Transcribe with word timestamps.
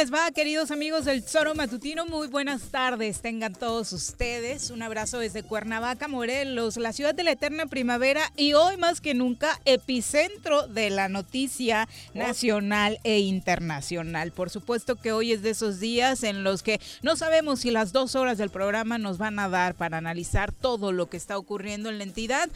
les 0.00 0.10
va, 0.10 0.30
queridos 0.30 0.70
amigos 0.70 1.04
del 1.04 1.22
Zoro 1.22 1.54
Matutino? 1.54 2.06
Muy 2.06 2.28
buenas 2.28 2.70
tardes, 2.70 3.20
tengan 3.20 3.52
todos 3.52 3.92
ustedes. 3.92 4.70
Un 4.70 4.80
abrazo 4.80 5.18
desde 5.18 5.42
Cuernavaca, 5.42 6.08
Morelos, 6.08 6.78
la 6.78 6.94
ciudad 6.94 7.14
de 7.14 7.22
la 7.22 7.32
eterna 7.32 7.66
primavera 7.66 8.22
y 8.34 8.54
hoy 8.54 8.78
más 8.78 9.02
que 9.02 9.12
nunca 9.12 9.60
epicentro 9.66 10.66
de 10.68 10.88
la 10.88 11.10
noticia 11.10 11.86
nacional 12.14 12.98
e 13.04 13.18
internacional. 13.18 14.32
Por 14.32 14.48
supuesto 14.48 14.96
que 14.96 15.12
hoy 15.12 15.32
es 15.32 15.42
de 15.42 15.50
esos 15.50 15.80
días 15.80 16.22
en 16.22 16.44
los 16.44 16.62
que 16.62 16.80
no 17.02 17.14
sabemos 17.14 17.60
si 17.60 17.70
las 17.70 17.92
dos 17.92 18.14
horas 18.14 18.38
del 18.38 18.48
programa 18.48 18.96
nos 18.96 19.18
van 19.18 19.38
a 19.38 19.50
dar 19.50 19.74
para 19.74 19.98
analizar 19.98 20.50
todo 20.50 20.92
lo 20.92 21.10
que 21.10 21.18
está 21.18 21.36
ocurriendo 21.36 21.90
en 21.90 21.98
la 21.98 22.04
entidad. 22.04 22.48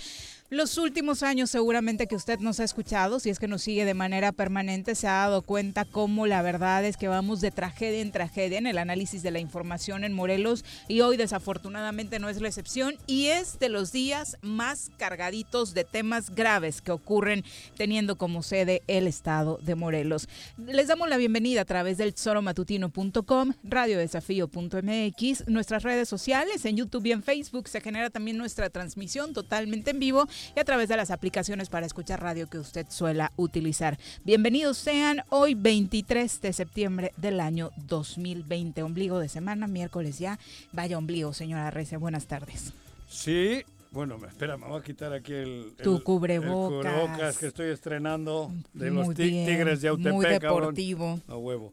Los 0.50 0.76
últimos 0.76 1.22
años 1.22 1.48
seguramente 1.48 2.06
que 2.06 2.14
usted 2.14 2.38
nos 2.38 2.60
ha 2.60 2.64
escuchado, 2.64 3.18
si 3.18 3.30
es 3.30 3.38
que 3.38 3.48
nos 3.48 3.62
sigue 3.62 3.86
de 3.86 3.94
manera 3.94 4.30
permanente, 4.30 4.94
se 4.94 5.08
ha 5.08 5.12
dado 5.12 5.40
cuenta 5.40 5.86
cómo 5.86 6.26
la 6.26 6.42
verdad 6.42 6.84
es 6.84 6.98
que 6.98 7.08
vamos 7.08 7.40
de 7.40 7.50
tragedia 7.50 8.02
en 8.02 8.12
tragedia 8.12 8.58
en 8.58 8.66
el 8.66 8.76
análisis 8.76 9.22
de 9.22 9.30
la 9.30 9.38
información 9.38 10.04
en 10.04 10.12
Morelos 10.12 10.62
y 10.86 11.00
hoy 11.00 11.16
desafortunadamente 11.16 12.18
no 12.18 12.28
es 12.28 12.42
la 12.42 12.48
excepción 12.48 12.94
y 13.06 13.28
es 13.28 13.58
de 13.58 13.70
los 13.70 13.90
días 13.90 14.36
más 14.42 14.90
cargaditos 14.98 15.72
de 15.72 15.84
temas 15.84 16.28
graves 16.28 16.82
que 16.82 16.92
ocurren 16.92 17.42
teniendo 17.78 18.16
como 18.16 18.42
sede 18.42 18.82
el 18.86 19.06
estado 19.06 19.58
de 19.62 19.74
Morelos. 19.76 20.28
Les 20.58 20.88
damos 20.88 21.08
la 21.08 21.16
bienvenida 21.16 21.62
a 21.62 21.64
través 21.64 21.96
del 21.96 22.14
soromatutino.com, 22.14 23.54
radiodesafío.mx, 23.64 25.48
nuestras 25.48 25.82
redes 25.84 26.06
sociales, 26.06 26.66
en 26.66 26.76
YouTube 26.76 27.06
y 27.06 27.12
en 27.12 27.22
Facebook 27.22 27.66
se 27.66 27.80
genera 27.80 28.10
también 28.10 28.36
nuestra 28.36 28.68
transmisión 28.68 29.32
totalmente 29.32 29.92
en 29.92 29.98
vivo 29.98 30.28
y 30.54 30.60
a 30.60 30.64
través 30.64 30.88
de 30.88 30.96
las 30.96 31.10
aplicaciones 31.10 31.68
para 31.68 31.86
escuchar 31.86 32.22
radio 32.22 32.48
que 32.48 32.58
usted 32.58 32.86
suela 32.88 33.32
utilizar. 33.36 33.98
Bienvenidos 34.24 34.78
sean 34.78 35.22
hoy 35.28 35.54
23 35.54 36.40
de 36.40 36.52
septiembre 36.52 37.12
del 37.16 37.40
año 37.40 37.70
2020, 37.86 38.82
ombligo 38.82 39.18
de 39.18 39.28
semana, 39.28 39.66
miércoles 39.66 40.18
ya. 40.18 40.38
Vaya 40.72 40.98
ombligo, 40.98 41.32
señora 41.32 41.70
Rece, 41.70 41.96
buenas 41.96 42.26
tardes. 42.26 42.72
Sí, 43.08 43.64
bueno, 43.94 44.18
me- 44.18 44.26
espera, 44.28 44.56
me 44.56 44.66
voy 44.66 44.80
a 44.80 44.82
quitar 44.82 45.12
aquí 45.12 45.32
el, 45.32 45.74
Tu 45.82 45.96
el- 45.96 46.02
cubrebocas. 46.02 46.84
el 46.86 46.92
cubrebocas 46.92 47.38
que 47.38 47.46
estoy 47.46 47.70
estrenando 47.70 48.52
de 48.72 48.90
los 48.90 49.06
Muy 49.06 49.14
ti- 49.14 49.22
bien, 49.30 49.46
Tigres 49.46 49.80
de 49.80 49.88
Autepec, 49.88 50.12
Muy 50.12 50.24
cabrón. 50.24 50.60
deportivo. 50.74 51.20
A 51.28 51.36
huevo. 51.36 51.72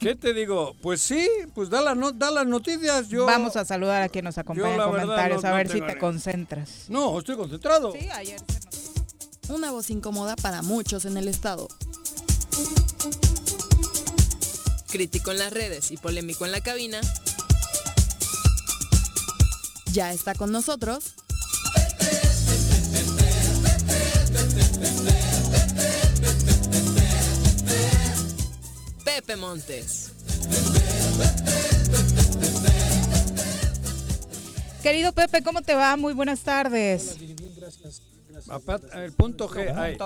¿Qué 0.00 0.14
te 0.18 0.32
digo? 0.34 0.74
Pues 0.82 1.00
sí, 1.02 1.28
pues 1.54 1.68
da, 1.70 1.82
la 1.82 1.94
no- 1.94 2.12
da 2.12 2.30
las 2.30 2.46
noticias. 2.46 3.08
Yo, 3.08 3.26
Vamos 3.26 3.56
a 3.56 3.64
saludar 3.64 4.02
a 4.02 4.08
quien 4.08 4.24
nos 4.24 4.38
acompaña 4.38 4.74
en 4.74 4.80
comentarios, 4.82 5.42
no- 5.42 5.48
a 5.48 5.50
no 5.52 5.56
ver 5.58 5.68
si 5.68 5.80
te 5.82 5.98
concentras. 5.98 6.86
No, 6.88 7.18
estoy 7.18 7.36
concentrado. 7.36 7.92
Sí, 7.92 8.08
ayer 8.14 8.40
se 8.40 8.60
nos- 8.64 9.50
Una 9.50 9.70
voz 9.70 9.90
incómoda 9.90 10.36
para 10.36 10.62
muchos 10.62 11.04
en 11.04 11.18
el 11.18 11.28
estado. 11.28 11.68
Crítico 14.90 15.32
en 15.32 15.38
las 15.38 15.52
redes 15.52 15.90
y 15.90 15.96
polémico 15.98 16.46
en 16.46 16.52
la 16.52 16.60
cabina. 16.62 17.00
Ya 19.92 20.12
está 20.12 20.34
con 20.34 20.50
nosotros 20.50 21.14
Pepe 29.04 29.36
Montes. 29.36 30.10
Querido 34.82 35.12
Pepe, 35.12 35.42
¿cómo 35.42 35.62
te 35.62 35.74
va? 35.74 35.96
Muy 35.96 36.12
buenas 36.12 36.40
tardes. 36.40 37.16
Aparte, 38.48 38.88
el 39.02 39.12
punto 39.12 39.48
G. 39.48 39.72
ay, 39.74 39.96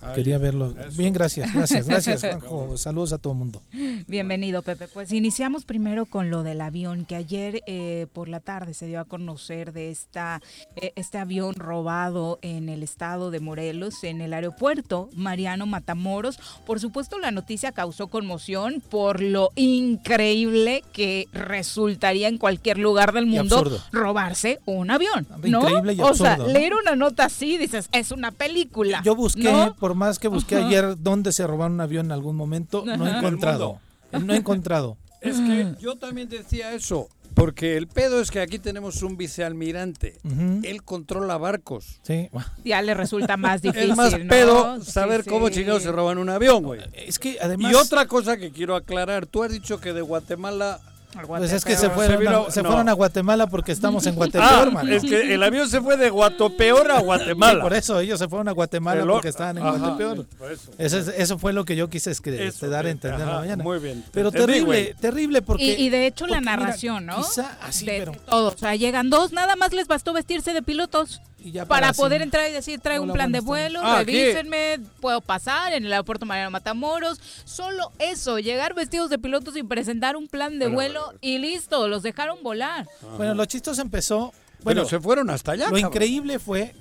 ay, 0.00 0.14
Quería 0.14 0.38
verlo. 0.38 0.74
eso. 0.78 0.96
Bien, 0.96 1.12
gracias, 1.12 1.52
gracias, 1.52 1.86
gracias, 1.86 2.20
Juanjo. 2.20 2.76
Saludos 2.76 3.12
a 3.12 3.18
todo 3.18 3.32
el 3.32 3.38
mundo. 3.38 3.62
Bienvenido, 4.06 4.62
Pepe. 4.62 4.88
Pues 4.88 5.12
iniciamos 5.12 5.64
primero 5.64 6.06
con 6.06 6.30
lo 6.30 6.42
del 6.42 6.60
avión, 6.60 7.04
que 7.04 7.16
ayer 7.16 7.62
eh, 7.66 8.06
por 8.12 8.28
la 8.28 8.40
tarde 8.40 8.74
se 8.74 8.86
dio 8.86 9.00
a 9.00 9.04
conocer 9.04 9.72
de 9.72 9.90
esta, 9.90 10.40
eh, 10.76 10.92
este 10.96 11.18
avión 11.18 11.54
robado 11.54 12.38
en 12.42 12.68
el 12.68 12.82
estado 12.82 13.30
de 13.30 13.40
Morelos, 13.40 14.04
en 14.04 14.20
el 14.20 14.32
aeropuerto 14.32 15.08
Mariano 15.14 15.66
Matamoros. 15.66 16.38
Por 16.66 16.80
supuesto, 16.80 17.18
la 17.18 17.30
noticia 17.30 17.72
causó 17.72 18.08
conmoción 18.08 18.82
por 18.88 19.20
lo 19.20 19.50
increíble 19.56 20.82
que 20.92 21.26
resultaría 21.32 22.28
en 22.28 22.38
cualquier 22.38 22.78
lugar 22.78 23.12
del 23.12 23.26
mundo 23.26 23.58
absurdo. 23.58 23.80
robarse 23.92 24.60
un 24.64 24.90
avión. 24.90 25.26
¿no? 25.42 25.60
Increíble 25.60 25.92
y 25.94 26.00
o 26.00 26.14
sea, 26.14 26.32
absurdo, 26.32 26.48
¿no? 26.48 26.58
leer 26.58 26.74
una 26.74 26.96
nota 26.96 27.24
así, 27.26 27.58
dices, 27.58 27.88
es 27.92 28.10
una 28.10 28.30
película. 28.32 29.02
Yo 29.04 29.14
busqué, 29.14 29.44
¿no? 29.44 29.74
por 29.76 29.87
más 29.94 30.18
que 30.18 30.28
busqué 30.28 30.56
ayer 30.56 30.96
dónde 30.98 31.32
se 31.32 31.46
robaron 31.46 31.74
un 31.74 31.80
avión 31.80 32.06
en 32.06 32.12
algún 32.12 32.36
momento, 32.36 32.84
no 32.84 33.06
he 33.06 33.16
encontrado. 33.18 33.80
No 34.12 34.32
he 34.32 34.36
encontrado. 34.36 34.96
Es 35.20 35.36
que 35.40 35.74
yo 35.80 35.96
también 35.96 36.28
decía 36.28 36.72
eso. 36.74 37.08
Porque 37.34 37.76
el 37.76 37.88
pedo 37.88 38.20
es 38.20 38.30
que 38.30 38.40
aquí 38.40 38.60
tenemos 38.60 39.02
un 39.02 39.16
vicealmirante. 39.16 40.16
Ujú. 40.24 40.60
Él 40.62 40.82
controla 40.84 41.36
barcos. 41.38 42.00
Sí. 42.02 42.28
Ya 42.64 42.82
le 42.82 42.94
resulta 42.94 43.36
más 43.36 43.60
difícil. 43.62 43.90
Es 43.90 43.96
más 43.96 44.16
¿no? 44.16 44.28
pedo 44.28 44.80
Sí, 44.80 44.90
saber 44.92 45.24
sí. 45.24 45.30
cómo 45.30 45.48
chingados 45.48 45.82
se 45.82 45.90
roban 45.90 46.18
un 46.18 46.28
avión, 46.30 46.62
güey. 46.62 46.80
Es 46.94 47.18
que 47.18 47.36
además. 47.40 47.72
Y 47.72 47.74
otra 47.74 48.06
cosa 48.06 48.36
que 48.36 48.50
quiero 48.52 48.76
aclarar, 48.76 49.26
tú 49.26 49.42
has 49.42 49.50
dicho 49.52 49.80
que 49.80 49.92
de 49.92 50.02
Guatemala... 50.02 50.80
Pues 51.26 51.52
es 51.52 51.64
que 51.64 51.74
se 51.76 51.88
fueron, 51.90 52.18
se 52.18 52.20
vino- 52.24 52.46
a, 52.46 52.50
se 52.50 52.62
no. 52.62 52.68
fueron 52.68 52.88
a 52.88 52.92
Guatemala 52.92 53.46
porque 53.46 53.72
estamos 53.72 54.06
en 54.06 54.12
Ah, 54.12 54.16
Guatepeor, 54.16 54.72
mano. 54.72 54.92
es 54.92 55.02
que 55.02 55.34
el 55.34 55.42
avión 55.42 55.68
se 55.68 55.80
fue 55.80 55.96
de 55.96 56.10
Guatopeor 56.10 56.90
a 56.90 56.98
Sí, 56.98 57.04
Guatemala. 57.04 57.62
por 57.62 57.72
eso 57.74 57.98
ellos 58.00 58.18
se 58.18 58.28
fueron 58.28 58.46
a 58.48 58.52
Guatemala 58.52 59.02
El 59.02 59.08
porque 59.08 59.28
estaban 59.28 59.56
en 59.56 59.66
Ajá, 59.66 59.78
Guatepeor. 59.78 60.26
eso. 60.52 60.70
Eso, 60.78 60.98
es- 60.98 61.08
eso 61.08 61.38
fue 61.38 61.52
lo 61.54 61.64
que 61.64 61.76
yo 61.76 61.88
quise 61.88 62.10
escri- 62.10 62.34
Eso, 62.34 62.44
este, 62.44 62.68
dar 62.68 62.84
a 62.86 62.90
entender 62.90 63.20
en 63.20 63.26
ajá, 63.26 63.34
la 63.36 63.40
mañana. 63.40 63.64
muy 63.64 63.78
bien, 63.78 64.02
te 64.02 64.08
Pero 64.12 64.30
terrible, 64.30 64.94
terrible 65.00 65.40
porque. 65.42 65.64
Y, 65.64 65.86
y 65.86 65.88
de 65.90 66.06
hecho 66.06 66.26
la 66.26 66.36
porque 66.36 66.40
mira, 66.50 66.56
narración, 66.56 67.06
¿no? 67.06 67.16
Quizá 67.16 67.56
así, 67.62 67.86
de 67.86 67.98
pero. 67.98 68.12
todos, 68.28 68.54
o 68.54 68.58
sea, 68.58 68.76
llegan 68.76 69.08
dos, 69.10 69.32
nada 69.32 69.56
más 69.56 69.72
les 69.72 69.86
bastó 69.88 70.12
vestirse 70.12 70.52
de 70.52 70.62
pilotos 70.62 71.20
y 71.40 71.52
ya 71.52 71.64
para 71.66 71.92
poder 71.92 72.20
entrar 72.22 72.48
y 72.48 72.52
decir, 72.52 72.80
traigo 72.80 73.04
un 73.04 73.12
plan 73.12 73.30
de 73.32 73.40
vuelo, 73.40 73.80
Ah, 73.82 73.98
revísenme, 74.04 74.80
puedo 75.00 75.20
pasar 75.20 75.72
en 75.72 75.84
el 75.84 75.92
aeropuerto 75.92 76.26
Mariano 76.26 76.50
Matamoros. 76.50 77.20
Solo 77.44 77.92
eso, 77.98 78.38
llegar 78.38 78.74
vestidos 78.74 79.08
de 79.10 79.18
pilotos 79.18 79.56
y 79.56 79.62
presentar 79.62 80.16
un 80.16 80.26
plan 80.28 80.58
de 80.58 80.66
vuelo 80.68 81.04
bueno. 81.06 81.18
y 81.20 81.38
listo, 81.38 81.86
los 81.88 82.02
dejaron 82.02 82.42
volar. 82.42 82.86
Bueno, 83.16 83.34
lo 83.34 83.44
chistoso 83.44 83.80
empezó. 83.82 84.32
Bueno, 84.62 84.80
Bueno, 84.82 84.84
se 84.86 84.98
fueron 85.00 85.30
hasta 85.30 85.52
allá. 85.52 85.66
lo 85.66 85.70
cabrón. 85.76 85.92
increíble 85.92 86.38
fue 86.40 86.60
eh, 86.62 86.74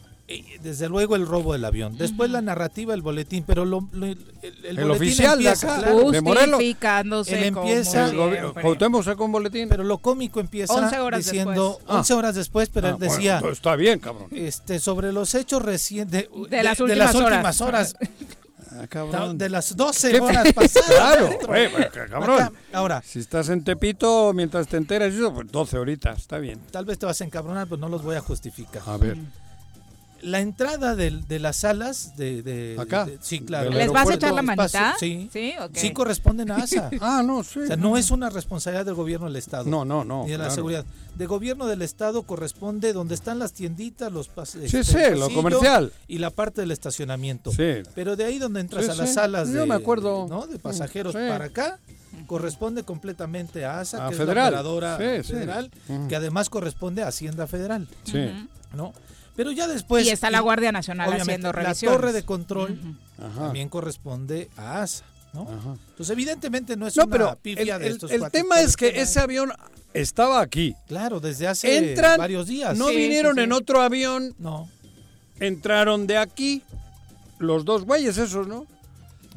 desde 0.61 0.89
luego 0.89 1.15
el 1.15 1.25
robo 1.25 1.53
del 1.53 1.63
avión. 1.63 1.97
Después 1.97 2.29
la 2.29 2.41
narrativa, 2.41 2.93
el 2.93 3.01
boletín, 3.01 3.45
pero 3.47 3.63
lo, 3.63 3.87
lo- 3.93 4.05
el, 4.07 4.17
el 4.41 4.65
El 4.65 4.75
boletín 4.75 4.91
oficial 4.91 5.41
de 5.41 5.49
acá. 5.49 5.77
claro, 5.79 6.11
de 6.11 6.21
Morelos. 6.21 6.55
Justificándose 6.55 7.47
Él 7.47 7.53
como 7.53 7.67
empieza- 7.67 8.05
El 8.09 8.17
gobi- 8.17 8.39
siempre. 8.39 8.61
Cuauhtémoc 8.63 9.03
sacó 9.03 9.25
un 9.25 9.31
boletín. 9.31 9.69
pero 9.69 9.83
lo 9.85 9.99
cómico 9.99 10.39
empieza 10.41 10.73
11 10.73 10.99
horas 10.99 11.23
diciendo 11.25 11.69
después. 11.77 11.85
Ah. 11.87 11.97
11 11.99 12.13
horas 12.13 12.35
después, 12.35 12.69
pero 12.69 12.87
Ah, 12.87 12.89
él 12.91 12.95
bueno, 12.97 13.13
decía 13.13 13.41
está 13.51 13.75
bien, 13.77 13.99
cabrón. 13.99 14.27
este 14.31 14.79
sobre 14.79 15.13
los 15.13 15.33
hechos 15.33 15.61
recientes 15.61 16.27
De 16.49 16.63
las 16.63 16.79
últimas 16.81 17.15
últimas 17.15 17.61
horas, 17.61 17.95
Ah, 18.69 19.31
de 19.33 19.49
las 19.49 19.75
12 19.75 20.11
¿Qué? 20.11 20.19
horas 20.19 20.53
pasadas. 20.53 20.89
Claro, 20.89 21.29
pues, 21.45 21.71
cabrón. 22.09 22.41
Acá, 22.41 22.51
ahora, 22.73 23.01
Si 23.03 23.19
estás 23.19 23.47
en 23.49 23.63
Tepito, 23.63 24.33
mientras 24.33 24.67
te 24.67 24.77
enteras 24.77 25.13
de 25.13 25.19
eso, 25.19 25.33
pues 25.33 25.49
12 25.51 25.77
horitas, 25.77 26.19
está 26.19 26.37
bien. 26.37 26.59
tal 26.69 26.83
vez 26.85 26.99
te 26.99 27.05
vas 27.05 27.19
a 27.21 27.23
encabronar, 27.23 27.67
pero 27.67 27.77
no 27.79 27.87
los 27.89 28.03
voy 28.03 28.17
a 28.17 28.21
justificar. 28.21 28.83
A 28.85 28.97
ver. 28.97 29.17
La 30.21 30.39
entrada 30.39 30.95
de, 30.95 31.39
las 31.39 31.57
salas 31.57 32.15
de, 32.17 32.41
de- 32.41 32.75
Acá, 32.79 33.05
de- 33.05 33.17
sí, 33.21 33.39
claro. 33.41 33.69
¿Les 33.69 33.91
vas 33.91 34.09
a 34.09 34.13
echar 34.15 34.33
la 34.33 34.41
Espacio, 34.41 34.79
manita? 34.79 34.95
Sí. 34.99 35.29
Sí, 35.31 35.53
ok. 35.61 35.71
Sí 35.75 35.91
corresponden 35.93 36.51
a 36.51 36.57
ASA. 36.57 36.89
Ah, 37.01 37.21
no, 37.25 37.43
sí. 37.43 37.59
O 37.59 37.67
sea, 37.67 37.75
no 37.77 37.97
es 37.97 38.11
una 38.11 38.29
responsabilidad 38.29 38.85
del 38.85 38.95
gobierno 38.95 39.27
del 39.27 39.35
Estado. 39.35 39.65
No, 39.69 39.85
no, 39.85 40.03
no. 40.03 40.23
Ni 40.25 40.31
de 40.31 40.37
la 40.37 40.45
claro. 40.45 40.55
seguridad. 40.55 40.85
De 41.15 41.25
gobierno 41.25 41.65
del 41.67 41.81
Estado 41.81 42.23
corresponde 42.23 42.93
donde 42.93 43.15
están 43.15 43.39
las 43.39 43.53
tienditas, 43.53 44.11
los 44.11 44.27
pases. 44.27 44.69
Sí, 44.71 44.83
sí, 44.83 44.97
lo 45.17 45.29
comercial. 45.29 45.91
Y 46.07 46.17
la 46.19 46.29
parte 46.29 46.61
del 46.61 46.71
estacionamiento. 46.71 47.51
Sí. 47.51 47.83
Pero 47.95 48.15
de 48.15 48.25
ahí 48.25 48.37
donde 48.39 48.59
entras 48.61 48.85
Sí, 48.85 48.91
a 48.91 48.95
las 48.95 49.09
sí. 49.09 49.15
salas 49.15 49.47
Yo 49.49 49.61
de, 49.61 49.65
me 49.65 49.75
acuerdo. 49.75 50.27
¿no? 50.29 50.45
de 50.47 50.59
pasajeros 50.59 51.13
Sí. 51.13 51.19
para 51.27 51.45
acá, 51.45 51.79
corresponde 52.25 52.83
completamente 52.83 53.65
a 53.65 53.79
ASA, 53.79 54.07
A 54.07 54.09
que 54.09 54.15
federal. 54.15 54.47
es 54.47 54.53
la 54.53 54.59
operadora 54.61 54.97
federal, 54.97 55.71
Ujú. 55.87 56.07
que 56.07 56.15
además 56.15 56.49
corresponde 56.49 57.03
a 57.03 57.07
Hacienda 57.07 57.47
Federal. 57.47 57.87
Sí. 58.03 58.31
¿no? 58.75 58.93
Pero 59.37 59.51
ya 59.53 59.67
después... 59.67 60.05
y 60.05 60.09
está 60.09 60.29
la 60.29 60.41
Guardia 60.41 60.73
Nacional 60.73 61.13
haciendo 61.13 61.53
La 61.53 61.61
revisiones. 61.63 61.97
torre 61.97 62.11
de 62.11 62.23
control 62.23 62.77
también 63.17 63.69
corresponde 63.69 64.49
a 64.57 64.81
ASA. 64.81 65.05
¿no? 65.33 65.43
Ajá. 65.43 65.75
Entonces, 65.89 66.09
evidentemente 66.09 66.75
no 66.75 66.87
es 66.87 66.97
No, 66.97 67.03
una 67.03 67.11
pero 67.11 67.29
el, 67.31 67.37
pifia 67.37 67.77
de 67.79 67.87
el- 67.87 67.93
estos 67.93 68.11
el 68.11 68.19
cuates, 68.19 68.41
tema 68.41 68.59
es 68.61 68.75
que 68.75 68.91
que- 68.91 69.01
ese 69.01 69.19
avión 69.19 69.53
estaba 69.93 70.41
aquí. 70.41 70.75
Claro, 70.87 71.19
desde 71.19 71.47
hace 71.47 71.77
Entran, 71.91 72.17
varios 72.17 72.47
días. 72.47 72.77
no 72.77 72.89
Sí, 72.89 72.95
vinieron 72.97 73.35
sí, 73.35 73.39
sí. 73.41 73.43
en 73.45 73.51
otro 73.53 73.81
avión, 73.81 74.33
No, 74.39 74.67
entraron 75.39 76.07
de 76.07 76.17
aquí. 76.17 76.63
Los 77.39 77.65
dos 77.65 77.83
güeyes 77.85 78.17
esos, 78.17 78.47
¿no? 78.47 78.65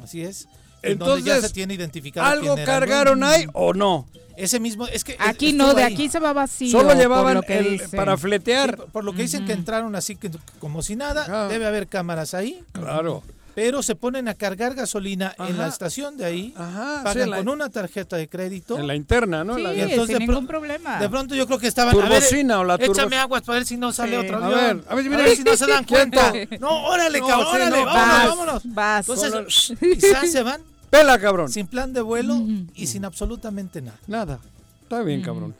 así 0.03 0.23
es. 0.23 0.47
En 0.83 0.97
donde 0.97 1.21
ya 1.23 1.33
Entonces, 1.35 1.49
se 1.49 1.53
tiene 1.53 1.73
identificado 1.75 2.27
¿Algo 2.27 2.55
quién 2.55 2.59
era 2.59 2.73
el 2.75 2.79
cargaron 2.79 3.23
ahí 3.23 3.45
o 3.53 3.73
no? 3.73 4.07
Ese 4.37 4.59
mismo, 4.59 4.87
es 4.87 5.03
que 5.03 5.15
Aquí 5.19 5.53
no, 5.53 5.73
de 5.75 5.83
ahí. 5.83 5.93
aquí 5.93 6.09
se 6.09 6.19
va 6.19 6.33
vacío. 6.33 6.71
Solo 6.71 6.89
por 6.89 6.97
llevaban 6.97 7.35
lo 7.35 7.41
que 7.43 7.59
el- 7.59 7.71
dicen. 7.71 7.91
para 7.91 8.15
Sí, 8.15 8.21
fletear. 8.23 8.75
por, 8.77 8.85
por 8.87 9.03
lo 9.03 9.13
que 9.13 9.21
dicen 9.23 9.45
que 9.45 9.53
entraron 9.53 9.95
así 9.95 10.15
que 10.15 10.31
como 10.59 10.81
si 10.81 10.95
nada, 10.95 11.23
Ajá. 11.23 11.47
debe 11.49 11.67
haber 11.67 11.87
cámaras 11.87 12.33
ahí, 12.33 12.63
Claro. 12.71 13.21
pero 13.53 13.83
se 13.83 13.93
ponen 13.95 14.29
a 14.29 14.33
cargar 14.33 14.73
gasolina 14.73 15.35
en 15.37 15.57
la 15.59 15.67
estación 15.67 16.17
de 16.17 16.25
ahí, 16.25 16.53
Ajá. 16.57 16.97
sí, 16.99 17.03
pagan 17.03 17.21
en 17.23 17.29
la, 17.29 17.37
con 17.37 17.49
una 17.49 17.69
tarjeta 17.69 18.15
de 18.15 18.27
crédito. 18.29 18.79
en 18.79 18.87
la 18.87 18.95
interna, 18.95 19.43
¿no? 19.43 19.57
Sí, 19.57 19.61
La- 19.63 19.73
Y 19.75 19.81
entonces 19.81 20.07
sin 20.07 20.13
de 20.13 20.19
ningún 20.27 20.47
pro- 20.47 20.59
problema. 20.59 20.97
De 20.97 21.09
pronto 21.09 21.35
yo 21.35 21.45
creo 21.45 21.59
que 21.59 21.67
estaban 21.67 21.93
a 21.93 21.97
ver, 21.99 22.07
turbocina 22.07 22.59
o 22.61 22.63
la 22.63 22.75
échame 22.75 22.93
turbocina. 22.95 23.21
aguas 23.21 23.41
para 23.43 23.57
ver 23.59 23.67
si 23.67 23.77
no 23.77 23.91
sale 23.91 24.19
Sí. 24.19 24.25
otro 24.25 24.43
A 24.43 24.47
ver, 24.47 24.83
a 24.87 24.95
ver, 24.95 25.05
mira. 25.09 25.35
si 25.35 25.43
no 25.43 25.55
se 25.57 25.67
dan 25.67 25.83
cuenta. 25.85 26.33
No, 26.59 26.85
órale, 26.85 27.19
No, 27.19 27.27
cabrón, 27.27 27.47
sí, 27.51 27.55
órale, 27.57 27.79
no, 27.79 27.85
vámonos, 27.85 28.15
vas, 28.15 28.27
vámonos. 28.27 28.61
vas. 28.65 29.09
Entonces, 29.09 29.77
quizás 29.79 30.31
se 30.31 30.41
van 30.41 30.61
Pela, 30.91 31.17
cabrón. 31.19 31.49
sin 31.49 31.65
plan 31.65 31.91
de 31.93 32.01
vuelo 32.01 32.37
y 32.75 32.85
sin 32.87 33.03
absolutamente 33.05 33.81
nada. 33.81 33.97
Nada. 34.07 34.39
Está 34.83 35.01
bien, 35.01 35.21
cabrón. 35.23 35.55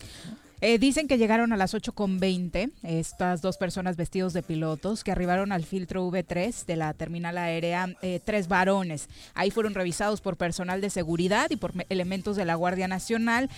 Eh, 0.63 0.77
dicen 0.77 1.07
que 1.07 1.17
llegaron 1.17 1.51
a 1.53 1.57
las 1.57 1.73
8.20 1.73 2.69
estas 2.83 3.41
dos 3.41 3.57
personas 3.57 3.97
vestidos 3.97 4.31
de 4.33 4.43
pilotos 4.43 5.03
que 5.03 5.11
arribaron 5.11 5.51
al 5.51 5.63
filtro 5.65 6.07
V3 6.07 6.65
de 6.67 6.75
la 6.75 6.93
terminal 6.93 7.39
aérea, 7.39 7.95
eh, 8.03 8.19
tres 8.23 8.47
varones. 8.47 9.09
Ahí 9.33 9.49
fueron 9.49 9.73
revisados 9.73 10.21
por 10.21 10.37
personal 10.37 10.79
de 10.79 10.91
seguridad 10.91 11.49
y 11.49 11.55
por 11.55 11.73
me- 11.75 11.87
elementos 11.89 12.35
de 12.35 12.45
la 12.45 12.53
Guardia 12.53 12.87
Nacional. 12.87 13.49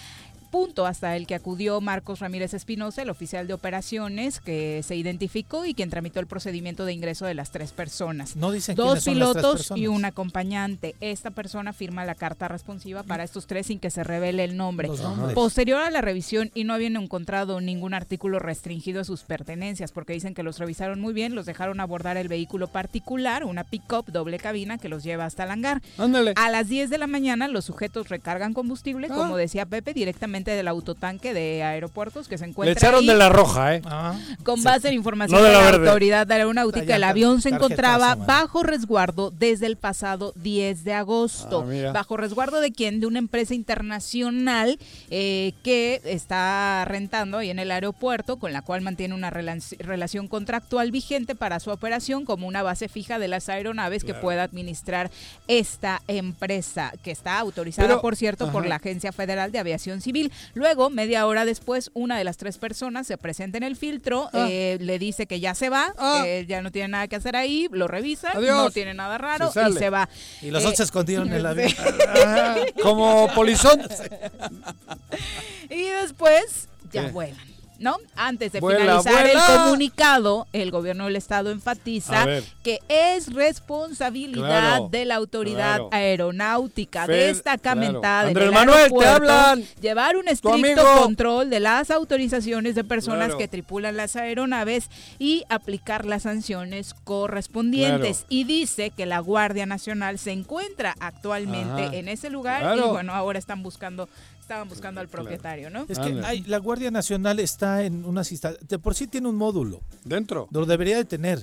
Punto 0.54 0.86
hasta 0.86 1.16
el 1.16 1.26
que 1.26 1.34
acudió 1.34 1.82
Marcos 1.82 2.20
Ramírez 2.20 2.54
Espinosa, 2.54 3.02
el 3.02 3.10
oficial 3.10 3.48
de 3.48 3.56
operaciones, 3.56 4.40
que 4.40 4.84
se 4.84 4.96
identificó 4.96 5.66
y 5.66 5.74
quien 5.74 5.90
tramitó 5.90 6.20
el 6.20 6.28
procedimiento 6.28 6.86
de 6.86 6.94
ingreso 6.94 7.26
de 7.26 7.34
las 7.34 7.50
tres 7.50 7.72
personas. 7.72 8.36
No 8.36 8.52
dicen 8.52 8.76
Dos 8.76 9.02
son 9.04 9.18
las 9.18 9.30
pilotos 9.34 9.74
y 9.76 9.88
un 9.88 10.06
acompañante. 10.06 10.94
Esta 11.02 11.32
persona 11.32 11.74
firma 11.74 12.06
la 12.06 12.14
carta 12.14 12.48
responsiva 12.50 13.02
para 13.02 13.24
estos 13.24 13.48
tres 13.48 13.66
sin 13.66 13.80
que 13.80 13.90
se 13.90 14.04
revele 14.04 14.44
el 14.44 14.56
nombre. 14.56 14.90
Posterior 15.34 15.82
a 15.82 15.90
la 15.90 16.02
revisión 16.02 16.52
y 16.54 16.66
no 16.66 16.76
habían 16.76 16.98
encontrado 16.98 17.60
ningún 17.60 17.96
artículo 17.96 18.38
restringido 18.38 19.02
a 19.02 19.06
sus 19.06 19.24
pertenencias 19.24 19.92
porque 19.92 20.14
dicen 20.14 20.36
que 20.36 20.44
los 20.44 20.60
revisaron 20.60 21.02
muy 21.02 21.16
bien, 21.16 21.34
los 21.34 21.48
dejaron 21.48 21.80
abordar 21.80 22.16
el 22.16 22.28
vehículo 22.28 22.68
particular, 22.68 23.44
una 23.44 23.64
pick-up 23.64 24.06
doble 24.12 24.38
cabina 24.38 24.78
que 24.78 24.88
los 24.88 25.04
lleva 25.04 25.26
hasta 25.26 25.46
el 25.46 25.50
hangar. 25.50 25.82
Ándale. 25.98 26.34
A 26.36 26.52
las 26.52 26.68
10 26.70 26.92
de 26.92 27.00
la 27.00 27.08
mañana 27.08 27.48
los 27.48 27.66
sujetos 27.66 28.10
recargan 28.10 28.54
combustible, 28.54 29.08
Ah. 29.10 29.16
como 29.16 29.36
decía 29.36 29.66
Pepe, 29.66 29.96
directamente 29.96 30.43
del 30.52 30.68
autotanque 30.68 31.34
de 31.34 31.64
aeropuertos 31.64 32.28
que 32.28 32.38
se 32.38 32.46
Le 32.46 32.52
encuentra 32.52 32.74
echaron 32.74 33.02
ahí. 33.02 33.08
de 33.08 33.16
la 33.16 33.30
roja, 33.30 33.76
¿eh? 33.76 33.82
Ah, 33.86 34.16
Con 34.44 34.62
base 34.64 34.90
en 34.90 34.94
información 34.96 35.40
No 35.40 35.44
de 35.44 35.50
de 35.52 35.56
la 35.56 35.62
la, 35.64 35.72
verde. 35.72 35.88
autoridad 35.90 36.32
aeronáutica, 36.32 36.96
el 36.96 37.04
avión 37.04 37.42
se 37.42 37.50
encontraba 37.50 38.16
man. 38.16 38.28
bajo 38.28 38.64
resguardo 38.64 39.32
desde 39.32 39.66
el 39.68 39.78
pasado 39.78 40.34
10 40.36 40.84
de 40.84 40.94
agosto. 40.94 41.66
Ah, 41.88 41.92
bajo 41.94 42.18
resguardo 42.18 42.60
de 42.60 42.72
quién? 42.72 43.00
De 43.00 43.08
una 43.08 43.20
empresa 43.20 43.54
internacional 43.54 44.78
eh, 45.10 45.54
que 45.64 46.02
está 46.06 46.84
rentando 46.86 47.38
ahí 47.38 47.50
en 47.50 47.60
el 47.60 47.72
aeropuerto, 47.72 48.38
con 48.38 48.52
la 48.54 48.62
cual 48.62 48.82
mantiene 48.82 49.14
una 49.16 49.32
rela- 49.32 49.62
relación 49.80 50.28
contractual 50.28 50.92
vigente 50.92 51.36
para 51.36 51.60
su 51.60 51.70
operación 51.72 52.26
como 52.26 52.48
una 52.48 52.64
base 52.64 52.90
fija 52.90 53.20
de 53.20 53.28
las 53.28 53.48
aeronaves 53.50 54.04
que 54.04 54.14
pueda 54.14 54.44
administrar 54.44 55.10
esta 55.48 56.02
empresa, 56.08 56.92
que 57.04 57.12
está 57.12 57.40
autorizada, 57.40 57.88
Pero- 57.88 58.02
por 58.02 58.16
cierto, 58.16 58.52
por 58.52 58.66
la 58.68 58.76
Agencia 58.76 59.12
Federal 59.14 59.52
de 59.52 59.60
Aviación 59.60 60.02
Civil. 60.02 60.32
Luego, 60.54 60.90
media 60.90 61.26
hora 61.26 61.46
después, 61.46 61.92
una 61.94 62.18
de 62.18 62.24
las 62.24 62.38
tres 62.38 62.58
personas 62.58 63.08
se 63.08 63.18
presenta 63.18 63.58
en 63.58 63.64
el 63.64 63.76
filtro, 63.76 64.30
Ah. 64.34 64.48
eh, 64.50 64.78
le 64.82 65.00
dice 65.00 65.26
que 65.28 65.40
ya 65.40 65.56
se 65.56 65.70
va, 65.70 65.94
Ah. 65.98 66.22
que 66.24 66.46
ya 66.48 66.62
no 66.62 66.72
tiene 66.72 66.90
nada 66.90 67.08
que 67.08 67.16
hacer 67.16 67.36
ahí, 67.36 67.68
lo 67.72 67.88
revisa, 67.88 68.32
Adiós. 68.34 68.56
no 68.58 68.72
tiene 68.72 68.94
nada 68.94 69.18
raro 69.18 69.52
Se 69.52 69.70
y 69.70 69.74
se 69.74 69.90
va. 69.90 70.10
y 70.42 70.52
los 70.52 70.64
Eh, 70.64 70.66
otros 70.68 70.78
se 70.78 70.84
escondieron 70.84 71.28
en 71.30 71.34
el 71.36 71.46
avión. 71.46 71.74
Ajá. 72.16 72.56
Como 72.82 73.28
polizón. 73.34 73.82
Y 75.70 75.84
después 75.84 76.68
ya 76.92 77.06
¿Qué? 77.06 77.12
vuelan. 77.12 77.53
¿No? 77.84 77.98
Antes 78.16 78.54
de 78.54 78.62
finalizar 78.62 79.28
el 79.28 79.38
comunicado, 79.58 80.48
el 80.54 80.72
gobierno 80.72 81.04
del 81.06 81.18
estado 81.18 81.52
enfatiza 81.52 82.26
que 82.64 82.80
es 82.88 83.34
responsabilidad 83.34 84.44
Claro, 84.78 84.88
de 84.90 85.04
la 85.04 85.16
autoridad 85.16 85.76
claro. 85.76 85.90
aeronáutica, 85.92 87.06
Fed- 87.06 87.28
destacamentada 87.28 88.32
claro. 88.32 88.48
en 88.48 88.54
Manuel, 88.54 88.92
te 88.98 89.06
hablan. 89.06 89.64
llevar 89.82 90.16
un 90.16 90.30
estricto 90.30 90.82
control 91.02 91.50
de 91.50 91.60
las 91.60 91.92
autorizaciones 91.92 92.74
de 92.76 92.86
personas 92.86 93.36
que 93.36 93.50
tripulan 93.50 93.98
las 93.98 94.16
aeronaves 94.16 94.90
y 95.20 95.44
aplicar 95.50 96.06
las 96.06 96.24
sanciones 96.24 96.94
correspondientes. 97.04 98.26
Y 98.30 98.46
dice 98.46 98.92
que 98.92 99.06
la 99.06 99.20
Guardia 99.20 99.66
Nacional 99.66 100.20
se 100.20 100.32
encuentra 100.32 100.96
actualmente 101.02 101.84
Ajá. 101.84 101.96
en 101.96 102.08
ese 102.08 102.30
lugar 102.30 102.78
y 102.78 102.82
bueno, 102.82 103.14
ahora 103.14 103.40
están 103.40 103.62
buscando 103.62 104.08
estaban 104.44 104.70
buscando 104.70 105.02
al 105.02 105.08
propietario, 105.08 105.70
¿no? 105.70 105.86
Es 105.90 105.98
que 106.00 106.22
hay, 106.24 106.42
la 106.44 106.58
Guardia 106.60 106.92
Nacional 106.92 107.40
está 107.40 107.84
en 107.84 108.06
unas 108.06 108.32
instalaciones, 108.32 108.70
de 108.70 108.80
por 108.80 108.94
sí 108.96 109.08
tiene 109.08 109.28
un 109.28 109.36
módulo, 109.36 109.82
Dentro. 110.06 110.48
lo 110.52 110.66
debería 110.66 110.98
de 110.98 111.06
tener, 111.06 111.42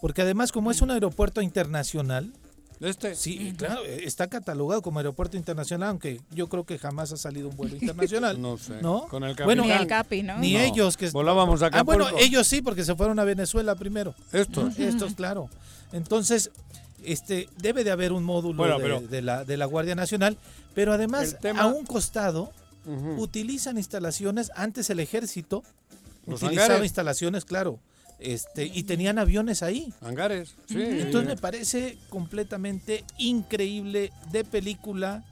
porque 0.00 0.22
además 0.22 0.52
como 0.52 0.70
es 0.70 0.80
un 0.82 0.90
aeropuerto 0.90 1.40
internacional, 1.42 2.32
Este. 2.80 3.14
sí, 3.14 3.54
claro, 3.56 3.82
está 3.84 4.28
catalogado 4.28 4.82
como 4.82 4.98
aeropuerto 4.98 5.36
internacional, 5.38 5.88
aunque 5.90 6.20
yo 6.30 6.48
creo 6.48 6.64
que 6.64 6.78
jamás 6.78 7.10
ha 7.12 7.16
salido 7.16 7.48
un 7.48 7.56
vuelo 7.56 7.74
internacional. 7.80 8.40
No 8.40 8.58
sé. 8.58 8.80
¿No? 8.82 9.08
Con 9.08 9.24
el 9.24 9.34
Bueno, 9.34 9.64
Ni 9.64 9.70
el 9.72 9.86
Capi, 9.86 10.22
¿no? 10.22 10.36
Ni 10.38 10.52
No, 10.52 10.60
ellos 10.60 10.96
que 10.96 11.08
Volábamos 11.10 11.62
a 11.62 11.66
Ah, 11.72 11.82
bueno, 11.82 12.06
ellos 12.18 12.46
sí, 12.46 12.60
porque 12.62 12.84
se 12.84 12.94
fueron 12.94 13.18
a 13.18 13.24
Venezuela 13.24 13.74
primero. 13.74 14.14
Estos. 14.32 14.78
Estos, 14.78 15.14
claro. 15.14 15.48
Entonces, 15.92 16.50
este 17.06 17.48
debe 17.58 17.84
de 17.84 17.90
haber 17.90 18.12
un 18.12 18.24
módulo 18.24 18.56
Bueno, 18.58 18.78
de, 18.78 18.82
pero- 18.84 19.00
de 19.00 19.22
la, 19.22 19.44
de 19.44 19.56
la 19.56 19.64
Guardia 19.66 19.94
Nacional, 19.94 20.36
pero 20.74 20.92
además 20.92 21.36
tema- 21.40 21.62
a 21.62 21.66
un 21.66 21.84
costado 21.86 22.52
utilizan 23.18 23.78
instalaciones 23.78 24.52
antes 24.54 24.88
el 24.90 25.00
ejército 25.00 25.64
Los 26.26 26.42
utilizaba 26.42 26.66
hangares. 26.74 26.84
instalaciones, 26.86 27.44
claro, 27.44 27.80
este 28.20 28.64
y 28.72 28.84
tenían 28.84 29.18
aviones 29.18 29.62
ahí. 29.62 29.92
Hangares. 30.00 30.54
Sí. 30.68 30.80
Entonces 30.80 31.28
me 31.28 31.36
parece 31.36 31.98
completamente 32.08 33.04
increíble 33.18 34.12
de 34.30 34.44
película 34.44 35.24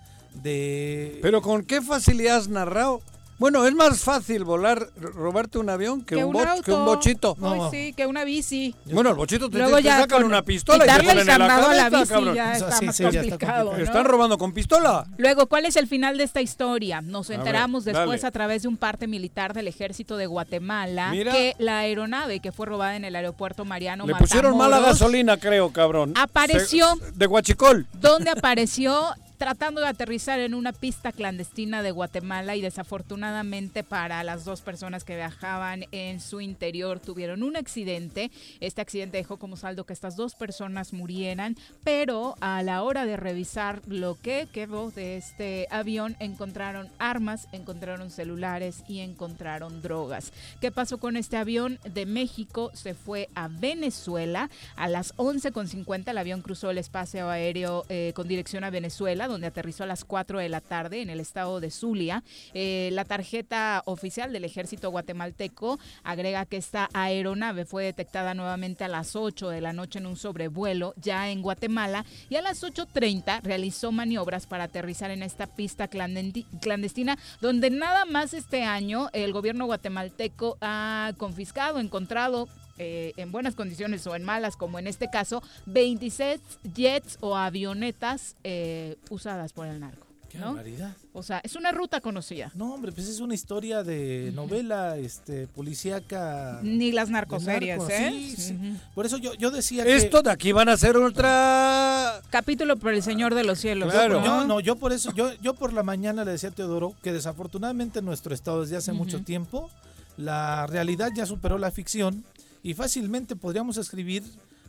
de 0.43 1.19
Pero 1.23 1.41
con 1.43 1.65
qué 1.65 1.81
facilidad 1.81 2.37
has 2.39 2.49
narrado. 2.49 3.01
Bueno, 3.45 3.67
es 3.67 3.75
más 3.75 4.01
fácil 4.01 4.43
volar, 4.43 4.89
robarte 4.97 5.59
un 5.59 5.69
avión 5.69 6.01
que, 6.03 6.15
Que 6.15 6.25
un, 6.25 6.35
un 6.35 6.43
bo- 6.43 6.49
auto. 6.49 6.63
que 6.63 6.73
un 6.73 6.87
bochito. 6.87 7.37
Ay, 7.43 7.59
No. 7.61 7.71
sí, 7.71 7.93
que 7.95 8.07
una 8.07 8.25
bici. 8.25 8.75
Bueno, 8.87 9.11
el 9.11 9.17
bochito 9.17 9.51
te, 9.51 9.59
Luego 9.59 9.77
te 9.77 9.83
ya 9.83 9.99
sacan 10.01 10.21
con 10.23 10.25
una 10.25 10.41
pistola 10.41 10.83
y 10.83 10.89
te 10.89 11.11
el 11.13 11.19
en 11.19 11.27
la 11.27 11.35
a 11.35 11.75
la 11.75 11.91
bici 11.91 12.09
cabrón. 12.09 12.35
ya 12.35 12.53
está 12.55 12.73
sí, 12.79 12.87
más 12.87 12.97
sí, 12.97 13.03
ya 13.03 13.09
está 13.11 13.21
complicado, 13.21 13.73
¿no? 13.77 13.85
Están 13.85 14.07
robando 14.07 14.39
con 14.39 14.55
pistola. 14.55 15.05
Luego, 15.19 15.47
¿cuál 15.47 15.67
es 15.67 15.77
el 15.77 15.87
final 15.89 16.17
de 16.17 16.25
esta 16.25 16.41
historia? 16.41 17.03
Nos 17.03 17.29
ver, 17.29 17.39
enteramos 17.39 17.85
después 17.85 18.23
dale. 18.23 18.29
a 18.29 18.31
través 18.31 18.63
de 18.63 18.69
un 18.69 18.79
parte 18.79 19.07
militar 19.09 19.53
del 19.53 19.69
ejército 19.69 20.17
de 20.17 20.25
Guatemala 20.25 21.11
Mira. 21.11 21.31
que 21.33 21.55
la 21.59 21.81
aeronave 21.81 22.41
que 22.41 22.51
fue 22.51 22.65
robada 22.65 22.97
en 22.97 23.05
el 23.05 23.15
aeropuerto 23.15 23.67
Mariano 23.67 24.07
Le 24.07 24.15
pusieron 24.15 24.57
mala 24.57 24.81
gasolina, 24.81 25.37
creo, 25.37 25.71
cabrón. 25.71 26.15
Apareció. 26.17 26.97
Se- 26.97 27.13
de 27.13 27.27
Guachicol. 27.27 27.87
donde 28.01 28.31
apareció 28.31 29.05
tratando 29.39 29.81
de 29.81 29.89
aterrizar 29.89 30.41
en 30.41 30.55
una 30.55 30.73
pista 30.73 31.13
clandestina 31.13 31.83
de 31.83 31.91
Guatemala 31.91 32.57
y 32.57 32.61
desafortunadamente 32.61 33.83
para 33.85 34.23
las 34.25 34.45
dos 34.45 34.61
personas 34.61 35.05
que 35.05 35.17
viajaban 35.17 35.85
en 35.93 36.21
su 36.21 36.41
interior 36.41 37.01
tuvieron 37.01 37.43
un 37.43 37.57
accidente. 37.57 38.31
Este 38.61 38.81
accidente 38.81 39.19
dejó 39.19 39.39
como 39.39 39.57
saldo 39.57 39.85
que 39.85 39.93
estas 39.93 40.17
dos 40.17 40.35
personas 40.35 40.93
murieran, 40.93 41.57
pero 41.83 42.37
a 42.41 42.63
la 42.63 42.83
hora 42.83 43.07
de 43.07 43.17
revisar 43.17 43.83
lo 43.87 44.17
que 44.21 44.49
quedó 44.53 44.91
de 44.91 45.17
este 45.17 45.67
avión 45.71 46.17
encontraron 46.21 46.89
armas, 46.99 47.49
encontraron 47.53 48.11
celulares 48.11 48.85
y 48.89 49.01
encontraron 49.01 49.83
drogas. 49.83 50.33
¿Qué 50.61 50.71
pasó 50.71 50.99
con 50.99 51.17
este 51.17 51.37
avión? 51.37 51.79
De 51.85 52.07
México 52.07 52.71
se 52.75 52.95
fue 52.95 53.29
a 53.35 53.49
Venezuela 53.49 54.51
a 54.77 54.89
las 54.89 55.15
11.50 55.17 56.09
el 56.09 56.19
avión 56.19 56.43
cruzó 56.43 56.71
el 56.71 56.79
espacio 56.79 57.29
aéreo 57.29 57.85
eh, 57.89 58.13
con 58.15 58.29
dirección 58.29 58.65
a 58.65 58.71
Venezuela, 58.71 59.24
donde 59.29 59.47
aterrizó 59.47 59.85
a 59.85 59.87
las 59.87 60.05
4 60.05 60.39
de 60.39 60.49
la 60.49 60.61
tarde 60.61 61.03
en 61.03 61.11
el 61.11 61.21
estado 61.21 61.61
de 61.61 61.71
Zulia. 61.71 62.23
Eh, 62.53 62.91
la 62.93 63.05
tarjeta 63.05 63.83
oficial 63.87 64.33
del 64.33 64.45
ejército 64.45 64.91
guatemalteco 64.91 65.79
agrega 66.03 66.47
que 66.47 66.57
esta 66.57 66.89
aeronave 66.93 67.65
fue 67.65 67.85
detectada 67.85 68.35
nuevamente 68.35 68.85
a 68.85 68.89
las 68.89 69.17
8 69.17 69.49
de 69.49 69.61
la 69.61 69.73
noche 69.73 69.99
en 69.99 70.07
un 70.07 70.17
sobrevuelo 70.17 70.95
ya 70.97 71.31
en 71.31 71.43
Guatemala 71.43 72.05
y 72.29 72.37
a 72.37 72.43
las 72.43 72.63
8.30 72.63 73.43
realizó 73.43 73.93
maniobras 73.93 74.47
para 74.47 74.65
aterrizar 74.65 75.11
en 75.11 75.23
esta 75.23 75.47
pista 75.47 75.89
clandestina, 75.89 77.19
donde 77.41 77.71
nada 77.71 78.05
más 78.05 78.35
este 78.35 78.65
año 78.65 79.09
el 79.13 79.33
gobierno 79.33 79.67
guatemalteco 79.67 80.57
ha 80.61 81.13
confiscado, 81.17 81.79
encontrado 81.79 82.49
eh, 82.79 83.13
en 83.17 83.33
buenas 83.33 83.55
condiciones 83.55 84.07
o 84.07 84.15
en 84.17 84.25
malas, 84.25 84.57
como 84.57 84.79
en 84.79 84.87
este 84.87 85.09
caso, 85.09 85.43
26 85.67 86.41
jets 86.75 87.19
o 87.21 87.37
avionetas 87.37 88.37
eh, 88.45 88.97
usadas 89.11 89.53
por 89.53 89.67
el 89.67 89.81
narco. 89.81 90.07
Qué 90.29 90.41
¿no? 90.41 90.47
barbaridad. 90.47 90.97
O 91.13 91.23
sea, 91.23 91.39
es 91.45 91.55
una 91.55 91.71
ruta 91.71 92.01
conocida. 92.01 92.51
No, 92.57 92.75
hombre, 92.75 92.91
pues 92.91 93.07
es 93.07 93.21
una 93.21 93.35
historia 93.35 93.85
de 93.85 94.33
novela 94.35 94.97
este, 94.97 95.47
policíaca. 95.47 96.59
Ni 96.65 96.91
las 96.91 97.09
narcoseries, 97.09 97.79
narcos, 97.79 97.91
¿eh? 97.91 98.11
sí, 98.11 98.37
sí. 98.37 98.77
Por 98.97 99.07
eso 99.07 99.17
yo, 99.19 99.35
yo 99.35 99.53
decía 99.53 99.85
que... 99.85 99.95
Esto 99.95 100.23
de 100.23 100.33
aquí 100.33 100.51
van 100.51 100.69
a 100.69 100.77
ser 100.77 100.97
otra. 100.97 102.21
Capítulo 102.31 102.77
por 102.77 102.93
el 102.93 103.05
Señor 103.05 103.37
de 103.37 103.45
los 103.45 103.61
Cielos. 103.61 103.93
Claro. 103.93 104.19
¿no? 104.19 104.25
Yo, 104.25 104.45
no, 104.45 104.59
yo 104.59 104.75
por 104.75 104.93
eso, 104.93 105.13
yo, 105.15 105.33
yo 105.35 105.55
por 105.55 105.73
la 105.73 105.85
mañana 105.85 106.25
le 106.25 106.33
decía 106.33 106.49
a 106.49 106.53
Teodoro 106.53 106.97
que 107.01 107.13
desafortunadamente 107.13 108.01
en 108.01 108.05
nuestro 108.05 108.35
estado 108.35 108.63
desde 108.63 108.77
hace 108.77 108.93
mucho 108.93 109.23
tiempo 109.23 109.71
la 110.17 110.67
realidad 110.67 111.11
ya 111.15 111.27
superó 111.27 111.59
la 111.59 111.71
ficción 111.71 112.25
y 112.65 112.75
fácilmente 112.75 113.37
podríamos 113.37 113.77
escribir 113.77 114.25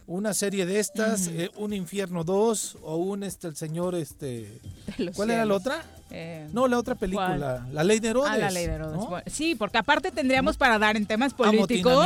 una 0.07 0.35
serie 0.35 0.67
de 0.67 0.79
estas, 0.79 1.27
eh, 1.29 1.49
un 1.55 1.73
infierno 1.73 2.23
2 2.23 2.77
o 2.83 2.97
un 2.97 3.23
este 3.23 3.47
el 3.47 3.55
señor 3.55 3.95
este 3.95 4.61
los 4.99 5.15
¿Cuál 5.15 5.31
era 5.31 5.45
la 5.45 5.55
otra? 5.55 5.83
Eh, 6.11 6.47
No, 6.53 6.67
la 6.67 6.77
otra 6.77 6.93
película, 6.93 7.67
La 7.73 7.83
Ley 7.83 7.99
de 7.99 8.09
Herodes. 8.09 8.31
Ah, 8.31 8.37
la 8.37 8.51
ley 8.51 8.67
de 8.67 8.73
Herodes. 8.73 9.01
Sí, 9.33 9.55
porque 9.55 9.79
aparte 9.79 10.11
tendríamos 10.11 10.57
para 10.57 10.77
dar 10.77 10.95
en 10.95 11.07
temas 11.07 11.33
políticos 11.33 12.05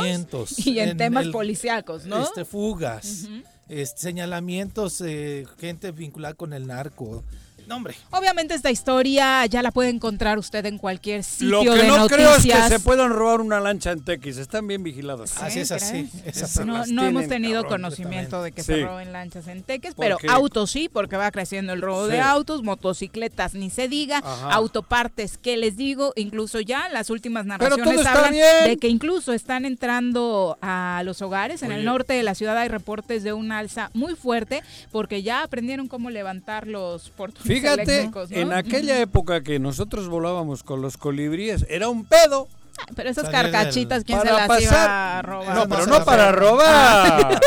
y 0.64 0.78
en, 0.78 0.88
en 0.90 0.96
temas 0.96 1.26
el- 1.26 1.30
policíacos, 1.32 2.06
¿no? 2.06 2.22
Este 2.22 2.46
fugas, 2.46 3.26
este, 3.70 4.00
señalamientos, 4.02 5.00
eh, 5.00 5.46
gente 5.58 5.92
vinculada 5.92 6.34
con 6.34 6.52
el 6.52 6.66
narco. 6.66 7.22
No, 7.66 7.76
hombre. 7.76 7.94
Obviamente 8.10 8.54
esta 8.54 8.72
historia 8.72 9.46
ya 9.46 9.62
la 9.62 9.70
puede 9.70 9.90
encontrar 9.90 10.38
usted 10.40 10.66
en 10.66 10.76
cualquier 10.76 11.22
sitio 11.22 11.62
Lo 11.62 11.72
que 11.72 11.78
de 11.82 11.86
no 11.86 11.98
noticias. 11.98 12.08
creo 12.18 12.34
es 12.34 12.42
que 12.64 12.78
se 12.78 12.80
puedan 12.80 13.10
robar 13.12 13.40
una 13.40 13.60
lancha 13.60 13.92
en 13.92 14.02
Tequis. 14.04 14.38
Están 14.38 14.66
bien 14.66 14.82
vigilados. 14.82 15.36
Así 15.36 15.60
es 15.60 15.70
así. 15.70 16.08
¿crees? 16.24 16.36
es 16.36 16.42
así. 16.42 16.64
No, 16.64 16.84
no 16.86 17.04
hemos 17.04 17.28
tenido 17.28 17.62
cabrón, 17.62 17.82
conocimiento 17.82 18.42
de 18.42 18.50
que 18.50 18.62
Sí. 18.64 18.72
se 18.72 18.84
roben 18.84 19.12
lanchas 19.12 19.46
en 19.46 19.62
Teques, 19.62 19.94
pero 19.96 20.16
autos 20.28 20.68
sí, 20.72 20.88
porque 20.92 21.16
va 21.16 21.30
creciendo 21.30 21.72
el 21.72 21.80
robo 21.80 22.06
Sí. 22.06 22.12
de 22.12 22.20
autos, 22.20 22.64
motocicletas 22.64 23.54
ni 23.54 23.70
se 23.70 23.86
diga, 23.86 24.18
Ajá. 24.18 24.50
autopartes, 24.52 25.38
¿qué 25.38 25.56
les 25.56 25.76
digo? 25.76 26.12
Incluso 26.16 26.58
ya 26.58 26.88
las 26.88 27.08
últimas 27.08 27.46
narraciones 27.46 28.04
hablan 28.04 28.32
bien. 28.32 28.46
de 28.64 28.78
que 28.78 28.88
incluso 28.88 29.32
están 29.32 29.64
entrando 29.64 30.58
a 30.60 31.02
los 31.04 31.22
hogares. 31.22 31.62
En 31.62 31.70
el 31.70 31.84
norte 31.84 32.14
de 32.14 32.24
la 32.24 32.34
ciudad 32.34 32.58
hay 32.58 32.68
reportes 32.68 33.22
de 33.22 33.32
un 33.32 33.52
alza 33.60 33.90
muy 33.94 34.14
fuerte 34.16 34.62
porque 34.90 35.22
ya 35.22 35.42
aprendieron 35.42 35.86
cómo 35.88 36.10
levantar 36.10 36.66
los 36.66 37.10
portones 37.10 37.46
Fíjate, 37.46 37.82
eléctricos, 37.82 38.30
¿no? 38.30 38.36
en 38.36 38.52
aquella 38.52 38.98
época 39.00 39.42
que 39.42 39.58
nosotros 39.58 40.08
volábamos 40.08 40.62
con 40.62 40.82
los 40.82 40.96
colibríes, 40.96 41.64
era 41.68 41.88
un 41.88 42.04
pedo. 42.04 42.48
Ah, 42.80 42.92
Pero 42.96 43.10
esas 43.10 43.28
carcachitas, 43.28 44.04
¿quién 44.04 44.20
se 44.20 44.24
las 44.26 44.34
iba 44.34 44.44
a 44.44 44.48
pasar. 44.48 45.26
robar? 45.26 45.54
No, 45.54 45.68
pero 45.68 45.86
no 45.86 46.04
para 46.04 46.32
robar. 46.32 47.40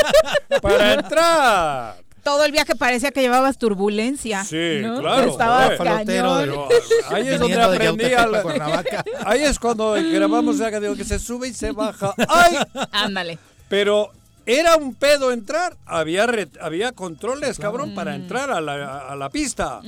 para 0.62 0.94
entrar. 0.94 1.96
Todo 2.24 2.46
el 2.46 2.54
viaje 2.54 2.76
parecía 2.76 3.12
que 3.12 3.20
llevabas 3.22 3.58
turbulencia. 3.58 4.46
Sí, 4.46 4.80
¿no? 4.82 5.00
claro, 5.02 5.30
Estabas 5.30 5.78
cañón. 5.78 6.68
Ahí 7.10 7.28
es 7.28 7.40
donde 7.40 7.62
aprendí 7.62 8.10
la-. 8.10 8.84
Ahí 9.26 9.44
es 9.44 9.60
cuando 9.60 9.94
grabamos 9.94 10.58
ya 10.58 10.72
que 10.72 10.80
digo 10.80 10.96
que 10.96 11.04
se 11.04 11.20
sube 11.20 11.50
y 11.50 11.54
se 11.54 11.72
baja. 11.72 12.14
¡Ay! 12.30 12.58
Ándale. 12.92 13.40
Pero 13.68 14.12
era 14.46 14.76
un 14.76 14.94
pedo 14.96 15.32
entrar. 15.32 15.78
Había 15.86 16.26
re- 16.28 16.50
había 16.62 16.92
controles, 16.92 17.60
cabrón, 17.60 17.94
para 17.96 18.16
entrar 18.16 18.52
a 18.52 18.62
la, 18.62 19.00
a 19.10 19.16
la 19.16 19.30
pista. 19.30 19.82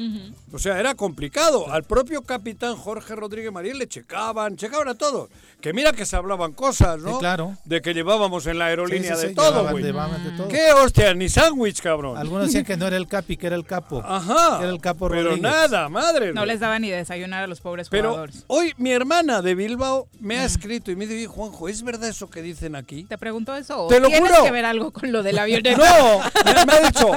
O 0.53 0.59
sea, 0.59 0.79
era 0.79 0.95
complicado. 0.95 1.71
Al 1.71 1.83
propio 1.83 2.21
capitán 2.21 2.75
Jorge 2.75 3.15
Rodríguez 3.15 3.51
María 3.51 3.73
le 3.73 3.87
checaban, 3.87 4.55
checaban 4.57 4.87
a 4.87 4.95
todos. 4.95 5.29
Que 5.61 5.73
mira 5.73 5.93
que 5.93 6.05
se 6.05 6.15
hablaban 6.15 6.53
cosas, 6.53 6.99
¿no? 7.01 7.13
Sí, 7.13 7.19
claro. 7.19 7.57
De 7.65 7.81
que 7.81 7.93
llevábamos 7.93 8.45
en 8.45 8.59
la 8.59 8.65
aerolínea 8.67 9.15
Sí, 9.15 9.21
sí, 9.21 9.27
de 9.29 9.33
todo, 9.33 9.67
güey. 9.69 9.83
llevaban 9.83 10.23
de 10.23 10.31
todo. 10.37 10.47
¿Qué 10.47 10.71
hostia? 10.73 11.13
Ni 11.15 11.27
sándwich, 11.27 11.81
cabrón. 11.81 12.17
Algunos 12.17 12.45
decían 12.47 12.65
que 12.65 12.77
no 12.77 12.85
era 12.85 12.97
el 12.97 13.07
capi, 13.07 13.35
que 13.35 13.47
era 13.47 13.55
el 13.55 13.65
capo. 13.65 14.01
Ajá. 14.05 14.59
Era 14.61 14.69
el 14.69 14.79
capo 14.79 15.09
Pero 15.09 15.23
Rodríguez. 15.29 15.41
nada, 15.41 15.89
madre. 15.89 16.33
No 16.33 16.45
les 16.45 16.59
daba 16.59 16.77
ni 16.77 16.89
desayunar 16.91 17.43
a 17.43 17.47
los 17.47 17.61
pobres 17.61 17.89
Pero 17.89 18.09
jugadores. 18.09 18.43
hoy 18.47 18.73
mi 18.77 18.91
hermana 18.91 19.41
de 19.41 19.55
Bilbao 19.55 20.07
me 20.19 20.37
ha 20.37 20.45
escrito 20.45 20.91
y 20.91 20.95
me 20.95 21.07
dice, 21.07 21.25
Juanjo, 21.27 21.67
¿es 21.67 21.81
verdad 21.81 22.09
eso 22.09 22.29
que 22.29 22.41
dicen 22.43 22.75
aquí? 22.75 23.05
¿Te 23.05 23.17
preguntó 23.17 23.55
eso? 23.55 23.85
¿O 23.85 23.87
Te 23.87 23.99
lo 23.99 24.09
juro. 24.11 24.44
Que 24.45 24.51
ver 24.51 24.65
algo 24.65 24.91
con 24.91 25.11
lo 25.11 25.23
del 25.23 25.37
avioneta? 25.39 25.77
No, 25.77 26.19
me, 26.45 26.65
me 26.65 26.73
ha 26.73 26.81
dicho. 26.81 27.11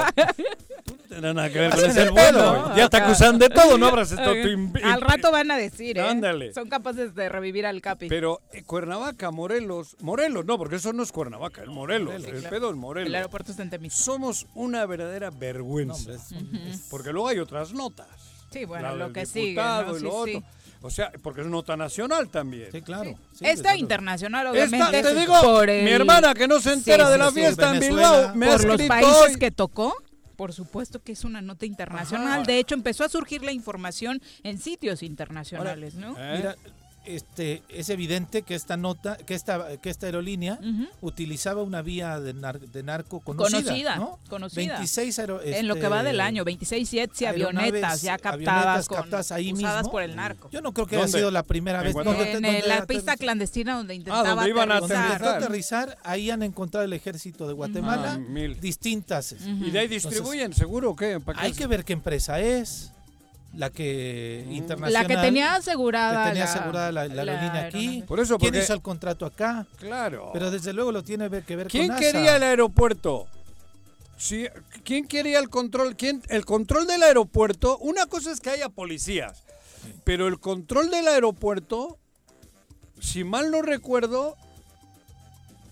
Tú 0.85 0.95
no 0.95 1.03
tienes 1.07 1.35
nada 1.35 1.49
que 1.49 1.59
ver 1.59 1.71
con 1.71 1.85
ese 1.89 2.01
el 2.03 2.11
mundo, 2.11 2.73
Ya 2.75 2.89
te 2.89 2.97
acusan 2.97 3.37
de 3.39 3.49
todo, 3.49 3.77
no 3.77 3.87
habrás 3.87 4.11
estado 4.11 4.33
Al 4.83 5.01
rato 5.01 5.31
van 5.31 5.51
a 5.51 5.57
decir, 5.57 5.97
¿eh? 5.97 6.01
Ándale. 6.01 6.53
Son 6.53 6.69
capaces 6.69 7.13
de 7.15 7.29
revivir 7.29 7.65
al 7.65 7.81
Capi. 7.81 8.07
Pero 8.07 8.41
eh, 8.53 8.63
Cuernavaca, 8.63 9.31
Morelos, 9.31 9.95
Morelos, 10.01 10.45
no, 10.45 10.57
porque 10.57 10.77
eso 10.77 10.93
no 10.93 11.03
es 11.03 11.11
Cuernavaca, 11.11 11.61
es 11.63 11.67
Morelos. 11.67 12.13
el 12.15 12.43
pedo 12.43 12.67
es 12.67 12.71
el 12.73 12.75
Morelos. 12.77 13.13
aeropuerto 13.13 13.51
está 13.51 13.63
en. 13.63 13.91
Somos 13.91 14.47
una 14.55 14.85
verdadera 14.85 15.29
vergüenza. 15.29 16.11
Porque 16.89 17.11
luego 17.11 17.27
hay 17.27 17.39
otras 17.39 17.73
notas. 17.73 18.07
Sí, 18.51 18.65
bueno, 18.65 18.89
La 18.95 19.07
lo 19.07 19.13
que 19.13 19.25
sigue, 19.27 19.53
¿no? 19.55 19.95
y 19.95 19.99
Sí, 19.99 20.03
lo 20.05 20.25
sí. 20.25 20.35
otro. 20.35 20.49
O 20.81 20.89
sea, 20.89 21.11
porque 21.21 21.41
es 21.41 21.47
nota 21.47 21.75
nacional 21.75 22.29
también. 22.29 22.71
Sí, 22.71 22.81
claro. 22.81 23.15
Sí, 23.33 23.45
luego. 23.63 23.75
internacional, 23.75 24.47
Esta, 24.55 24.65
obviamente. 24.77 25.01
te 25.03 25.15
digo, 25.19 25.41
por 25.41 25.69
el- 25.69 25.83
mi 25.83 25.91
hermana 25.91 26.33
que 26.33 26.47
no 26.47 26.59
se 26.61 26.71
entera 26.73 27.05
Sí, 27.07 27.11
de 27.11 27.17
la 27.17 27.31
fiesta 27.31 27.73
en 27.73 27.79
Bilbao 27.81 28.35
me 28.35 28.45
ha 28.47 28.51
por 28.51 28.65
los 28.65 28.81
países 28.83 29.15
hoy. 29.33 29.35
que 29.39 29.51
tocó, 29.51 29.93
por 30.37 30.53
supuesto 30.53 31.03
que 31.03 31.11
es 31.11 31.25
una 31.25 31.41
nota 31.41 31.65
internacional. 31.65 32.45
De 32.45 32.59
hecho, 32.59 32.75
empezó 32.75 33.03
a 33.03 33.09
surgir 33.09 33.43
la 33.43 33.51
información 33.51 34.21
en 34.43 34.57
sitios 34.57 35.03
internacionales, 35.03 35.95
¿no? 35.95 36.15
¿Eh? 36.17 36.33
Mira, 36.37 36.55
este, 37.15 37.63
es 37.69 37.89
evidente 37.89 38.41
que 38.43 38.55
esta 38.55 38.77
nota, 38.77 39.17
que 39.17 39.33
esta, 39.35 39.77
que 39.77 39.89
esta 39.89 40.05
aerolínea 40.05 40.59
Ujú. 40.61 40.87
utilizaba 41.01 41.61
una 41.63 41.81
vía 41.81 42.19
de, 42.19 42.33
nar- 42.35 42.59
de 42.59 42.83
narco 42.83 43.19
conocida. 43.19 43.61
Conocida, 43.63 43.95
¿no? 43.97 44.19
conocida. 44.29 44.75
26 44.77 45.19
aero- 45.19 45.41
en 45.43 45.67
lo 45.67 45.75
que 45.75 45.79
este, 45.81 45.89
va 45.89 46.03
del 46.03 46.21
año, 46.21 46.43
26 46.43 46.91
jets 46.91 47.21
y 47.21 47.25
avionetas 47.25 48.01
ya 48.01 48.17
captadas, 48.17 48.33
avionetas 48.47 48.87
con- 48.87 48.97
captadas 48.97 49.31
ahí 49.31 49.53
usadas 49.53 49.77
mismo. 49.83 49.91
por 49.91 50.03
el 50.03 50.15
narco. 50.15 50.49
Yo 50.51 50.61
no 50.61 50.73
creo 50.73 50.87
que 50.87 50.95
haya 50.95 51.05
¿Dónde? 51.05 51.17
sido 51.19 51.31
la 51.31 51.43
primera 51.43 51.79
¿En 51.79 51.85
vez. 51.85 51.93
¿Dónde- 51.93 52.31
en 52.31 52.41
dónde 52.41 52.63
la 52.67 52.85
pista 52.85 53.17
clandestina 53.17 53.75
donde 53.75 53.95
intentaba 53.95 54.29
donde 54.29 54.49
iban 54.49 54.71
a 54.71 54.79
Donde 54.79 54.95
aterrizar. 54.95 55.19
intentó 55.21 55.29
aterrizar. 55.35 55.89
aterrizar, 55.89 56.09
ahí 56.11 56.29
han 56.31 56.43
encontrado 56.43 56.85
el 56.85 56.93
ejército 56.93 57.47
de 57.47 57.53
Guatemala 57.53 58.13
Ah, 58.13 58.17
mil. 58.17 58.59
distintas. 58.59 59.35
¿Y 59.45 59.71
de 59.71 59.79
ahí 59.79 59.87
distribuyen, 59.87 60.53
seguro 60.53 60.91
o 60.91 60.95
qué? 60.95 61.19
¿Para 61.19 61.39
qué 61.39 61.45
Hay 61.47 61.53
que 61.53 61.67
ver 61.67 61.83
qué 61.85 61.93
empresa 61.93 62.39
es, 62.39 62.91
la 63.53 63.69
que 63.69 64.43
Mm. 64.47 64.51
internacional. 64.51 64.93
La 64.93 65.07
que 65.07 65.17
tenía 65.17 65.55
asegurada, 65.55 66.23
que 66.25 66.29
tenía 66.31 66.45
la, 66.45 66.51
asegurada 66.51 66.91
la, 66.91 67.07
la 67.07 67.21
aerolínea 67.21 67.65
aquí. 67.65 68.03
Por 68.07 68.19
eso, 68.19 68.37
¿Quién 68.37 68.51
porque- 68.51 68.63
hizo 68.63 68.73
el 68.73 68.81
contrato 68.81 69.25
acá? 69.25 69.65
Claro. 69.77 70.29
Pero 70.33 70.51
desde 70.51 70.73
luego 70.73 70.91
lo 70.91 71.03
tiene 71.03 71.29
que 71.43 71.55
ver 71.55 71.67
¿Quién 71.67 71.87
con 71.87 71.95
NASA. 71.95 72.11
quería 72.11 72.35
el 72.35 72.43
aeropuerto? 72.43 73.27
Sí, 74.17 74.47
¿Quién 74.83 75.07
quería 75.07 75.39
el 75.39 75.49
control? 75.49 75.95
¿Quién? 75.95 76.21
El 76.27 76.45
control 76.45 76.85
del 76.87 77.03
aeropuerto, 77.03 77.77
una 77.79 78.05
cosa 78.05 78.31
es 78.31 78.41
que 78.41 78.49
haya 78.49 78.67
policías, 78.69 79.43
pero 80.03 80.27
el 80.27 80.39
control 80.39 80.89
del 80.91 81.07
aeropuerto 81.07 81.97
si 82.99 83.23
mal 83.23 83.49
no 83.49 83.61
recuerdo, 83.61 84.35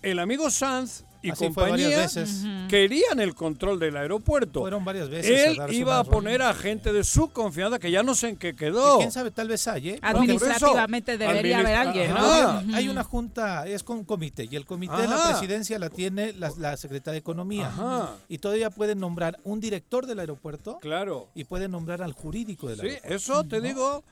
el 0.00 0.18
amigo 0.18 0.50
Sanz 0.50 1.04
y 1.28 1.30
Así 1.30 1.44
compañía 1.44 1.70
varias 1.88 2.14
veces. 2.14 2.44
querían 2.68 3.20
el 3.20 3.34
control 3.34 3.78
del 3.78 3.96
aeropuerto. 3.96 4.60
Fueron 4.60 4.84
varias 4.84 5.08
veces. 5.08 5.56
Él 5.58 5.58
iba 5.74 5.98
a 5.98 6.04
poner 6.04 6.42
a 6.42 6.52
gente 6.54 6.92
de 6.92 7.04
su 7.04 7.30
confianza 7.30 7.78
que 7.78 7.90
ya 7.90 8.02
no 8.02 8.14
sé 8.14 8.30
en 8.30 8.36
qué 8.36 8.48
Que 8.48 8.56
quedó. 8.56 8.98
¿Quién 8.98 9.12
sabe? 9.12 9.30
Tal 9.30 9.46
vez 9.48 9.66
hay, 9.68 9.90
¿eh? 9.90 9.98
Administrativamente 10.02 11.18
debería 11.18 11.58
haber 11.60 11.76
alguien, 11.76 12.10
¿no? 12.14 12.62
Hay 12.74 12.88
una 12.88 13.04
junta, 13.04 13.66
es 13.66 13.82
con 13.82 13.98
un 13.98 14.04
comité, 14.04 14.48
y 14.50 14.56
el 14.56 14.64
comité 14.66 14.96
de 14.96 15.08
la 15.08 15.28
presidencia 15.30 15.78
la 15.78 15.90
tiene 15.90 16.32
la, 16.32 16.50
la 16.58 16.76
secretaria 16.76 17.12
de 17.12 17.18
Economía. 17.18 17.68
Ajá. 17.68 18.10
Y 18.28 18.38
todavía 18.38 18.70
pueden 18.70 18.98
nombrar 19.00 19.38
un 19.44 19.60
director 19.60 20.06
del 20.06 20.18
aeropuerto 20.20 20.78
Claro. 20.80 21.28
y 21.34 21.44
pueden 21.44 21.70
nombrar 21.72 22.02
al 22.02 22.12
jurídico 22.12 22.68
del 22.68 22.80
Sí, 22.80 22.86
aeropuerto. 22.86 23.14
eso 23.16 23.44
te 23.44 23.60
digo. 23.60 24.02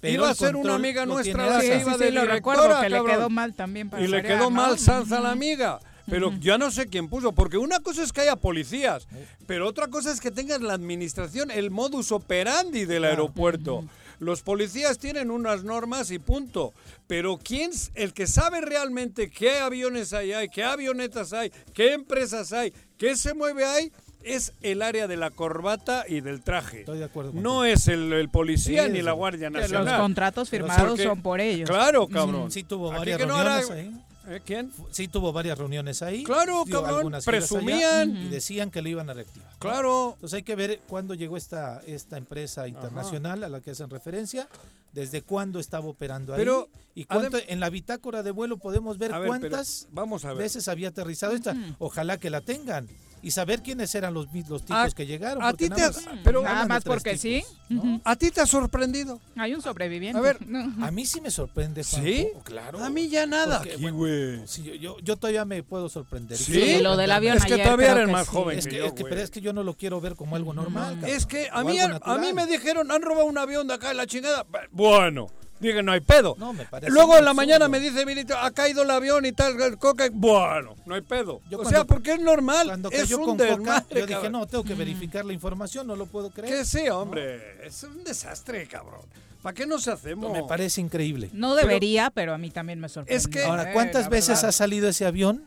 Pero 0.00 0.12
iba 0.12 0.30
a 0.30 0.34
ser 0.34 0.56
una 0.56 0.74
amiga 0.74 1.06
nuestra 1.06 1.46
la 1.48 1.60
Sí, 1.60 1.68
que 1.68 1.74
sí, 1.76 1.80
iba 1.80 1.92
sí, 1.94 1.98
de 2.04 2.10
lo 2.12 2.24
recuerdo 2.26 2.80
que 2.82 2.90
le 2.90 3.02
quedó 3.02 3.30
mal 3.30 3.54
también 3.54 3.88
para 3.88 4.02
Y 4.02 4.06
le 4.08 4.22
quedó 4.22 4.44
¿no? 4.44 4.50
mal 4.50 4.78
Sanz 4.78 5.10
a 5.10 5.20
la 5.20 5.30
amiga. 5.30 5.80
Pero 6.08 6.32
ya 6.40 6.56
no 6.58 6.70
sé 6.70 6.86
quién 6.86 7.08
puso, 7.08 7.32
porque 7.32 7.58
una 7.58 7.80
cosa 7.80 8.02
es 8.02 8.12
que 8.12 8.20
haya 8.22 8.36
policías, 8.36 9.08
pero 9.46 9.66
otra 9.68 9.88
cosa 9.88 10.12
es 10.12 10.20
que 10.20 10.30
tengas 10.30 10.60
la 10.60 10.74
administración, 10.74 11.50
el 11.50 11.70
modus 11.70 12.12
operandi 12.12 12.84
del 12.84 13.04
aeropuerto. 13.04 13.84
Los 14.18 14.40
policías 14.42 14.98
tienen 14.98 15.30
unas 15.30 15.62
normas 15.64 16.10
y 16.10 16.18
punto. 16.18 16.72
Pero 17.06 17.38
quién, 17.42 17.70
s- 17.72 17.90
el 17.94 18.14
que 18.14 18.26
sabe 18.26 18.62
realmente 18.62 19.30
qué 19.30 19.58
aviones 19.58 20.14
hay, 20.14 20.32
hay, 20.32 20.48
qué 20.48 20.64
avionetas 20.64 21.34
hay, 21.34 21.52
qué 21.74 21.92
empresas 21.92 22.50
hay, 22.54 22.72
qué 22.96 23.14
se 23.14 23.34
mueve 23.34 23.66
ahí, 23.66 23.92
es 24.22 24.52
el 24.62 24.80
área 24.80 25.06
de 25.06 25.16
la 25.18 25.30
corbata 25.30 26.04
y 26.08 26.20
del 26.22 26.40
traje. 26.42 26.80
Estoy 26.80 26.98
de 26.98 27.04
acuerdo 27.04 27.32
No 27.34 27.64
es 27.66 27.88
el, 27.88 28.10
el 28.12 28.28
policía 28.30 28.86
Sí, 28.86 28.90
ni 28.92 29.02
la. 29.02 29.12
Guardia 29.12 29.50
Nacional. 29.50 29.84
los 29.84 29.94
contratos 30.00 30.48
firmados 30.48 30.82
Porque- 30.88 31.02
son 31.04 31.20
por 31.22 31.40
ellos. 31.40 31.68
Claro, 31.68 32.08
cabrón. 32.08 32.50
Sí 32.50 32.62
tuvo 32.64 32.88
Aquí 32.90 32.98
varias 33.00 33.18
que 33.18 33.26
no 33.26 33.38
era- 33.40 33.58
reuniones 33.60 33.94
ahí. 33.94 34.00
¿Eh? 34.26 34.40
¿Quién? 34.44 34.72
Sí 34.90 35.08
tuvo 35.08 35.32
varias 35.32 35.56
reuniones 35.58 36.02
ahí. 36.02 36.24
Claro, 36.24 36.64
cabrón, 36.70 36.94
algunas 36.96 37.24
giras 37.24 37.50
allá, 37.50 37.60
presumían. 37.60 38.16
y 38.16 38.28
decían 38.28 38.70
que 38.70 38.82
lo 38.82 38.88
iban 38.88 39.08
a 39.10 39.14
reactivar. 39.14 39.50
Claro. 39.58 40.12
Entonces 40.14 40.36
hay 40.36 40.42
que 40.42 40.56
ver 40.56 40.80
cuándo 40.88 41.14
llegó 41.14 41.36
esta, 41.36 41.80
esta 41.86 42.18
empresa 42.18 42.66
internacional 42.68 43.44
a 43.44 43.48
la 43.48 43.60
que 43.60 43.70
hacen 43.70 43.90
referencia, 43.90 44.48
desde 44.92 45.22
cuándo 45.22 45.60
estaba 45.60 45.86
operando 45.86 46.34
ahí 46.34 46.46
y 46.94 47.04
cuánto 47.04 47.38
en 47.46 47.60
la 47.60 47.68
bitácora 47.68 48.22
de 48.22 48.30
vuelo 48.30 48.56
podemos 48.56 48.96
ver, 48.96 49.10
cuántas 49.10 49.86
vamos 49.92 50.24
a 50.24 50.28
ver. 50.28 50.38
veces 50.38 50.68
había 50.68 50.88
aterrizado 50.88 51.34
esta. 51.34 51.54
Ojalá 51.78 52.18
que 52.18 52.30
la 52.30 52.40
tengan 52.40 52.88
y 53.26 53.30
saber 53.32 53.60
quiénes 53.62 53.94
eran 53.94 54.14
los, 54.14 54.26
los 54.48 54.62
tipos 54.62 54.76
A- 54.76 54.90
que 54.90 55.04
llegaron. 55.04 55.42
a 55.42 55.52
ti 55.52 55.68
nada 55.68 55.90
te- 55.90 56.00
más 56.00 56.18
pero- 56.22 56.42
Nada 56.42 56.62
de 56.62 56.68
más 56.68 56.84
porque 56.84 57.18
sí. 57.18 57.42
tipos, 57.44 57.56
¿no? 57.68 57.78
Ujú. 57.94 58.00
¿A 58.04 58.14
ti 58.16 58.30
te 58.30 58.40
ha 58.40 58.46
sorprendido? 58.46 59.20
Hay 59.36 59.52
un 59.54 59.60
sobreviviente. 59.62 60.18
A 60.18 60.22
ver, 60.22 60.38
A 60.82 60.90
mí 60.90 61.04
sí 61.06 61.20
me 61.20 61.30
sorprende, 61.30 61.82
Juanjo. 61.82 62.06
¿Sí? 62.06 62.28
Claro. 62.44 62.84
A 62.84 62.88
mí 62.90 63.08
ya 63.08 63.26
nada. 63.26 63.58
Porque, 63.58 63.72
aquí, 63.74 63.82
bueno, 63.82 63.96
güey. 63.98 64.46
Sí, 64.46 64.62
yo, 64.62 64.74
yo, 64.74 64.96
yo 65.00 65.16
todavía 65.16 65.44
me 65.44 65.62
puedo 65.62 65.88
sorprender. 65.88 66.38
¿Sí? 66.38 66.52
Sí, 66.52 66.78
lo 66.80 66.96
del 66.96 67.10
avión 67.10 67.36
Es 67.36 67.44
que 67.44 67.54
ayer 67.54 67.64
todavía 67.66 67.92
eres 67.92 68.08
más 68.10 68.26
sí. 68.26 68.32
joven 68.32 68.58
Es 68.58 68.64
que, 68.66 68.70
que 68.70 68.76
yo, 68.78 68.86
es 68.86 68.92
que- 68.92 69.04
pero 69.04 69.20
es 69.20 69.30
que 69.30 69.40
yo 69.40 69.52
no 69.52 69.62
lo 69.64 69.74
quiero 69.74 70.00
ver 70.00 70.14
como 70.14 70.36
algo 70.36 70.54
normal. 70.54 70.94
cabrón. 70.94 71.10
Es 71.16 71.26
que 71.26 71.48
a 71.52 71.64
mí, 71.64 71.78
algo 71.80 71.98
a 72.04 72.18
mí 72.18 72.32
me 72.32 72.46
dijeron, 72.46 72.90
han 72.92 73.02
robado 73.02 73.26
un 73.26 73.38
avión 73.38 73.66
de 73.66 73.74
acá 73.74 73.90
en 73.90 73.96
la 73.96 74.06
chingada. 74.06 74.46
Bueno, 74.70 75.26
dije, 75.60 75.82
no 75.82 75.92
hay 75.92 76.00
pedo. 76.00 76.34
No, 76.38 76.52
me 76.52 76.64
parece 76.64 76.90
Luego 76.92 77.16
en 77.18 77.24
la 77.24 77.30
absurdo. 77.30 77.34
mañana 77.46 77.68
me 77.68 77.80
dice, 77.80 78.04
Milito, 78.06 78.36
ha 78.36 78.50
caído 78.50 78.82
el 78.82 78.90
avión 78.90 79.24
y 79.26 79.32
tal, 79.32 79.60
el 79.60 79.78
coca. 79.78 80.08
Bueno, 80.12 80.76
no 80.86 80.94
hay 80.94 81.00
pedo. 81.02 81.40
Yo 81.50 81.58
o 81.58 81.62
cuando- 81.62 81.70
sea, 81.70 81.84
porque 81.84 82.12
es 82.14 82.20
normal. 82.20 82.66
Cuando 82.66 82.90
es 82.90 83.00
cayó 83.00 83.18
un 83.18 83.24
con 83.24 83.36
Coca, 83.38 83.84
yo 83.90 83.96
dije, 84.02 84.06
cabrón. 84.14 84.32
no, 84.32 84.46
tengo 84.46 84.64
que 84.64 84.74
verificar 84.74 85.24
la 85.24 85.32
información, 85.32 85.86
no 85.86 85.96
lo 85.96 86.06
puedo 86.06 86.30
creer. 86.30 86.54
Que 86.58 86.64
sí, 86.64 86.88
hombre. 86.88 87.64
Es 87.66 87.82
un 87.82 88.04
desastre, 88.04 88.66
cabrón. 88.66 89.00
¿Para 89.42 89.54
qué 89.54 89.66
nos 89.66 89.86
hacemos? 89.86 90.32
Me 90.32 90.42
parece 90.42 90.80
increíble. 90.80 91.30
No 91.32 91.54
debería, 91.54 92.10
pero, 92.10 92.34
a 92.34 92.38
mí 92.38 92.50
también 92.50 92.80
me 92.80 92.88
sorprende. 92.88 93.16
Es 93.16 93.28
que- 93.28 93.44
Ahora, 93.44 93.70
Eh, 93.70 93.72
¿cuántas 93.72 94.08
veces 94.08 94.30
verdad. 94.30 94.48
ha 94.48 94.52
salido 94.52 94.88
ese 94.88 95.06
avión 95.06 95.44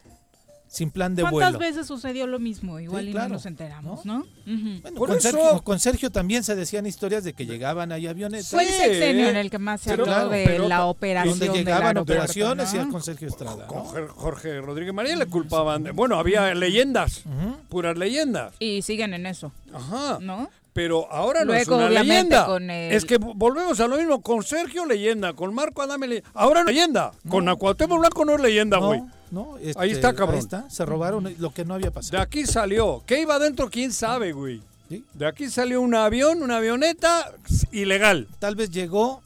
sin 0.72 0.92
plan 0.92 1.16
de 1.16 1.24
¿Cuántas 1.24 1.54
vuelo? 1.54 1.60
veces 1.60 1.88
sucedió 1.88 2.28
lo 2.28 2.38
mismo? 2.40 2.80
Igual 2.80 3.04
Sí, 3.06 3.10
y 3.10 3.12
claro. 3.14 3.30
no 3.30 3.34
nos 3.34 3.46
enteramos, 3.48 4.06
¿no? 4.06 4.26
Bueno, 4.46 4.98
con, 5.00 5.12
eso- 5.12 5.20
Sergio, 5.32 5.62
con 5.64 5.80
Sergio 5.80 6.12
también 6.12 6.44
se 6.44 6.56
decían 6.56 6.86
historias 6.86 7.24
de 7.24 7.34
que 7.34 7.46
llegaban 7.48 7.92
ahí 7.92 8.06
aviones 8.08 8.48
Fue 8.50 8.64
el 8.64 8.70
sexenio 8.70 9.30
en 9.30 9.36
el 9.36 9.50
que 9.50 9.58
más 9.60 9.82
se 9.82 9.92
habló 9.92 10.06
claro, 10.06 10.30
de 10.30 10.46
pero- 10.46 10.68
la 10.68 10.86
operación 10.86 11.40
donde 11.40 11.58
llegaban 11.58 11.88
aeropuerto, 11.88 12.14
operaciones 12.14 12.72
y 12.74 12.76
¿no? 12.78 12.82
era 12.84 12.92
con 12.92 13.04
Sergio 13.04 13.28
Estrada. 13.28 13.66
Con 13.68 13.78
¿no? 13.80 14.08
Jorge- 14.14 14.62
Rodríguez 14.62 14.94
María 14.94 15.16
le 15.16 15.26
culpaban. 15.26 15.84
de- 15.84 15.92
bueno, 15.92 16.18
había 16.20 16.54
leyendas. 16.54 17.24
Puras 17.68 17.98
leyendas. 17.98 18.54
Y 18.60 18.82
siguen 18.84 19.14
en 19.16 19.26
eso, 19.26 19.52
Ajá. 19.74 20.20
¿no? 20.22 20.50
Pero 20.72 21.12
ahora 21.12 21.42
no 21.42 21.48
Luego, 21.48 21.62
es 21.62 21.68
una 21.68 21.90
leyenda. 21.90 22.46
con 22.46 22.70
el- 22.70 22.94
Es 22.94 23.04
que 23.04 23.20
vo- 23.20 23.34
volvemos 23.36 23.80
a 23.80 23.88
lo 23.88 23.98
mismo. 23.98 24.22
Con 24.22 24.44
Sergio, 24.44 24.86
leyenda. 24.86 25.34
Con 25.34 25.54
Marco 25.54 25.82
Adame, 25.82 26.08
leyenda. 26.08 26.30
Ahora 26.36 26.62
no 26.62 26.68
leyenda. 26.68 27.12
Con 27.28 27.50
Acuauhtémoc 27.50 28.00
Blanco 28.00 28.24
no 28.24 28.36
es 28.36 28.40
leyenda, 28.42 28.78
güey. 28.78 29.00
No, 29.02 29.12
no, 29.32 29.58
este, 29.58 29.82
Ahí 29.82 29.92
está, 29.92 30.14
cabrón. 30.14 30.36
Ahí 30.36 30.42
está, 30.42 30.70
se 30.70 30.86
robaron 30.86 31.34
lo 31.40 31.52
que 31.54 31.66
no 31.66 31.74
había 31.76 31.88
De 31.88 31.92
pasado. 31.92 32.22
aquí 32.22 32.46
salió. 32.46 33.04
¿Qué 33.06 33.22
iba 33.22 33.36
adentro? 33.36 33.70
¿Quién 33.70 33.92
sabe, 33.94 34.32
güey? 34.32 34.62
¿sí? 34.90 35.04
De 35.14 35.26
aquí 35.28 35.50
salió 35.50 35.82
un 35.82 35.94
avión, 35.96 36.42
una 36.42 36.58
avioneta 36.58 37.32
ilegal. 37.72 38.28
Tal 38.40 38.56
vez 38.56 38.72
llegó, 38.72 39.22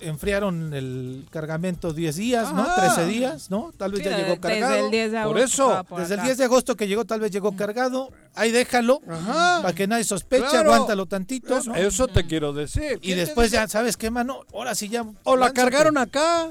enfriaron 0.00 0.72
el 0.72 1.26
cargamento 1.30 1.92
10 1.92 2.16
días, 2.16 2.52
¿no? 2.54 2.62
Ajá. 2.62 2.94
13 2.94 3.06
días, 3.10 3.50
¿no? 3.50 3.70
Tal 3.76 3.90
vez 3.92 4.00
Sí, 4.02 4.08
ya 4.08 4.16
llegó 4.16 4.28
desde 4.28 4.40
cargado. 4.40 4.84
el 4.86 4.90
10 4.90 5.12
de 5.12 5.18
Por 5.24 5.36
agosto 5.38 5.44
eso, 5.44 5.84
por 5.84 6.00
Desde 6.00 6.14
el 6.14 6.20
acá. 6.20 6.26
10 6.28 6.38
de 6.38 6.44
agosto 6.44 6.76
que 6.76 6.88
llegó, 6.88 7.04
tal 7.04 7.20
vez 7.20 7.30
llegó 7.32 7.54
cargado. 7.56 8.10
Ahí 8.34 8.50
déjalo, 8.50 9.02
Ajá. 9.08 9.58
para 9.62 9.74
que 9.74 9.86
nadie 9.86 10.04
sospeche, 10.04 10.46
Claro. 10.48 10.72
aguántalo 10.72 11.04
tantito. 11.06 11.58
Eso, 11.58 11.70
¿no? 11.70 11.76
eso 11.76 12.06
te 12.08 12.24
quiero 12.26 12.52
decir. 12.52 12.92
Y 13.02 13.06
¿Quién 13.08 13.18
te 13.18 13.24
después 13.26 13.50
ya, 13.50 13.68
¿sabes 13.68 13.96
qué, 13.96 14.10
mano? 14.10 14.44
Ahora 14.54 14.74
sí 14.74 14.88
ya. 14.88 15.04
O 15.24 15.34
la 15.36 15.46
lánzate. 15.46 15.60
cargaron 15.60 15.98
acá. 15.98 16.50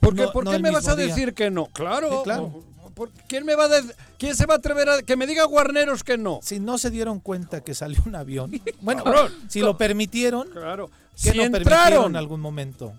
¿Por 0.00 0.14
qué, 0.14 0.22
No, 0.22 0.32
por 0.32 0.48
qué 0.48 0.58
me 0.58 0.70
vas 0.70 0.88
a 0.88 0.96
día. 0.96 1.06
decir 1.06 1.34
que 1.34 1.50
no? 1.50 1.66
Claro. 1.66 2.10
Sí, 2.10 2.16
claro. 2.24 2.62
¿Por- 2.94 3.10
¿Quién 3.28 3.44
me 3.46 3.54
va 3.54 3.64
a 3.64 3.68
de- 3.68 3.94
quién 4.18 4.34
se 4.34 4.44
va 4.46 4.54
a 4.54 4.56
atrever 4.56 4.88
a 4.88 5.02
que 5.02 5.16
me 5.16 5.26
diga 5.26 5.44
Guarneros 5.44 6.02
que 6.02 6.18
no? 6.18 6.40
Si 6.42 6.58
no 6.58 6.78
se 6.78 6.90
dieron 6.90 7.20
cuenta 7.20 7.60
que 7.62 7.74
salió 7.74 8.00
un 8.06 8.14
avión, 8.16 8.50
bueno, 8.80 9.04
Cabrón. 9.04 9.32
si 9.48 9.60
lo 9.60 9.76
permitieron, 9.78 10.48
Claro. 10.50 10.88
¿qué 11.22 11.30
Si 11.32 11.36
no 11.38 11.42
permitieron 11.44 11.56
entraron, 11.62 12.06
en 12.12 12.16
algún 12.16 12.40
momento? 12.40 12.92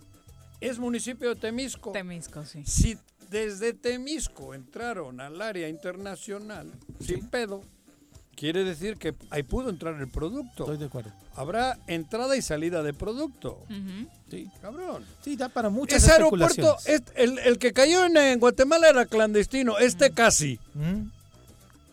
es 0.61 0.77
municipio 0.79 1.29
de 1.29 1.35
Temisco. 1.35 1.91
Temisco, 1.91 2.45
sí. 2.45 2.63
Si 2.65 2.97
desde 3.29 3.73
Temisco 3.73 4.53
entraron 4.53 5.19
al 5.21 5.41
área 5.41 5.67
internacional 5.69 6.71
sin 6.99 7.27
pedo, 7.29 7.61
quiere 8.39 8.63
decir 8.63 8.95
que 8.97 9.13
ahí 9.29 9.43
pudo 9.43 9.69
entrar 9.69 9.95
el 9.99 10.07
producto. 10.07 10.63
Estoy 10.63 10.77
de 10.77 10.85
acuerdo. 10.85 11.11
Habrá 11.35 11.77
entrada 11.87 12.37
y 12.37 12.41
salida 12.41 12.81
de 12.83 12.93
producto. 12.93 13.59
Sí, 14.31 14.49
Cabrón. 14.61 15.03
sí 15.23 15.35
da 15.35 15.49
para 15.49 15.69
muchas 15.69 16.03
Ese 16.03 16.13
aeropuerto, 16.13 16.77
es- 16.85 17.03
el, 17.15 17.37
el 17.39 17.57
que 17.59 17.73
cayó 17.73 18.05
en, 18.05 18.15
en 18.15 18.39
Guatemala 18.39 18.89
era 18.89 19.05
clandestino, 19.05 19.77
este 19.77 20.11
casi. 20.11 20.59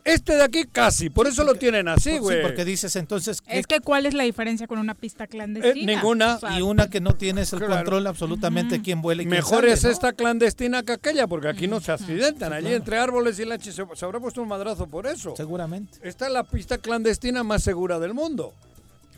Este 0.07 0.37
de 0.37 0.43
aquí 0.45 0.65
casi, 0.71 1.11
por 1.11 1.27
eso 1.27 1.43
lo 1.45 1.57
tienen 1.57 1.89
así, 1.89 2.13
Sí, 2.13 2.19
güey. 2.19 2.41
porque 2.41 2.65
dices 2.65 2.95
entonces 2.97 3.41
que 3.43 3.59
Es 3.59 3.67
que 3.67 3.81
¿cuál 3.81 4.07
es 4.07 4.15
la 4.15 4.23
diferencia 4.23 4.67
con 4.67 4.79
una 4.79 4.95
pista 4.95 5.27
clandestina? 5.27 5.93
Eh, 5.93 5.97
ninguna. 5.97 6.37
O 6.37 6.41
sea, 6.41 6.59
y 6.59 6.63
una 6.63 6.89
que 6.89 7.01
no 7.01 7.15
tienes 7.17 7.53
el 7.53 7.59
Claro. 7.59 7.75
control 7.75 8.07
absolutamente 8.07 8.81
quién 8.81 9.03
vuela 9.03 9.23
y 9.23 9.27
quién 9.27 9.37
Mejor 9.37 9.61
sale, 9.63 9.73
es 9.73 9.85
¿no? 9.85 9.91
esta 9.91 10.13
clandestina 10.13 10.83
que 10.85 10.93
aquella, 10.93 11.27
porque 11.27 11.49
aquí 11.49 11.67
no 11.67 11.81
se 11.81 11.91
accidentan. 11.93 12.53
Allí 12.53 12.73
entre 12.73 12.99
árboles 12.99 13.39
y 13.41 13.45
la 13.45 13.59
se, 13.59 13.73
se 13.73 14.05
habrá 14.05 14.21
puesto 14.21 14.41
un 14.41 14.49
madrazo 14.49 14.87
por 14.87 15.07
eso. 15.07 15.35
Seguramente. 15.37 15.99
Esta 16.03 16.27
es 16.29 16.33
la 16.33 16.45
pista 16.45 16.79
clandestina 16.79 17.43
más 17.43 17.63
segura 17.65 17.99
del 17.99 18.15
mundo. 18.15 18.55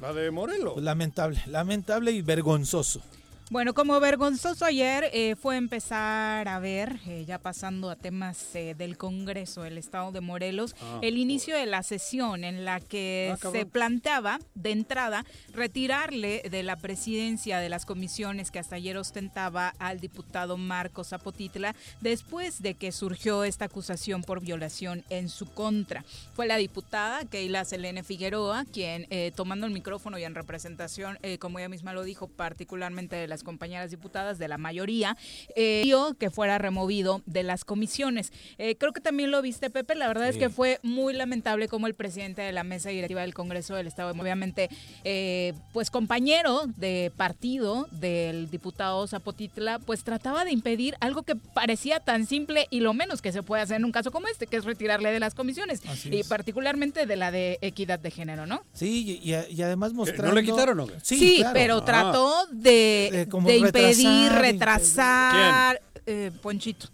La 0.01 0.13
de 0.13 0.31
Morelos. 0.31 0.75
Pues 0.75 0.85
lamentable, 0.85 1.43
lamentable 1.47 2.13
y 2.13 2.23
vergonzoso. 2.23 3.03
Bueno, 3.51 3.73
como 3.73 3.99
vergonzoso 3.99 4.67
ayer 4.67 5.09
eh, 5.15 5.35
fue 5.35 5.57
empezar 5.57 6.49
a 6.49 6.59
ver, 6.59 7.01
eh, 7.07 7.25
ya 7.27 7.39
pasando 7.39 7.89
a 7.89 7.97
temas 7.97 8.55
eh, 8.55 8.75
del 8.77 8.99
Congreso 8.99 9.63
del 9.63 9.79
Estado 9.79 10.13
de 10.13 10.21
Morelos, 10.21 10.77
el 11.01 11.17
inicio 11.17 11.57
de 11.57 11.65
la 11.65 11.83
sesión 11.83 12.45
en 12.45 12.67
la 12.67 12.81
que 12.81 13.35
Ah, 13.43 13.51
se 13.51 13.65
planteaba 13.65 14.39
de 14.55 14.73
entrada 14.73 15.25
retirarle 15.55 16.43
de 16.51 16.63
la 16.63 16.77
presidencia 16.77 17.59
de 17.59 17.71
las 17.71 17.87
comisiones 17.87 18.51
que 18.51 18.59
hasta 18.59 18.77
ayer 18.77 18.99
ostentaba 18.99 19.73
al 19.79 19.99
diputado 19.99 20.59
Marco 20.59 21.03
Zapotitla 21.03 21.75
después 22.03 22.61
de 22.61 22.75
que 22.75 22.93
surgió 22.93 23.45
esta 23.45 23.65
acusación 23.65 24.25
por 24.25 24.43
violación 24.43 25.05
en 25.09 25.31
su 25.31 25.47
contra. 25.47 26.05
Fue 26.35 26.47
la 26.47 26.59
diputada 26.59 27.25
Keila 27.25 27.65
Selene 27.65 28.03
Figueroa 28.03 28.67
quien, 28.71 29.09
tomando 29.35 29.67
el 29.67 29.73
micrófono 29.73 30.19
y 30.19 30.25
en 30.25 30.35
representación, 30.35 31.19
como 31.39 31.59
ella 31.59 31.71
misma 31.71 31.95
lo 31.95 32.03
dijo, 32.03 32.29
particularmente 32.29 33.17
de 33.17 33.38
las 33.39 33.45
compañeras 33.45 33.91
diputadas, 33.91 34.39
de 34.39 34.49
la 34.49 34.59
mayoría, 34.59 35.17
eh, 35.55 35.81
pidió 35.85 36.15
que 36.19 36.29
fuera 36.31 36.59
removido 36.59 37.23
de 37.27 37.43
las 37.45 37.65
comisiones. 37.65 38.33
Eh, 38.59 38.75
creo 38.77 38.93
que 38.93 39.01
también 39.01 39.31
lo 39.31 39.41
viste, 39.43 39.71
Pepe. 39.71 39.95
La 39.95 40.09
verdad 40.09 40.29
es 40.29 40.37
que 40.37 40.51
fue 40.51 40.81
muy 40.83 41.13
lamentable 41.15 41.69
como 41.69 41.87
el 41.87 41.95
presidente 41.95 42.43
de 42.43 42.51
la 42.53 42.65
mesa 42.65 42.91
directiva 42.91 43.21
del 43.21 43.35
Congreso 43.35 43.77
del 43.77 43.87
Estado, 43.87 44.11
obviamente, 44.11 44.69
eh, 45.05 45.55
pues 45.73 45.91
compañero 45.91 46.63
de 46.77 47.13
partido 47.17 47.87
del 47.93 48.51
diputado 48.51 49.07
Zapotitla, 49.07 49.79
pues 49.79 50.03
trataba 50.03 50.45
de 50.45 50.51
impedir 50.53 50.97
algo 51.01 51.23
que 51.23 51.37
parecía 51.37 52.01
tan 52.01 52.27
simple 52.27 52.67
y 52.71 52.81
lo 52.81 52.93
menos 52.95 53.23
que 53.23 53.31
se 53.33 53.43
puede 53.43 53.63
hacer 53.63 53.77
en 53.77 53.85
un 53.85 53.93
caso 53.93 54.11
como 54.11 54.27
este, 54.29 54.47
que 54.49 54.57
es 54.57 54.65
retirarle 54.65 55.13
de 55.13 55.21
las 55.21 55.35
comisiones 55.35 55.81
Así 55.87 56.09
y 56.11 56.21
es. 56.21 56.29
particularmente 56.29 57.07
de 57.07 57.17
la 57.17 57.31
de 57.31 57.59
equidad 57.63 57.99
de 58.01 58.11
género, 58.11 58.47
¿no? 58.47 58.63
Sí, 58.73 59.21
y, 59.23 59.33
y- 59.35 59.55
y 59.55 59.63
además 59.63 59.93
mostrando... 59.93 60.29
¿No 60.29 60.35
le 60.35 60.45
quitaron 60.45 60.81
o 60.81 60.87
qué? 60.87 60.95
Sí, 61.03 61.19
Sí, 61.19 61.37
claro. 61.39 61.55
pero 61.55 61.77
Ah. 61.79 61.85
trató 61.85 62.35
de, 62.53 63.09
De 63.13 63.28
como 63.29 63.49
de 63.49 63.59
impedir, 63.59 64.33
retrasar, 64.33 64.41
retrasar. 64.43 65.83
eh, 66.07 66.31
Ponchito. 66.43 66.89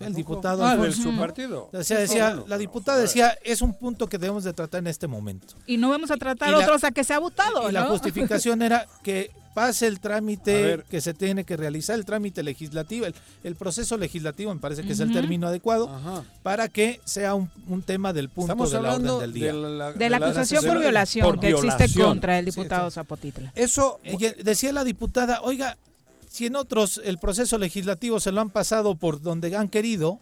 El 0.00 0.14
diputado 0.14 0.64
Ah, 0.66 0.76
de 0.76 0.90
su 0.92 1.16
partido. 1.16 1.70
O 1.72 1.82
sea, 1.84 2.00
decía, 2.00 2.42
la 2.48 2.58
diputada 2.58 2.98
decía, 2.98 3.38
es 3.44 3.62
un 3.62 3.72
punto 3.72 4.08
que 4.08 4.18
debemos 4.18 4.42
de 4.42 4.52
tratar 4.52 4.80
en 4.80 4.88
este 4.88 5.06
momento. 5.06 5.54
Y 5.64 5.76
no 5.76 5.90
vamos 5.90 6.10
a 6.10 6.16
tratar 6.16 6.48
Y 6.48 6.52
la- 6.52 6.58
otros 6.58 6.82
a 6.82 6.90
que 6.90 7.04
se 7.04 7.14
ha 7.14 7.20
votado, 7.20 7.68
y 7.68 7.72
la 7.72 7.84
justificación 7.84 8.62
era 8.62 8.88
que 9.04 9.30
pase 9.54 9.86
el 9.86 10.00
trámite 10.00 10.82
que 10.90 11.00
se 11.00 11.14
tiene 11.14 11.44
que 11.44 11.56
realizar, 11.56 11.96
el 11.98 12.04
trámite 12.04 12.42
legislativo, 12.42 13.06
el, 13.06 13.14
el 13.44 13.54
proceso 13.54 13.96
legislativo, 13.98 14.52
me 14.54 14.60
parece 14.60 14.82
que 14.82 14.92
es 14.92 15.00
el 15.00 15.12
término 15.12 15.46
adecuado, 15.48 15.88
Ajá. 15.88 16.24
para 16.42 16.68
que 16.68 17.00
sea 17.04 17.34
un, 17.34 17.50
un 17.68 17.82
tema 17.82 18.12
del 18.12 18.28
punto 18.28 18.52
Estamos 18.52 18.70
de 18.72 18.80
la 18.80 18.92
hablando 18.92 19.16
orden 19.16 19.30
del 19.30 19.34
día. 19.40 19.52
de 19.52 19.58
la, 19.76 19.92
De 19.92 20.10
la 20.10 20.16
acusación 20.18 20.64
por 20.64 20.74
la- 20.74 20.80
violación 20.80 21.26
por 21.26 21.40
que 21.40 21.50
existe 21.50 22.00
contra 22.00 22.38
el 22.38 22.46
Sí, 22.46 22.50
diputado 22.52 22.90
sí. 22.90 22.94
Zapotitla. 22.94 23.52
Eso, 23.54 24.00
Ella- 24.04 24.34
decía 24.42 24.72
la 24.72 24.84
diputada, 24.84 25.40
oiga, 25.42 25.76
si 26.30 26.46
en 26.46 26.56
otros 26.56 27.00
el 27.04 27.18
proceso 27.18 27.58
legislativo 27.58 28.18
se 28.20 28.32
lo 28.32 28.40
han 28.40 28.48
pasado 28.50 28.94
por 28.94 29.20
donde 29.20 29.54
han 29.54 29.68
querido, 29.68 30.18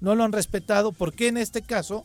no 0.00 0.16
lo 0.16 0.24
han 0.24 0.32
respetado, 0.32 0.90
¿por 0.90 1.12
qué 1.12 1.28
en 1.28 1.36
este 1.36 1.62
caso? 1.62 2.04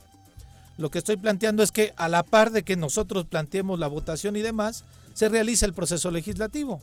Lo 0.77 0.91
que 0.91 0.99
estoy 0.99 1.17
planteando 1.17 1.63
es 1.63 1.71
que 1.71 1.91
a 1.97 2.07
la 2.07 2.21
par 2.21 2.51
de 2.51 2.61
que 2.61 2.75
nosotros 2.75 3.25
planteemos 3.25 3.79
la 3.79 3.87
votación 3.87 4.35
y 4.35 4.41
demás, 4.43 4.83
se 5.17 5.29
realiza 5.29 5.65
el 5.65 5.73
proceso 5.73 6.11
legislativo. 6.11 6.79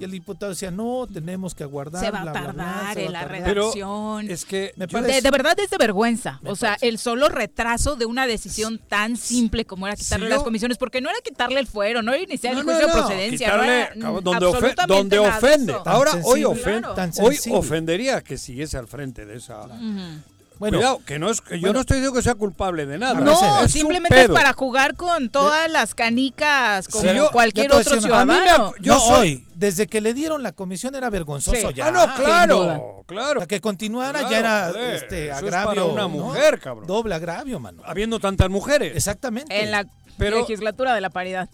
Y 0.00 0.04
el 0.04 0.12
diputado 0.12 0.50
decía, 0.52 0.70
no, 0.70 1.08
tenemos 1.12 1.56
que 1.56 1.64
aguardar. 1.64 2.04
Se 2.04 2.12
va 2.12 2.20
a 2.20 2.22
bla, 2.22 2.30
bla, 2.30 2.40
bla, 2.52 2.52
tardar 2.52 2.96
va 2.98 3.02
en 3.02 3.12
la 3.12 3.18
a 3.18 3.22
tardar". 3.24 3.42
Pero 3.44 3.62
redacción. 3.62 4.30
es 4.30 4.44
que 4.44 4.72
Me 4.76 4.86
parece- 4.86 5.12
De, 5.14 5.20
de 5.22 5.30
verdad 5.32 5.58
es 5.58 5.70
de 5.70 5.76
vergüenza. 5.76 6.40
O 6.44 6.54
sea, 6.54 6.68
parece. 6.76 6.88
el 6.88 6.98
solo 6.98 7.28
retraso 7.28 7.96
de 7.96 8.06
una 8.06 8.28
decisión 8.28 8.78
tan 8.78 9.16
simple 9.16 9.64
como 9.64 9.88
era 9.88 9.96
quitarle 9.96 10.26
Si 10.26 10.30
las 10.34 10.44
comisiones, 10.44 10.78
porque 10.78 11.00
no 11.00 11.10
era 11.10 11.18
quitarle 11.20 11.58
el 11.58 11.66
fuero, 11.66 12.02
no 12.02 12.12
era 12.12 12.22
iniciar 12.22 12.54
No, 12.54 12.60
el 12.60 12.66
no, 12.66 12.72
juicio 12.74 12.86
de 12.86 12.94
no, 12.94 12.98
procedencia. 13.06 13.48
no 13.48 13.52
quitarle, 13.54 13.80
era, 13.80 14.20
donde, 14.20 14.46
ofe- 14.46 14.86
donde 14.86 15.18
ofende. 15.18 15.74
Ahora, 15.84 16.12
hoy, 16.22 16.42
ofen- 16.42 16.80
claro. 16.94 17.12
hoy 17.22 17.36
ofendería 17.50 18.20
que 18.20 18.38
siguiese 18.38 18.76
al 18.78 18.86
frente 18.86 19.26
de 19.26 19.34
esa. 19.38 19.62
Ujú. 19.64 20.22
Bueno, 20.58 20.78
Cuidado, 20.78 21.00
que 21.06 21.18
no 21.18 21.30
es, 21.30 21.40
que 21.40 21.54
yo 21.56 21.60
bueno. 21.60 21.74
no 21.74 21.80
estoy 21.80 21.96
diciendo 21.98 22.16
que 22.18 22.22
sea 22.22 22.34
culpable 22.34 22.84
de 22.86 22.98
nada. 22.98 23.20
No, 23.20 23.60
Es 23.62 23.70
simplemente 23.72 24.22
es 24.22 24.28
para 24.28 24.52
jugar 24.52 24.96
con 24.96 25.28
todas 25.30 25.70
las 25.70 25.94
canicas 25.94 26.88
como 26.88 27.08
Sí, 27.08 27.14
yo- 27.16 27.30
cualquier 27.30 27.70
yo 27.70 27.78
otro 27.78 27.94
decir 27.94 28.10
una- 28.10 28.20
a 28.20 28.24
mí 28.24 28.32
me 28.32 28.38
ciudadano. 28.40 28.72
yo 28.80 28.94
no 28.94 29.00
soy- 29.00 29.18
hoy, 29.18 29.46
desde 29.54 29.86
que 29.86 30.00
le 30.00 30.14
dieron 30.14 30.42
la 30.42 30.52
comisión 30.52 30.94
era 30.94 31.10
vergonzoso 31.10 31.68
Sí. 31.68 31.74
ya. 31.74 31.88
Ah, 31.88 31.90
no, 31.92 32.14
claro, 32.16 33.04
claro. 33.06 33.34
Para 33.40 33.46
que 33.46 33.60
continuara 33.60 34.18
Claro, 34.20 34.30
ya 34.32 34.38
era 34.38 34.68
joder, 34.72 34.94
este, 34.96 35.24
eso 35.28 35.32
es 35.36 35.42
agravio. 35.42 35.68
para 35.68 35.84
una 35.84 36.02
¿no? 36.02 36.08
mujer, 36.08 36.58
cabrón. 36.60 36.86
Doble 36.86 37.14
agravio, 37.14 37.60
mano. 37.60 37.82
Habiendo 37.84 38.18
tantas 38.18 38.48
mujeres. 38.50 38.96
Exactamente. 38.96 39.62
En 39.62 39.70
la 39.70 39.86
Pero- 40.18 40.38
legislatura 40.40 40.94
de 40.94 41.00
la 41.00 41.10
paridad. 41.10 41.48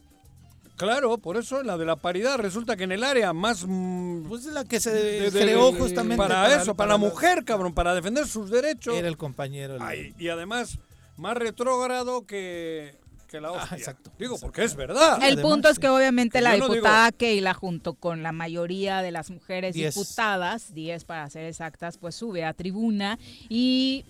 Claro, 0.77 1.19
por 1.19 1.37
eso 1.37 1.61
en 1.61 1.69
la 1.69 1.77
de 1.79 1.85
la 1.85 1.97
paridad 1.97 2.37
resulta 2.39 2.77
que 2.77 2.85
en 2.85 2.93
el 2.93 3.05
área 3.05 3.33
más 3.33 3.65
mm, 3.67 4.25
Pues 4.29 4.45
es 4.47 4.53
la 4.53 4.65
que 4.65 4.81
se 4.81 4.91
de- 4.93 5.31
de- 5.31 5.41
creó 5.41 5.71
de- 5.73 5.79
justamente 5.79 6.17
para, 6.17 6.61
eso, 6.61 6.75
para, 6.75 6.91
la 6.93 6.97
mujer, 6.97 7.45
cabrón, 7.45 7.75
para 7.75 7.95
defender 7.95 8.27
sus 8.27 8.51
derechos. 8.51 8.95
Era 8.95 9.07
el 9.09 9.17
compañero. 9.17 9.77
el- 9.77 9.83
Ay, 9.83 10.15
y 10.19 10.29
además 10.29 10.79
más 11.17 11.37
retrógrado 11.37 12.27
que, 12.27 12.99
que 13.29 13.41
la 13.41 13.51
Ah, 13.51 13.69
exacto, 13.77 14.11
Digo, 14.19 14.35
exacto. 14.35 14.47
porque 14.49 14.65
es 14.65 14.75
verdad. 14.75 15.19
El 15.19 15.23
además, 15.35 15.43
punto 15.45 15.69
es 15.69 15.77
sí. 15.77 15.81
que 15.81 15.89
obviamente 15.89 16.39
Que 16.39 16.43
la 16.43 16.57
no 16.57 16.69
diputada 16.69 17.13
Keila 17.13 17.55
junto 17.55 17.95
con 17.95 18.25
la 18.25 18.33
mayoría 18.33 19.01
de 19.01 19.13
las 19.13 19.31
mujeres 19.31 19.75
Diez. 19.75 19.95
diputadas, 19.95 20.75
10 20.75 21.05
para 21.05 21.31
ser 21.31 21.45
exactas, 21.45 21.99
pues 21.99 22.17
sube 22.17 22.45
a 22.45 22.53
tribuna 22.53 23.19
y 23.49 24.05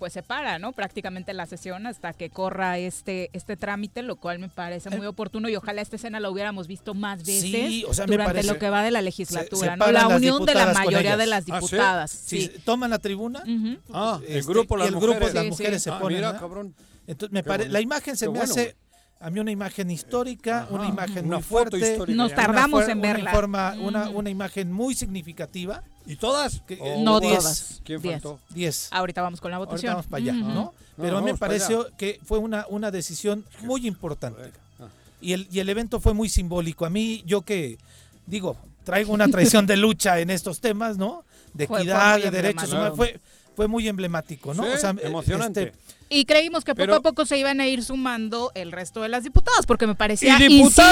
pues 0.00 0.12
se 0.14 0.22
para, 0.24 0.58
¿no? 0.58 0.72
Prácticamente 0.72 1.32
la 1.34 1.46
sesión 1.46 1.86
hasta 1.86 2.12
que 2.14 2.30
corra 2.30 2.78
este 2.78 3.30
este 3.34 3.56
trámite, 3.56 4.02
lo 4.02 4.16
cual 4.16 4.38
me 4.40 4.48
parece 4.48 4.90
muy 4.90 5.06
oportuno 5.06 5.48
y 5.48 5.54
ojalá 5.54 5.82
esta 5.82 5.94
escena 5.96 6.18
la 6.18 6.30
hubiéramos 6.30 6.66
visto 6.66 6.94
más 6.94 7.18
veces 7.24 7.42
Sí, 7.42 7.84
o 7.86 7.92
sea, 7.94 8.06
me 8.06 8.12
durante 8.12 8.32
parece- 8.32 8.52
lo 8.52 8.58
que 8.58 8.70
va 8.70 8.82
de 8.82 8.90
la 8.90 9.00
se 9.00 9.04
legislatura, 9.04 9.76
¿no? 9.76 9.92
La 9.92 10.08
unión 10.08 10.44
de 10.46 10.54
la 10.54 10.72
mayoría 10.72 11.16
de 11.18 11.26
las 11.26 11.42
¿Ah, 11.42 11.44
sí? 11.46 11.52
diputadas. 11.52 12.10
Si 12.10 12.40
sí. 12.46 12.52
toman 12.64 12.90
la 12.90 12.98
tribuna. 12.98 13.44
Ah, 13.92 14.18
el 14.26 14.38
este, 14.38 14.50
grupo 14.52 14.76
las 14.76 14.88
el 14.88 14.96
grupo 14.96 15.20
las 15.20 15.44
Sí, 15.44 15.50
mujeres 15.50 15.82
sí. 15.82 15.84
se 15.84 15.90
Ah, 15.90 15.98
ponen. 16.00 16.18
mira, 16.18 16.32
¿no? 16.32 16.40
cabrón. 16.40 16.74
Entonces, 17.06 17.32
me 17.32 17.44
pare- 17.44 17.68
la 17.68 17.80
imagen 17.80 18.16
se 18.16 18.24
Qué 18.24 18.32
me 18.32 18.38
bueno, 18.38 18.52
hace. 18.52 18.76
A 19.20 19.28
mí 19.30 19.38
una 19.38 19.50
imagen 19.50 19.90
histórica, 19.90 20.66
una 20.70 20.86
imagen 20.88 21.26
Una 21.26 21.36
muy 21.36 21.42
foto 21.42 21.70
fuerte. 21.70 21.92
histórica. 21.92 22.16
Nos 22.16 22.32
una 22.32 22.36
tardamos 22.42 22.84
fuer- 22.84 22.90
en 22.92 22.98
una 22.98 23.12
verla. 23.12 23.30
informa- 23.32 23.76
una, 23.80 24.04
Mm. 24.10 24.16
una 24.16 24.30
imagen 24.30 24.72
muy 24.72 24.94
significativa. 24.94 25.82
¿Y 26.06 26.16
todas? 26.16 26.62
Que- 26.66 26.78
¿O 26.80 27.02
No 27.02 27.20
diez. 27.20 27.38
todas. 27.38 27.80
¿Quién 27.84 28.00
Diez. 28.00 28.14
faltó? 28.22 28.40
10. 28.50 28.88
Ahorita 28.90 29.20
vamos 29.22 29.40
con 29.40 29.50
la 29.50 29.58
Ahorita 29.58 29.70
votación. 29.72 29.92
vamos 29.92 30.06
para 30.06 30.22
allá, 30.22 30.32
Ujú. 30.32 30.48
¿no? 30.48 30.54
No, 30.54 30.74
Pero 30.96 31.16
me 31.16 31.22
vamos 31.26 31.38
para 31.38 31.50
pareció 31.50 31.88
que 31.98 32.18
fue 32.24 32.38
una, 32.38 32.66
una 32.70 32.90
decisión 32.90 33.44
muy 33.62 33.86
importante. 33.86 34.52
Ah. 34.80 34.86
Y 35.20 35.34
el, 35.34 35.46
y 35.52 35.60
el 35.60 35.68
evento 35.68 36.00
fue 36.00 36.14
muy 36.14 36.28
simbólico. 36.30 36.86
A 36.86 36.90
mí, 36.90 37.22
yo 37.26 37.42
que, 37.42 37.78
digo, 38.26 38.56
traigo 38.84 39.12
una 39.12 39.28
tradición 39.28 39.66
de 39.66 39.76
lucha 39.76 40.18
en 40.20 40.30
estos 40.30 40.60
temas, 40.60 40.96
¿no? 40.96 41.24
De 41.52 41.66
Fue- 41.66 41.76
fue 41.76 41.80
equidad, 41.82 42.18
de 42.20 42.30
derechos 42.30 42.72
humanos. 42.72 42.96
Fue, 42.96 43.20
fue 43.54 43.68
muy 43.68 43.86
emblemático, 43.86 44.54
¿no? 44.54 44.62
Sí, 44.64 44.70
O 44.74 44.78
sea, 44.78 44.94
emocionante. 45.02 45.62
este, 45.64 45.78
Y 46.12 46.24
creímos 46.24 46.64
que 46.64 46.72
poco 46.74 46.82
Pero- 46.82 46.94
a 46.96 47.00
poco 47.02 47.24
se 47.24 47.38
iban 47.38 47.60
a 47.60 47.68
ir 47.68 47.84
sumando 47.84 48.50
el 48.56 48.72
resto 48.72 49.00
de 49.02 49.08
las 49.08 49.22
diputadas, 49.22 49.64
porque 49.64 49.86
me 49.86 49.94
parecía, 49.94 50.36
insisto, 50.44 50.82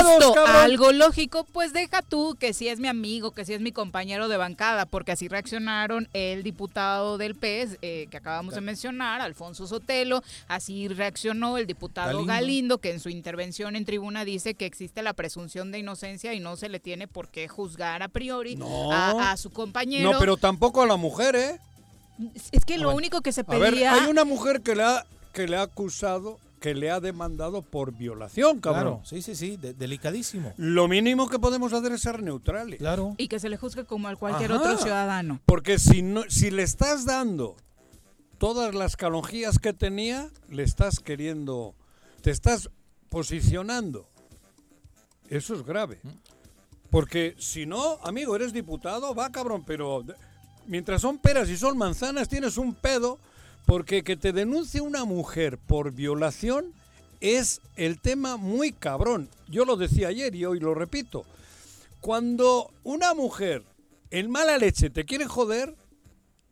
algo 0.47 0.93
lógico, 0.93 1.45
pues 1.53 1.73
deja 1.73 2.03
tú 2.03 2.37
que 2.39 2.53
si 2.55 2.69
es 2.69 2.79
mi 2.79 2.87
amigo, 2.87 3.33
que 3.33 3.45
si 3.45 3.53
es 3.53 3.61
mi 3.61 3.73
compañero 3.73 4.29
de 4.29 4.37
bancada, 4.37 4.87
porque 4.87 5.11
así 5.11 5.27
reaccionaron 5.27 6.09
el 6.13 6.45
diputado 6.45 7.19
del 7.19 7.35
PES, 7.35 7.79
eh, 7.83 8.07
que 8.11 8.17
acabamos 8.17 8.55
de 8.55 8.61
mencionar, 8.61 9.21
Alfonso 9.21 9.67
Sotelo, 9.67 10.23
así 10.47 10.87
reaccionó 10.87 11.59
el 11.59 11.67
diputado 11.67 12.09
Galindo. 12.25 12.33
Galindo. 12.33 12.79
que 12.79 12.93
en 12.93 13.01
su 13.01 13.09
intervención 13.09 13.75
en 13.75 13.85
tribuna 13.85 14.25
dice 14.25 14.55
que 14.55 14.67
existe 14.67 15.03
la 15.03 15.15
presunción 15.15 15.73
de 15.73 15.81
inocencia 15.81 16.33
y 16.33 16.39
no 16.39 16.55
se 16.57 16.69
le 16.69 16.79
tiene 16.79 17.09
por 17.09 17.29
qué 17.29 17.49
juzgar 17.49 18.05
a 18.05 18.09
priori 18.09 18.55
No. 18.55 18.93
a, 18.93 19.33
a 19.33 19.37
su 19.37 19.51
compañero. 19.51 20.13
No, 20.13 20.19
pero 20.21 20.37
tampoco 20.37 20.81
a 20.83 20.87
la 20.87 20.97
mujer, 20.97 21.35
¿eh? 21.35 21.59
Es 22.53 22.65
que 22.65 22.79
lo 22.79 22.95
único 22.95 23.21
que 23.21 23.33
se 23.33 23.43
A 23.47 23.59
ver, 23.59 23.73
pedía... 23.73 23.93
hay 23.95 24.09
una 24.11 24.25
mujer 24.25 24.61
que 24.63 24.75
le 24.77 24.83
ha, 24.85 25.05
que 25.33 25.47
le 25.47 25.57
ha 25.57 25.63
acusado, 25.63 26.39
que 26.61 26.75
le 26.75 26.91
ha 26.91 26.99
demandado 27.01 27.63
por 27.63 27.93
violación, 27.93 28.61
cabrón. 28.61 28.83
claro, 28.83 29.01
sí, 29.05 29.23
sí, 29.23 29.35
sí, 29.37 29.57
de- 29.57 29.75
delicadísimo. 29.75 30.53
Lo 30.57 30.89
mínimo 30.89 31.29
que 31.29 31.39
podemos 31.39 31.73
hacer 31.73 31.93
es 31.93 32.01
ser 32.01 32.23
neutrales. 32.23 32.79
Claro. 32.79 33.15
Y 33.17 33.29
que 33.29 33.39
se 33.39 33.49
le 33.49 33.57
juzgue 33.57 33.85
como 33.85 34.09
a 34.09 34.17
cualquier 34.17 34.53
Ajá. 34.53 34.61
otro 34.63 34.79
ciudadano. 34.79 35.41
Porque 35.47 35.79
si, 35.79 36.03
no, 36.03 36.23
si 36.29 36.51
le 36.51 36.63
estás 36.65 37.05
dando 37.05 37.55
todas 38.39 38.75
las 38.75 38.97
calonjías 38.97 39.59
que 39.61 39.73
tenía, 39.73 40.29
le 40.49 40.65
estás 40.65 40.99
queriendo, 41.01 41.75
te 42.23 42.31
estás 42.33 42.71
posicionando. 43.09 44.09
Eso 45.29 45.55
es 45.55 45.63
grave. 45.65 46.01
Porque 46.91 47.35
si 47.39 47.67
no, 47.67 47.99
amigo, 48.03 48.35
eres 48.35 48.53
diputado, 48.53 49.15
va 49.15 49.31
cabrón, 49.31 49.63
pero 49.67 50.03
de- 50.03 50.15
mientras 50.69 51.03
son 51.03 51.19
peras 51.19 51.49
y 51.49 51.57
son 51.57 51.77
manzanas, 51.77 52.29
tienes 52.29 52.57
un 52.57 52.75
pedo, 52.75 53.19
porque 53.67 54.05
que 54.05 54.17
te 54.17 54.33
denuncie 54.33 54.81
una 54.81 55.05
mujer 55.05 55.59
por 55.59 55.93
violación 55.93 56.73
es 57.21 57.61
el 57.77 58.01
tema 58.01 58.37
muy 58.37 58.73
cabrón. 58.73 59.29
Yo 59.49 59.65
lo 59.65 59.77
decía 59.77 60.09
ayer 60.09 60.35
y 60.35 60.45
hoy 60.45 60.61
lo 60.61 60.75
repito. 60.75 61.25
Cuando 62.01 62.71
una 62.85 63.13
mujer 63.15 63.65
en 64.11 64.31
mala 64.31 64.57
leche 64.57 64.89
te 64.89 65.05
quiere 65.05 65.27
joder, 65.27 65.75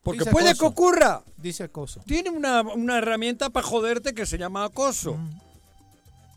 porque 0.02 0.20
Dice 0.20 0.30
puede 0.30 0.50
acoso. 0.50 0.60
que 0.60 0.66
ocurra, 0.66 1.22
Dice 1.36 1.64
acoso. 1.64 2.00
tiene 2.06 2.30
una, 2.30 2.62
una 2.62 2.98
herramienta 2.98 3.50
para 3.50 3.66
joderte 3.66 4.14
que 4.14 4.26
se 4.26 4.38
llama 4.38 4.64
acoso. 4.64 5.14
Mm. 5.14 5.40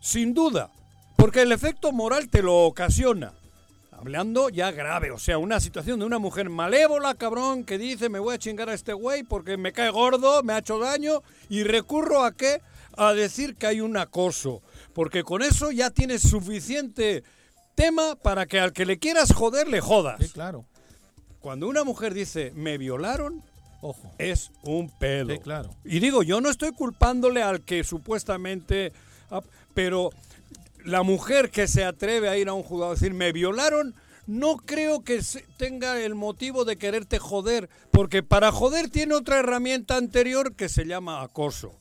Sin 0.02 0.34
duda. 0.34 0.72
Porque 1.18 1.42
el 1.42 1.52
efecto 1.52 1.92
moral 1.92 2.30
te 2.30 2.42
lo 2.42 2.66
ocasiona. 2.66 3.34
Hablando 4.00 4.48
ya 4.50 4.72
grave, 4.72 5.12
o 5.12 5.20
sea, 5.20 5.38
una 5.38 5.60
situación 5.60 6.00
de 6.00 6.06
una 6.06 6.20
mujer 6.20 6.50
malévola, 6.50 7.16
cabrón, 7.16 7.66
que 7.66 7.78
dice 7.78 8.08
me 8.08 8.20
voy 8.20 8.36
a 8.36 8.38
chingar 8.40 8.70
a 8.70 8.74
este 8.74 8.94
güey 8.94 9.24
porque 9.24 9.58
me 9.58 9.74
cae 9.74 9.90
gordo, 9.90 10.42
me 10.42 10.54
ha 10.54 10.60
hecho 10.60 10.80
daño 10.80 11.22
y 11.50 11.64
recurro 11.64 12.24
a 12.24 12.32
qué? 12.32 12.62
A 12.96 13.14
decir 13.14 13.56
que 13.56 13.68
hay 13.68 13.82
un 13.82 13.98
acoso. 13.98 14.62
Porque 14.94 15.24
con 15.24 15.42
eso 15.42 15.72
ya 15.72 15.90
tienes 15.90 16.22
suficiente 16.22 17.24
tema 17.76 18.16
para 18.16 18.46
que 18.46 18.60
al 18.60 18.72
que 18.74 18.86
le 18.86 19.00
quieras 19.00 19.34
joder 19.34 19.68
le 19.68 19.82
jodas. 19.82 20.18
Sí, 20.20 20.30
claro. 20.30 20.66
Cuando 21.42 21.68
una 21.68 21.84
mujer 21.84 22.14
dice 22.14 22.52
me 22.56 22.78
violaron, 22.78 23.44
Ojo. 23.82 24.12
es 24.18 24.52
un 24.64 24.90
pedo. 24.98 25.34
Sí, 25.34 25.40
claro. 25.40 25.70
Y 25.84 26.00
digo, 26.00 26.24
yo 26.24 26.40
no 26.42 26.50
estoy 26.50 26.72
culpándole 26.72 27.42
al 27.44 27.62
que 27.62 27.84
supuestamente... 27.84 28.92
ah, 29.32 29.42
Pero 29.74 30.10
la 30.86 31.04
mujer 31.04 31.52
que 31.52 31.68
se 31.68 31.84
atreve 31.84 32.30
a 32.30 32.38
ir 32.38 32.50
a 32.50 32.54
un 32.54 32.64
juzgado 32.64 32.92
a 32.92 32.96
decir, 32.96 33.14
me 33.14 33.32
violaron, 33.32 33.96
no 34.28 34.58
creo 34.58 35.04
que 35.04 35.22
tenga 35.58 36.00
el 36.00 36.16
motivo 36.16 36.66
de 36.66 36.78
quererte 36.78 37.20
joder, 37.20 37.70
porque 37.92 38.24
para 38.24 38.52
joder 38.52 38.90
tiene 38.90 39.16
otra 39.16 39.40
herramienta 39.40 39.98
anterior 39.98 40.54
que 40.56 40.70
se 40.70 40.86
llama 40.86 41.22
acoso. 41.22 41.74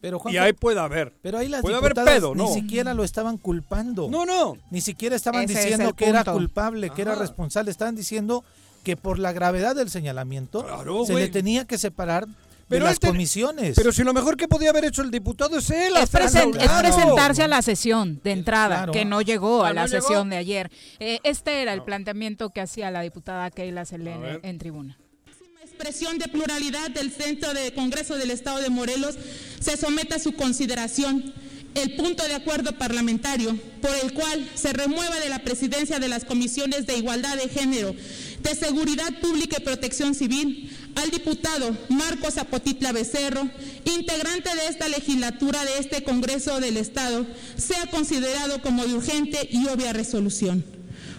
Pero, 0.00 0.20
Y 0.26 0.36
ahí 0.36 0.52
puede 0.52 0.80
haber. 0.80 1.12
pero 1.22 1.38
ahí 1.38 1.48
las 1.48 1.62
puede 1.62 1.76
haber 1.76 1.92
diputadas 1.92 2.14
pedo, 2.14 2.34
¿no? 2.34 2.48
ni 2.48 2.54
siquiera 2.54 2.92
lo 2.92 3.04
estaban 3.04 3.38
culpando. 3.38 4.08
No, 4.10 4.26
no. 4.26 4.56
Ni 4.70 4.80
siquiera 4.80 5.14
estaban 5.14 5.44
Ese 5.44 5.54
diciendo 5.54 5.94
que 5.94 6.06
era 6.08 6.24
culpable, 6.24 6.90
que 6.90 7.02
era 7.02 7.14
responsable. 7.14 7.70
Estaban 7.70 7.94
diciendo 7.94 8.44
que 8.82 8.96
por 8.96 9.20
la 9.20 9.32
gravedad 9.32 9.76
del 9.76 9.90
señalamiento 9.90 10.64
Claro, 10.64 11.06
se 11.06 11.14
le 11.14 11.28
tenía 11.28 11.66
que 11.66 11.78
separar 11.78 12.26
Pero 12.72 12.84
de 12.86 12.90
las 12.90 12.98
comisiones. 13.00 13.74
Pero 13.76 13.92
si 13.92 14.02
lo 14.02 14.12
mejor 14.12 14.36
que 14.36 14.48
podía 14.48 14.70
haber 14.70 14.84
hecho 14.86 15.02
el 15.02 15.10
diputado 15.10 15.58
es 15.58 15.70
él. 15.70 15.94
Es, 15.96 16.14
hacerlo, 16.14 16.52
presen- 16.52 16.60
es 16.62 16.70
presentarse 16.92 17.42
a 17.42 17.48
la 17.48 17.62
sesión 17.62 18.20
de 18.24 18.32
entrada, 18.32 18.76
Claro. 18.76 18.92
que 18.92 19.04
no 19.04 19.22
llegó 19.22 19.64
Ah, 19.64 19.68
a 19.68 19.72
la 19.72 19.82
¿no 19.82 19.86
llegó? 19.88 20.00
sesión 20.02 20.30
de 20.30 20.36
ayer. 20.36 20.70
Eh, 20.98 21.18
este 21.24 21.62
era 21.62 21.72
el 21.72 21.82
planteamiento 21.82 22.50
que 22.50 22.60
hacía 22.60 22.90
la 22.90 23.02
diputada 23.02 23.50
Keila 23.50 23.84
Selene 23.84 24.40
en 24.42 24.58
tribuna. 24.58 24.98
Si 25.38 25.44
expresión 25.64 26.18
de 26.18 26.28
pluralidad 26.28 26.90
del 26.90 27.10
Centro 27.12 27.54
de 27.54 27.72
Congreso 27.74 28.16
del 28.16 28.30
Estado 28.30 28.58
de 28.60 28.68
Morelos 28.70 29.16
se 29.60 29.76
somete 29.76 30.14
a 30.14 30.18
su 30.18 30.32
consideración 30.34 31.32
el 31.74 31.96
punto 31.96 32.22
de 32.28 32.34
acuerdo 32.34 32.72
parlamentario 32.76 33.56
por 33.80 33.92
el 34.02 34.12
cual 34.12 34.46
se 34.54 34.74
remueva 34.74 35.18
de 35.20 35.30
la 35.30 35.38
presidencia 35.38 35.98
de 35.98 36.08
las 36.08 36.24
comisiones 36.26 36.86
de 36.86 36.98
igualdad 36.98 37.36
de 37.38 37.48
género, 37.48 37.94
de 38.42 38.54
seguridad 38.54 39.08
pública 39.22 39.56
y 39.58 39.64
protección 39.64 40.14
civil 40.14 40.70
al 40.94 41.10
diputado 41.10 41.76
Marcos 41.88 42.34
Zapotitla 42.34 42.92
Becerro, 42.92 43.48
integrante 43.84 44.54
de 44.54 44.66
esta 44.68 44.88
legislatura 44.88 45.64
de 45.64 45.78
este 45.78 46.02
Congreso 46.02 46.60
del 46.60 46.76
Estado, 46.76 47.26
sea 47.56 47.86
considerado 47.86 48.60
como 48.62 48.84
de 48.86 48.94
urgente 48.94 49.48
y 49.50 49.66
obvia 49.68 49.92
resolución. 49.92 50.64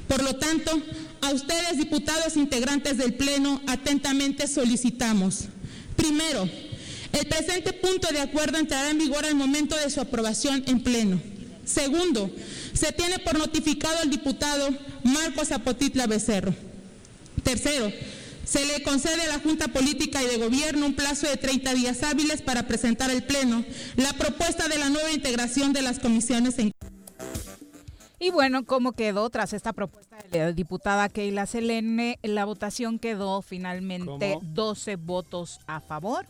Por 0.07 0.23
lo 0.23 0.36
tanto, 0.36 0.81
a 1.21 1.31
ustedes, 1.31 1.77
diputados 1.77 2.36
integrantes 2.36 2.97
del 2.97 3.13
Pleno, 3.13 3.62
atentamente 3.67 4.47
solicitamos, 4.47 5.45
primero, 5.95 6.49
el 7.13 7.27
presente 7.27 7.73
punto 7.73 8.07
de 8.12 8.19
acuerdo 8.19 8.57
entrará 8.57 8.89
en 8.89 8.97
vigor 8.97 9.25
al 9.25 9.36
momento 9.36 9.75
de 9.77 9.89
su 9.89 10.01
aprobación 10.01 10.63
en 10.67 10.81
Pleno. 10.81 11.21
Segundo, 11.63 12.29
se 12.73 12.91
tiene 12.91 13.19
por 13.19 13.38
notificado 13.38 13.99
al 13.99 14.09
diputado 14.09 14.69
Marcos 15.03 15.49
Zapotitla 15.49 16.07
Becerro. 16.07 16.53
Tercero, 17.43 17.91
se 18.43 18.65
le 18.65 18.84
concede 18.84 19.21
a 19.23 19.27
la 19.27 19.39
Junta 19.39 19.67
Política 19.67 20.21
y 20.21 20.27
de 20.27 20.38
Gobierno 20.38 20.86
un 20.86 20.95
plazo 20.95 21.27
de 21.27 21.38
30 21.38 21.73
días 21.73 22.03
hábiles 22.03 22.41
para 22.41 22.63
presentar 22.67 23.10
al 23.10 23.23
Pleno 23.23 23.63
la 23.95 24.13
propuesta 24.13 24.67
de 24.67 24.77
la 24.77 24.89
nueva 24.89 25.12
integración 25.12 25.73
de 25.73 25.82
las 25.82 25.99
comisiones 25.99 26.60
en 26.60 26.71
Y 28.19 28.32
bueno, 28.32 28.65
¿cómo 28.65 28.93
quedó 28.93 29.29
tras 29.29 29.53
esta 29.53 29.73
propuesta 29.73 30.17
de 30.32 30.39
la 30.39 30.51
diputada 30.51 31.10
Keila 31.10 31.45
Selene? 31.45 32.19
La 32.21 32.45
votación 32.45 32.99
quedó 32.99 33.41
finalmente 33.41 34.34
¿Cómo? 34.34 34.53
12 34.53 34.95
votos 34.97 35.60
a 35.67 35.79
favor, 35.79 36.25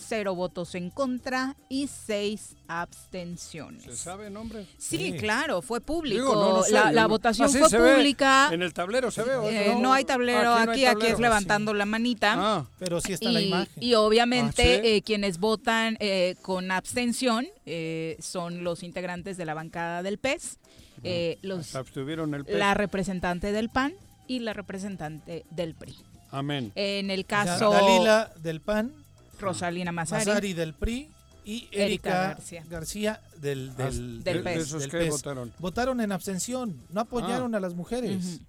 0 0.00 0.34
votos 0.34 0.74
en 0.74 0.90
contra 0.90 1.56
y 1.68 1.86
6 1.86 2.56
abstenciones. 2.68 3.84
¿Se 3.84 3.96
sabe 3.96 4.30
nombre? 4.30 4.66
Sí, 4.78 4.98
Sí. 4.98 5.12
claro, 5.18 5.62
fue 5.62 5.80
público. 5.80 6.20
Digo, 6.22 6.34
no, 6.34 6.56
no 6.58 6.62
sé, 6.62 6.72
la, 6.72 6.92
la 6.92 7.02
no- 7.02 7.08
votación 7.08 7.50
fue 7.50 7.68
pública. 7.70 8.48
En 8.52 8.62
el 8.62 8.72
tablero 8.74 9.10
se 9.10 9.22
ve. 9.22 9.34
¿o 9.36 9.48
Eh, 9.48 9.74
no 9.80 9.92
hay 9.92 10.04
tablero 10.04 10.54
Aquí 10.54 10.66
no 10.66 10.72
hay 10.72 10.84
aquí, 10.86 11.06
es 11.06 11.18
levantando 11.18 11.74
la 11.74 11.86
manita. 11.86 12.34
Ah, 12.36 12.66
Pero 12.78 13.00
sí 13.00 13.12
está 13.12 13.30
la 13.30 13.40
Y, 13.40 13.48
imagen. 13.48 13.82
y 13.82 13.94
obviamente 13.94 14.62
Ah, 14.78 14.80
¿sí? 14.82 14.88
eh, 14.88 15.02
quienes 15.02 15.38
votan 15.38 15.96
eh, 16.00 16.36
con 16.42 16.70
abstención 16.70 17.46
eh, 17.66 18.16
son 18.20 18.64
los 18.64 18.82
integrantes 18.82 19.36
de 19.36 19.44
la 19.44 19.54
bancada 19.54 20.02
del 20.02 20.18
PES, 20.18 20.58
eh, 21.02 21.38
los, 21.42 21.74
abstuvieron 21.76 22.34
el 22.34 22.44
pez. 22.44 22.56
la 22.58 22.74
representante 22.74 23.52
del 23.52 23.68
PAN 23.70 23.94
y 24.26 24.40
la 24.40 24.52
representante 24.52 25.44
del 25.50 25.74
PRI. 25.74 25.96
Amén. 26.30 26.72
En 26.74 27.10
el 27.10 27.20
O 27.20 27.24
sea, 27.26 27.44
caso 27.44 27.70
Dalila 27.70 28.30
del 28.42 28.60
PAN, 28.60 28.92
Rosalina 29.40 29.92
Mazari, 29.92 30.26
Mazari 30.26 30.52
del 30.52 30.74
PRI 30.74 31.08
y 31.44 31.68
Erika 31.72 32.10
García. 32.34 32.64
García, 32.68 33.20
del, 33.40 33.74
del, 33.76 34.22
Del 34.22 34.36
de, 34.38 34.42
PES. 34.42 34.56
de 34.56 34.62
esos 34.62 34.80
del 34.82 34.90
que 34.90 34.98
PES. 34.98 35.10
votaron. 35.10 35.52
Votaron 35.58 36.00
en 36.00 36.12
abstención, 36.12 36.80
no 36.90 37.00
apoyaron 37.00 37.54
a 37.54 37.60
las 37.60 37.74
mujeres. 37.74 38.40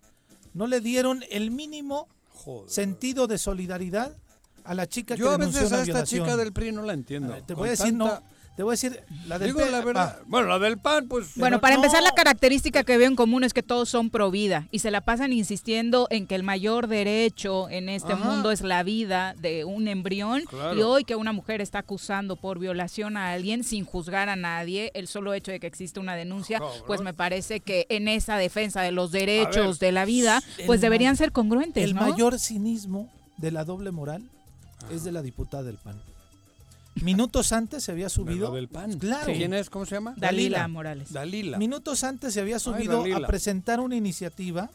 No 0.54 0.68
le 0.68 0.82
dieron 0.82 1.24
el 1.32 1.50
mínimo 1.52 2.08
Joder. 2.34 2.70
sentido 2.70 3.28
de 3.28 3.38
solidaridad 3.38 4.16
a 4.64 4.74
la 4.76 4.88
chica 4.88 5.16
Yo 5.16 5.30
que 5.30 5.34
a 5.34 5.38
veces 5.38 5.56
a 5.62 5.64
esta 5.64 5.84
violación. 5.84 6.24
chica 6.26 6.38
del 6.38 6.52
PRI 6.54 6.72
no 6.74 6.84
la 6.84 6.94
entiendo. 6.94 7.30
Ver, 7.34 7.42
te 7.44 7.54
Con 7.54 7.62
voy 7.62 7.68
a 7.70 7.72
decir 7.72 7.98
tanta- 7.98 8.20
no, 8.20 8.24
te 8.62 8.64
voy 8.64 8.74
a 8.74 8.78
decir 8.78 9.02
la 9.28 9.40
del 9.40 9.48
Digo 9.48 9.60
P- 9.62 9.72
la 9.72 9.82
verdad. 9.82 10.18
ah, 10.20 10.24
Bueno, 10.28 10.48
la 10.50 10.60
del 10.60 10.78
PAN, 10.78 11.08
pues. 11.08 11.32
Bueno, 11.36 11.60
para 11.60 11.76
no. 11.78 11.82
empezar, 11.82 12.04
la 12.04 12.12
característica 12.12 12.84
que 12.84 12.96
veo 12.96 13.08
en 13.08 13.16
común 13.16 13.44
es 13.44 13.54
que 13.54 13.64
todos 13.64 13.90
son 13.90 14.12
pro 14.12 14.30
vida 14.30 14.68
y 14.70 14.78
se 14.80 14.92
la 14.92 15.02
pasan 15.02 15.34
insistiendo 15.34 16.06
en 16.12 16.28
que 16.28 16.36
el 16.36 16.44
mayor 16.44 16.86
derecho 16.86 17.70
en 17.70 17.90
este 17.90 18.14
Ajá. 18.14 18.24
mundo 18.24 18.52
es 18.52 18.62
la 18.62 18.84
vida 18.84 19.34
de 19.40 19.66
un 19.66 19.88
embrión. 19.88 20.44
Claro. 20.46 20.78
Y 20.78 20.84
hoy 20.84 21.06
que 21.06 21.16
una 21.16 21.32
mujer 21.32 21.60
está 21.60 21.80
acusando 21.80 22.36
por 22.36 22.60
violación 22.60 23.18
a 23.18 23.32
alguien 23.32 23.64
sin 23.64 23.84
juzgar 23.84 24.30
a 24.30 24.36
nadie, 24.36 24.92
el 24.94 25.08
solo 25.08 25.34
hecho 25.34 25.52
de 25.52 25.60
que 25.60 25.66
existe 25.66 26.00
una 26.00 26.16
denuncia, 26.16 26.60
Cabrón. 26.60 26.84
pues 26.86 27.02
me 27.02 27.16
parece 27.16 27.62
que 27.62 27.88
en 27.90 28.08
esa 28.08 28.38
defensa 28.38 28.84
de 28.84 28.92
los 28.92 29.12
derechos 29.12 29.80
ver, 29.80 29.88
de 29.88 29.92
la 29.92 30.06
vida, 30.06 30.44
pues 30.68 30.82
deberían 30.82 31.14
ma- 31.14 31.18
ser 31.18 31.32
congruentes. 31.32 31.84
el 31.84 31.96
¿no? 31.96 32.02
mayor 32.02 32.38
cinismo 32.38 33.10
de 33.38 33.50
la 33.50 33.64
doble 33.66 33.90
moral 33.90 34.22
es 34.92 35.04
de 35.04 35.12
la 35.12 35.24
diputada 35.24 35.64
del 35.64 35.78
PAN. 35.78 36.00
Minutos 36.96 37.52
antes 37.52 37.84
se 37.84 37.92
había 37.92 38.10
subido. 38.10 38.50
¿La 38.50 38.56
del 38.56 38.68
PAN? 38.68 39.00
Claro. 39.00 39.26
¿Quién 39.34 39.54
es? 39.54 39.70
¿Cómo 39.70 39.86
se 39.86 39.96
llama? 39.96 40.12
Dalila, 40.18 40.58
Dalila. 40.60 40.68
Morales. 40.68 41.14
Dalila. 41.14 41.58
Minutos 41.58 42.04
antes 42.04 42.34
se 42.34 42.42
había 42.42 42.60
subido 42.60 43.04
a 43.16 43.28
presentar 43.28 43.80
una 43.80 43.96
iniciativa 43.96 44.70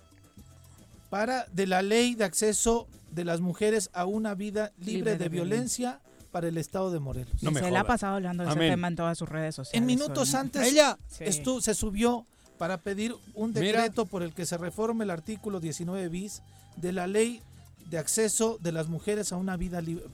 para 1.10 1.46
de 1.52 1.66
la 1.66 1.82
ley 1.82 2.14
de 2.14 2.24
acceso 2.24 2.88
de 3.12 3.24
las 3.24 3.40
mujeres 3.40 3.90
a 3.92 4.04
una 4.06 4.34
vida 4.34 4.72
libre, 4.78 4.92
Libre 4.92 5.10
de, 5.12 5.18
de 5.18 5.28
violencia 5.28 6.00
para 6.32 6.48
el 6.48 6.58
estado 6.58 6.90
de 6.90 6.98
Morelos. 7.00 7.42
No 7.42 7.50
me 7.50 7.60
se 7.60 7.70
la 7.70 7.80
ha 7.80 7.84
pasado 7.84 8.16
hablando 8.16 8.44
de 8.44 8.50
ese 8.50 8.58
tema 8.58 8.88
en 8.88 8.96
todas 8.96 9.16
sus 9.16 9.28
redes 9.28 9.54
sociales. 9.54 9.80
en 9.80 9.86
minutos 9.86 10.34
antes 10.34 10.66
Ella. 10.72 10.98
Sí. 11.08 11.24
se 11.60 11.74
subió 11.74 12.26
para 12.58 12.78
pedir 12.78 13.14
un 13.34 13.50
Mira. 13.52 13.60
decreto 13.82 14.06
por 14.06 14.22
el 14.22 14.32
que 14.32 14.46
se 14.46 14.58
reforme 14.58 15.04
el 15.04 15.10
artículo 15.10 15.60
19 15.60 16.08
bis 16.08 16.42
de 16.76 16.92
la 16.92 17.06
ley 17.06 17.40
de 17.88 17.98
acceso 17.98 18.58
de 18.60 18.72
las 18.72 18.88
mujeres 18.88 19.32
a 19.32 19.36
una 19.36 19.56
vida 19.56 19.80
libre. 19.80 20.04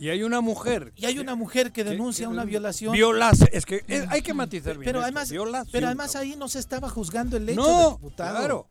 Y 0.00 0.08
hay 0.08 0.22
una 0.22 0.40
mujer. 0.40 0.92
Y 0.96 1.04
hay 1.04 1.18
una 1.18 1.34
mujer 1.34 1.72
que 1.72 1.84
denuncia 1.84 2.26
que- 2.26 2.32
una 2.32 2.44
violación. 2.46 2.92
Violace. 2.92 3.48
Es 3.52 3.66
que 3.66 3.84
hay 4.08 4.22
que 4.22 4.32
matizar 4.34 4.72
bien. 4.78 4.86
pero 4.86 4.98
esto, 5.00 5.04
además, 5.04 5.30
violación, 5.30 5.68
pero 5.70 5.86
además 5.88 6.16
ahí 6.16 6.34
no 6.36 6.48
se 6.48 6.58
estaba 6.58 6.88
juzgando 6.88 7.36
el 7.36 7.48
hecho 7.50 7.60
del 7.62 7.70
No, 7.70 7.90
diputado. 7.92 8.38
claro. 8.38 8.66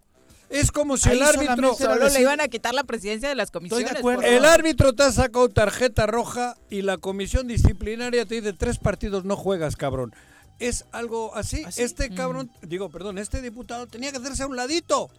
Es 0.50 0.72
como 0.72 0.98
si 0.98 1.08
Ahí 1.10 1.18
el 1.18 1.24
árbitro. 1.24 1.76
Solo 1.76 2.10
le 2.10 2.20
iban 2.22 2.42
a 2.42 2.48
quitar 2.48 2.74
la 2.74 2.84
presidencia 2.84 3.30
de 3.30 3.36
las 3.36 3.52
comisiones. 3.52 3.92
acuerdo. 3.96 4.22
por 4.22 4.26
El 4.30 4.40
favor. 4.42 4.60
árbitro 4.60 4.94
te 4.94 5.04
ha 5.04 5.12
sacado 5.12 5.48
tarjeta 5.50 6.08
roja 6.08 6.58
y 6.72 6.82
la 6.82 6.98
comisión 6.98 7.46
disciplinaria 7.48 8.26
te 8.26 8.34
dice 8.42 8.54
tres 8.54 8.80
partidos 8.80 9.24
no 9.24 9.36
juegas, 9.38 9.76
cabrón. 9.76 10.12
Es 10.58 10.86
algo 10.92 11.36
así. 11.36 11.64
¿Así? 11.64 11.84
Este 11.84 12.10
cabrón, 12.10 12.50
digo, 12.64 12.90
perdón, 12.90 13.20
este 13.20 13.44
diputado 13.44 13.86
tenía 13.86 14.12
que 14.12 14.18
hacerse 14.18 14.42
a 14.42 14.48
un 14.48 14.56
ladito. 14.56 15.12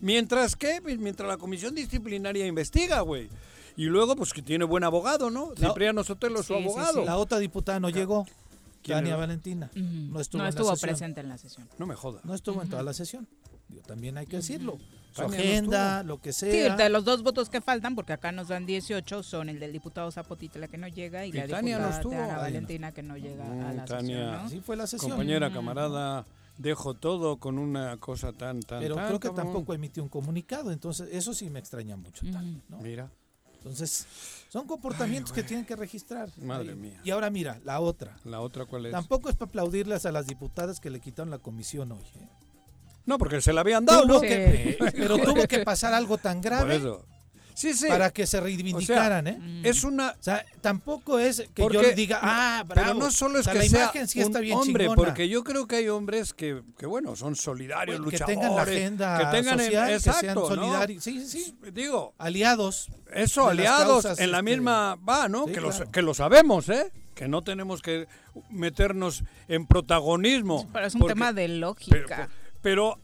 Mientras 0.00 0.54
que, 0.54 0.80
mientras 0.80 1.28
la 1.28 1.36
comisión 1.36 1.74
disciplinaria 1.74 2.46
investiga, 2.46 3.00
güey. 3.00 3.28
Y 3.76 3.84
luego, 3.86 4.16
pues 4.16 4.32
que 4.32 4.42
tiene 4.42 4.64
buen 4.64 4.84
abogado, 4.84 5.30
¿no? 5.30 5.52
La- 5.56 5.68
Cipriano 5.68 6.04
Sotelo, 6.04 6.42
su 6.42 6.54
Sí, 6.54 6.58
sí, 6.60 6.64
abogado. 6.64 7.04
La 7.04 7.16
otra 7.16 7.38
diputada 7.38 7.80
no 7.80 7.88
llegó, 7.90 8.26
¿Quién 8.82 8.98
Tania? 8.98 9.16
Valentina. 9.16 9.70
Ujú. 9.74 9.82
No 9.82 10.20
estuvo, 10.20 10.38
no 10.38 10.44
en 10.44 10.48
estuvo 10.50 10.68
la 10.70 10.76
sesión. 10.76 10.88
presente 10.90 11.20
en 11.20 11.28
la 11.28 11.38
sesión. 11.38 11.68
No 11.78 11.86
me 11.86 11.94
joda. 11.94 12.20
No 12.24 12.34
estuvo 12.34 12.62
en 12.62 12.68
toda 12.68 12.82
la 12.82 12.92
sesión. 12.92 13.28
Digo, 13.68 13.82
también 13.82 14.16
hay 14.18 14.26
que 14.26 14.36
decirlo. 14.36 14.78
Su 15.12 15.22
Tania 15.22 15.36
no 15.38 15.42
agenda, 15.42 16.02
lo 16.04 16.20
que 16.20 16.32
Sí, 16.32 16.50
sea. 16.50 16.76
de 16.76 16.88
los 16.88 17.04
dos 17.04 17.22
votos 17.22 17.50
que 17.50 17.60
faltan, 17.60 17.94
porque 17.96 18.12
acá 18.12 18.30
nos 18.32 18.48
dan 18.48 18.64
18, 18.64 19.22
son 19.24 19.48
el 19.48 19.58
del 19.60 19.72
diputado 19.72 20.10
Zapotitla 20.10 20.68
que 20.68 20.78
no 20.78 20.86
llega 20.88 21.26
y, 21.26 21.30
Y 21.30 21.32
la 21.32 21.48
Tania 21.48 21.78
no 21.78 21.86
diputada 21.88 21.96
estuvo. 22.00 22.14
Ana 22.14 22.38
Valentina 22.38 22.92
que 22.92 23.02
no 23.02 23.16
llega 23.16 23.44
a 23.44 23.48
Mm, 23.72 23.76
la 23.76 23.84
Tania. 23.84 24.00
sesión. 24.16 24.32
¿no? 24.32 24.38
Así 24.38 24.60
fue 24.60 24.76
la 24.76 24.86
sesión. 24.86 25.10
Compañera, 25.12 25.52
camarada, 25.52 26.26
dejo 26.58 26.94
todo 26.94 27.38
con 27.38 27.58
una 27.58 27.96
cosa 27.98 28.32
tan, 28.32 28.60
tan, 28.60 28.80
Pero 28.80 28.94
tan, 28.94 29.06
creo 29.08 29.20
que 29.20 29.28
cabrón. 29.28 29.46
tampoco 29.46 29.74
emitió 29.74 30.02
un 30.02 30.08
comunicado, 30.08 30.70
entonces 30.72 31.08
eso 31.12 31.34
sí 31.34 31.50
me 31.50 31.58
extraña 31.58 31.96
mucho. 31.96 32.24
Tania, 32.30 32.60
¿no? 32.68 32.78
Mira. 32.78 33.10
Entonces, 33.60 34.06
son 34.48 34.66
comportamientos 34.66 35.32
que 35.32 35.42
tienen 35.42 35.66
que 35.66 35.76
registrar. 35.76 36.30
Madre 36.38 36.74
mía. 36.74 36.98
Y 37.04 37.10
ahora 37.10 37.28
mira, 37.28 37.60
la 37.64 37.78
otra. 37.80 38.16
¿La 38.24 38.40
otra 38.40 38.64
cuál 38.64 38.86
es? 38.86 38.92
Tampoco 38.92 39.28
es 39.28 39.36
para 39.36 39.50
aplaudirles 39.50 40.06
a 40.06 40.12
las 40.12 40.26
diputadas 40.26 40.80
que 40.80 40.88
le 40.88 40.98
quitaron 41.00 41.30
la 41.30 41.38
comisión 41.38 41.92
hoy. 41.92 42.04
¿eh? 42.20 42.28
No, 43.04 43.18
porque 43.18 43.40
se 43.42 43.52
la 43.52 43.60
habían 43.60 43.84
dado, 43.84 44.02
Tuvo 44.02 44.14
¿no? 44.14 44.20
que- 44.22 44.76
pero 44.96 45.18
tuvo 45.18 45.46
que 45.46 45.58
pasar 45.60 45.92
algo 45.92 46.16
tan 46.16 46.38
Por 46.38 46.44
grave 46.44 46.76
eso. 46.76 47.04
Sí, 47.60 47.74
sí. 47.74 47.88
para 47.88 48.10
que 48.10 48.26
se 48.26 48.40
reivindicaran, 48.40 49.26
¿eh? 49.26 49.38
Es 49.64 49.84
una. 49.84 50.10
O 50.18 50.22
sea, 50.22 50.44
tampoco 50.62 51.18
es 51.18 51.42
que 51.54 51.62
Porque- 51.62 51.76
yo 51.82 51.92
diga, 51.94 52.18
ah, 52.22 52.64
bravo. 52.66 52.88
Pero 52.88 52.98
no 52.98 53.10
solo 53.10 53.38
es 53.38 53.40
O 53.40 53.44
sea, 53.44 53.52
que 53.52 53.58
la 53.58 53.64
sea 53.66 53.82
imagen 53.84 54.08
sí 54.08 54.20
un 54.20 54.24
está 54.26 54.40
bien 54.40 54.56
hombre, 54.56 54.84
chingona. 54.84 54.96
porque 54.96 55.28
yo 55.28 55.44
creo 55.44 55.66
que 55.66 55.76
hay 55.76 55.88
hombres 55.88 56.32
que, 56.32 56.62
que 56.78 56.86
bueno, 56.86 57.14
son 57.16 57.36
solidarios, 57.36 57.98
que 57.98 58.02
luchadores. 58.02 58.38
tengan 58.38 58.56
la 58.56 58.62
agenda 58.62 59.18
que 59.18 59.36
tengan 59.36 59.60
en- 59.60 59.66
social, 59.66 59.86
que 59.88 59.94
exacto, 59.94 60.20
sean 60.20 60.34
¿no? 60.36 60.46
solidarios. 60.46 61.04
Sí, 61.04 61.26
sí, 61.26 61.42
sí. 61.42 61.70
Digo, 61.72 62.14
Aliados. 62.16 62.88
eso, 63.12 63.46
aliados 63.48 64.04
causas, 64.04 64.20
en 64.20 64.30
la 64.30 64.38
este, 64.38 64.50
misma 64.50 64.94
va, 64.96 65.28
¿no? 65.28 65.44
sí, 65.46 65.52
que, 65.52 65.60
lo, 65.60 65.68
claro. 65.70 65.90
que 65.90 66.02
lo 66.02 66.14
sabemos, 66.14 66.68
¿eh? 66.70 66.90
Que 67.14 67.28
no 67.28 67.42
tenemos 67.42 67.82
que 67.82 68.08
meternos 68.48 69.24
en 69.48 69.66
protagonismo. 69.66 70.66
Pero 70.72 70.86
es 70.86 70.94
un 70.94 71.00
porque- 71.00 71.14
tema 71.14 71.32
de 71.32 71.48
lógica. 71.48 71.96
pero 72.16 72.39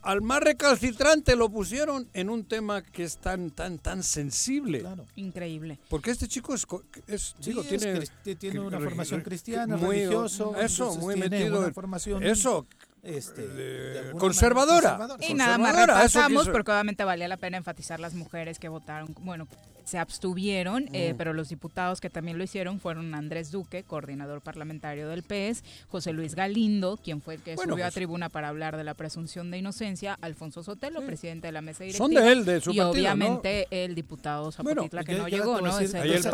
al 0.02 0.20
más 0.22 0.40
recalcitrante 0.42 1.34
lo 1.34 1.48
pusieron 1.48 2.08
en 2.12 2.28
un 2.28 2.44
tema 2.44 2.82
que 2.82 3.04
es 3.04 3.16
tan, 3.18 3.50
tan, 3.50 3.78
tan 3.78 4.02
sensible. 4.02 4.80
Claro. 4.80 5.06
Increíble. 5.16 5.78
Porque 5.88 6.10
este 6.10 6.28
chico 6.28 6.54
es, 6.54 6.66
co- 6.66 6.82
es 7.06 7.34
Sí, 7.40 7.50
digo, 7.50 7.62
es 7.62 7.68
tiene, 7.68 8.36
tiene 8.36 8.60
una 8.60 8.78
formación 8.78 9.22
cristiana, 9.22 9.76
muy- 9.76 9.96
religioso. 10.00 10.54
Eso, 10.56 10.94
muy 10.96 11.16
metido. 11.16 11.58
una 11.58 11.68
en- 11.68 11.74
formación 11.74 12.22
eso, 12.22 12.66
este, 13.02 13.46
de 13.48 13.98
alguna 14.00 14.20
conservadora. 14.20 14.98
manera 14.98 15.16
Y 15.26 15.34
nada 15.34 15.56
más 15.58 15.68
Conservadora, 15.72 15.94
repasamos, 15.98 16.48
porque 16.50 16.70
obviamente 16.72 17.04
valía 17.04 17.28
la 17.28 17.36
pena 17.38 17.56
enfatizar 17.56 17.98
las 17.98 18.12
mujeres 18.14 18.58
que 18.58 18.68
votaron, 18.68 19.14
bueno, 19.20 19.46
se 19.86 19.98
abstuvieron, 19.98 20.88
eh, 20.92 21.12
Mm. 21.12 21.16
pero 21.16 21.32
los 21.32 21.48
diputados 21.48 22.00
que 22.00 22.10
también 22.10 22.36
lo 22.38 22.44
hicieron 22.44 22.80
fueron 22.80 23.14
Andrés 23.14 23.50
Duque, 23.52 23.84
coordinador 23.84 24.40
parlamentario 24.42 25.08
del 25.08 25.22
PES, 25.22 25.62
José 25.88 26.12
Luis 26.12 26.34
Galindo, 26.34 26.98
quien 27.02 27.22
fue 27.22 27.34
el 27.36 27.40
que 27.42 27.54
Bueno, 27.54 27.74
subió 27.74 27.84
a 27.84 27.86
pues- 27.86 27.94
tribuna 27.94 28.28
para 28.28 28.48
hablar 28.48 28.76
de 28.76 28.82
la 28.84 28.94
presunción 28.94 29.50
de 29.50 29.58
inocencia, 29.58 30.18
Alfonso 30.20 30.62
Sotelo, 30.64 31.00
presidente 31.06 31.46
de 31.46 31.52
la 31.52 31.62
mesa 31.62 31.84
directiva. 31.84 32.04
Son 32.04 32.12
de 32.14 32.32
él, 32.32 32.44
de 32.44 32.60
su 32.60 32.72
y 32.72 32.76
partido, 32.78 32.90
obviamente 32.90 33.66
el 33.70 33.94
diputado 33.94 34.50
Zapotitla 34.52 35.02
Bueno, 35.02 35.04
que 35.04 35.14
no 35.18 35.28
llegó, 35.28 35.60
¿no? 35.60 35.78
decir, 35.78 35.96
el 35.96 36.12
ese. 36.12 36.30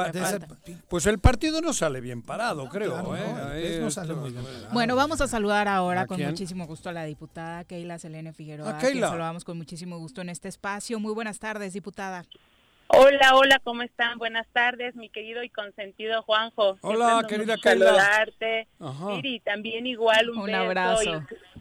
Pues 0.89 1.05
el 1.07 1.19
partido 1.19 1.61
no 1.61 1.73
sale 1.75 2.01
bien 2.01 2.23
parado, 2.23 2.69
creo. 2.71 2.93
claro, 2.93 3.17
¿eh? 3.17 3.21
no, 3.37 3.47
Ahí 3.51 3.63
el 3.63 3.69
PES 3.69 3.81
no 3.81 3.89
esto- 3.89 4.01
sale 4.01 4.15
muy 4.15 4.31
bien 4.31 4.43
parado. 4.45 4.69
Bueno, 4.73 4.97
vamos 4.97 5.21
a 5.21 5.29
saludar 5.29 5.69
ahora 5.69 6.03
¿A 6.03 6.07
con 6.07 6.17
quién? 6.17 6.31
muchísimo 6.31 6.67
gusto 6.67 6.89
a 6.89 6.93
la 6.93 7.05
diputada 7.05 7.65
Keila 7.65 7.99
Selene 7.99 8.33
Figueroa, 8.33 8.71
a 8.71 8.79
quien 8.79 8.93
Keila. 8.93 9.09
saludamos 9.11 9.45
con 9.45 9.59
muchísimo 9.59 9.99
gusto 9.99 10.21
en 10.23 10.31
este 10.31 10.49
espacio. 10.49 10.99
Muy 10.99 11.13
buenas 11.13 11.39
tardes, 11.39 11.73
diputada. 11.75 12.25
Hola, 12.95 13.35
hola, 13.37 13.59
¿cómo 13.65 13.83
están? 13.83 14.19
Buenas 14.19 14.47
tardes, 14.53 14.95
mi 14.97 15.09
querido 15.09 15.43
y 15.43 15.49
consentido 15.49 16.23
Juanjo. 16.25 16.77
Hola, 16.83 17.25
querida 17.27 17.57
Keila. 17.57 17.87
saludarte. 17.87 18.69
Ajá. 18.79 19.07
Miri, 19.07 19.41
también 19.41 19.87
igual 19.87 20.29
un, 20.29 20.39
Un 20.41 20.47
beso 20.47 20.59
abrazo. 20.59 21.03
y 21.05 21.52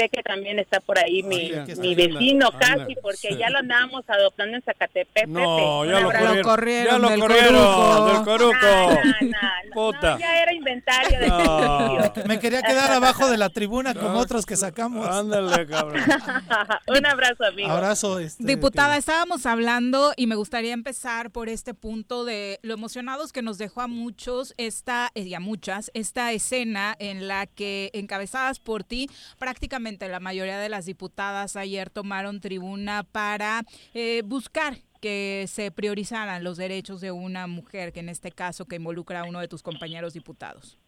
sé 0.00 0.08
que 0.08 0.22
también 0.22 0.58
está 0.58 0.80
por 0.80 0.98
ahí 0.98 1.22
mi, 1.22 1.52
Oye, 1.52 1.76
mi 1.76 1.94
vecino 1.94 2.46
Anda, 2.46 2.58
casi, 2.58 2.80
anda. 2.80 2.94
porque 3.02 3.28
Sí. 3.28 3.36
ya 3.38 3.50
lo 3.50 3.58
andábamos 3.58 4.04
adoptando 4.08 4.56
en 4.56 4.62
Zacatepec. 4.62 5.26
No, 5.28 5.40
Pepe. 5.82 5.92
ya 5.92 6.00
lo 6.00 6.06
abrazo. 6.08 6.42
corrieron. 6.42 6.92
ya 6.92 6.98
lo 6.98 7.08
del 7.10 7.20
corrieron 7.20 7.54
coruco. 7.74 8.06
del 8.06 8.24
coruco. 8.24 8.56
No, 8.62 8.88
no, 8.90 9.28
no, 9.30 9.72
Puta. 9.74 10.12
no, 10.14 10.18
ya 10.20 10.42
era 10.42 10.52
inventario 10.54 11.20
de 11.20 11.28
No. 11.28 12.12
Me 12.26 12.38
quería 12.38 12.62
quedar 12.62 12.90
abajo 12.92 13.28
de 13.30 13.36
la 13.36 13.48
tribuna 13.50 13.94
con 13.94 14.14
otros 14.16 14.46
que 14.46 14.56
sacamos. 14.56 15.06
Ándale, 15.08 15.66
cabrón. 15.66 16.02
un 16.86 17.06
abrazo, 17.06 17.44
amigo. 17.44 17.70
Abrazo. 17.70 18.18
Este, 18.18 18.44
Diputada, 18.44 18.94
que- 18.94 18.98
estábamos 19.00 19.46
hablando 19.46 20.12
y 20.16 20.26
me 20.26 20.34
gustaría 20.34 20.72
empezar 20.72 21.30
por 21.30 21.48
este 21.48 21.74
punto 21.74 22.24
de 22.24 22.58
lo 22.62 22.74
emocionados 22.74 23.32
que 23.32 23.42
nos 23.42 23.58
dejó 23.58 23.80
a 23.82 23.86
muchos 23.86 24.54
esta 24.56 25.10
eh, 25.14 25.22
y 25.22 25.34
a 25.34 25.40
muchas 25.40 25.90
esta 25.94 26.32
escena 26.32 26.96
en 26.98 27.28
la 27.28 27.46
que 27.46 27.90
encabezadas 27.92 28.58
por 28.60 28.84
ti 28.84 29.08
prácticamente 29.38 29.89
la 29.98 30.20
mayoría 30.20 30.58
de 30.58 30.68
las 30.68 30.86
diputadas 30.86 31.56
ayer 31.56 31.90
tomaron 31.90 32.40
tribuna 32.40 33.02
para 33.02 33.62
eh, 33.94 34.22
buscar 34.24 34.76
que 35.00 35.46
se 35.48 35.70
priorizaran 35.70 36.44
los 36.44 36.56
derechos 36.58 37.00
de 37.00 37.10
una 37.10 37.46
mujer, 37.46 37.92
que 37.92 38.00
en 38.00 38.08
este 38.10 38.30
caso 38.30 38.66
que 38.66 38.76
involucra 38.76 39.20
a 39.20 39.24
uno 39.24 39.40
de 39.40 39.48
tus 39.48 39.62
compañeros 39.62 40.12
diputados. 40.12 40.78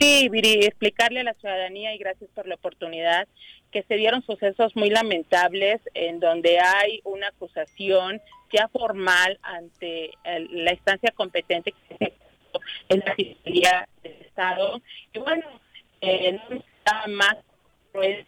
Sí, 0.00 0.30
Viri, 0.30 0.64
explicarle 0.64 1.20
a 1.20 1.24
la 1.24 1.34
ciudadanía 1.34 1.94
y 1.94 1.98
gracias 1.98 2.30
por 2.34 2.48
la 2.48 2.54
oportunidad 2.54 3.28
que 3.70 3.82
se 3.82 3.96
dieron 3.96 4.22
sucesos 4.24 4.74
muy 4.74 4.88
lamentables 4.88 5.80
en 5.92 6.18
donde 6.18 6.58
hay 6.58 7.02
una 7.04 7.28
acusación 7.28 8.20
ya 8.52 8.68
formal 8.68 9.38
ante 9.42 10.12
el- 10.24 10.64
la 10.64 10.72
instancia 10.72 11.10
competente 11.14 11.72
que 11.72 11.96
es 12.00 12.12
en 12.88 13.02
la 13.04 13.14
Fiscalía 13.14 13.88
del 14.02 14.12
Estado. 14.22 14.80
Y 15.12 15.18
bueno, 15.18 15.44
eh, 16.00 16.32
no 16.32 16.56
necesitaba 16.56 17.06
más 17.08 17.36
pruebas 17.92 18.26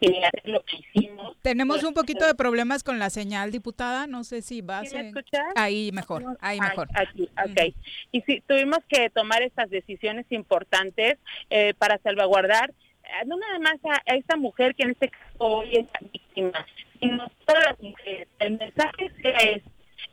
que 0.00 0.24
hacer 0.24 0.42
lo 0.44 0.62
que 0.64 0.76
hicimos. 0.78 1.36
Tenemos 1.42 1.84
un 1.84 1.94
poquito 1.94 2.26
de 2.26 2.34
problemas 2.34 2.82
con 2.82 2.98
la 2.98 3.08
señal, 3.10 3.52
diputada, 3.52 4.06
no 4.06 4.24
sé 4.24 4.42
si 4.42 4.60
va 4.60 4.80
a 4.80 4.84
¿Sí 4.84 4.96
me 4.96 5.12
ser... 5.12 5.24
Ahí 5.54 5.90
mejor, 5.92 6.36
ahí 6.40 6.58
Ah, 6.60 6.68
mejor. 6.70 6.88
aquí, 6.94 7.28
ok. 7.44 7.74
Y 8.10 8.20
sí, 8.22 8.42
tuvimos 8.46 8.80
que 8.88 9.10
tomar 9.10 9.42
estas 9.42 9.70
decisiones 9.70 10.26
importantes 10.30 11.18
eh, 11.50 11.74
para 11.74 11.98
salvaguardar 11.98 12.70
eh, 13.04 13.26
no 13.26 13.36
nada 13.36 13.58
más 13.58 13.74
a, 13.84 14.00
a 14.10 14.16
esta 14.16 14.36
mujer 14.36 14.74
que 14.74 14.84
en 14.84 14.90
este 14.90 15.08
caso 15.08 15.36
hoy 15.38 15.68
es 15.72 15.86
la 15.92 16.08
víctima, 16.12 16.66
sino 17.00 17.28
todas 17.46 17.64
las 17.66 17.80
mujeres. 17.80 18.28
El 18.38 18.58
mensaje 18.58 19.10
sea 19.22 19.36
es, 19.38 19.62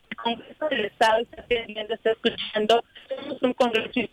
el 0.10 0.18
Congreso 0.18 0.70
del 0.70 0.86
Estado 0.86 1.20
está 1.22 1.42
atendiendo, 1.42 1.94
está 1.94 2.12
escuchando, 2.12 2.84
somos 3.08 3.42
un 3.42 3.54
Congreso. 3.54 4.09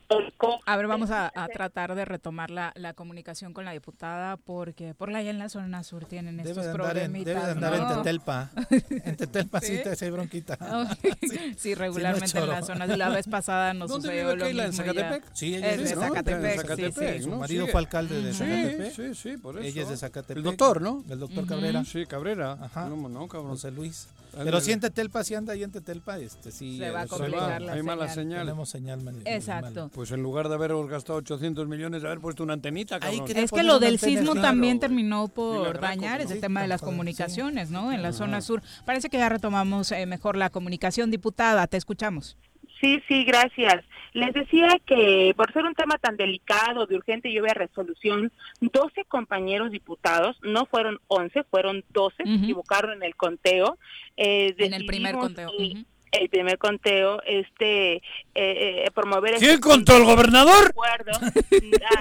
A 0.68 0.76
ver, 0.76 0.88
vamos 0.88 1.11
a, 1.12 1.31
a 1.35 1.46
tratar 1.48 1.94
de 1.94 2.05
retomar 2.05 2.50
la, 2.50 2.72
la 2.74 2.92
comunicación 2.92 3.55
con 3.55 3.64
la 3.64 3.70
diputada 3.70 4.37
porque 4.37 4.94
por 4.94 5.11
la 5.12 5.22
en 5.22 5.38
la 5.38 5.48
zona 5.48 5.83
sur 5.85 6.05
tienen 6.07 6.37
Debe 6.37 6.50
estos 6.50 6.66
en, 6.66 6.72
problemitas. 6.72 7.24
debe 7.35 7.46
de 7.46 7.50
andar 7.52 7.74
en 7.74 7.81
¿no? 7.83 7.96
Tetelpa. 7.98 8.50
En 9.05 9.16
Tetelpa 9.16 9.61
sí, 9.61 9.76
¿Sí? 9.76 9.83
te 9.85 9.90
hace 9.90 10.11
bronquita. 10.11 10.59
Sí, 11.57 11.74
regularmente 11.74 12.26
en 12.26 12.44
choro. 12.44 12.52
la 12.52 12.62
zona. 12.62 12.87
La 12.87 13.09
vez 13.11 13.26
pasada 13.29 13.74
nos 13.74 13.88
¿Dónde 13.88 14.09
sucedió 14.09 14.24
vive 14.24 14.37
lo 14.37 14.44
Keila? 14.44 14.64
¿En 14.64 14.70
mismo 14.70 14.85
ya. 14.87 14.92
Zacatepec? 14.92 15.35
Sí, 15.35 15.55
ella 15.55 15.70
Es 15.70 15.81
es 15.81 15.88
de 15.90 15.94
¿no? 15.96 16.00
Zacatepec, 16.02 16.44
En 16.44 16.50
sí, 16.50 16.57
Zacatepec, 16.59 17.16
sí. 17.18 17.22
Su 17.22 17.31
¿no? 17.31 17.37
marido 17.37 17.66
fue 17.68 17.81
alcalde 17.81 18.22
de 18.22 18.33
Sí, 18.33 18.38
Zacatepec. 18.38 18.92
sí, 18.94 19.14
sí, 19.14 19.37
por 19.37 19.59
eso. 19.59 19.66
Ella 19.68 19.83
es 19.83 19.88
de 19.88 19.96
Zacatepec. 19.96 20.37
El 20.38 20.42
doctor, 20.42 20.83
¿no? 20.83 21.05
El 21.09 21.18
doctor 21.20 21.46
Cabrera. 21.46 21.85
Sí, 21.85 22.07
Cabrera. 22.07 22.52
Ajá. 22.61 22.88
No, 22.88 23.09
no, 23.09 23.29
cabrón. 23.29 23.52
José 23.52 23.70
Luis. 23.70 24.09
Ándale. 24.37 24.51
Pero 24.51 24.61
si 24.61 24.72
en 24.72 24.81
Tetelpa, 24.81 25.25
si 25.25 25.35
anda 25.35 25.55
ahí 25.55 25.62
en 25.62 25.72
Tetelpa, 25.72 26.18
este, 26.18 26.53
sí. 26.53 26.77
Se 26.77 26.90
va 26.90 27.01
a 27.01 27.05
eh, 27.05 27.09
complicar 27.09 27.62
la 27.62 27.72
Hay 27.72 27.83
mala 27.83 28.07
señal. 28.09 28.40
Tenemos 28.40 28.75
Exacto. 29.25 29.90
Pues 29.94 30.11
en 30.11 30.22
lugar 30.22 30.51
de 30.51 30.57
haber 30.57 30.72
gastado 30.88 31.18
800 31.20 31.66
millones, 31.66 32.03
de 32.03 32.09
haber 32.09 32.20
puesto 32.20 32.42
una 32.42 32.53
antenita, 32.53 32.99
Es 32.99 33.51
que 33.51 33.62
lo 33.62 33.79
del 33.79 33.99
sismo 33.99 34.33
claro, 34.33 34.49
también 34.49 34.79
terminó 34.79 35.29
por 35.29 35.81
dañar 35.81 36.20
ese 36.20 36.35
Sí, 36.35 36.40
tema 36.40 36.61
de 36.61 36.68
las 36.68 36.83
comunicaciones, 36.83 37.70
¿no? 37.70 37.92
En 37.92 38.03
la 38.03 38.12
zona 38.12 38.42
sur. 38.42 38.61
Parece 38.85 39.09
que 39.09 39.16
ya 39.16 39.31
retomamos 39.31 39.90
eh, 39.92 40.05
mejor 40.05 40.37
la 40.37 40.51
comunicación. 40.51 41.11
Diputada, 41.11 41.66
te 41.66 41.79
escuchamos. 41.79 42.37
Sí, 42.79 43.03
sí, 43.09 43.25
gracias. 43.25 43.85
Les 44.16 44.33
decía 44.33 44.81
que 44.87 45.35
por 45.37 45.52
ser 45.52 45.64
un 45.66 45.74
tema 45.74 45.98
tan 45.98 46.16
delicado, 46.16 46.87
de 46.87 46.96
urgente 46.96 47.29
y 47.29 47.38
obvia 47.38 47.52
resolución, 47.52 48.33
12 48.62 49.05
compañeros 49.05 49.70
diputados, 49.70 50.38
no 50.42 50.64
fueron 50.64 50.98
11, 51.09 51.44
fueron 51.44 51.85
12, 51.90 52.16
se 52.16 52.22
equivocaron 52.44 52.94
en 52.94 53.02
el 53.02 53.14
conteo. 53.14 53.76
eh, 54.16 54.55
En 54.59 54.72
el 54.72 54.87
primer 54.87 55.16
conteo. 55.16 55.50
El 56.12 56.29
primer 56.31 56.57
conteo, 56.57 57.21
este, 57.27 57.95
eh, 57.97 58.03
eh, 58.35 58.85
promover... 58.95 59.35
este 59.35 59.47
¿Quién 59.47 59.61
contó 59.61 59.97
el 59.97 60.05
gobernador? 60.05 60.69
acuerdo. 60.71 61.12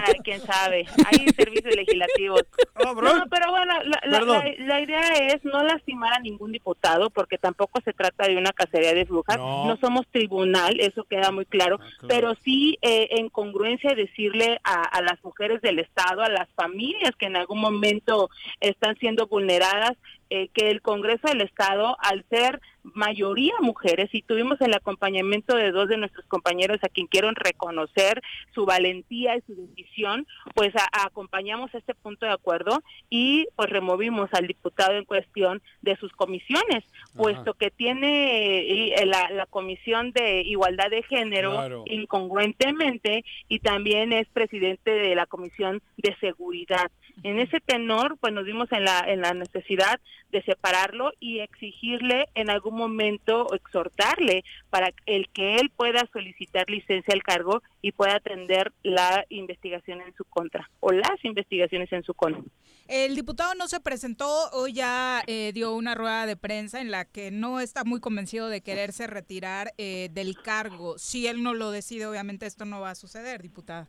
Ay, 0.05 0.13
quién 0.23 0.39
sabe. 0.41 0.85
Hay 1.05 1.27
servicios 1.35 1.75
legislativos. 1.75 2.43
Cabrón. 2.75 3.17
No, 3.19 3.25
pero 3.29 3.49
bueno, 3.51 3.73
la, 3.83 3.99
la- 4.05 4.19
Perdón. 4.19 4.37
la- 4.59 4.65
la 4.65 4.81
idea 4.81 5.01
es 5.27 5.43
no 5.43 5.63
lastimar 5.63 6.13
a 6.13 6.19
ningún 6.19 6.51
diputado 6.51 7.09
porque 7.09 7.37
tampoco 7.37 7.81
se 7.83 7.93
trata 7.93 8.27
de 8.27 8.37
una 8.37 8.51
cacería 8.53 8.93
de 8.93 9.03
brujas. 9.05 9.37
No. 9.37 9.65
No, 9.65 9.77
somos 9.77 10.05
tribunal, 10.11 10.79
eso 10.79 11.03
queda 11.05 11.31
muy 11.31 11.45
claro. 11.45 11.79
Ah, 11.81 11.85
claro. 11.99 12.07
Pero 12.07 12.35
sí, 12.43 12.77
eh, 12.81 13.07
en 13.11 13.29
congruencia, 13.29 13.95
decirle 13.95 14.59
a, 14.63 14.83
a 14.83 15.01
las 15.01 15.21
mujeres 15.23 15.61
del 15.61 15.79
Estado, 15.79 16.21
a 16.21 16.29
las 16.29 16.47
familias 16.55 17.11
que 17.17 17.25
en 17.25 17.37
algún 17.37 17.59
momento 17.59 18.29
están 18.61 18.95
siendo 18.97 19.27
vulneradas, 19.27 19.93
eh, 20.35 20.49
que 20.53 20.69
el 20.69 20.81
Congreso 20.81 21.27
del 21.27 21.41
Estado, 21.41 21.95
al 21.99 22.25
ser 22.29 22.59
mayoría 22.93 23.53
mujeres, 23.61 24.09
y 24.13 24.21
tuvimos 24.21 24.61
el 24.61 24.73
acompañamiento 24.75 25.55
de 25.55 25.71
dos 25.71 25.87
de 25.89 25.97
nuestros 25.97 26.25
compañeros 26.27 26.77
a 26.83 26.89
quien 26.89 27.07
quiero 27.07 27.31
reconocer 27.33 28.21
su 28.53 28.65
valentía 28.65 29.35
y 29.37 29.41
su 29.41 29.55
decisión, 29.55 30.27
pues 30.53 30.71
a- 30.75 30.87
a- 30.91 31.07
acompañamos 31.07 31.73
este 31.73 31.95
punto 31.95 32.25
de 32.27 32.31
acuerdo 32.33 32.83
y 33.09 33.47
pues 33.55 33.69
removimos 33.69 34.29
al 34.33 34.45
diputado 34.47 34.93
en 34.97 35.05
cuestión 35.05 35.61
de 35.81 35.95
sus 35.97 36.11
comisiones, 36.13 36.83
puesto 37.15 37.53
que 37.55 37.71
tiene 37.71 38.59
eh, 38.59 38.93
y, 39.01 39.05
la, 39.05 39.29
la 39.31 39.45
comisión 39.47 40.11
de 40.11 40.41
igualdad 40.41 40.89
de 40.91 41.01
género 41.03 41.51
Claro. 41.53 41.83
incongruentemente 41.87 43.23
y 43.47 43.59
también 43.59 44.13
es 44.13 44.27
presidente 44.29 44.91
de 44.91 45.15
la 45.15 45.25
comisión 45.25 45.81
de 45.97 46.15
seguridad. 46.19 46.91
En 47.23 47.39
ese 47.39 47.59
tenor, 47.59 48.17
pues 48.19 48.33
nos 48.33 48.45
vimos 48.45 48.71
en 48.71 48.83
la, 48.83 48.99
en 49.07 49.21
la 49.21 49.33
necesidad 49.33 49.99
de 50.31 50.43
separarlo 50.43 51.11
y 51.19 51.39
exigirle 51.39 52.27
en 52.35 52.49
algún 52.49 52.75
momento, 52.75 53.45
o 53.45 53.55
exhortarle 53.55 54.43
para 54.69 54.91
el 55.05 55.29
que 55.29 55.55
él 55.55 55.71
pueda 55.75 56.07
solicitar 56.11 56.69
licencia 56.69 57.13
al 57.13 57.23
cargo 57.23 57.61
y 57.81 57.93
pueda 57.93 58.15
atender 58.15 58.73
la 58.83 59.25
investigación 59.29 60.01
en 60.01 60.13
su 60.15 60.25
contra 60.25 60.69
o 60.81 60.91
las 60.91 61.23
investigaciones 61.23 61.91
en 61.93 62.03
su 62.03 62.13
contra. 62.13 62.43
El 62.87 63.15
diputado 63.15 63.55
no 63.55 63.67
se 63.67 63.79
presentó, 63.79 64.27
hoy 64.51 64.73
ya 64.73 65.23
eh, 65.25 65.51
dio 65.53 65.73
una 65.73 65.95
rueda 65.95 66.25
de 66.27 66.35
prensa 66.35 66.81
en 66.81 66.91
la 66.91 67.05
que 67.05 67.31
no 67.31 67.59
está 67.59 67.83
muy 67.83 67.99
convencido 67.99 68.47
de 68.47 68.61
quererse 68.61 69.07
retirar 69.07 69.73
eh, 69.77 70.09
del 70.11 70.35
cargo. 70.41 70.99
Si 70.99 71.25
él 71.25 71.41
no 71.41 71.53
lo 71.53 71.71
decide, 71.71 72.05
obviamente 72.05 72.45
esto 72.45 72.65
no 72.65 72.81
va 72.81 72.91
a 72.91 72.95
suceder, 72.95 73.41
diputada. 73.41 73.87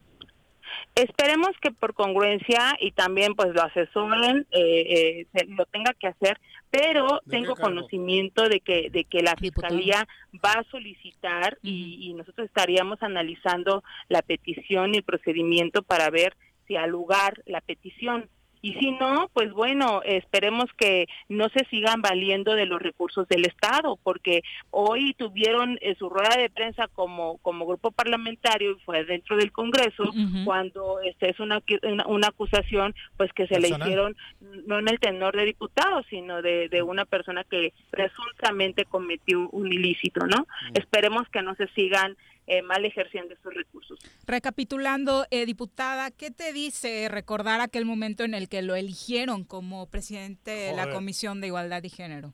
Esperemos 0.94 1.50
que 1.60 1.70
por 1.70 1.94
congruencia 1.94 2.76
y 2.80 2.92
también 2.92 3.34
pues 3.34 3.50
lo 3.54 3.62
asesoren, 3.62 4.46
eh, 4.50 4.86
eh, 4.88 5.26
se- 5.34 5.46
lo 5.46 5.66
tenga 5.66 5.92
que 5.94 6.06
hacer, 6.08 6.40
pero 6.70 7.04
¿De 7.06 7.20
qué 7.24 7.30
tengo 7.30 7.54
conocimiento 7.56 8.48
de 8.48 8.60
que 8.60 8.90
de 8.90 9.04
que 9.04 9.22
la 9.22 9.36
fiscalía 9.36 10.08
va 10.44 10.52
a 10.52 10.64
solicitar 10.70 11.58
y, 11.62 11.98
y 12.08 12.14
nosotros 12.14 12.46
estaríamos 12.46 13.02
analizando 13.02 13.82
la 14.08 14.22
petición 14.22 14.94
y 14.94 14.98
el 14.98 15.02
procedimiento 15.02 15.82
para 15.82 16.10
ver 16.10 16.34
si 16.66 16.76
al 16.76 16.90
lugar 16.90 17.42
la 17.46 17.60
petición 17.60 18.28
y 18.66 18.74
si 18.80 18.90
no, 18.90 19.30
pues 19.32 19.52
bueno, 19.52 20.02
esperemos 20.04 20.64
que 20.76 21.06
no 21.28 21.48
se 21.50 21.64
sigan 21.66 22.02
valiendo 22.02 22.56
de 22.56 22.66
los 22.66 22.82
recursos 22.82 23.28
del 23.28 23.46
Estado, 23.46 23.96
porque 24.02 24.42
hoy 24.72 25.14
tuvieron 25.14 25.78
eh, 25.82 25.94
su 25.96 26.08
rueda 26.08 26.34
de 26.36 26.50
prensa 26.50 26.88
como, 26.88 27.38
como 27.42 27.64
grupo 27.64 27.92
parlamentario 27.92 28.72
y 28.72 28.80
fue 28.80 29.04
dentro 29.04 29.36
del 29.36 29.52
Congreso, 29.52 30.12
cuando 30.44 30.98
este 31.04 31.30
es 31.30 31.38
una, 31.38 31.62
una, 31.84 32.06
una 32.08 32.26
acusación 32.26 32.92
pues 33.16 33.32
que 33.34 33.46
se 33.46 33.60
le 33.60 33.68
hicieron 33.68 34.16
no 34.66 34.80
en 34.80 34.88
el 34.88 34.98
tenor 34.98 35.36
de 35.36 35.44
diputado, 35.44 36.02
sino 36.10 36.42
de, 36.42 36.68
de 36.68 36.82
una 36.82 37.04
persona 37.04 37.44
que 37.44 37.72
presuntamente 37.90 38.84
cometió 38.84 39.48
un 39.50 39.72
ilícito, 39.72 40.26
¿no? 40.26 40.48
Esperemos 40.74 41.28
que 41.28 41.40
no 41.40 41.54
se 41.54 41.68
sigan 41.68 42.16
eh, 42.46 42.62
mal 42.62 42.84
ejerciendo 42.84 43.34
esos 43.34 43.52
recursos. 43.52 43.98
Recapitulando, 44.26 45.26
eh, 45.30 45.46
diputada, 45.46 46.10
¿qué 46.10 46.30
te 46.30 46.52
dice 46.52 47.08
recordar 47.08 47.60
aquel 47.60 47.84
momento 47.84 48.24
en 48.24 48.34
el 48.34 48.48
que 48.48 48.62
lo 48.62 48.74
eligieron 48.76 49.44
como 49.44 49.86
presidente 49.88 50.50
de 50.50 50.72
la. 50.72 50.86
Comisión 50.86 51.40
de 51.40 51.48
Igualdad 51.48 51.82
y 51.82 51.90
Género? 51.90 52.32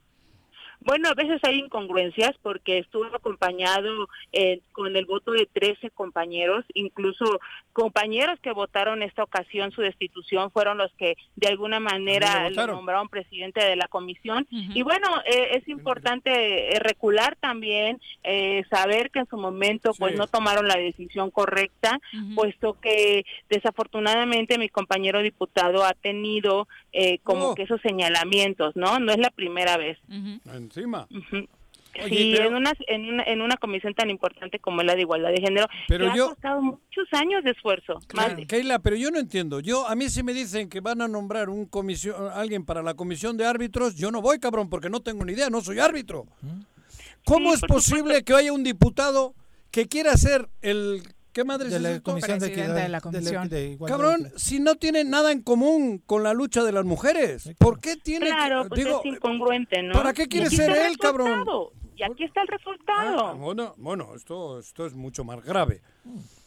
Bueno, 0.85 1.09
a 1.09 1.15
veces 1.15 1.41
hay 1.45 1.59
incongruencias 1.59 2.33
porque 2.43 2.79
estuvo 2.79 3.05
acompañado 3.07 4.09
eh, 4.33 4.61
con 4.73 4.95
el 4.97 5.07
voto 5.07 5.33
de 5.33 5.49
13 5.53 5.91
compañeros, 5.91 6.65
incluso 6.75 7.41
compañeros 7.73 8.39
que 8.41 8.53
votaron 8.53 9.03
esta 9.03 9.23
ocasión 9.23 9.73
su 9.73 9.81
destitución 9.81 10.51
fueron 10.51 10.79
los 10.79 10.93
que 10.95 11.17
de 11.37 11.49
alguna 11.49 11.81
manera 11.81 12.51
lo 12.51 12.67
nombraron 12.67 13.09
presidente 13.09 13.65
de 13.65 13.77
la 13.77 13.89
comisión. 13.89 14.47
Y 14.51 14.83
bueno, 14.83 15.09
eh, 15.25 15.57
es 15.57 15.69
importante 15.69 16.75
eh, 16.77 16.79
recular 16.79 17.37
también, 17.37 18.01
eh, 18.23 18.65
saber 18.71 19.11
que 19.11 19.21
en 19.21 19.27
su 19.27 19.37
momento 19.37 19.93
pues 19.99 20.17
no 20.17 20.27
tomaron 20.27 20.69
la 20.69 20.77
decisión 20.77 21.31
correcta, 21.31 22.01
puesto 22.35 22.79
que 22.81 23.25
desafortunadamente 23.49 24.59
mi 24.59 24.69
compañero 24.69 25.23
diputado 25.23 25.85
ha 25.85 25.95
tenido 25.95 26.69
eh, 26.93 27.19
como 27.23 27.43
Oh. 27.43 27.55
que 27.55 27.63
esos 27.63 27.81
señalamientos, 27.81 28.77
¿no? 28.77 29.01
No 29.01 29.13
es 29.13 29.19
la 29.19 29.31
primera 29.31 29.77
vez. 29.77 29.99
Encima. 30.75 31.07
Oye, 32.03 32.09
sí, 32.09 32.33
pero- 32.35 32.49
en, 32.49 32.55
una, 32.55 32.73
en, 32.87 33.09
una, 33.13 33.23
en 33.25 33.43
una 33.43 33.57
comisión 33.59 33.93
tan 33.95 34.09
importante 34.09 34.59
como 34.59 34.81
es 34.81 34.87
la 34.87 34.95
de 34.95 35.03
igualdad 35.03 35.29
de 35.31 35.43
género, 35.43 35.67
Pero 35.89 36.11
que 36.11 36.17
yo- 36.17 36.25
ha 36.25 36.29
costado 36.31 36.63
muchos 36.63 37.07
años 37.13 37.45
de 37.45 37.51
esfuerzo. 37.51 37.99
más 38.15 38.35
de- 38.35 38.47
Keila, 38.47 38.79
pero 38.79 38.97
yo 38.97 39.11
no 39.11 39.19
entiendo. 39.19 39.61
Yo 39.61 39.87
a 39.87 39.95
mí 39.95 40.09
si 40.09 40.23
me 40.23 40.33
dicen 40.33 40.71
que 40.71 40.81
van 40.81 41.03
a 41.03 41.09
nombrar 41.09 41.51
un 41.51 41.67
comisión 41.67 42.31
alguien 42.33 42.65
para 42.65 42.83
la 42.83 42.95
comisión 42.95 43.37
de 43.37 43.45
árbitros, 43.45 43.95
yo 43.95 44.11
no 44.11 44.23
voy, 44.23 44.39
cabrón, 44.41 44.71
porque 44.71 44.89
no 44.89 45.01
tengo 45.01 45.23
ni 45.27 45.35
idea, 45.35 45.51
no 45.51 45.61
soy 45.61 45.81
árbitro. 45.81 46.27
¿Cómo 47.27 47.51
Sí, 47.51 47.57
es 47.57 47.61
posible 47.63 48.25
que 48.25 48.33
haya 48.35 48.53
un 48.55 48.65
diputado 48.65 49.35
que 49.71 49.87
quiera 49.87 50.17
ser 50.17 50.49
el 50.63 51.03
¿qué 51.33 51.45
madre 51.45 51.69
De 51.71 51.77
es 51.77 51.83
la 51.83 51.91
esto? 51.93 52.11
Comisión 52.11 52.39
de 52.39 52.47
Equidad- 52.49 52.75
de 52.75 52.89
la 52.89 52.99
de 52.99 53.03
Comisión. 53.03 53.49
de 53.49 53.67
Igualdad 53.71 53.97
Cabrón, 53.97 54.23
de- 54.25 54.39
si 54.39 54.61
no 54.61 54.77
tiene 54.77 55.05
nada 55.05 55.33
en 55.33 55.43
común 55.43 56.03
con 56.07 56.23
la 56.23 56.33
lucha 56.35 56.63
de 56.65 56.73
las 56.73 56.85
mujeres, 56.85 57.51
¿por 57.59 57.81
qué 57.81 57.97
tiene 57.97 58.27
Claro, 58.27 58.65
que 58.65 58.69
pues 58.71 58.85
digo, 58.85 59.01
es 59.05 59.13
incongruente, 59.15 59.83
¿no? 59.83 59.95
¿para 59.95 60.13
qué 60.13 60.29
quiere 60.29 60.51
ser 60.51 60.71
él, 60.71 60.97
cabrón? 60.99 61.45
Y 61.97 62.03
aquí 62.05 62.25
está 62.25 62.43
el 62.43 62.49
resultado. 62.49 63.27
Ah, 63.29 63.33
bueno, 63.35 63.75
bueno, 63.77 64.15
esto 64.17 64.59
esto 64.59 64.87
es 64.87 64.95
mucho 64.95 65.25
más 65.25 65.43
grave. 65.45 65.83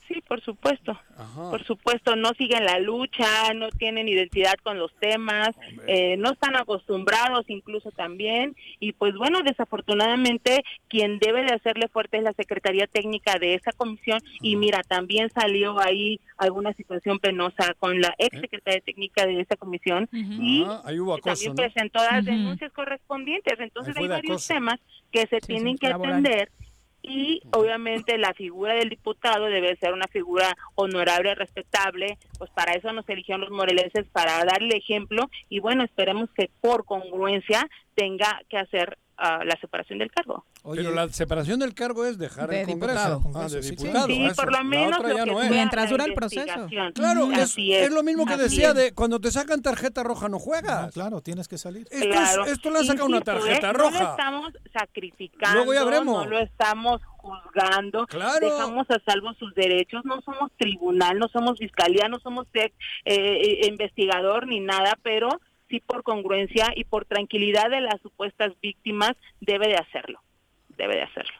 Sí, 0.07 0.21
por 0.27 0.39
supuesto. 0.41 0.91
Ajá. 1.17 1.49
Por 1.49 1.63
supuesto, 1.65 2.15
no 2.15 2.29
siguen 2.37 2.63
la 2.65 2.77
lucha, 2.79 3.53
no 3.55 3.69
tienen 3.69 4.07
identidad 4.07 4.53
con 4.61 4.77
los 4.77 4.93
temas, 4.99 5.49
eh, 5.87 6.15
no 6.17 6.31
están 6.31 6.55
acostumbrados 6.55 7.45
incluso 7.49 7.89
también. 7.91 8.55
Y 8.79 8.91
pues 8.93 9.15
bueno, 9.15 9.39
desafortunadamente 9.43 10.63
quien 10.87 11.17
debe 11.19 11.43
de 11.43 11.53
hacerle 11.53 11.87
fuerte 11.87 12.17
es 12.17 12.23
la 12.23 12.33
Secretaría 12.33 12.87
Técnica 12.87 13.39
de 13.39 13.55
esa 13.55 13.71
comisión. 13.71 14.19
Y 14.41 14.55
mira, 14.57 14.81
también 14.83 15.29
salió 15.31 15.79
ahí 15.79 16.19
alguna 16.37 16.73
situación 16.73 17.19
penosa 17.19 17.73
con 17.79 17.99
la 18.01 18.13
ex 18.17 18.39
Secretaría 18.39 18.81
Técnica 18.81 19.25
de 19.25 19.39
esa 19.41 19.55
comisión. 19.55 20.07
Y 20.11 20.63
Ah, 20.67 20.81
ahí 20.85 20.99
hubo 20.99 21.15
que 21.15 21.29
acoso, 21.31 21.45
también 21.45 21.51
¿no? 21.51 21.55
presentó 21.73 21.99
las 22.11 22.25
denuncias 22.25 22.71
correspondientes. 22.73 23.59
Entonces 23.59 23.95
hay 23.97 24.07
varios 24.07 24.33
acoso. 24.49 24.53
temas 24.53 24.79
que 25.11 25.21
se 25.27 25.39
Sí, 25.41 25.47
tienen 25.47 25.73
sí, 25.73 25.79
que 25.79 25.89
laboral. 25.89 26.13
atender 26.19 26.51
y 27.07 27.41
obviamente 27.51 28.17
la 28.17 28.33
figura 28.33 28.73
del 28.73 28.89
diputado 28.89 29.45
debe 29.45 29.75
ser 29.77 29.93
una 29.93 30.07
figura 30.07 30.55
honorable, 30.75 31.35
respetable, 31.35 32.17
pues 32.37 32.49
para 32.51 32.73
eso 32.73 32.91
nos 32.93 33.07
eligieron 33.07 33.41
los 33.41 33.51
morelenses, 33.51 34.07
para 34.07 34.43
darle 34.43 34.77
ejemplo 34.77 35.29
y 35.49 35.59
bueno, 35.59 35.83
esperemos 35.83 36.29
que 36.31 36.49
por 36.61 36.85
congruencia 36.85 37.67
tenga 37.95 38.41
que 38.49 38.57
hacer 38.57 38.97
ah, 39.17 39.39
la 39.45 39.55
separación 39.59 39.99
del 39.99 40.11
cargo. 40.11 40.45
Pero 40.73 40.91
la 40.91 41.07
separación 41.09 41.59
del 41.59 41.73
cargo 41.73 42.05
es 42.05 42.17
dejar 42.17 42.49
De 42.49 42.61
el 42.61 42.67
Congreso. 42.67 43.19
diputado. 43.19 43.21
Ah, 43.35 43.43
de 43.49 43.61
Sí, 43.63 43.69
sí. 43.69 43.75
diputado. 43.75 44.07
Sí, 44.07 44.25
eso. 44.25 44.35
por 44.35 44.51
lo 44.51 44.63
menos 44.63 44.99
lo 45.01 45.15
que 45.15 45.25
no 45.31 45.41
es. 45.41 45.49
Mientras 45.51 45.89
dura 45.89 46.05
el 46.05 46.13
proceso. 46.13 46.67
Claro, 46.93 47.31
es, 47.31 47.39
Así 47.39 47.73
es 47.73 47.91
lo 47.91 48.01
mismo 48.03 48.25
que 48.25 48.33
así 48.33 48.43
decía 48.43 48.69
es. 48.69 48.75
de 48.75 48.93
cuando 48.93 49.19
te 49.19 49.31
sacan 49.31 49.61
tarjeta 49.61 50.03
roja 50.03 50.27
no 50.29 50.39
juegas. 50.39 50.93
claro, 50.93 51.21
tienes 51.21 51.47
que 51.47 51.57
salir. 51.57 51.87
Esto, 51.91 52.07
Claro. 52.09 52.45
es, 52.45 52.51
esto 52.53 52.69
le 52.71 52.79
han 52.79 52.85
sacado 52.85 53.05
una 53.07 53.21
tarjeta 53.21 53.69
¿eh? 53.69 53.73
No 53.73 53.77
lo 53.79 53.83
roja. 53.89 54.11
estamos 54.11 54.53
sacrificando, 54.73 55.55
Luego 55.65 55.73
ya 55.73 55.83
veremos. 55.85 56.23
no 56.25 56.29
lo 56.29 56.39
estamos 56.39 57.01
juzgando, 57.17 58.05
Claro. 58.07 58.45
dejamos 58.51 58.89
a 58.91 58.99
salvo 59.05 59.33
sus 59.33 59.53
derechos, 59.55 60.03
no 60.05 60.21
somos 60.21 60.51
tribunal, 60.57 61.17
no 61.17 61.27
somos 61.29 61.57
fiscalía, 61.57 62.07
no 62.07 62.19
somos 62.19 62.45
eh, 62.53 62.71
eh, 63.05 63.67
investigador 63.67 64.47
ni 64.47 64.59
nada, 64.59 64.97
pero 65.01 65.29
sí 65.69 65.79
por 65.79 66.03
congruencia 66.03 66.67
y 66.75 66.83
por 66.85 67.05
tranquilidad 67.05 67.69
de 67.69 67.81
las 67.81 68.01
supuestas 68.01 68.53
víctimas 68.61 69.13
debe 69.41 69.67
de 69.67 69.75
hacerlo, 69.75 70.19
debe 70.77 70.95
de 70.95 71.03
hacerlo. 71.03 71.33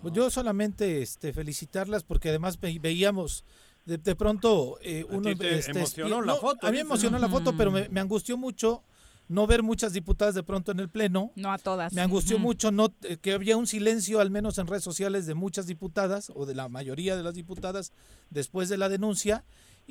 Pues 0.00 0.14
yo 0.14 0.30
solamente 0.30 1.02
este, 1.02 1.32
felicitarlas 1.32 2.02
porque 2.02 2.30
además 2.30 2.58
ve- 2.60 2.78
veíamos 2.80 3.44
de, 3.84 3.98
de 3.98 4.14
pronto 4.16 4.78
eh, 4.82 5.04
¿A 5.08 5.14
uno 5.14 5.30
ti 5.30 5.36
te 5.36 5.58
este, 5.58 5.72
emocionó 5.72 6.20
la 6.22 6.32
no, 6.34 6.38
foto, 6.38 6.66
A 6.66 6.70
mí 6.70 6.76
me 6.76 6.82
emocionó 6.82 7.18
la 7.18 7.28
foto, 7.28 7.56
pero 7.56 7.70
me, 7.70 7.88
me 7.88 8.00
angustió 8.00 8.36
mucho 8.36 8.82
no 9.28 9.46
ver 9.46 9.62
muchas 9.62 9.92
diputadas 9.92 10.34
de 10.34 10.42
pronto 10.42 10.72
en 10.72 10.80
el 10.80 10.88
pleno. 10.90 11.30
No 11.36 11.52
a 11.52 11.58
todas. 11.58 11.92
Me 11.92 12.00
angustió 12.02 12.36
Ujú. 12.36 12.42
mucho 12.42 12.70
no 12.72 12.92
eh, 13.04 13.16
que 13.16 13.32
había 13.32 13.56
un 13.56 13.66
silencio, 13.66 14.20
al 14.20 14.30
menos 14.30 14.58
en 14.58 14.66
redes 14.66 14.82
sociales, 14.82 15.26
de 15.26 15.34
muchas 15.34 15.66
diputadas 15.66 16.30
o 16.34 16.44
de 16.44 16.54
la 16.54 16.68
mayoría 16.68 17.16
de 17.16 17.22
las 17.22 17.34
diputadas 17.34 17.92
después 18.30 18.68
de 18.68 18.76
la 18.78 18.88
denuncia. 18.88 19.44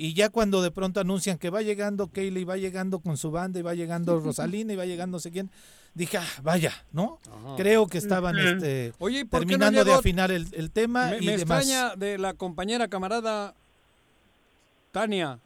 Y 0.03 0.13
ya 0.15 0.29
cuando 0.29 0.63
de 0.63 0.71
pronto 0.71 0.99
anuncian 0.99 1.37
que 1.37 1.51
va 1.51 1.61
llegando 1.61 2.07
Kaylee, 2.07 2.43
va 2.43 2.57
llegando 2.57 2.99
con 3.01 3.17
su 3.17 3.29
banda, 3.29 3.59
y 3.59 3.61
va 3.61 3.75
llegando 3.75 4.19
Rosalina, 4.23 4.73
y 4.73 4.75
va 4.75 4.85
llegando 4.85 5.17
no 5.17 5.19
sé 5.19 5.29
quién, 5.29 5.51
dije, 5.93 6.17
ah, 6.17 6.25
vaya, 6.41 6.73
¿no? 6.91 7.19
Ajá. 7.29 7.55
Creo 7.57 7.85
que 7.85 7.99
estaban 7.99 8.35
este, 8.39 8.93
Oye, 8.97 9.19
¿y 9.19 9.23
por 9.25 9.41
qué 9.41 9.45
no 9.45 9.59
terminando 9.59 9.83
de 9.85 9.93
afinar 9.93 10.31
el, 10.31 10.47
el 10.53 10.71
tema 10.71 11.09
Me, 11.11 11.17
y 11.17 11.25
me 11.27 11.37
demás. 11.37 11.59
extraña 11.65 11.95
de 11.95 12.17
la 12.17 12.33
compañera 12.33 12.87
camarada 12.87 13.53
Tania. 14.91 15.39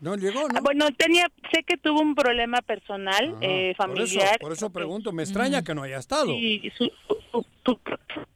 ¿No 0.00 0.16
llegó, 0.16 0.48
no? 0.48 0.58
Ah, 0.58 0.60
Bueno, 0.62 0.88
tenía, 0.98 1.30
sé 1.52 1.62
que 1.62 1.76
tuvo 1.76 2.00
un 2.00 2.14
problema 2.14 2.60
personal, 2.60 3.30
Ajá, 3.30 3.38
eh, 3.40 3.72
por 3.76 3.86
eso- 4.00 4.04
familiar. 4.18 4.38
Por 4.40 4.52
eso, 4.52 4.70
pregunto, 4.70 5.12
me 5.12 5.22
extraña 5.22 5.62
que 5.62 5.74
no 5.74 5.82
haya 5.84 5.98
estado. 5.98 6.32
y 6.32 6.70
su, 6.76 6.90
su- 7.30 7.46
su- 7.64 7.78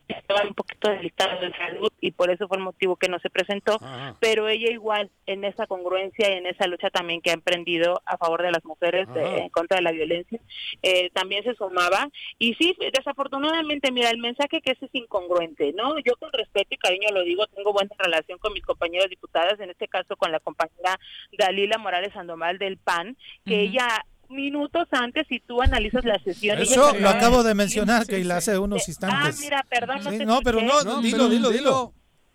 estaba 0.09 0.43
un 0.43 0.55
poquito 0.55 0.89
delicado 0.91 1.41
de 1.41 1.51
salud 1.53 1.93
y 2.01 2.12
por 2.12 2.31
eso 2.31 2.47
fue 2.47 2.59
el 2.59 2.62
motivo 2.62 2.95
que 2.97 3.09
no 3.09 3.18
se 3.18 3.29
presentó, 3.29 3.74
Ajá. 3.83 4.16
pero 4.20 4.49
ella 4.49 4.70
igual 4.70 5.11
en 5.27 5.45
esa 5.45 5.66
congruencia 5.66 6.29
y 6.33 6.39
en 6.39 6.47
esa 6.47 6.66
lucha 6.68 6.91
también 6.91 7.20
que 7.20 7.31
ha 7.31 7.35
emprendido 7.35 8.01
a 8.07 8.16
favor 8.16 8.43
de 8.43 8.53
las 8.53 8.64
mujeres 8.64 9.12
de- 9.12 9.24
Ajá. 9.24 9.37
en 9.39 9.49
contra 9.51 9.77
de 9.79 9.83
la 9.83 9.91
violencia, 9.91 10.39
eh, 10.83 11.11
también 11.11 11.43
se 11.43 11.55
sumaba 11.55 12.09
y 12.39 12.55
sí, 12.55 12.77
desafortunadamente, 12.93 13.91
mira, 13.91 14.11
el 14.11 14.18
mensaje 14.18 14.61
que 14.61 14.72
ese 14.72 14.87
es 14.87 14.95
incongruente, 14.95 15.72
¿no? 15.72 15.99
Yo 15.99 16.14
con 16.18 16.33
respeto 16.33 16.68
y 16.74 16.79
cariño 16.79 17.09
lo 17.12 17.22
digo, 17.24 17.47
tengo 17.49 17.72
buena 17.72 17.91
relación 17.99 18.39
con 18.39 18.53
mis 18.53 18.64
compañeras 18.64 19.09
diputadas, 19.11 19.59
en 19.59 19.70
este 19.70 19.89
caso 19.89 20.16
con 20.16 20.31
la 20.31 20.39
compañera 20.41 20.99
Dalila 21.37 21.79
Morales 21.79 22.12
Sandoval 22.12 22.59
del 22.59 22.77
PAN, 22.79 23.16
que 23.45 23.61
ella 23.62 23.89
minutos 24.31 24.89
antes, 24.91 25.27
si 25.29 25.41
tú 25.41 25.61
analizas 25.62 26.05
la 26.05 26.18
sesión... 26.20 26.59
Eso 26.59 26.95
lo 26.99 27.09
acabo 27.09 27.43
de 27.43 27.55
mencionar, 27.55 28.03
sí, 28.05 28.09
que 28.09 28.24
la 28.24 28.41
sí. 28.41 28.51
hace 28.51 28.59
unos 28.59 28.83
Ah, 28.83 28.85
instantes. 28.89 29.41
mira, 29.41 29.64
perdón, 29.68 30.05
no 30.05 30.11
Sí, 30.11 30.18
te 30.18 30.27
no, 30.27 30.41
pero 30.43 30.61
no, 30.61 30.83
No, 30.83 31.01
dilo, 31.01 31.16
pero 31.16 31.29
dilo, 31.29 31.51
dilo. 31.51 31.93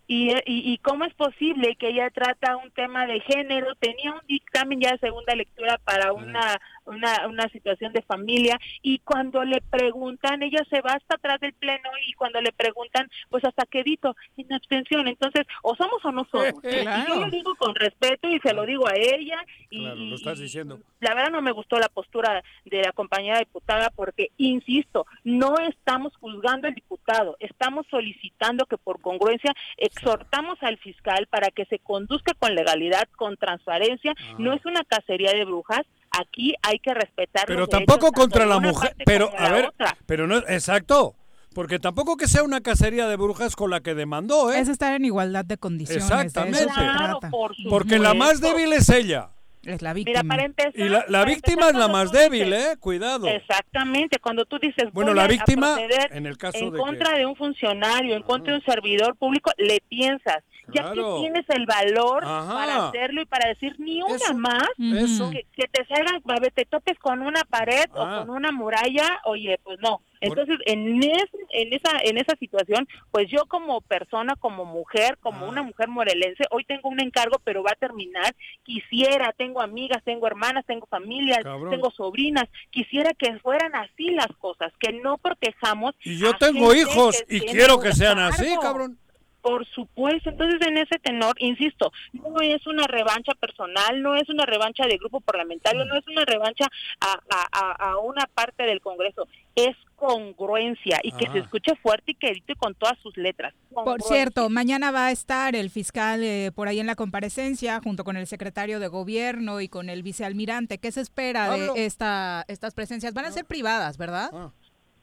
Y, 0.08 0.30
y, 0.32 0.74
y 0.74 0.78
cómo 0.80 1.06
es 1.06 1.14
posible 1.14 1.78
que 1.80 1.90
ella 1.90 2.10
trata 2.10 2.58
un 2.58 2.70
tema 2.72 3.06
de 3.06 3.22
género, 3.22 3.76
tenía 3.80 4.12
un 4.12 4.20
dictamen 4.28 4.82
ya 4.82 4.92
de 4.92 4.98
segunda 5.00 5.34
lectura 5.36 5.80
para 5.86 6.12
una, 6.12 6.60
una, 6.86 7.28
una 7.28 7.48
situación 7.50 7.94
de 7.94 8.02
familia 8.02 8.60
y 8.82 9.00
cuando 9.00 9.44
le 9.44 9.62
preguntan, 9.62 10.42
ella 10.44 10.64
se 10.70 10.82
va 10.82 10.94
hasta 10.94 11.16
atrás 11.16 11.40
del 11.40 11.54
pleno 11.54 11.90
y 12.08 12.14
cuando 12.14 12.42
le 12.42 12.52
preguntan, 12.52 13.10
pues 13.30 13.44
hasta 13.46 13.66
quedito, 13.66 14.16
en 14.38 14.52
abstención. 14.54 15.08
Entonces, 15.08 15.46
o 15.64 15.76
somos 15.76 16.04
o 16.04 16.12
no 16.12 16.26
somos. 16.32 16.54
Claro. 16.62 17.04
Y 17.06 17.08
yo 17.10 17.26
lo 17.26 17.30
digo 17.32 17.56
con 17.56 17.76
respeto 17.76 18.28
y 18.30 18.40
se 18.40 18.54
lo 18.54 18.66
digo 18.66 18.88
a 18.88 18.96
ella. 18.96 19.44
Y, 19.70 19.80
Claro, 19.84 19.96
lo 19.96 20.16
estás 20.16 20.40
y- 20.40 20.44
diciendo. 20.44 20.80
la 21.00 21.14
verdad 21.14 21.32
no 21.32 21.42
me 21.42 21.52
gustó 21.52 21.78
la 21.78 21.90
postura 21.90 22.44
de 22.66 22.82
la 22.82 22.92
compañera 22.92 23.40
diputada 23.40 23.90
porque, 23.96 24.30
insisto, 24.38 25.06
no 25.24 25.56
estamos 25.60 26.16
juzgando 26.18 26.68
al 26.68 26.74
diputado, 26.76 27.36
estamos 27.40 27.86
solicitando 27.90 28.66
que 28.66 28.78
por 28.78 29.02
congruencia 29.02 29.54
exhortamos 29.78 30.58
al 30.62 30.78
fiscal 30.78 31.28
para 31.28 31.50
que 31.50 31.66
se 31.66 31.80
conduzca 31.80 32.34
con 32.34 32.56
legalidad, 32.56 33.08
con 33.16 33.38
transparencia. 33.38 34.14
No 34.38 34.54
es 34.54 34.66
una 34.66 34.84
cacería 34.84 35.32
de 35.34 35.46
brujas, 35.46 35.82
aquí 36.12 36.54
hay 36.62 36.80
que 36.80 36.94
respetar. 36.94 37.46
Pero 37.48 37.62
los 37.62 37.70
tampoco 37.70 38.08
derechos, 38.08 38.22
contra 38.22 38.46
la 38.46 38.60
mujer. 38.60 38.96
Pero, 39.06 39.32
a 39.38 39.50
ver, 39.50 39.66
otra. 39.66 39.98
pero 40.06 40.28
no, 40.28 40.38
exacto. 40.38 41.16
Porque 41.54 41.80
tampoco 41.80 42.16
que 42.16 42.28
sea 42.28 42.44
una 42.44 42.62
cacería 42.62 43.08
de 43.08 43.18
brujas 43.18 43.58
con 43.58 43.72
la 43.72 43.82
que 43.82 43.94
demandó, 43.94 44.54
¿eh? 44.54 44.60
Es 44.60 44.70
estar 44.70 44.94
en 44.94 45.04
igualdad 45.04 45.44
de 45.44 45.58
condiciones. 45.58 46.04
Exactamente. 46.06 46.66
Claro, 46.66 47.20
trata. 47.20 47.30
por 47.30 47.54
Porque 47.70 48.00
la 48.00 48.14
más 48.14 48.40
débil 48.40 48.72
es 48.72 48.88
ella. 48.90 49.32
Es 49.64 49.82
la 49.84 49.94
Mira, 49.94 50.24
para 50.24 50.44
empezar, 50.44 50.74
Y 50.76 50.90
la, 50.90 51.00
la 51.08 51.20
para 51.20 51.26
víctima 51.26 51.68
empezar, 51.68 51.74
es 51.76 51.80
la 51.80 51.88
más 51.88 52.12
débil, 52.12 52.46
dices- 52.46 52.74
¿eh? 52.74 52.78
Cuidado. 52.80 53.28
Exactamente, 53.28 54.18
cuando 54.20 54.46
tú 54.46 54.58
dices 54.58 54.92
Bueno, 54.92 55.14
la 55.14 55.28
víctima, 55.28 55.78
en 56.10 56.26
el 56.26 56.38
caso 56.38 56.58
en 56.58 56.72
de 56.72 56.80
contra 56.80 57.12
que- 57.14 57.20
de 57.20 57.26
un 57.28 57.36
funcionario, 57.36 58.16
en 58.16 58.24
contra 58.24 58.54
de 58.54 58.60
un 58.60 58.66
servidor 58.66 59.16
público, 59.18 59.52
le 59.58 59.80
piensas. 59.88 60.44
Ya 60.74 60.84
Claro. 60.84 61.16
que 61.16 61.22
tienes 61.22 61.46
el 61.50 61.66
valor 61.66 62.24
Ajá. 62.26 62.54
para 62.54 62.88
hacerlo 62.88 63.22
y 63.22 63.26
para 63.26 63.50
decir 63.50 63.76
ni 63.78 64.02
una 64.02 64.16
Eso, 64.16 64.34
más, 64.36 64.64
eso. 64.80 65.30
que, 65.30 65.46
que 65.54 65.68
te 65.68 65.86
salga, 65.86 66.12
a 66.26 66.40
ver, 66.40 66.52
te 66.54 66.66
topes 66.66 66.98
con 67.00 67.22
una 67.22 67.44
pared 67.44 67.86
Ah. 67.94 68.22
o 68.22 68.26
con 68.26 68.36
una 68.36 68.52
muralla, 68.52 69.20
oye, 69.26 69.60
pues 69.64 69.80
no. 69.82 70.02
Entonces, 70.22 70.58
en, 70.66 71.04
es- 71.04 71.30
en 71.50 71.74
esa 71.74 71.92
en 72.04 72.18
esa 72.18 72.36
situación, 72.38 72.88
pues 73.12 73.28
yo 73.30 73.46
como 73.48 73.82
persona, 73.82 74.36
como 74.38 74.66
mujer, 74.66 75.18
como 75.20 75.46
Ah. 75.46 75.50
una 75.50 75.64
mujer 75.64 75.88
morelense, 75.90 76.44
hoy 76.52 76.64
tengo 76.64 76.90
un 76.90 77.02
encargo, 77.02 77.40
pero 77.44 77.64
va 77.64 77.72
a 77.72 77.76
terminar. 77.76 78.36
Quisiera, 78.64 79.34
tengo 79.38 79.62
amigas, 79.62 80.02
tengo 80.04 80.28
hermanas, 80.28 80.66
tengo 80.66 80.86
familias, 80.88 81.40
Cabrón. 81.44 81.72
tengo 81.72 81.92
sobrinas. 81.92 82.46
Quisiera 82.70 83.12
que 83.14 83.38
fueran 83.40 83.76
así 83.76 84.12
las 84.12 84.28
cosas, 84.38 84.72
que 84.80 84.94
no 84.94 85.18
protejamos. 85.18 85.96
Y 86.04 86.18
yo 86.18 86.34
tengo 86.38 86.74
hijos 86.74 87.24
y 87.28 87.40
quiero 87.42 87.80
que 87.80 87.92
sean 87.94 88.20
así, 88.20 88.48
cabrón. 88.62 88.98
Por 89.42 89.66
supuesto, 89.68 90.30
entonces 90.30 90.60
en 90.68 90.78
ese 90.78 91.00
tenor, 91.00 91.36
insisto, 91.40 91.92
no 92.14 92.40
es 92.42 92.66
una 92.68 92.84
revancha 92.88 93.34
personal, 93.34 94.02
no 94.02 94.16
es 94.16 94.30
una 94.30 94.46
revancha 94.46 94.86
de 94.86 94.98
grupo 94.98 95.20
parlamentario, 95.22 95.84
no 95.86 95.98
es 95.98 96.08
una 96.08 96.24
revancha 96.26 96.66
a, 97.00 97.14
a- 97.30 97.48
a- 97.52 97.92
a 97.92 97.98
una 97.98 98.26
parte 98.34 98.64
del 98.64 98.82
Congreso, 98.82 99.28
es 99.56 99.76
congruencia 99.96 101.00
y 101.04 101.12
que 101.12 101.26
Ah. 101.28 101.32
se 101.34 101.40
escuche 101.40 101.76
fuerte 101.76 102.12
y 102.12 102.16
que 102.16 102.28
edite 102.30 102.56
con 102.56 102.74
todas 102.76 102.98
sus 103.00 103.16
letras. 103.18 103.54
Por 103.72 104.02
cierto, 104.02 104.50
mañana 104.50 104.92
va 104.92 105.08
a 105.08 105.12
estar 105.12 105.56
el 105.56 105.70
fiscal 105.70 106.24
eh, 106.24 106.52
por 106.54 106.68
ahí 106.68 106.80
en 106.80 106.88
la 106.88 106.96
comparecencia 106.96 107.80
junto 107.84 108.04
con 108.04 108.18
el 108.18 108.28
secretario 108.28 108.80
de 108.80 108.88
gobierno 108.88 109.62
y 109.62 109.70
con 109.70 109.90
el 109.90 110.02
vicealmirante. 110.04 110.78
¿Qué 110.80 110.92
se 110.92 111.02
espera 111.02 111.50
de 111.52 111.86
esta, 111.86 112.46
estas 112.48 112.74
presencias? 112.74 113.14
Van 113.14 113.26
a 113.26 113.32
ser 113.32 113.46
privadas, 113.46 113.98
¿verdad? 113.98 114.30
Ah. 114.34 114.52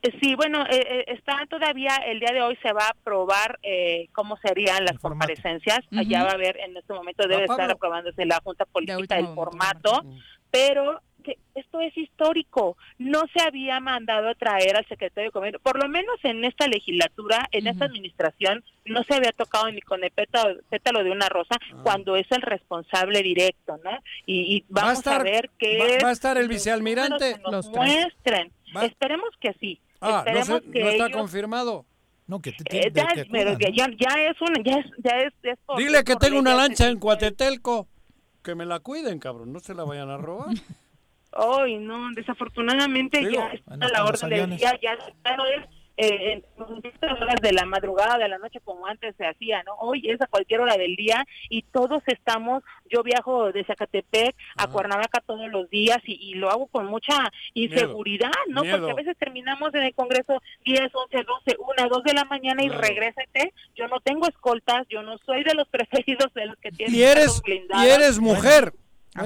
Eh, 0.03 0.17
Sí, 0.23 0.35
bueno, 0.37 0.65
eh, 0.71 0.87
eh, 0.89 1.05
está 1.09 1.45
todavía, 1.51 1.97
el 2.07 2.21
día 2.21 2.31
de 2.33 2.41
hoy 2.43 2.57
se 2.63 2.73
va 2.73 2.85
a 2.87 2.91
aprobar 2.91 3.59
eh, 3.63 4.09
cómo 4.13 4.37
serían 4.39 4.85
las 4.85 4.99
comparecencias. 4.99 5.81
Allá 5.97 6.23
va 6.25 6.31
a 6.31 6.35
haber, 6.35 6.57
en 6.61 6.77
este 6.77 6.93
momento 6.93 7.27
debe 7.27 7.45
estar 7.45 7.71
aprobándose 7.71 8.25
la 8.25 8.41
Junta 8.45 8.65
Política 8.65 8.97
último 8.99 9.19
el 9.19 9.25
momento, 9.35 9.45
formato, 9.91 10.05
pero 10.53 11.01
que 11.25 11.37
esto 11.57 11.81
es 11.81 11.97
histórico. 11.99 12.77
No 12.99 13.25
se 13.35 13.43
había 13.43 13.81
mandado 13.81 14.29
a 14.29 14.35
traer 14.37 14.77
al 14.77 14.87
secretario 14.87 15.31
de 15.31 15.35
Gobierno, 15.39 15.59
por 15.59 15.83
lo 15.83 15.89
menos 15.89 16.15
en 16.23 16.45
esta 16.45 16.69
legislatura, 16.69 17.49
en 17.51 17.67
esta 17.67 17.87
Ujú. 17.87 17.93
administración, 17.93 18.65
no 18.85 19.03
se 19.03 19.15
había 19.15 19.33
tocado 19.33 19.69
ni 19.73 19.81
con 19.81 20.05
el 20.05 20.13
pétalo, 20.13 20.61
pétalo 20.71 21.03
de 21.03 21.11
una 21.11 21.29
rosa 21.29 21.57
Ah. 21.73 21.81
cuando 21.83 22.15
es 22.15 22.31
el 22.31 22.43
responsable 22.43 23.21
directo, 23.23 23.79
¿no? 23.85 23.99
Y, 24.27 24.57
y 24.59 24.61
Va 24.73 24.83
a 24.83 24.85
vamos 24.87 25.07
a, 25.09 25.23
ver 25.25 25.51
qué 25.59 25.79
va- 25.79 25.87
es 25.87 26.05
va 26.05 26.09
a 26.11 26.13
estar 26.13 26.39
el 26.39 26.47
vicealmirante. 26.49 27.35
que 27.35 27.41
nos 27.43 27.53
Los 27.67 27.69
muestren. 27.71 28.53
Va- 28.77 28.85
Esperemos 28.87 29.31
que 29.41 29.53
sí. 29.55 29.81
Ah, 30.01 30.25
no, 30.33 30.45
se- 30.45 30.61
que 30.71 30.81
no 30.83 30.89
está 30.91 31.07
ellos- 31.07 31.17
confirmado. 31.17 31.85
No, 32.27 32.41
que 32.41 32.53
te 32.53 32.63
eh, 32.79 32.93
ya, 32.95 33.07
que 33.09 33.25
pero 33.25 33.53
acudan, 33.53 33.59
que 33.59 33.69
¿no? 33.71 33.75
ya, 33.75 33.87
ya 33.99 34.23
es 34.29 34.41
un, 34.43 34.63
ya 34.63 34.73
es, 34.81 34.87
ya 35.03 35.17
es, 35.19 35.33
es 35.43 35.59
por- 35.65 35.79
Dile 35.79 36.05
que 36.05 36.13
por 36.13 36.23
tengo 36.23 36.39
una 36.39 36.55
lancha 36.55 36.89
en 36.89 36.99
Cuatetelco. 36.99 37.89
Que 38.43 38.55
me 38.55 38.67
la 38.67 38.81
cuiden, 38.81 39.19
cabrón. 39.19 39.53
No 39.53 39.61
se 39.61 39.75
la 39.75 39.85
vayan 39.85 40.11
a 40.11 40.17
robar. 40.19 40.55
Ay, 41.33 41.79
no, 41.79 42.11
desafortunadamente 42.15 43.19
Digo, 43.21 43.33
ya 43.33 43.47
está 43.53 43.65
bueno, 43.71 43.87
a 43.87 43.89
la 43.91 44.05
orden 44.05 44.31
del 44.31 44.51
día, 44.57 44.79
ya, 44.83 44.97
ya 45.25 45.37
no 45.37 45.45
es 45.47 45.67
eh, 45.99 46.33
en 46.33 46.45
horas 47.21 47.41
de 47.43 47.53
la 47.53 47.65
madrugada, 47.67 48.19
de 48.19 48.29
la 48.29 48.39
noche 48.39 48.61
como 48.65 48.87
antes 48.87 49.15
se 49.17 49.27
hacía, 49.27 49.63
¿no? 49.65 49.75
Hoy 49.81 50.09
es 50.09 50.21
a 50.23 50.27
cualquier 50.29 50.61
hora 50.61 50.77
del 50.77 50.95
día 50.95 51.25
y 51.51 51.63
todos 51.63 52.03
estamos, 52.07 52.63
yo 52.89 53.03
viajo 53.03 53.51
de 53.53 53.65
Zacatepec 53.65 54.35
a 54.57 54.65
Ajá. 54.65 54.73
Cuernavaca 54.73 55.21
todos 55.27 55.49
los 55.51 55.69
días 55.71 55.99
y, 56.05 56.15
y 56.31 56.35
lo 56.35 56.51
hago 56.51 56.69
con 56.69 56.87
mucha 56.87 57.15
inseguridad, 57.55 58.31
¿no? 58.49 58.63
Miedo. 58.63 58.79
Porque 58.79 58.93
a 58.93 58.95
veces 58.95 59.17
terminamos 59.19 59.75
en 59.75 59.83
el 59.83 59.95
Congreso 59.95 60.41
10, 60.65 60.81
11, 60.95 61.17
12, 61.25 61.57
1, 61.59 61.89
2 61.91 62.05
de 62.05 62.13
la 62.15 62.25
mañana 62.25 62.63
y 62.63 62.69
Claro. 62.69 62.83
regrésate. 62.83 63.53
Yo 63.75 63.89
no 63.89 63.99
tengo 64.01 64.29
escoltas, 64.29 64.87
yo 64.89 65.03
no 65.03 65.19
soy 65.19 65.43
de 65.43 65.55
los 65.55 65.67
preferidos 65.71 66.33
de 66.35 66.47
los 66.47 66.57
que 66.59 66.71
tienen 66.71 66.95
Y 66.95 67.03
eres, 67.03 67.43
y 67.47 67.87
eres 67.89 68.19
mujer. 68.21 68.73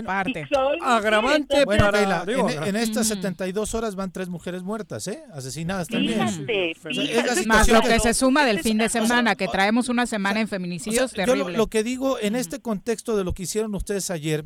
Aparte. 0.00 0.46
Soy 0.52 0.78
Agravante 0.80 1.64
Bueno, 1.64 1.84
para- 1.84 1.98
Keila, 2.00 2.24
digo, 2.26 2.48
en, 2.50 2.62
en 2.64 2.76
estas 2.76 3.06
Ujú. 3.06 3.14
72 3.16 3.74
horas 3.74 3.94
van 3.94 4.12
tres 4.12 4.28
mujeres 4.28 4.62
muertas, 4.62 5.06
¿eh? 5.08 5.22
Asesinadas 5.32 5.88
también. 5.88 6.28
Fíjate, 6.28 6.72
O 6.88 6.92
sea, 6.92 7.02
es 7.04 7.08
la 7.08 7.12
fíjate. 7.22 7.34
situación 7.40 7.48
Más 7.48 7.68
lo 7.68 7.82
que 7.82 8.00
se 8.00 8.14
suma 8.14 8.44
del 8.46 8.56
es 8.58 8.62
fin 8.62 8.78
de 8.78 8.84
una 8.84 8.90
cosa- 8.92 9.06
semana, 9.06 9.34
que 9.34 9.48
traemos 9.48 9.88
una 9.88 10.06
semana 10.06 10.40
en 10.40 10.44
O 10.46 10.48
sea, 10.48 10.56
feminicidios 10.58 11.12
yo 11.12 11.20
lo, 11.26 11.32
terrible. 11.32 11.56
lo 11.56 11.66
que 11.68 11.82
digo 11.82 12.18
en 12.20 12.36
este 12.36 12.60
contexto 12.60 13.16
de 13.16 13.24
lo 13.24 13.34
que 13.34 13.44
hicieron 13.44 13.74
ustedes 13.74 14.10
ayer, 14.10 14.44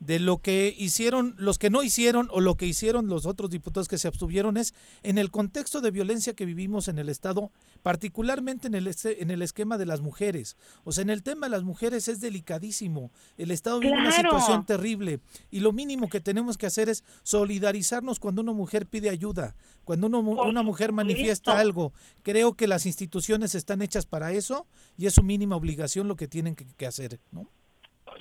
de 0.00 0.18
lo 0.18 0.38
que 0.38 0.74
hicieron, 0.78 1.34
los 1.38 1.58
que 1.58 1.68
no 1.70 1.82
hicieron 1.82 2.28
o 2.32 2.40
lo 2.40 2.56
que 2.56 2.66
hicieron 2.66 3.06
los 3.08 3.26
otros 3.26 3.50
diputados 3.50 3.86
que 3.86 3.98
se 3.98 4.08
abstuvieron 4.08 4.56
es 4.56 4.72
en 5.02 5.18
el 5.18 5.30
contexto 5.30 5.82
de 5.82 5.90
violencia 5.90 6.32
que 6.34 6.46
vivimos 6.46 6.88
en 6.88 6.98
el 6.98 7.10
Estado, 7.10 7.52
particularmente 7.82 8.66
en 8.68 8.74
el, 8.74 8.90
en 9.04 9.30
el 9.30 9.42
esquema 9.42 9.76
de 9.76 9.84
las 9.84 10.00
mujeres. 10.00 10.56
O 10.84 10.92
sea, 10.92 11.02
en 11.02 11.10
el 11.10 11.22
tema 11.22 11.46
de 11.46 11.50
las 11.50 11.64
mujeres 11.64 12.08
es 12.08 12.20
delicadísimo. 12.20 13.10
El 13.36 13.50
Estado 13.50 13.78
vive 13.78 13.92
una 13.92 14.10
situación 14.22 14.64
terrible 14.64 15.20
y 15.50 15.60
lo 15.60 15.72
mínimo 15.72 16.08
que 16.08 16.20
tenemos 16.20 16.56
que 16.56 16.66
hacer 16.66 16.88
es 16.88 17.04
solidarizarnos 17.22 18.20
cuando 18.20 18.40
una 18.42 18.52
mujer 18.52 18.86
pide 18.86 19.10
ayuda, 19.10 19.54
cuando 19.84 20.06
uno- 20.06 20.20
una 20.20 20.62
mujer 20.62 20.92
manifiesta 20.92 21.58
algo. 21.58 21.92
Creo 22.22 22.54
que 22.54 22.66
las 22.68 22.86
instituciones 22.86 23.54
están 23.54 23.82
hechas 23.82 24.06
para 24.06 24.32
eso 24.32 24.66
y 24.96 25.04
es 25.06 25.14
su 25.14 25.22
mínima 25.22 25.56
obligación 25.56 26.08
lo 26.08 26.16
que 26.16 26.26
tienen 26.28 26.54
que, 26.56 26.64
que 26.76 26.86
hacer, 26.86 27.20
¿no? 27.32 27.50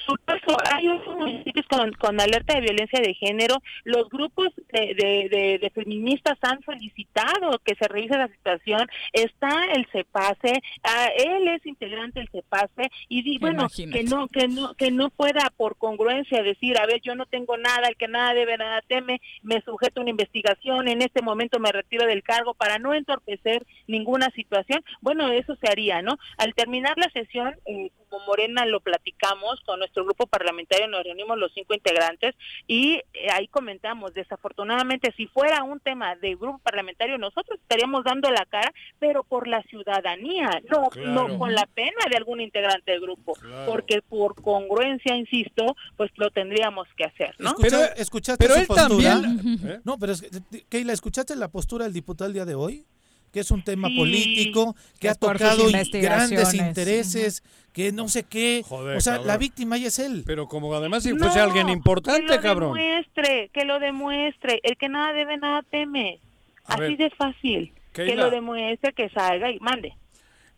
Supuesto, 0.05 0.57
hay 0.73 0.87
otros 0.87 1.15
municipios 1.17 1.65
con, 1.67 1.91
con 1.93 2.19
alerta 2.19 2.55
de 2.55 2.61
violencia 2.61 2.99
de 3.01 3.13
género. 3.13 3.55
Los 3.83 4.09
grupos 4.09 4.49
de, 4.71 4.93
de, 4.95 5.29
de- 5.29 5.59
de 5.59 5.69
feministas 5.71 6.37
han 6.41 6.61
solicitado 6.63 7.59
que 7.63 7.75
se 7.75 7.87
revise 7.87 8.17
la 8.17 8.27
situación. 8.27 8.87
Está 9.13 9.65
el 9.73 9.85
CEPASE, 9.91 10.61
ah, 10.83 11.09
él 11.17 11.47
es 11.49 11.65
integrante 11.65 12.19
del 12.19 12.29
CEPASE 12.29 12.89
y 13.07 13.23
di, 13.23 13.37
bueno, 13.37 13.61
Imagínate. 13.61 13.99
que 13.99 14.03
no, 14.05 14.27
que 14.27 14.47
no, 14.47 14.73
que 14.75 14.91
no 14.91 15.09
pueda 15.09 15.51
por 15.57 15.77
congruencia 15.77 16.43
decir, 16.43 16.77
a 16.77 16.85
ver, 16.85 17.01
yo 17.01 17.15
no 17.15 17.25
tengo 17.25 17.57
nada, 17.57 17.87
el 17.87 17.95
que 17.97 18.07
nada 18.07 18.33
debe, 18.33 18.57
nada 18.57 18.81
teme, 18.87 19.21
me 19.43 19.61
sujeto 19.61 19.99
a 19.99 20.03
una 20.03 20.11
investigación, 20.11 20.87
en 20.87 21.01
este 21.01 21.21
momento 21.21 21.59
me 21.59 21.71
retiro 21.71 22.05
del 22.05 22.23
cargo 22.23 22.53
para 22.53 22.79
no 22.79 22.93
entorpecer 22.93 23.65
ninguna 23.87 24.29
situación. 24.31 24.83
Bueno, 25.01 25.31
eso 25.31 25.55
se 25.61 25.69
haría, 25.69 26.01
¿no? 26.01 26.17
Al 26.37 26.53
terminar 26.53 26.97
la 26.97 27.09
sesión, 27.11 27.55
eh, 27.65 27.91
como 28.09 28.25
Morena 28.25 28.65
lo 28.65 28.79
platicamos 28.79 29.59
con 29.65 29.79
nuestro 29.79 30.03
grupo 30.03 30.27
parlamentario, 30.27 30.87
nos 30.87 31.03
reunimos 31.03 31.37
los 31.37 31.51
cinco 31.53 31.73
integrantes 31.73 32.35
y 32.67 32.95
eh, 33.13 33.29
ahí 33.31 33.47
comentamos, 33.47 34.13
desafortunadamente, 34.13 35.13
si 35.15 35.27
fuera 35.27 35.63
un 35.63 35.79
tema 35.79 36.15
de 36.15 36.35
grupo 36.35 36.59
parlamentario, 36.59 37.17
nosotros 37.17 37.59
estaríamos 37.61 38.03
dando 38.03 38.29
la 38.31 38.45
cara, 38.45 38.73
pero 38.99 39.23
por 39.23 39.47
la 39.47 39.61
ciudadanía, 39.63 40.49
no, 40.69 40.89
Claro. 40.89 41.09
no 41.29 41.39
con 41.39 41.53
la 41.53 41.65
pena 41.67 41.97
de 42.09 42.17
algún 42.17 42.41
integrante 42.41 42.91
del 42.91 43.01
grupo, 43.01 43.33
Claro. 43.33 43.71
porque 43.71 44.01
por 44.01 44.35
congruencia, 44.41 45.15
insisto, 45.15 45.75
pues 45.97 46.11
lo 46.15 46.29
tendríamos 46.31 46.87
que 46.97 47.05
hacer, 47.05 47.35
¿no? 47.39 47.49
Escucha- 47.51 47.69
Pero- 47.69 47.95
¿Escuchaste 47.95 48.43
Pero 48.43 48.53
su 48.55 48.61
él 48.61 48.67
postura? 48.67 48.89
también. 49.21 49.59
¿eh? 49.65 49.79
No, 49.83 49.97
pero 49.99 50.13
es 50.13 50.21
que, 50.21 50.63
Keila, 50.69 50.93
¿escuchaste 50.93 51.35
la 51.35 51.47
postura 51.49 51.85
del 51.85 51.93
diputado 51.93 52.27
el 52.27 52.33
día 52.33 52.45
de 52.45 52.55
hoy? 52.55 52.85
Que 53.31 53.41
es 53.41 53.51
un 53.51 53.63
tema 53.63 53.87
Sí. 53.89 53.97
político, 53.97 54.75
que 54.93 54.99
Que 55.01 55.09
ha 55.09 55.15
tocado 55.15 55.67
grandes 55.67 56.53
intereses, 56.53 57.43
que 57.73 57.91
no 57.91 58.07
sé 58.09 58.23
qué. 58.23 58.63
Joder, 58.67 58.97
o 58.97 59.01
sea, 59.01 59.13
cabrón. 59.13 59.27
la 59.27 59.37
víctima 59.37 59.77
ya 59.77 59.87
es 59.87 59.99
él. 59.99 60.23
Pero 60.25 60.47
como 60.47 60.73
además 60.73 61.03
si 61.03 61.13
No, 61.13 61.19
fuese 61.19 61.39
alguien 61.39 61.67
que 61.67 61.73
importante, 61.73 62.35
lo 62.35 62.41
cabrón. 62.41 62.73
demuestre, 62.77 63.49
que 63.53 63.65
lo 63.65 63.79
demuestre, 63.79 64.59
el 64.63 64.77
que 64.77 64.89
nada 64.89 65.13
debe, 65.13 65.37
nada 65.37 65.61
teme, 65.69 66.19
A 66.65 66.73
así 66.73 66.81
ver, 66.81 66.97
de 66.97 67.09
fácil, 67.11 67.73
que 67.93 68.15
lo 68.15 68.29
demuestre, 68.31 68.93
que 68.93 69.09
salga 69.09 69.51
y 69.51 69.59
mande. 69.59 69.95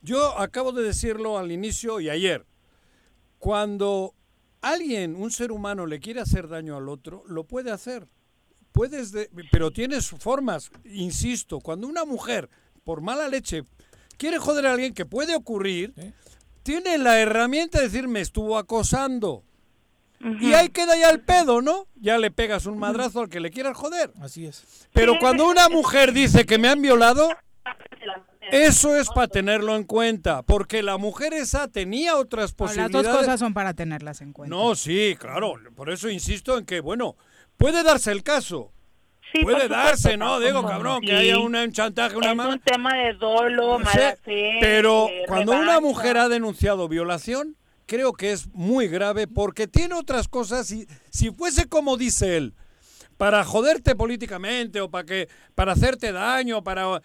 Yo 0.01 0.37
acabo 0.39 0.71
de 0.71 0.83
decirlo 0.83 1.37
al 1.37 1.51
inicio 1.51 1.99
y 1.99 2.09
ayer. 2.09 2.45
Cuando 3.39 4.13
alguien, 4.61 5.15
un 5.15 5.31
ser 5.31 5.51
humano, 5.51 5.85
le 5.85 5.99
quiere 5.99 6.21
hacer 6.21 6.47
daño 6.47 6.77
al 6.77 6.89
otro, 6.89 7.23
lo 7.27 7.43
puede 7.43 7.71
hacer. 7.71 8.07
Puedes, 8.71 9.11
de- 9.11 9.29
pero 9.51 9.71
tienes 9.71 10.09
formas, 10.09 10.71
insisto, 10.85 11.59
cuando 11.59 11.87
una 11.87 12.05
mujer, 12.05 12.49
por 12.83 13.01
mala 13.01 13.27
leche, 13.27 13.63
quiere 14.17 14.37
joder 14.37 14.67
a 14.67 14.71
alguien 14.73 14.93
que 14.93 15.05
puede 15.05 15.35
ocurrir, 15.35 15.93
¿Eh? 15.97 16.13
tiene 16.63 16.97
la 16.97 17.19
herramienta 17.19 17.79
de 17.79 17.85
decir 17.85 18.07
me 18.07 18.21
estuvo 18.21 18.57
acosando. 18.57 19.43
Y 20.39 20.53
ahí 20.53 20.69
queda 20.69 20.95
ya 20.95 21.09
el 21.09 21.21
pedo, 21.21 21.63
¿no? 21.63 21.87
Ya 21.95 22.19
le 22.19 22.29
pegas 22.29 22.67
un 22.67 22.77
madrazo 22.77 23.21
al 23.21 23.29
que 23.29 23.39
le 23.39 23.49
quieras 23.49 23.75
joder. 23.75 24.11
Así 24.21 24.45
es. 24.45 24.87
Pero 24.93 25.15
cuando 25.19 25.47
una 25.49 25.67
mujer 25.67 26.13
dice 26.13 26.45
que 26.45 26.59
me 26.59 26.67
han 26.67 26.79
violado, 26.79 27.27
eso 28.51 28.95
es 28.95 29.07
para 29.09 29.27
tenerlo 29.27 29.75
en 29.75 29.83
cuenta, 29.83 30.43
porque 30.43 30.83
la 30.83 30.97
mujer 30.97 31.33
esa 31.33 31.67
tenía 31.69 32.17
otras 32.17 32.51
Las 32.51 32.53
posibilidades. 32.53 33.07
dos 33.07 33.17
cosas 33.17 33.39
son 33.39 33.55
para 33.55 33.73
tenerlas 33.73 34.21
en 34.21 34.31
cuenta. 34.31 34.55
No, 34.55 34.75
sí, 34.75 35.15
claro, 35.17 35.55
por 35.75 35.89
eso 35.89 36.07
insisto 36.07 36.55
en 36.59 36.65
que, 36.65 36.81
bueno, 36.81 37.15
puede 37.57 37.81
darse 37.81 38.11
el 38.11 38.21
caso. 38.21 38.71
Sí, 39.31 39.43
puede 39.43 39.61
supuesto, 39.63 39.75
darse, 39.75 40.17
¿no? 40.17 40.39
Digo, 40.39 40.63
cabrón, 40.65 41.01
que 41.01 41.07
sí. 41.07 41.13
haya 41.13 41.39
una- 41.39 41.63
un 41.63 41.71
chantaje, 41.71 42.15
una 42.17 42.31
es 42.31 42.35
mala... 42.35 42.49
un 42.53 42.59
tema 42.59 42.93
de 42.95 43.13
dolo, 43.13 43.77
No 43.77 43.79
mala 43.79 44.17
fe. 44.23 44.57
pero 44.59 45.07
eh, 45.07 45.23
cuando 45.27 45.53
una 45.53 45.79
mujer 45.79 46.17
ha 46.17 46.27
denunciado 46.29 46.87
violación, 46.87 47.55
creo 47.85 48.13
que 48.13 48.31
es 48.31 48.47
muy 48.53 48.87
grave 48.87 49.27
porque 49.27 49.67
tiene 49.67 49.95
otras 49.95 50.27
cosas 50.27 50.71
y 50.71 50.87
si 51.09 51.31
fuese 51.31 51.67
como 51.67 51.97
dice 51.97 52.37
él, 52.37 52.53
para 53.17 53.43
joderte 53.43 53.95
políticamente 53.95 54.81
o 54.81 54.89
para 54.89 55.05
que 55.05 55.27
para 55.55 55.73
hacerte 55.73 56.11
daño, 56.11 56.63
para 56.63 57.01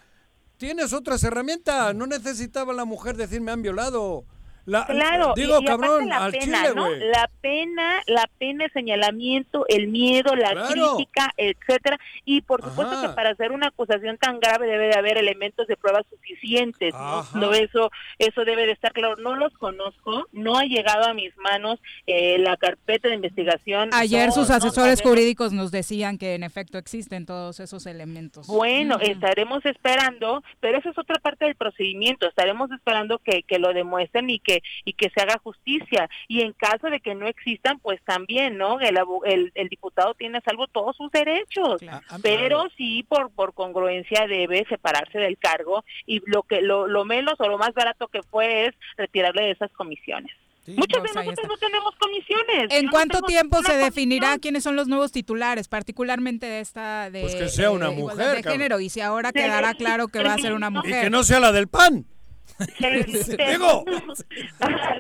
tienes 0.57 0.93
otras 0.95 1.23
herramientas, 1.25 1.95
no 1.95 2.07
necesitaba 2.07 2.73
la 2.73 2.85
mujer 2.87 3.17
decir 3.17 3.41
me 3.41 3.53
han 3.53 3.63
violado. 3.63 4.25
La- 4.67 4.85
Claro, 4.87 5.33
y- 5.37 5.41
digo 5.41 5.59
y, 5.61 5.65
cabrón, 5.65 5.91
aparte 5.91 6.09
la 6.11 6.25
al 6.25 6.33
pena, 6.33 6.63
chile, 6.63 6.75
¿no? 6.75 6.91
La 6.91 7.31
pena, 7.41 8.03
la 8.07 8.29
pena, 8.39 8.65
el 8.65 8.73
señalamiento, 8.73 9.65
el 9.69 9.89
miedo, 9.89 10.35
la 10.37 10.51
Claro. 10.51 10.69
crítica, 10.97 11.33
etcétera, 11.37 11.99
y 12.25 12.41
por 12.43 12.63
supuesto 12.63 12.95
Ajá. 12.95 13.09
que 13.09 13.15
para 13.15 13.31
hacer 13.31 13.53
una 13.53 13.69
acusación 13.69 14.19
tan 14.19 14.41
grave 14.41 14.67
debe 14.67 14.89
de 14.89 14.95
haber 14.99 15.19
elementos 15.19 15.67
de 15.67 15.77
prueba 15.77 16.03
suficientes, 16.11 16.93
¿no? 16.95 17.19
Ajá. 17.21 17.39
No, 17.39 17.53
eso 17.53 17.91
eso 18.19 18.45
debe 18.45 18.67
de 18.67 18.73
estar 18.73 18.93
claro. 18.93 19.17
No 19.17 19.37
los 19.37 19.53
conozco, 19.55 20.27
no 20.33 20.59
ha 20.59 20.65
llegado 20.65 21.05
a 21.05 21.15
mis 21.15 21.37
manos 21.39 21.79
eh, 22.07 22.39
la 22.39 22.57
carpeta 22.57 23.09
de 23.09 23.15
investigación. 23.15 23.91
Ayer 23.93 24.27
no- 24.29 24.33
sus 24.35 24.51
asesores 24.51 25.01
jurídicos 25.03 25.53
nos 25.53 25.71
decían 25.71 26.19
que 26.19 26.35
en 26.35 26.43
efecto 26.43 26.79
existen 26.79 27.25
todos 27.27 27.61
esos 27.61 27.87
elementos. 27.87 28.47
Bueno, 28.49 28.99
estaremos 29.01 29.65
esperando, 29.65 30.43
pero 30.61 30.79
esa 30.79 30.91
es 30.91 30.99
otra 30.99 31.17
parte 31.21 31.45
del 31.45 31.55
procedimiento. 31.55 32.27
Estaremos 32.29 32.71
esperando 32.73 33.19
que, 33.19 33.43
que 33.45 33.59
lo 33.59 33.73
demuestren 33.73 34.29
y 34.31 34.41
que 34.41 34.56
y 34.85 34.93
que 34.95 35.11
se 35.11 35.21
haga 35.21 35.39
justicia. 35.43 36.09
Y 36.29 36.43
en 36.43 36.53
caso 36.53 36.89
de 36.89 37.01
que 37.01 37.15
no 37.15 37.27
existan, 37.27 37.79
pues 37.81 38.01
también, 38.05 38.57
¿no? 38.59 38.81
El, 38.81 38.97
abu- 38.97 39.23
el, 39.25 39.53
el 39.55 39.69
diputado 39.69 40.15
tiene 40.15 40.39
a 40.39 40.43
salvo 40.43 40.67
todos 40.67 40.97
sus 40.97 41.11
derechos. 41.11 41.79
Claro. 41.81 42.05
Pero 42.23 42.65
sí, 42.77 43.05
por 43.09 43.31
por 43.31 43.55
congruencia 43.55 44.27
debe 44.27 44.65
separarse 44.69 45.19
del 45.19 45.39
cargo 45.39 45.85
y 46.07 46.21
lo 46.27 46.43
que 46.43 46.61
lo, 46.63 46.87
lo 46.87 47.05
menos 47.05 47.35
o 47.39 47.49
lo 47.49 47.59
más 47.59 47.73
barato 47.75 48.09
que 48.09 48.23
fue 48.23 48.67
es 48.67 48.75
retirarle 48.97 49.43
de 49.43 49.51
esas 49.53 49.71
comisiones. 49.73 50.31
Muchos 50.69 50.99
Pues 50.99 51.13
de 51.15 51.21
nosotros 51.21 51.47
no 51.49 51.57
tenemos 51.59 51.95
comisiones. 51.95 52.73
¿En 52.73 52.87
no 52.87 52.91
cuánto 52.91 53.23
tiempo 53.23 53.63
se 53.63 53.77
definirá 53.77 54.27
comisión. 54.31 54.41
quiénes 54.41 54.65
son 54.65 54.75
los 54.75 54.89
nuevos 54.89 55.13
titulares, 55.13 55.69
particularmente 55.69 56.47
de 56.47 56.59
esta 56.59 57.09
de 57.09 57.21
Pues 57.21 57.37
que 57.37 57.49
sea 57.49 57.71
una 57.71 57.91
mujer, 57.93 58.43
de 58.43 58.43
género? 58.43 58.81
Y 58.81 58.89
si 58.89 59.01
ahora 59.01 59.31
quedará 59.33 59.75
claro 59.75 60.09
que 60.09 60.25
va 60.25 60.35
a 60.35 60.39
ser 60.39 60.55
una 60.55 60.67
Y 60.71 60.71
mujer. 60.73 61.05
que 61.05 61.11
no 61.11 61.23
sea 61.23 61.39
la 61.39 61.53
del 61.53 61.69
pan. 61.69 62.05
Digo, 62.79 63.85
se- 64.15 64.27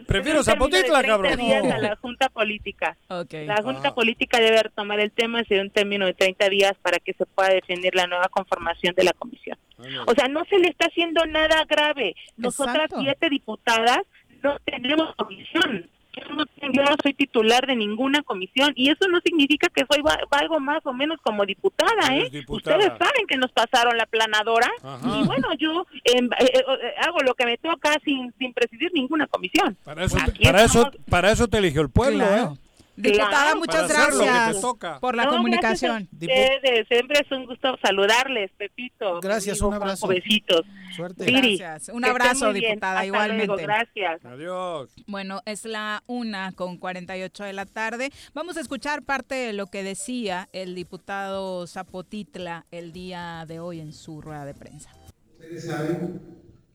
prefiero 0.07 0.43
Zapotitla, 0.43 0.99
de 0.99 1.05
30 1.05 1.07
cabrón. 1.07 1.37
días 1.37 1.65
a 1.73 1.79
la 1.79 1.97
Junta 1.97 2.29
Política. 2.29 2.97
La 3.09 3.63
Junta 3.63 3.89
Ah. 3.89 3.95
Política 3.95 4.39
debe 4.41 4.63
retomar 4.63 5.01
el 5.01 5.11
tema 5.13 5.43
en 5.49 5.61
un 5.61 5.71
término 5.71 6.07
de 6.07 6.15
30 6.15 6.49
días 6.49 6.73
para 6.83 6.99
que 6.99 7.13
se 7.15 7.25
pueda 7.27 7.51
definir 7.51 7.95
la 7.95 8.07
nueva 8.07 8.29
conformación 8.29 8.95
de 8.95 9.05
la 9.05 9.13
comisión. 9.13 9.59
O 10.07 10.13
sea, 10.15 10.29
no 10.29 10.45
se 10.47 10.59
le 10.59 10.69
está 10.69 10.87
haciendo 10.87 11.25
nada 11.27 11.65
grave. 11.69 12.15
Nosotras 12.37 12.77
Exacto. 12.87 13.01
siete 13.03 13.29
diputadas 13.31 13.99
no 14.43 14.59
tenemos 14.65 15.15
comisión. 15.17 15.89
Yo 16.17 16.35
no, 16.35 16.45
yo 16.73 16.83
no 16.83 16.97
soy 17.03 17.12
titular 17.12 17.67
de 17.67 17.77
ninguna 17.77 18.23
comisión 18.23 18.73
y 18.75 18.89
eso 18.91 19.07
no 19.11 19.21
significa 19.23 19.69
que 19.69 19.85
soy 19.91 20.01
va- 20.03 20.19
valgo 20.31 20.59
más 20.61 20.81
o 20.87 20.93
menos 20.95 21.19
como 21.23 21.45
diputada, 21.45 22.17
¿eh? 22.17 22.31
diputada. 22.31 22.77
Ustedes 22.79 22.99
saben 22.99 23.27
que 23.29 23.37
nos 23.37 23.53
pasaron 23.53 23.99
la 23.99 24.07
planadora 24.07 24.71
Ajá. 24.83 25.01
y 25.21 25.27
bueno, 25.27 25.49
yo 25.59 25.87
em, 26.05 26.25
eh, 26.27 26.51
eh, 26.55 26.62
eh, 26.83 26.95
hago 27.07 27.19
lo 27.21 27.35
que 27.35 27.45
me 27.45 27.59
toca 27.59 27.93
sin, 28.05 28.33
sin 28.39 28.55
presidir 28.55 28.91
ninguna 28.95 29.27
comisión. 29.27 29.77
Para 29.85 30.05
eso, 30.05 30.17
Aquí 30.19 30.45
para 30.45 30.64
eso, 30.64 30.79
estamos- 30.87 31.07
para 31.11 31.31
eso 31.33 31.49
te 31.49 31.59
eligió 31.59 31.83
el 31.83 31.91
pueblo, 31.91 32.25
Claro. 32.27 32.53
¿eh? 32.55 32.59
Diputada, 32.97 33.29
Claro, 33.29 33.59
muchas 33.59 33.89
gracias 33.89 34.57
por 35.01 35.15
la 35.17 35.25
No, 35.25 35.31
comunicación. 35.33 36.09
Gracias 36.13 36.51
a 36.51 36.55
ustedes. 36.57 36.89
Siempre 36.89 37.21
es 37.21 37.31
un 37.33 37.47
gusto 37.47 37.77
saludarles, 37.83 38.51
Pepito. 38.57 39.21
Gracias, 39.21 39.61
amigo 39.61 39.69
un 39.69 39.75
abrazo. 39.75 40.09
Besitos. 40.09 40.63
Suerte. 40.95 41.27
Gracias. 41.27 41.91
Un 41.91 42.05
abrazo, 42.07 42.53
diputada, 42.55 42.95
Hasta 42.95 43.07
igualmente. 43.07 43.47
luego, 43.47 43.63
gracias. 43.63 44.25
Adiós. 44.25 44.91
Bueno, 45.07 45.43
es 45.45 45.67
la 45.67 46.03
una 46.07 46.53
con 46.53 46.79
48 46.79 47.45
de 47.45 47.53
la 47.53 47.67
tarde. 47.67 48.11
Vamos 48.33 48.57
a 48.57 48.61
escuchar 48.61 49.03
parte 49.03 49.35
de 49.35 49.53
lo 49.53 49.67
que 49.67 49.83
decía 49.83 50.49
el 50.53 50.75
diputado 50.75 51.67
Zapotitla 51.67 52.65
el 52.71 52.93
día 52.93 53.45
de 53.47 53.61
hoy 53.61 53.81
en 53.81 53.93
su 53.93 54.23
rueda 54.23 54.47
de 54.47 54.55
prensa. 54.55 54.91
Ustedes 55.39 55.67
saben 55.67 56.21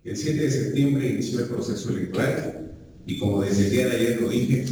que 0.04 0.12
el 0.12 0.18
7 0.18 0.40
de 0.40 0.52
septiembre 0.52 1.08
inició 1.08 1.40
el 1.40 1.50
proceso 1.50 1.90
electoral 1.90 2.72
y 3.08 3.18
como 3.18 3.42
desde 3.42 3.66
el 3.66 3.72
día 3.72 3.88
de 3.88 3.96
ayer 3.98 4.22
lo 4.22 4.30
dije, 4.30 4.66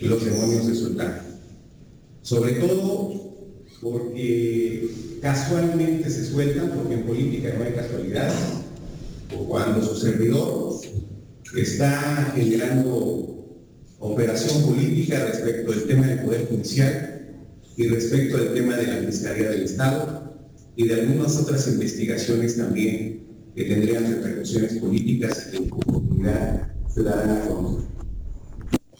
los 0.00 0.24
demonios 0.24 0.66
se 0.66 0.74
soltaron. 0.74 1.32
Sobre 2.22 2.52
todo 2.54 3.22
porque 3.80 4.88
casualmente 5.20 6.08
se 6.08 6.24
sueltan, 6.24 6.70
porque 6.70 6.94
en 6.94 7.02
política 7.04 7.52
no 7.58 7.64
hay 7.64 7.72
casualidades, 7.72 8.34
o 9.36 9.44
cuando 9.46 9.84
su 9.84 9.96
servidor 9.96 10.80
está 11.56 12.32
generando 12.34 13.32
operación 13.98 14.62
política 14.64 15.26
respecto 15.26 15.72
del 15.72 15.84
tema 15.84 16.06
del 16.06 16.20
Poder 16.20 16.46
Judicial 16.46 17.36
y 17.76 17.86
respecto 17.88 18.36
del 18.36 18.54
tema 18.54 18.76
de 18.76 18.86
la 18.86 18.96
Fiscalía 18.98 19.50
del 19.50 19.62
Estado 19.62 20.34
y 20.76 20.88
de 20.88 20.94
algunas 20.94 21.36
otras 21.36 21.68
investigaciones 21.68 22.56
también 22.56 23.22
que 23.54 23.64
tendrían 23.64 24.10
repercusiones 24.10 24.74
políticas 24.78 25.50
en 25.52 25.68
comunidad 25.68 26.72
ciudadana. 26.92 27.42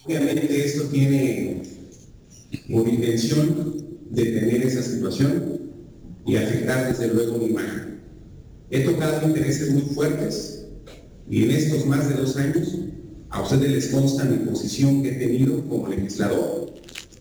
Obviamente 0.05 0.65
esto 0.65 0.85
tiene 0.85 1.63
por 2.71 2.89
intención 2.89 3.87
detener 4.11 4.67
esa 4.67 4.83
situación 4.83 5.61
y 6.27 6.37
afectar 6.37 6.89
desde 6.89 7.15
luego 7.15 7.39
mi 7.39 7.47
imagen. 7.47 8.01
He 8.71 8.81
tocado 8.81 9.29
intereses 9.29 9.71
muy 9.71 9.83
fuertes 9.83 10.67
y 11.31 11.45
en 11.45 11.53
estos 11.53 11.87
más 11.87 12.09
de 12.09 12.17
dos 12.17 12.37
años 12.37 12.79
a 13.31 13.43
ustedes 13.43 13.71
les 13.71 13.87
consta 13.89 14.25
mi 14.25 14.39
posición 14.39 15.03
que 15.03 15.11
he 15.11 15.15
tenido 15.15 15.65
como 15.69 15.89
legislador 15.89 16.75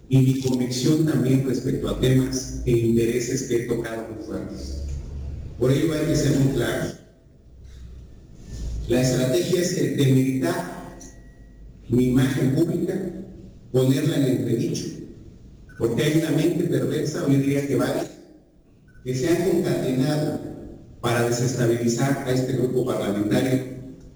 y 0.10 0.18
mi 0.18 0.42
convicción 0.42 1.06
también 1.06 1.48
respecto 1.48 1.88
a 1.88 2.00
temas 2.00 2.62
e 2.66 2.72
intereses 2.72 3.44
que 3.44 3.58
he 3.58 3.68
tocado 3.68 4.08
muy 4.10 4.26
fuertes. 4.26 4.82
Por 5.60 5.72
ello 5.72 5.94
hay 5.94 6.08
que 6.08 6.16
ser 6.16 6.36
muy 6.40 6.54
claros. 6.56 6.96
La 8.88 9.02
estrategia 9.02 9.62
es 9.62 9.76
que 9.76 9.90
demeritar 9.92 10.81
mi 11.90 12.06
imagen 12.10 12.56
pública, 12.56 12.94
ponerla 13.72 14.18
en 14.18 14.24
entredicho, 14.38 14.86
porque 15.78 16.04
hay 16.04 16.20
una 16.22 16.32
mente 16.32 16.64
perversa, 16.66 17.24
hoy 17.26 17.36
diría 17.38 17.68
que 17.68 17.76
varias, 17.76 18.08
que 19.04 19.16
se 19.16 19.28
han 19.30 19.50
concatenado 19.50 20.40
para 21.02 21.24
desestabilizar 21.28 22.24
a 22.28 22.32
este 22.32 22.54
grupo 22.54 22.86
parlamentario, 22.86 23.64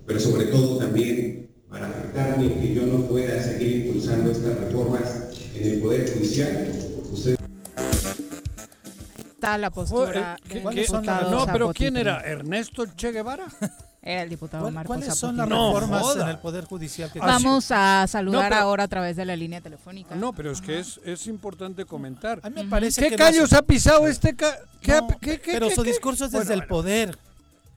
pero 0.06 0.20
sobre 0.20 0.46
todo 0.46 0.78
también 0.78 1.50
para 1.70 1.88
afectarme 1.90 2.46
y 2.46 2.50
que 2.50 2.74
yo 2.76 2.86
no 2.86 3.08
pueda 3.08 3.42
seguir 3.42 3.88
impulsando 3.88 4.32
estas 4.32 4.58
reformas 4.60 5.24
en 5.56 5.72
el 5.74 5.80
Poder 5.82 6.10
Judicial. 6.14 6.70
Ustedes 7.12 7.38
Está 9.34 9.58
la 9.58 9.70
postura 9.72 10.38
¿Qué- 10.48 10.60
del 10.62 10.70
qué- 10.74 10.82
diputado 10.82 11.32
no, 11.32 11.46
pero 11.52 11.74
¿quién 11.74 11.98
era? 11.98 12.22
¿Ernesto 12.22 12.86
Che 12.96 13.12
Guevara? 13.12 13.46
Era 14.08 14.22
el 14.22 14.30
diputado 14.30 14.64
¿Cuál- 14.66 14.74
Marcos 14.76 14.98
¿Cuáles 14.98 15.16
son 15.18 15.36
las. 15.36 15.50
No 15.50 15.74
reformas 15.74 16.02
joda. 16.04 16.24
en 16.26 16.30
el 16.30 16.38
Poder 16.38 16.66
Judicial 16.66 17.12
que 17.12 17.18
Vamos 17.20 17.72
a 17.72 18.06
saludar 18.08 18.44
No, 18.44 18.50
pero- 18.50 18.62
ahora 18.62 18.84
a 18.84 18.88
través 18.88 19.16
de 19.16 19.26
la 19.26 19.36
línea 19.36 19.62
telefónica. 19.62 20.14
No, 20.16 20.32
pero 20.32 20.52
es 20.52 20.62
que 20.62 20.78
es, 20.80 21.00
es 21.04 21.26
importante 21.26 21.86
comentar. 21.86 22.40
A 22.44 22.50
mí 22.52 22.64
me 22.64 22.70
parece 22.70 23.02
¿Qué 23.02 23.10
que 23.10 23.16
callos 23.16 23.52
ha 23.54 23.64
pisado 23.64 24.08
este 24.08 24.36
ca- 24.36 24.60
¿Qué 24.80 24.92
ha- 24.92 25.02
No, 25.02 25.08
qué- 25.20 25.42
qué- 25.42 25.54
pero 25.54 25.70
qué- 25.70 25.76
su 25.76 25.82
qué? 25.82 25.90
discurso 25.90 26.26
es 26.26 26.32
Bueno, 26.32 26.44
desde 26.46 26.54
el 26.62 26.68
poder. 26.68 27.18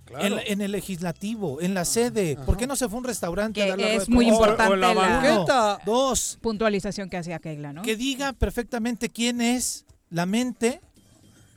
claro. 0.04 0.24
En, 0.26 0.34
en 0.46 0.60
el 0.60 0.72
legislativo, 0.72 1.62
en 1.62 1.72
la 1.72 1.86
sede. 1.86 2.36
¿Por 2.44 2.58
qué 2.58 2.66
no 2.66 2.76
se 2.76 2.88
fue 2.90 2.96
a 2.96 2.98
un 2.98 3.04
restaurante 3.04 3.60
Que 3.60 3.64
a 3.64 3.68
dar 3.70 3.78
la 3.78 3.88
es 3.88 4.08
muy 4.10 4.26
prensa? 4.26 4.34
O- 4.34 4.42
o 4.42 4.44
importante 4.50 4.76
la 4.76 4.94
la- 4.94 5.00
banqueta. 5.00 5.78
Dos, 5.86 6.38
Puntualización 6.42 7.08
que 7.08 7.16
hacía 7.16 7.38
Keila, 7.38 7.72
¿no? 7.72 7.80
que 7.80 7.96
diga 7.96 8.34
perfectamente 8.34 9.08
quién 9.08 9.40
es 9.40 9.86
la 10.10 10.26
mente 10.26 10.82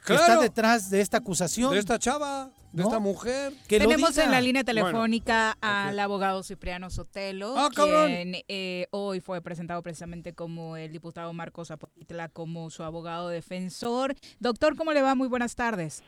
que 0.05 0.15
está 0.15 0.39
detrás 0.39 0.89
de 0.89 1.01
esta 1.01 1.17
acusación. 1.17 1.73
De 1.73 1.79
esta 1.79 1.99
chava, 1.99 2.49
de 2.71 2.83
¿No? 2.83 2.89
esta 2.89 2.99
mujer. 2.99 3.53
que 3.67 3.79
Tenemos 3.79 4.17
en 4.17 4.31
la 4.31 4.39
línea 4.41 4.63
Bueno, 4.63 4.81
telefónica 4.83 5.57
al 5.61 5.99
abogado 5.99 6.41
Cipriano 6.43 6.89
Sotelo, 6.89 7.53
Ah, 7.57 7.69
cabrón. 7.75 8.07
quien 8.07 8.35
eh, 8.47 8.87
hoy 8.91 9.19
fue 9.19 9.41
presentado 9.41 9.81
precisamente 9.83 10.33
como 10.33 10.77
el 10.77 10.91
diputado 10.91 11.33
Marcos 11.33 11.67
Zapotitla, 11.69 12.29
como 12.29 12.69
su 12.69 12.83
abogado 12.83 13.27
defensor. 13.29 14.15
Doctor, 14.39 14.75
¿cómo 14.77 14.93
le 14.93 15.01
va? 15.01 15.15
Muy 15.15 15.27
buenas 15.27 15.55
tardes. 15.55 16.01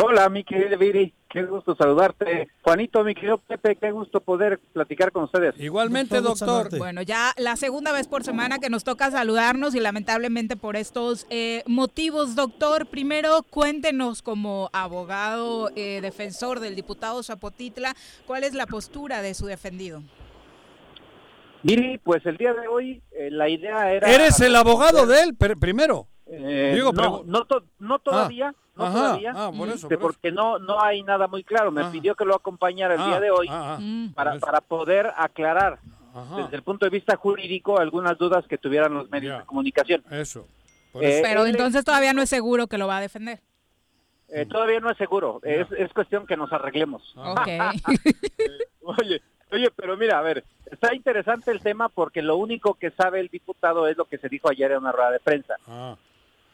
Hola, 0.00 0.28
mi 0.28 0.44
querida 0.44 0.76
Viri, 0.76 1.12
qué 1.28 1.42
gusto 1.42 1.74
saludarte. 1.74 2.48
Juanito, 2.62 3.02
mi 3.02 3.16
querido 3.16 3.38
Pepe, 3.38 3.74
qué 3.74 3.90
gusto 3.90 4.20
poder 4.20 4.60
platicar 4.72 5.10
con 5.10 5.24
ustedes. 5.24 5.58
Igualmente, 5.58 6.20
Doctor. 6.20 6.68
Bueno, 6.78 7.02
ya 7.02 7.32
la 7.36 7.56
segunda 7.56 7.90
vez 7.90 8.06
por 8.06 8.22
semana 8.22 8.60
que 8.60 8.70
nos 8.70 8.84
toca 8.84 9.10
saludarnos 9.10 9.74
y 9.74 9.80
lamentablemente 9.80 10.56
por 10.56 10.76
estos 10.76 11.26
eh, 11.30 11.64
motivos, 11.66 12.36
doctor, 12.36 12.86
primero 12.86 13.42
cuéntenos 13.50 14.22
como 14.22 14.70
abogado 14.72 15.70
eh, 15.74 16.00
defensor 16.00 16.60
del 16.60 16.76
diputado 16.76 17.20
Zapotitla, 17.24 17.96
¿cuál 18.24 18.44
es 18.44 18.54
la 18.54 18.66
postura 18.66 19.20
de 19.20 19.34
su 19.34 19.46
defendido? 19.46 20.04
Viri, 21.64 21.98
pues 21.98 22.24
el 22.24 22.36
día 22.36 22.54
de 22.54 22.68
hoy 22.68 23.02
eh, 23.10 23.30
la 23.32 23.48
idea 23.48 23.92
era... 23.92 24.14
Eres 24.14 24.38
el 24.40 24.54
abogado 24.54 25.06
de 25.06 25.22
él, 25.22 25.36
primero. 25.58 26.06
Eh, 26.30 26.72
Digo, 26.74 26.92
no, 26.92 27.24
no, 27.24 27.46
to- 27.46 27.64
no 27.80 27.98
todavía, 27.98 28.54
no 28.78 28.84
Ajá, 28.84 28.94
todavía, 28.94 29.32
ah, 29.36 29.50
por 29.56 29.68
eso, 29.68 29.88
por 29.88 29.92
eso. 29.92 30.00
porque 30.00 30.32
no 30.32 30.58
no 30.58 30.80
hay 30.80 31.02
nada 31.02 31.26
muy 31.26 31.44
claro. 31.44 31.70
Me 31.72 31.82
Ah. 31.82 31.90
pidió 31.92 32.14
que 32.14 32.24
lo 32.24 32.34
acompañara 32.36 32.94
el 32.94 33.00
Ah, 33.00 33.06
día 33.06 33.20
de 33.20 33.30
hoy 33.30 33.46
ah, 33.50 33.74
ah. 33.76 33.78
Mm. 33.80 34.12
para, 34.14 34.38
para 34.38 34.60
poder 34.60 35.12
aclarar. 35.16 35.78
desde 36.36 36.56
el 36.56 36.62
punto 36.62 36.84
de 36.86 36.90
vista 36.90 37.16
jurídico 37.16 37.78
algunas 37.78 38.16
dudas 38.18 38.44
que 38.48 38.58
tuvieran 38.58 38.92
los 38.94 39.08
medios 39.10 39.38
de 39.38 39.44
comunicación. 39.44 40.02
Eso. 40.10 40.46
Eh, 40.94 41.20
Pero 41.22 41.46
entonces 41.46 41.84
todavía 41.84 42.12
no 42.12 42.22
es 42.22 42.28
seguro 42.30 42.66
que 42.66 42.78
lo 42.78 42.86
va 42.88 42.96
a 42.96 43.00
defender. 43.00 43.40
eh, 44.28 44.44
todavía 44.46 44.80
no 44.80 44.90
es 44.90 44.96
seguro, 44.98 45.40
es, 45.44 45.66
es 45.72 45.92
cuestión 45.92 46.26
que 46.26 46.36
nos 46.36 46.52
arreglemos. 46.52 47.14
Oye, 48.82 49.22
oye, 49.52 49.70
pero 49.76 49.96
mira, 49.96 50.18
a 50.18 50.22
ver, 50.22 50.44
está 50.70 50.94
interesante 50.94 51.50
el 51.50 51.60
tema 51.60 51.88
porque 51.88 52.22
lo 52.22 52.36
único 52.36 52.74
que 52.74 52.90
sabe 52.90 53.20
el 53.20 53.28
diputado 53.28 53.86
es 53.86 53.96
lo 53.96 54.06
que 54.06 54.18
se 54.18 54.28
dijo 54.28 54.48
ayer 54.50 54.72
en 54.72 54.78
una 54.78 54.92
rueda 54.92 55.10
de 55.12 55.20
prensa. 55.20 55.54
Ah. 55.66 55.94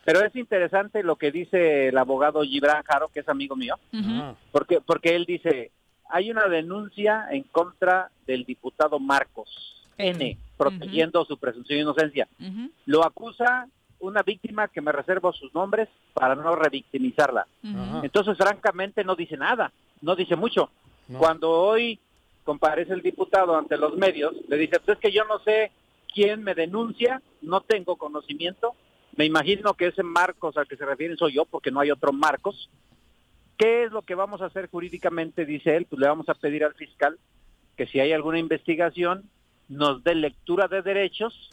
Pero 0.05 0.21
es 0.25 0.35
interesante 0.37 1.03
lo 1.03 1.17
que 1.17 1.31
dice 1.33 1.89
el 1.89 1.99
abogado 1.99 2.43
Gibran 2.43 2.83
Jaro, 2.83 3.09
que 3.09 3.21
es 3.21 3.29
amigo 3.29 3.57
mío, 3.57 3.77
Ah. 3.93 4.35
porque 4.53 4.81
porque 4.81 5.15
él 5.17 5.25
dice, 5.25 5.71
hay 6.11 6.31
una 6.31 6.47
denuncia 6.49 7.27
en 7.31 7.43
contra 7.45 8.11
del 8.27 8.45
diputado 8.45 8.99
Marcos 8.99 9.49
N, 9.97 10.37
protegiendo 10.57 11.25
su 11.25 11.39
presunción 11.39 11.77
de 11.79 11.83
inocencia. 11.83 12.29
Lo 12.87 13.05
acusa 13.05 13.69
una 14.01 14.23
víctima 14.23 14.69
que 14.69 14.83
me 14.83 14.93
reservo 14.93 15.33
sus 15.33 15.55
nombres 15.55 15.89
para 16.13 16.35
no 16.35 16.55
revictimizarla. 16.55 17.47
Entonces, 18.03 18.37
francamente, 18.37 19.03
no 19.05 19.15
dice 19.17 19.37
nada, 19.37 19.73
no 20.03 20.15
dice 20.15 20.37
mucho. 20.37 20.69
Cuando 21.19 21.51
hoy 21.51 21.99
comparece 22.45 22.93
el 22.93 23.01
diputado 23.03 23.57
ante 23.57 23.79
los 23.79 23.97
medios, 23.97 24.35
le 24.49 24.59
dice, 24.59 24.79
pues 24.81 24.97
es 24.99 25.01
que 25.03 25.13
yo 25.13 25.25
no 25.25 25.39
sé 25.39 25.71
quién 26.13 26.43
me 26.43 26.55
denuncia, 26.55 27.23
no 27.41 27.63
tengo 27.63 27.97
conocimiento, 27.97 28.75
me 29.17 29.25
imagino 29.25 29.75
que 29.75 29.87
ese 29.87 30.03
Marcos 30.03 30.57
al 30.57 30.67
que 30.67 30.77
se 30.77 30.85
refieren 30.85 31.17
soy 31.17 31.35
yo, 31.35 31.45
porque 31.45 31.71
no 31.71 31.81
hay 31.81 31.91
otro 31.91 32.13
Marcos. 32.13 32.71
¿Qué 33.57 33.85
es 33.85 33.93
lo 33.93 34.03
que 34.03 34.15
vamos 34.15 34.43
a 34.43 34.47
hacer 34.47 34.69
jurídicamente? 34.69 35.47
Dice 35.47 35.77
él, 35.77 35.87
pues 35.89 36.01
le 36.01 36.09
vamos 36.09 36.29
a 36.29 36.35
pedir 36.35 36.65
al 36.65 36.75
fiscal 36.75 37.19
que 37.77 37.87
si 37.87 38.01
hay 38.01 38.13
alguna 38.13 38.39
investigación, 38.39 39.25
nos 39.69 40.03
dé 40.05 40.15
lectura 40.15 40.69
de 40.69 40.83
derechos, 40.83 41.51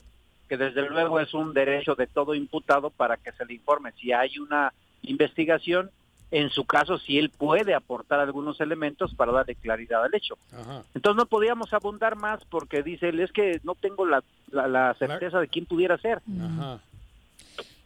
que 0.48 0.58
desde 0.58 0.90
luego 0.90 1.20
es 1.20 1.34
un 1.34 1.54
derecho 1.54 1.96
de 1.96 2.08
todo 2.08 2.36
imputado 2.36 2.90
para 2.90 3.18
que 3.18 3.32
se 3.32 3.46
le 3.46 3.54
informe 3.54 3.92
si 3.94 4.12
hay 4.12 4.38
una 4.38 4.74
investigación, 5.04 5.92
en 6.32 6.50
su 6.50 6.66
caso 6.66 6.98
si 6.98 7.18
él 7.18 7.30
puede 7.30 7.74
aportar 7.74 8.20
algunos 8.20 8.60
elementos 8.62 9.14
para 9.16 9.32
darle 9.32 9.56
claridad 9.56 10.04
al 10.04 10.14
hecho. 10.16 10.38
Ajá. 10.54 10.84
Entonces 10.94 11.18
no 11.18 11.26
podíamos 11.26 11.74
abundar 11.74 12.16
más 12.16 12.44
porque 12.46 12.84
dice 12.84 13.10
él, 13.10 13.20
es 13.20 13.32
que 13.32 13.60
no 13.64 13.76
tengo 13.76 14.06
la, 14.06 14.24
la, 14.52 14.68
la 14.68 14.94
certeza 14.96 15.40
de 15.40 15.48
quién 15.48 15.66
pudiera 15.66 15.98
ser. 15.98 16.22
Ajá. 16.40 16.80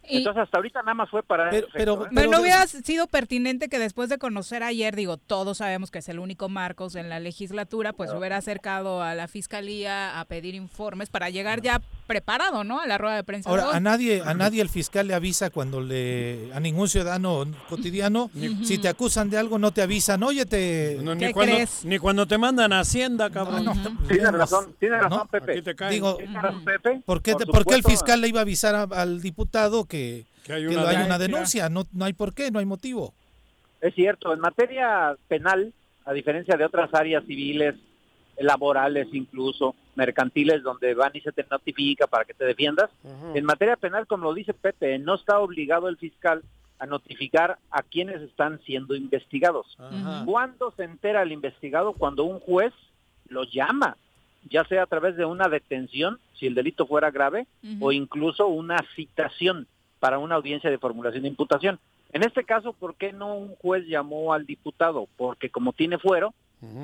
Entonces 0.09 0.43
hasta 0.43 0.57
ahorita 0.57 0.81
nada 0.81 0.93
más 0.93 1.09
fue 1.09 1.23
para... 1.23 1.49
efecto, 1.49 2.05
¿eh? 2.05 2.09
Pero 2.13 2.31
no 2.31 2.41
hubiera 2.41 2.65
sido 2.67 3.07
pertinente 3.07 3.69
que 3.69 3.79
después 3.79 4.09
de 4.09 4.17
conocer 4.17 4.63
ayer, 4.63 4.95
digo, 4.95 5.17
todos 5.17 5.57
sabemos 5.57 5.91
que 5.91 5.99
es 5.99 6.09
el 6.09 6.19
único 6.19 6.49
Marcos 6.49 6.95
en 6.95 7.09
la 7.09 7.19
legislatura, 7.19 7.93
pues 7.93 8.11
hubiera 8.11 8.37
acercado 8.37 9.01
a 9.01 9.15
la 9.15 9.27
fiscalía 9.27 10.19
a 10.19 10.25
pedir 10.25 10.55
informes 10.55 11.09
para 11.09 11.29
llegar 11.29 11.61
ya 11.61 11.81
preparado, 12.07 12.63
¿no? 12.63 12.79
A 12.79 12.87
la 12.87 12.97
rueda 12.97 13.15
de 13.15 13.23
prensa. 13.23 13.49
Ahora, 13.49 13.71
a 13.71 13.79
nadie, 13.79 14.21
a 14.25 14.33
nadie 14.33 14.61
el 14.61 14.69
fiscal 14.69 15.07
le 15.07 15.13
avisa 15.13 15.49
cuando 15.49 15.81
le, 15.81 16.51
a 16.53 16.59
ningún 16.59 16.87
ciudadano 16.87 17.45
cotidiano, 17.69 18.29
si 18.63 18.77
te 18.77 18.87
acusan 18.87 19.29
de 19.29 19.37
algo 19.37 19.57
no 19.57 19.71
te 19.71 19.81
avisan, 19.81 20.21
oye, 20.23 20.45
te... 20.45 20.97
No, 21.01 21.15
ni, 21.15 21.31
cuando, 21.33 21.55
ni 21.83 21.97
cuando 21.99 22.25
te 22.27 22.37
mandan 22.37 22.73
a 22.73 22.79
Hacienda, 22.81 23.29
cabrón. 23.29 23.65
Tienes 24.07 24.31
razón, 24.31 24.75
tienes 24.79 24.99
razón, 25.01 25.17
¿No? 25.19 25.25
Pepe. 25.27 25.51
Aquí 25.53 25.61
te 25.61 25.75
caen. 25.75 25.91
Digo, 25.91 26.15
Tienes 26.17 26.41
razón, 26.41 26.63
Pepe. 26.65 27.01
¿por 27.05 27.21
qué, 27.21 27.31
Por 27.33 27.41
te- 27.45 27.51
por 27.51 27.65
qué 27.65 27.75
el 27.75 27.83
fiscal 27.83 28.21
le 28.21 28.27
iba 28.27 28.39
a 28.39 28.43
avisar 28.43 28.75
a- 28.75 28.83
al 28.83 29.21
diputado 29.21 29.85
que, 29.85 29.94
Que 30.45 30.53
hay 30.53 30.61
que 30.67 30.67
una 30.69 30.81
lo- 30.83 30.87
hay 30.87 30.95
denuncia? 30.97 31.05
una 31.05 31.17
denuncia? 31.17 31.69
No, 31.69 31.83
no 31.93 32.05
hay 32.05 32.13
por 32.13 32.33
qué, 32.33 32.51
no 32.51 32.59
hay 32.59 32.65
motivo. 32.65 33.13
Es 33.81 33.93
cierto, 33.95 34.33
en 34.33 34.39
materia 34.39 35.15
penal, 35.27 35.73
a 36.05 36.13
diferencia 36.13 36.55
de 36.57 36.65
otras 36.65 36.93
áreas 36.93 37.23
civiles, 37.25 37.75
laborales 38.37 39.07
incluso, 39.13 39.75
mercantiles, 39.95 40.61
donde 40.61 40.93
van 40.93 41.11
y 41.13 41.21
se 41.21 41.31
te 41.31 41.45
notifica 41.49 42.05
para 42.07 42.25
que 42.25 42.33
te 42.33 42.45
defiendas, 42.45 42.89
en 43.33 43.45
materia 43.45 43.75
penal, 43.77 44.05
como 44.07 44.25
lo 44.25 44.33
dice 44.33 44.53
Pepe, 44.53 44.99
no 44.99 45.15
está 45.15 45.39
obligado 45.39 45.87
el 45.87 45.97
fiscal 45.97 46.43
a 46.79 46.85
notificar 46.85 47.57
a 47.71 47.81
quienes 47.83 48.21
están 48.21 48.59
siendo 48.65 48.95
investigados. 48.95 49.77
¿Cuándo 50.25 50.73
se 50.75 50.83
entera 50.83 51.21
el 51.23 51.31
investigado? 51.31 51.93
Cuando 51.93 52.25
un 52.25 52.39
juez 52.41 52.73
lo 53.29 53.45
llama, 53.45 53.95
ya 54.49 54.65
sea 54.65 54.83
a 54.83 54.87
través 54.87 55.15
de 55.15 55.23
una 55.25 55.47
detención, 55.47 56.19
si 56.37 56.47
el 56.47 56.55
delito 56.55 56.85
fuera 56.85 57.11
grave, 57.11 57.47
o 57.79 57.91
incluso 57.93 58.47
una 58.47 58.83
citación 58.95 59.65
para 59.99 60.19
una 60.19 60.35
audiencia 60.35 60.69
de 60.69 60.77
formulación 60.77 61.23
de 61.23 61.29
imputación. 61.29 61.79
En 62.11 62.23
este 62.23 62.43
caso, 62.43 62.73
¿por 62.73 62.95
qué 62.95 63.11
no 63.11 63.35
un 63.35 63.55
juez 63.55 63.85
llamó 63.87 64.33
al 64.33 64.45
diputado? 64.45 65.07
Porque 65.17 65.49
como 65.49 65.73
tiene 65.73 65.97
fuero, 65.97 66.33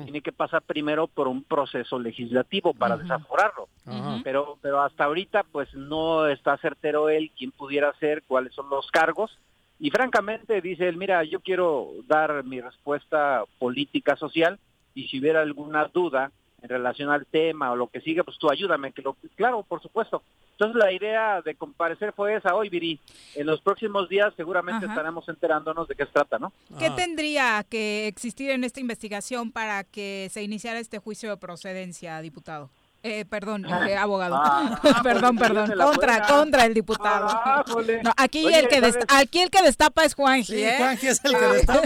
tiene 0.04 0.20
que 0.20 0.32
pasar 0.32 0.62
primero 0.62 1.08
por 1.08 1.26
un 1.26 1.42
proceso 1.42 1.98
legislativo 1.98 2.72
para 2.74 2.96
desaforarlo. 2.96 3.68
Ajá. 3.86 4.20
Pero, 4.22 4.58
pero 4.60 4.80
hasta 4.80 5.04
ahorita, 5.04 5.44
pues 5.50 5.74
no 5.74 6.28
está 6.28 6.56
certero 6.58 7.08
él 7.08 7.32
quién 7.36 7.50
pudiera 7.50 7.92
ser, 7.98 8.22
cuáles 8.24 8.54
son 8.54 8.68
los 8.70 8.90
cargos. 8.90 9.38
Y 9.80 9.90
francamente 9.90 10.60
dice 10.60 10.88
él, 10.88 10.96
mira, 10.96 11.24
yo 11.24 11.40
quiero 11.40 11.90
dar 12.06 12.44
mi 12.44 12.60
respuesta 12.60 13.44
política 13.58 14.14
social 14.16 14.60
y 14.94 15.08
si 15.08 15.18
hubiera 15.18 15.40
alguna 15.40 15.86
duda 15.86 16.30
en 16.62 16.68
relación 16.68 17.10
al 17.10 17.26
tema 17.26 17.72
o 17.72 17.76
lo 17.76 17.88
que 17.88 18.00
sigue, 18.00 18.24
pues 18.24 18.38
tú 18.38 18.50
ayúdame. 18.50 18.92
Que 18.92 19.02
lo, 19.02 19.16
claro, 19.36 19.62
por 19.62 19.82
supuesto. 19.82 20.22
Entonces 20.52 20.76
la 20.76 20.92
idea 20.92 21.42
de 21.42 21.54
comparecer 21.56 22.12
fue 22.12 22.36
esa 22.36 22.54
hoy, 22.54 22.68
Viri. 22.68 23.00
En 23.34 23.46
los 23.46 23.60
próximos 23.60 24.08
días 24.08 24.32
seguramente 24.36 24.84
Ajá. 24.84 24.94
estaremos 24.94 25.28
enterándonos 25.28 25.88
de 25.88 25.96
qué 25.96 26.06
se 26.06 26.12
trata, 26.12 26.38
¿no? 26.38 26.52
¿Qué 26.78 26.90
tendría 26.90 27.64
que 27.68 28.06
existir 28.06 28.50
en 28.50 28.62
esta 28.62 28.80
investigación 28.80 29.50
para 29.50 29.82
que 29.82 30.28
se 30.30 30.42
iniciara 30.42 30.78
este 30.78 30.98
juicio 30.98 31.30
de 31.30 31.36
procedencia, 31.36 32.20
diputado? 32.20 32.70
Eh, 33.04 33.24
perdón, 33.24 33.64
eh, 33.66 33.96
abogado. 33.96 34.36
Ah, 34.36 34.78
perdón, 35.02 35.36
pues, 35.36 35.50
perdón. 35.50 35.76
la 35.76 35.84
Contra, 35.86 36.12
buena. 36.18 36.26
contra 36.28 36.64
el 36.66 36.74
diputado. 36.74 37.26
Ah. 37.30 37.64
No, 38.04 38.12
aquí, 38.16 38.44
Oye, 38.46 38.60
el 38.60 38.68
que 38.68 38.76
¿sabes? 38.80 38.94
desta- 38.96 39.18
aquí 39.18 39.40
el 39.40 39.50
que 39.50 39.62
destapa 39.62 40.04
es 40.04 40.14
Juanji, 40.14 40.44
Sí, 40.52 40.62
¿eh? 40.62 40.74
Juanji 40.78 41.06
es 41.08 41.24
el 41.24 41.32
que 41.36 41.46
destapa. 41.46 41.80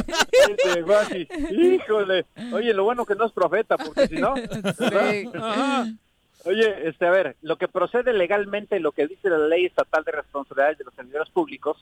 Este. 0.51 1.29
Híjole. 1.55 2.27
Oye, 2.53 2.75
lo 2.75 2.85
bueno 2.85 3.07
que 3.07 3.15
no 3.15 3.25
es 3.25 3.33
profeta, 3.33 3.79
porque 3.79 4.09
si 4.09 4.17
no. 4.17 4.35
Sí. 4.37 5.31
Oye, 6.45 6.89
este, 6.89 7.07
a 7.07 7.11
ver, 7.11 7.37
lo 7.43 7.57
que 7.57 7.67
procede 7.67 8.13
legalmente, 8.13 8.79
lo 8.79 8.93
que 8.93 9.07
dice 9.09 9.29
la 9.31 9.39
ley 9.39 9.65
estatal 9.67 10.05
de 10.05 10.13
responsabilidades 10.13 10.79
de 10.79 10.85
los 10.85 10.95
servidores 10.95 11.29
públicos, 11.31 11.77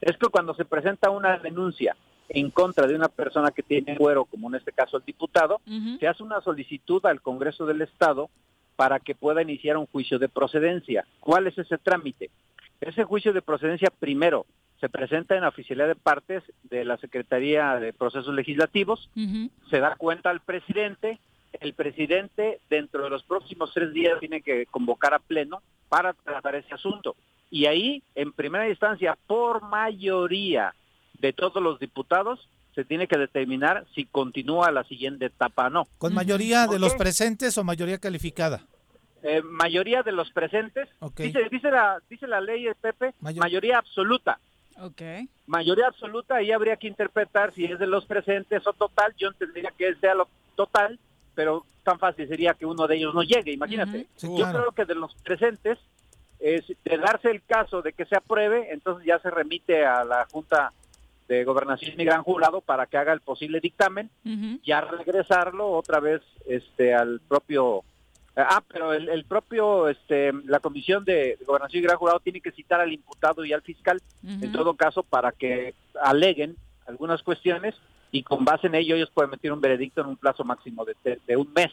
es 0.00 0.16
que 0.18 0.26
cuando 0.28 0.52
se 0.54 0.64
presenta 0.66 1.10
una 1.10 1.38
denuncia 1.38 1.96
en 2.28 2.50
contra 2.50 2.86
de 2.86 2.94
una 2.96 3.08
persona 3.08 3.50
que 3.50 3.62
tiene 3.62 3.96
fuero, 3.96 4.24
como 4.26 4.48
en 4.48 4.56
este 4.56 4.72
caso 4.72 4.98
el 4.98 5.04
diputado, 5.04 5.60
se 5.98 6.06
hace 6.06 6.22
una 6.22 6.40
solicitud 6.42 7.04
al 7.06 7.22
Congreso 7.22 7.64
del 7.66 7.80
Estado 7.82 8.28
para 8.80 8.98
que 8.98 9.14
pueda 9.14 9.42
iniciar 9.42 9.76
un 9.76 9.84
juicio 9.84 10.18
de 10.18 10.30
procedencia. 10.30 11.04
¿Cuál 11.20 11.46
es 11.46 11.58
ese 11.58 11.76
trámite? 11.76 12.30
Ese 12.80 13.04
juicio 13.04 13.34
de 13.34 13.42
procedencia 13.42 13.90
primero 13.90 14.46
se 14.80 14.88
presenta 14.88 15.34
en 15.34 15.42
la 15.42 15.48
oficialidad 15.48 15.86
de 15.86 15.96
partes 15.96 16.42
de 16.62 16.86
la 16.86 16.96
Secretaría 16.96 17.74
de 17.74 17.92
Procesos 17.92 18.34
Legislativos, 18.34 19.10
se 19.68 19.80
da 19.80 19.96
cuenta 19.96 20.30
al 20.30 20.40
presidente, 20.40 21.18
el 21.60 21.74
presidente 21.74 22.58
dentro 22.70 23.04
de 23.04 23.10
los 23.10 23.22
próximos 23.22 23.70
tres 23.74 23.92
días 23.92 24.18
tiene 24.18 24.40
que 24.40 24.64
convocar 24.64 25.12
a 25.12 25.18
pleno 25.18 25.60
para 25.90 26.14
tratar 26.14 26.54
ese 26.54 26.72
asunto. 26.72 27.16
Y 27.50 27.66
ahí, 27.66 28.02
en 28.14 28.32
primera 28.32 28.66
instancia, 28.66 29.18
por 29.26 29.60
mayoría 29.60 30.74
de 31.20 31.34
todos 31.34 31.62
los 31.62 31.78
diputados, 31.80 32.48
se 32.74 32.86
tiene 32.86 33.06
que 33.08 33.18
determinar 33.18 33.84
si 33.94 34.06
continúa 34.06 34.70
la 34.70 34.84
siguiente 34.84 35.26
etapa 35.26 35.66
o 35.66 35.70
no. 35.70 35.88
¿Con 35.98 36.14
mayoría 36.14 36.62
de 36.62 36.68
¿Por 36.68 36.80
los 36.80 36.94
presentes 36.94 37.58
o 37.58 37.64
mayoría 37.64 37.98
calificada? 37.98 38.62
Eh, 39.22 39.42
mayoría 39.42 40.02
de 40.02 40.12
los 40.12 40.30
presentes, 40.30 40.88
dice, 41.16 41.48
dice, 41.50 41.70
la, 41.70 42.00
dice 42.08 42.26
la 42.26 42.40
ley, 42.40 42.66
eh, 42.68 42.74
Pepe, 42.80 43.12
Mayor- 43.20 43.40
mayoría 43.44 43.78
absoluta. 43.78 44.38
Ok. 44.80 45.02
Mayoría 45.46 45.88
absoluta, 45.88 46.36
ahí 46.36 46.52
habría 46.52 46.76
que 46.76 46.86
interpretar 46.88 47.52
si 47.52 47.64
es 47.66 47.78
de 47.78 47.86
los 47.86 48.06
presentes 48.06 48.66
o 48.66 48.72
total. 48.72 49.12
Yo 49.18 49.28
entendería 49.28 49.72
que 49.76 49.94
sea 49.96 50.14
lo 50.14 50.26
total, 50.56 50.98
pero 51.34 51.66
tan 51.84 51.98
fácil 51.98 52.26
sería 52.28 52.54
que 52.54 52.64
uno 52.64 52.86
de 52.86 52.96
ellos 52.96 53.14
no 53.14 53.22
llegue, 53.22 53.52
imagínate. 53.52 54.06
Sí, 54.16 54.26
Yo 54.28 54.36
claro. 54.36 54.58
creo 54.60 54.72
que 54.72 54.84
de 54.86 54.94
los 54.98 55.14
presentes, 55.16 55.78
es 56.38 56.66
de 56.84 56.96
darse 56.96 57.30
el 57.30 57.42
caso 57.42 57.82
de 57.82 57.92
que 57.92 58.06
se 58.06 58.16
apruebe, 58.16 58.72
entonces 58.72 59.04
ya 59.06 59.18
se 59.18 59.30
remite 59.30 59.84
a 59.84 60.02
la 60.04 60.26
Junta 60.32 60.72
de 61.28 61.44
Gobernación 61.44 62.00
y 62.00 62.04
Gran 62.06 62.22
Jurado 62.22 62.62
para 62.62 62.86
que 62.86 62.96
haga 62.96 63.12
el 63.12 63.20
posible 63.20 63.60
dictamen, 63.60 64.08
ya 64.64 64.80
regresarlo 64.80 65.70
otra 65.72 66.00
vez 66.00 66.22
este 66.46 66.94
al 66.94 67.20
propio 67.28 67.84
ah 68.48 68.62
pero 68.68 68.92
el, 68.92 69.08
el 69.08 69.24
propio 69.24 69.88
este 69.88 70.32
la 70.46 70.60
comisión 70.60 71.04
de 71.04 71.38
gobernación 71.46 71.82
y 71.82 71.86
gran 71.86 71.96
jurado 71.98 72.20
tiene 72.20 72.40
que 72.40 72.52
citar 72.52 72.80
al 72.80 72.92
imputado 72.92 73.44
y 73.44 73.52
al 73.52 73.62
fiscal 73.62 74.00
en 74.44 74.52
todo 74.52 74.74
caso 74.74 75.02
para 75.02 75.32
que 75.32 75.74
aleguen 76.02 76.56
algunas 76.86 77.22
cuestiones 77.22 77.74
y 78.12 78.22
con 78.22 78.44
base 78.44 78.66
en 78.66 78.74
ello 78.74 78.96
ellos 78.96 79.10
pueden 79.12 79.30
emitir 79.30 79.52
un 79.52 79.60
veredicto 79.60 80.00
en 80.00 80.08
un 80.08 80.16
plazo 80.16 80.44
máximo 80.44 80.84
de, 80.84 80.94
de- 81.04 81.20
de 81.26 81.36
un 81.36 81.52
mes. 81.54 81.70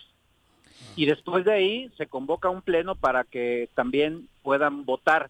Y 0.96 1.06
después 1.06 1.46
de 1.46 1.54
ahí 1.54 1.92
se 1.98 2.06
convoca 2.08 2.50
un 2.50 2.62
pleno 2.62 2.96
para 2.96 3.24
que 3.24 3.70
también 3.76 4.28
puedan 4.44 4.86
votar 4.86 5.30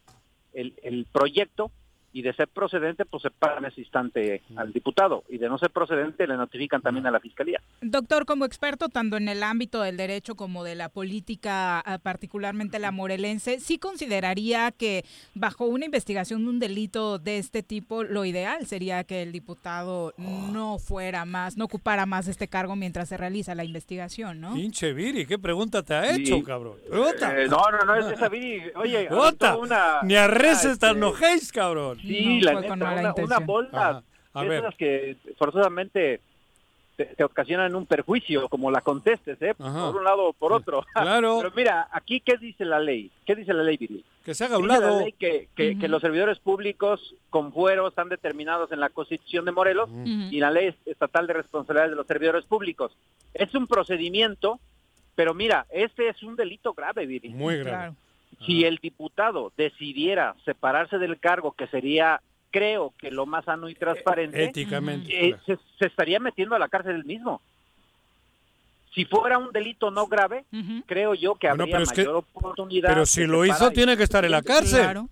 el, 0.53 0.73
el 0.83 1.05
proyecto 1.11 1.71
y 2.17 2.23
de 2.23 2.33
ser 2.33 2.47
procedente, 2.47 3.05
pues 3.05 3.21
se 3.21 3.29
paga 3.29 3.59
en 3.59 3.65
ese 3.65 3.81
instante 3.81 4.41
al 4.55 4.73
diputado 4.73 5.23
y 5.29 5.37
de 5.37 5.47
no 5.47 5.59
ser 5.59 5.69
procedente 5.69 6.25
le 6.25 6.35
notifican 6.35 6.81
también 6.81 7.05
a 7.05 7.11
la 7.11 7.19
fiscalía. 7.19 7.61
Doctor, 7.81 8.25
como 8.25 8.43
experto 8.43 8.89
tanto 8.89 9.17
en 9.17 9.29
el 9.29 9.43
ámbito 9.43 9.83
del 9.83 9.97
derecho 9.97 10.33
como 10.33 10.63
de 10.63 10.73
la 10.73 10.89
política, 10.89 11.79
ah, 11.79 11.99
particularmente 11.99 12.79
la 12.79 12.91
morelense, 12.91 13.59
¿sí 13.59 13.77
consideraría 13.77 14.71
que 14.71 15.05
bajo 15.35 15.65
una 15.65 15.85
investigación 15.85 16.43
de 16.43 16.49
un 16.49 16.57
delito 16.57 17.19
de 17.19 17.37
este 17.37 17.61
tipo, 17.61 18.03
lo 18.03 18.25
ideal 18.25 18.65
sería 18.65 19.03
que 19.03 19.21
el 19.21 19.31
diputado 19.31 20.15
no 20.17 20.79
fuera 20.79 21.23
más, 21.25 21.55
no 21.55 21.65
ocupara 21.65 22.07
más 22.07 22.27
este 22.27 22.47
cargo 22.47 22.75
mientras 22.75 23.09
se 23.09 23.17
realiza 23.17 23.53
la 23.53 23.63
investigación, 23.63 24.41
¿no? 24.41 24.55
Pinche 24.55 24.91
Viri, 24.93 25.27
¿qué 25.27 25.37
pregunta 25.37 25.83
te 25.83 25.93
ha 25.93 26.15
hecho, 26.15 26.37
Sí. 26.37 26.43
cabrón? 26.43 26.77
Pregunta. 26.89 27.39
Eh, 27.39 27.47
no, 27.47 27.61
no, 27.71 27.85
no, 27.85 27.95
es 27.95 28.11
esa 28.11 28.27
Viri. 28.27 28.63
Oye, 28.75 29.07
una... 29.61 29.99
Ni 30.01 30.15
a 30.15 30.25
reces 30.27 30.65
una, 30.65 30.77
tan 30.77 30.89
este, 30.89 30.97
enojéis, 30.97 31.51
cabrón. 31.51 31.99
Sí, 32.07 32.39
No 32.39 32.51
la 32.51 32.61
neta, 32.61 32.73
una, 32.73 32.91
una 32.93 33.09
intención. 33.09 33.45
bola 33.45 33.69
Ajá. 33.71 34.03
A 34.33 34.41
de 34.43 34.49
ver. 34.49 34.59
esas 34.59 34.75
que 34.75 35.15
forzosamente 35.37 36.19
te, 36.95 37.05
te 37.05 37.23
ocasionan 37.23 37.75
un 37.75 37.85
perjuicio, 37.85 38.49
como 38.49 38.71
la 38.71 38.81
contestes, 38.81 39.39
¿eh? 39.41 39.53
Ajá. 39.59 39.87
Por 39.87 39.97
un 39.97 40.03
lado 40.03 40.25
o 40.29 40.33
por 40.33 40.51
otro. 40.53 40.83
Claro. 40.93 41.37
Pero 41.41 41.53
mira, 41.55 41.87
aquí, 41.91 42.19
¿qué 42.21 42.37
dice 42.37 42.65
la 42.65 42.79
ley? 42.79 43.11
¿Qué 43.25 43.35
dice 43.35 43.53
la 43.53 43.63
ley, 43.63 43.77
Viri? 43.77 44.03
Que 44.25 44.33
se 44.33 44.45
haga 44.45 44.55
a 44.55 44.59
un 44.59 44.67
la 44.67 44.79
lado. 44.79 44.99
ley 45.01 45.11
que, 45.13 45.47
que, 45.55 45.77
que 45.79 45.87
los 45.87 46.01
servidores 46.01 46.39
públicos 46.39 47.15
con 47.29 47.53
fuero 47.53 47.87
están 47.87 48.09
determinados 48.09 48.71
en 48.71 48.79
la 48.79 48.89
Constitución 48.89 49.45
de 49.45 49.51
Morelos 49.51 49.89
y 50.05 50.39
la 50.39 50.51
ley 50.51 50.75
estatal 50.85 51.27
de 51.27 51.33
responsabilidad 51.33 51.89
de 51.89 51.95
los 51.95 52.07
servidores 52.07 52.43
públicos. 52.45 52.91
Es 53.33 53.53
un 53.55 53.67
procedimiento, 53.67 54.59
pero 55.15 55.33
mira, 55.33 55.65
este 55.69 56.09
es 56.09 56.21
un 56.23 56.35
delito 56.35 56.73
grave, 56.73 57.05
Viri. 57.05 57.29
Muy 57.29 57.57
grave. 57.57 57.69
Claro. 57.69 57.95
Si 58.45 58.63
el 58.65 58.77
diputado 58.77 59.51
decidiera 59.57 60.35
separarse 60.45 60.97
del 60.99 61.19
cargo, 61.19 61.53
que 61.53 61.67
sería, 61.67 62.21
creo 62.51 62.93
que 62.97 63.09
lo 63.11 63.25
más 63.25 63.45
sano 63.45 63.67
y 63.69 63.75
transparente, 63.75 64.43
Éticamente. 64.43 65.29
eh, 65.29 65.35
se, 65.45 65.57
se 65.79 65.87
estaría 65.87 66.19
metiendo 66.19 66.55
a 66.55 66.59
la 66.59 66.69
cárcel 66.69 66.95
él 66.95 67.05
mismo. 67.05 67.41
Si 68.93 69.05
fuera 69.05 69.37
un 69.37 69.51
delito 69.51 69.91
no 69.91 70.07
grave, 70.07 70.45
creo 70.85 71.13
yo 71.13 71.35
que 71.35 71.47
Bueno, 71.49 71.63
habría 71.63 71.75
pero 71.77 71.83
es 71.83 71.91
que- 71.91 72.01
mayor 72.01 72.15
oportunidad. 72.15 72.89
Pero 72.89 73.05
si 73.05 73.25
lo 73.25 73.45
hizo, 73.45 73.69
y- 73.69 73.73
tiene 73.73 73.95
que 73.97 74.03
estar 74.03 74.23
en 74.25 74.31
la 74.31 74.41
cárcel. 74.41 74.81
Claro. 74.81 75.09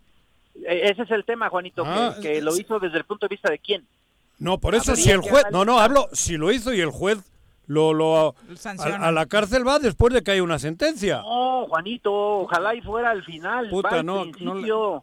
Eh, 0.63 0.89
Ese 0.91 1.03
es 1.03 1.11
el 1.11 1.23
tema, 1.25 1.49
Juanito, 1.49 1.83
Ah, 1.85 2.15
que, 2.21 2.33
que 2.33 2.41
lo 2.41 2.55
hizo 2.55 2.79
desde 2.79 2.97
el 2.97 3.03
punto 3.03 3.27
de 3.27 3.33
vista 3.33 3.51
de 3.51 3.59
quién. 3.59 3.85
No, 4.39 4.57
por 4.59 4.73
eso 4.75 4.95
si 4.95 5.11
el 5.11 5.19
juez... 5.19 5.45
No, 5.51 5.65
no, 5.65 5.79
hablo... 5.79 6.09
Si 6.13 6.35
lo 6.37 6.51
hizo 6.51 6.73
y 6.73 6.81
el 6.81 6.89
juez 6.89 7.19
lo... 7.67 7.93
lo 7.93 8.35
a, 8.99 9.11
la 9.11 9.25
cárcel 9.25 9.67
va 9.67 9.79
después 9.79 10.13
de 10.13 10.21
que 10.23 10.31
haya 10.31 10.43
una 10.43 10.59
sentencia. 10.59 11.21
No, 11.21 11.65
Juanito, 11.67 12.13
ojalá 12.13 12.75
y 12.75 12.81
fuera 12.81 13.11
al 13.11 13.23
final. 13.23 13.69
Puta, 13.69 13.89
va 13.89 13.97
al 13.99 14.05
no. 14.05 15.01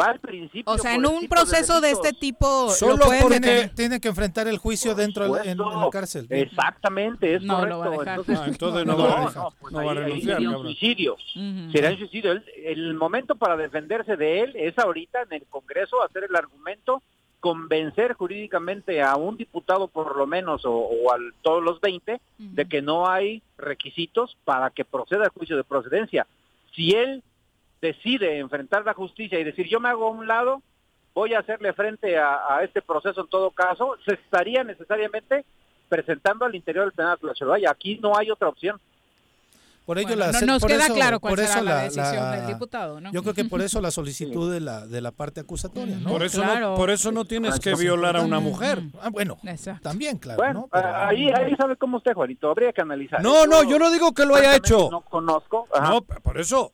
Va 0.00 0.06
al 0.06 0.20
principio. 0.20 0.72
O 0.72 0.78
sea, 0.78 0.94
en 0.94 1.04
un 1.06 1.20
de 1.20 1.28
proceso 1.28 1.80
de 1.80 1.90
este 1.90 2.12
tipo, 2.14 2.70
Solo 2.70 2.96
lo 2.96 3.04
pueden 3.04 3.22
porque- 3.22 3.40
Tiene, 3.40 3.68
tiene 3.68 4.00
que 4.00 4.08
enfrentar 4.08 4.48
el 4.48 4.56
juicio 4.58 4.94
dentro 4.94 5.24
de 5.26 5.30
la- 5.30 5.42
en, 5.44 5.50
en 5.50 5.58
la 5.58 5.64
Supuesto. 5.64 5.90
cárcel. 5.90 6.26
Exactamente, 6.30 7.34
es 7.36 7.42
No, 7.42 7.64
lo 7.66 7.78
va 7.78 7.84
a 7.86 7.88
correcto. 7.90 8.00
dejar. 8.00 8.18
Entonces, 8.18 8.38
Ah, 8.42 8.48
entonces 8.48 8.86
no 8.86 8.92
no, 8.96 8.98
va 9.04 9.04
a 9.04 9.20
no, 9.20 9.26
dejar. 9.28 9.42
pues 9.60 9.72
No 9.72 9.78
va 9.78 9.82
a 9.84 9.92
ahí- 9.92 9.98
ahí 9.98 10.04
renunciar, 10.04 10.36
sería 10.38 10.50
un 10.56 10.62
suicidio. 10.64 11.16
Será 11.72 11.90
un 11.90 11.98
suicidio. 11.98 12.32
El, 12.32 12.44
el 12.64 12.94
momento 12.94 13.34
para 13.36 13.56
defenderse 13.56 14.16
de 14.16 14.40
él 14.40 14.52
es 14.56 14.76
ahorita 14.78 15.22
en 15.22 15.34
el 15.34 15.46
Congreso 15.48 16.02
hacer 16.02 16.24
el 16.24 16.34
argumento, 16.34 17.02
convencer 17.42 18.12
jurídicamente 18.12 19.02
a 19.02 19.16
un 19.16 19.36
diputado 19.36 19.88
por 19.88 20.16
lo 20.16 20.28
menos 20.28 20.64
o, 20.64 20.72
o 20.72 21.12
a 21.12 21.18
todos 21.42 21.60
los 21.60 21.80
20 21.80 22.20
de 22.38 22.68
que 22.68 22.80
no 22.80 23.08
hay 23.08 23.42
requisitos 23.58 24.38
para 24.44 24.70
que 24.70 24.84
proceda 24.84 25.24
el 25.24 25.30
juicio 25.30 25.56
de 25.56 25.64
procedencia. 25.64 26.24
Si 26.72 26.92
él 26.92 27.20
decide 27.80 28.38
enfrentar 28.38 28.84
la 28.84 28.94
justicia 28.94 29.40
y 29.40 29.44
decir 29.44 29.66
yo 29.66 29.80
me 29.80 29.88
hago 29.88 30.06
a 30.06 30.12
un 30.12 30.28
lado, 30.28 30.62
voy 31.14 31.34
a 31.34 31.40
hacerle 31.40 31.72
frente 31.72 32.16
a, 32.16 32.58
a 32.58 32.62
este 32.62 32.80
proceso 32.80 33.22
en 33.22 33.26
todo 33.26 33.50
caso, 33.50 33.96
se 34.04 34.14
estaría 34.14 34.62
necesariamente 34.62 35.44
presentando 35.88 36.44
al 36.44 36.54
interior 36.54 36.84
del 36.84 36.94
penal 36.94 37.18
nacional. 37.20 37.60
Y 37.60 37.66
aquí 37.66 37.98
no 38.00 38.16
hay 38.16 38.30
otra 38.30 38.50
opción. 38.50 38.80
Por 39.84 39.98
ello 39.98 40.08
Bueno, 40.08 40.26
la- 40.32 40.40
no 40.40 40.46
nos 40.46 40.60
por 40.60 40.70
queda 40.70 40.84
eso- 40.84 40.94
claro 40.94 41.18
cuál 41.18 41.34
será 41.36 41.48
eso 41.50 41.60
la, 41.62 41.74
la- 41.74 41.82
decisión 41.82 42.14
la- 42.16 42.30
del 42.36 42.46
diputado, 42.46 43.00
¿no? 43.00 43.10
Yo 43.12 43.22
creo 43.22 43.34
que 43.34 43.44
por 43.44 43.60
eso 43.62 43.80
la 43.80 43.90
solicitud 43.90 44.52
de 44.52 44.60
la, 44.60 44.86
de 44.86 45.00
la 45.00 45.10
parte 45.10 45.40
acusatoria, 45.40 45.96
¿no? 45.96 46.08
Por 46.10 46.22
eso, 46.22 46.40
Claro. 46.40 46.70
no, 46.70 46.76
por 46.76 46.90
eso 46.90 47.10
no 47.10 47.24
tienes 47.24 47.58
que 47.58 47.74
violar 47.74 48.16
a 48.16 48.22
una 48.22 48.38
mujer. 48.38 48.80
Ah, 49.00 49.10
bueno, 49.10 49.38
Exacto. 49.44 49.82
también, 49.82 50.18
claro, 50.18 50.38
Bueno, 50.38 50.60
¿no? 50.60 50.68
Pero- 50.72 50.96
ahí, 50.96 51.28
ahí 51.30 51.54
sabe 51.56 51.76
cómo 51.76 51.96
usted, 51.96 52.12
Juanito. 52.14 52.48
Habría 52.50 52.72
que 52.72 52.80
analizar. 52.82 53.20
No, 53.22 53.46
no, 53.46 53.64
yo 53.64 53.78
no 53.78 53.90
digo 53.90 54.12
que 54.12 54.24
lo 54.24 54.36
haya 54.36 54.54
hecho. 54.56 54.88
No 54.90 55.00
conozco. 55.00 55.66
Ajá. 55.74 55.90
No, 55.90 56.02
por 56.02 56.38
eso. 56.38 56.72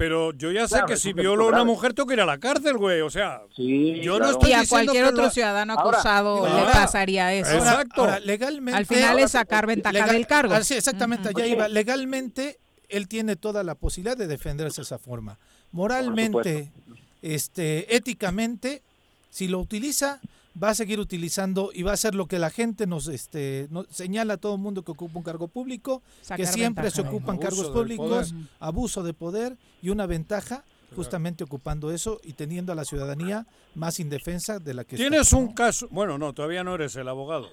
Pero 0.00 0.32
yo 0.32 0.50
ya 0.50 0.66
sé 0.66 0.76
Claro, 0.76 0.86
que 0.86 0.96
si 0.96 1.12
violo 1.12 1.44
a 1.44 1.48
una 1.48 1.62
mujer 1.62 1.92
tengo 1.92 2.06
que 2.06 2.14
ir 2.14 2.22
a 2.22 2.24
la 2.24 2.38
cárcel, 2.38 2.78
güey. 2.78 3.02
O 3.02 3.10
sea, 3.10 3.42
Sí, 3.54 4.00
yo 4.00 4.18
no 4.18 4.30
estoy 4.30 4.48
y 4.50 4.52
a 4.54 4.60
diciendo 4.60 4.92
cualquier 4.92 5.04
otro 5.04 5.30
ciudadano 5.30 5.74
Ahora, 5.74 5.98
acusado 5.98 6.46
le 6.46 6.52
ahora, 6.52 6.72
pasaría 6.72 7.34
eso. 7.34 7.50
Exacto. 7.52 8.00
Ahora, 8.00 8.18
legalmente... 8.20 8.78
Al 8.78 8.86
final 8.86 9.18
es 9.18 9.32
sacar 9.32 9.66
ventaja 9.66 9.92
legal- 9.92 10.12
del 10.12 10.26
cargo. 10.26 10.54
ah, 10.54 10.64
sí, 10.64 10.72
exactamente, 10.72 11.28
allá 11.28 11.44
Oye. 11.44 11.52
iba. 11.52 11.68
Legalmente, 11.68 12.58
él 12.88 13.08
tiene 13.08 13.36
toda 13.36 13.62
la 13.62 13.74
posibilidad 13.74 14.16
de 14.16 14.26
defenderse 14.26 14.80
de 14.80 14.84
esa 14.84 14.98
forma. 14.98 15.38
Moralmente, 15.70 16.72
este, 17.20 17.94
éticamente, 17.94 18.80
si 19.28 19.48
lo 19.48 19.58
utiliza, 19.58 20.18
va 20.60 20.70
a 20.70 20.74
seguir 20.74 20.98
utilizando 21.00 21.70
y 21.72 21.82
va 21.82 21.92
a 21.92 21.94
hacer 21.94 22.14
lo 22.14 22.26
que 22.26 22.38
la 22.38 22.50
gente 22.50 22.86
nos 22.86 23.06
este, 23.08 23.68
nos 23.70 23.86
señala 23.88 24.34
a 24.34 24.36
todo 24.36 24.54
el 24.56 24.60
mundo 24.60 24.82
que 24.82 24.92
ocupa 24.92 25.18
un 25.18 25.24
cargo 25.24 25.48
público, 25.48 26.02
que 26.36 26.46
siempre 26.46 26.84
ventaja 26.84 26.90
se 26.96 27.02
de- 27.02 27.08
ocupan 27.08 27.36
Abuso 27.36 27.48
cargos 27.48 27.68
públicos, 27.70 28.32
poder. 28.32 28.46
abuso 28.58 29.02
de 29.02 29.12
poder 29.14 29.56
y 29.82 29.90
una 29.90 30.06
ventaja 30.06 30.64
justamente 30.96 31.44
ocupando 31.44 31.92
eso 31.92 32.20
y 32.24 32.32
teniendo 32.32 32.72
a 32.72 32.74
la 32.74 32.84
ciudadanía 32.84 33.46
más 33.76 34.00
indefensa 34.00 34.58
de 34.58 34.74
la 34.74 34.82
que 34.84 34.96
está, 34.96 35.08
Tienes 35.08 35.32
¿no? 35.32 35.38
un 35.38 35.54
caso. 35.54 35.86
Bueno, 35.90 36.18
no, 36.18 36.32
todavía 36.32 36.64
no 36.64 36.74
eres 36.74 36.96
el 36.96 37.06
abogado. 37.08 37.48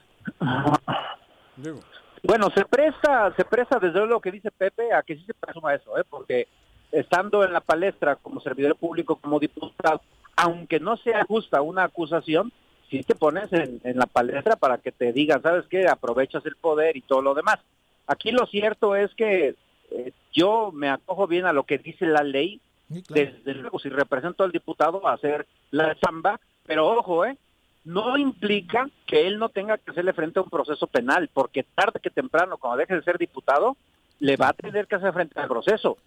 Digo, 1.55 1.79
Bueno, 2.23 2.49
se 2.55 2.65
presta, 2.65 3.33
se 3.35 3.45
presta 3.45 3.79
desde 3.79 4.05
lo 4.07 4.19
que 4.19 4.31
dice 4.31 4.51
Pepe 4.51 4.91
a 4.93 5.03
que 5.03 5.15
sí 5.15 5.23
se 5.25 5.33
presuma 5.35 5.73
eso, 5.75 5.97
¿eh? 5.99 6.03
porque 6.09 6.47
estando 6.91 7.43
en 7.43 7.53
la 7.53 7.61
palestra 7.61 8.15
como 8.15 8.39
servidor 8.41 8.75
público, 8.75 9.17
como 9.17 9.39
diputado, 9.39 10.01
aunque 10.35 10.79
no 10.79 10.97
sea 10.97 11.23
justa 11.25 11.61
una 11.61 11.83
acusación, 11.83 12.51
sí 12.89 13.03
te 13.03 13.15
pones 13.15 13.51
en, 13.53 13.79
en 13.83 13.97
la 13.97 14.05
palestra 14.05 14.55
para 14.55 14.77
que 14.77 14.91
te 14.91 15.11
digan, 15.13 15.41
¿sabes 15.41 15.65
qué? 15.69 15.87
Aprovechas 15.87 16.45
el 16.45 16.55
poder 16.55 16.95
y 16.97 17.01
todo 17.01 17.21
lo 17.21 17.33
demás. 17.33 17.59
Aquí 18.07 18.31
lo 18.31 18.45
cierto 18.45 18.95
es 18.95 19.13
que 19.15 19.55
eh, 19.91 20.11
yo 20.33 20.71
me 20.73 20.89
acojo 20.89 21.27
bien 21.27 21.45
a 21.45 21.53
lo 21.53 21.63
que 21.63 21.77
dice 21.77 22.05
la 22.05 22.23
ley, 22.23 22.61
Sí, 22.91 23.01
claro. 23.03 23.31
desde 23.33 23.53
luego, 23.55 23.79
si 23.79 23.89
represento 23.89 24.45
al 24.45 24.51
diputado 24.53 25.05
a 25.05 25.13
hacer 25.13 25.45
la 25.71 25.93
chamba, 25.95 26.39
pero 26.65 26.87
ojo, 26.87 27.25
¿eh? 27.25 27.37
No 27.83 28.17
implica 28.17 28.89
que 29.05 29.27
él 29.27 29.39
no 29.39 29.49
tenga 29.49 29.77
que 29.77 29.91
hacerle 29.91 30.13
frente 30.13 30.39
a 30.39 30.43
un 30.43 30.49
proceso 30.49 30.87
penal, 30.87 31.29
porque 31.33 31.63
tarde 31.63 31.99
que 32.01 32.09
temprano, 32.09 32.57
cuando 32.57 32.77
deje 32.77 32.95
de 32.95 33.03
ser 33.03 33.17
diputado, 33.17 33.75
le 34.19 34.35
va 34.37 34.49
a 34.49 34.53
tener 34.53 34.87
que 34.87 34.95
hacer 34.95 35.13
frente 35.13 35.39
al 35.39 35.47
proceso. 35.47 35.97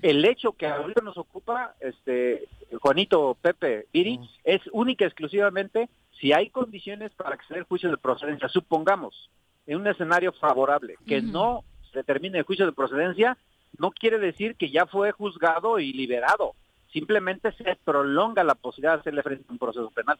El 0.00 0.24
hecho 0.24 0.52
que 0.52 0.66
ahorita 0.66 1.00
nos 1.02 1.18
ocupa, 1.18 1.74
este, 1.80 2.44
Juanito, 2.80 3.36
Pepe, 3.40 3.86
Viri, 3.92 4.20
es 4.44 4.60
única 4.72 5.04
y 5.04 5.08
exclusivamente 5.08 5.88
si 6.20 6.32
hay 6.32 6.50
condiciones 6.50 7.12
para 7.14 7.36
que 7.36 7.46
se 7.46 7.54
dé 7.54 7.60
el 7.60 7.66
juicio 7.66 7.90
de 7.90 7.96
procedencia. 7.96 8.48
Supongamos, 8.48 9.30
en 9.66 9.76
un 9.80 9.86
escenario 9.86 10.32
favorable, 10.32 10.96
que 11.06 11.22
no 11.22 11.64
se 11.92 12.02
termine 12.02 12.38
el 12.38 12.44
juicio 12.44 12.66
de 12.66 12.72
procedencia, 12.72 13.36
no 13.78 13.90
quiere 13.90 14.18
decir 14.18 14.56
que 14.56 14.70
ya 14.70 14.86
fue 14.86 15.12
juzgado 15.12 15.78
y 15.78 15.92
liberado. 15.92 16.54
Simplemente 16.92 17.52
se 17.52 17.76
prolonga 17.84 18.42
la 18.42 18.54
posibilidad 18.54 18.94
de 18.94 19.00
hacerle 19.00 19.22
frente 19.22 19.44
a 19.48 19.52
un 19.52 19.58
proceso 19.58 19.90
penal. 19.90 20.18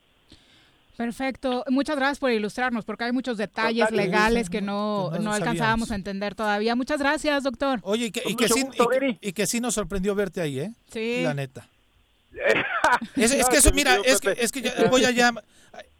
Perfecto. 0.96 1.64
Muchas 1.68 1.96
gracias 1.96 2.18
por 2.18 2.32
ilustrarnos, 2.32 2.84
porque 2.84 3.04
hay 3.04 3.12
muchos 3.12 3.38
detalles 3.38 3.88
Total, 3.88 3.96
legales 4.04 4.46
sí, 4.46 4.50
que 4.52 4.60
no, 4.60 5.10
que 5.12 5.18
no 5.18 5.26
no 5.26 5.32
alcanzábamos 5.32 5.92
a 5.92 5.94
entender 5.94 6.34
todavía. 6.34 6.74
Muchas 6.74 6.98
gracias, 6.98 7.44
doctor. 7.44 7.78
Oye, 7.82 8.06
y 8.06 8.10
que, 8.10 8.22
y 8.26 8.34
que 8.34 8.48
sí, 8.48 8.64
gusto, 8.64 8.82
y 8.84 8.86
que- 8.88 8.98
Viri. 9.00 9.18
y 9.20 9.32
que 9.32 9.46
sí 9.46 9.60
nos 9.60 9.74
sorprendió 9.74 10.16
verte 10.16 10.40
ahí, 10.40 10.58
¿eh? 10.58 10.72
Sí. 10.90 11.22
La 11.22 11.34
neta. 11.34 11.68
Es, 13.16 13.32
es 13.32 13.48
que 13.48 13.58
eso, 13.58 13.70
mira, 13.72 13.96
es 14.04 14.20
que, 14.20 14.34
es 14.38 14.50
que 14.50 14.62
ya 14.62 14.72
voy 14.90 15.04
allá. 15.04 15.30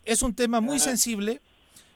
Es 0.08 0.22
un 0.22 0.34
tema 0.34 0.62
muy 0.62 0.78
sensible. 0.78 1.42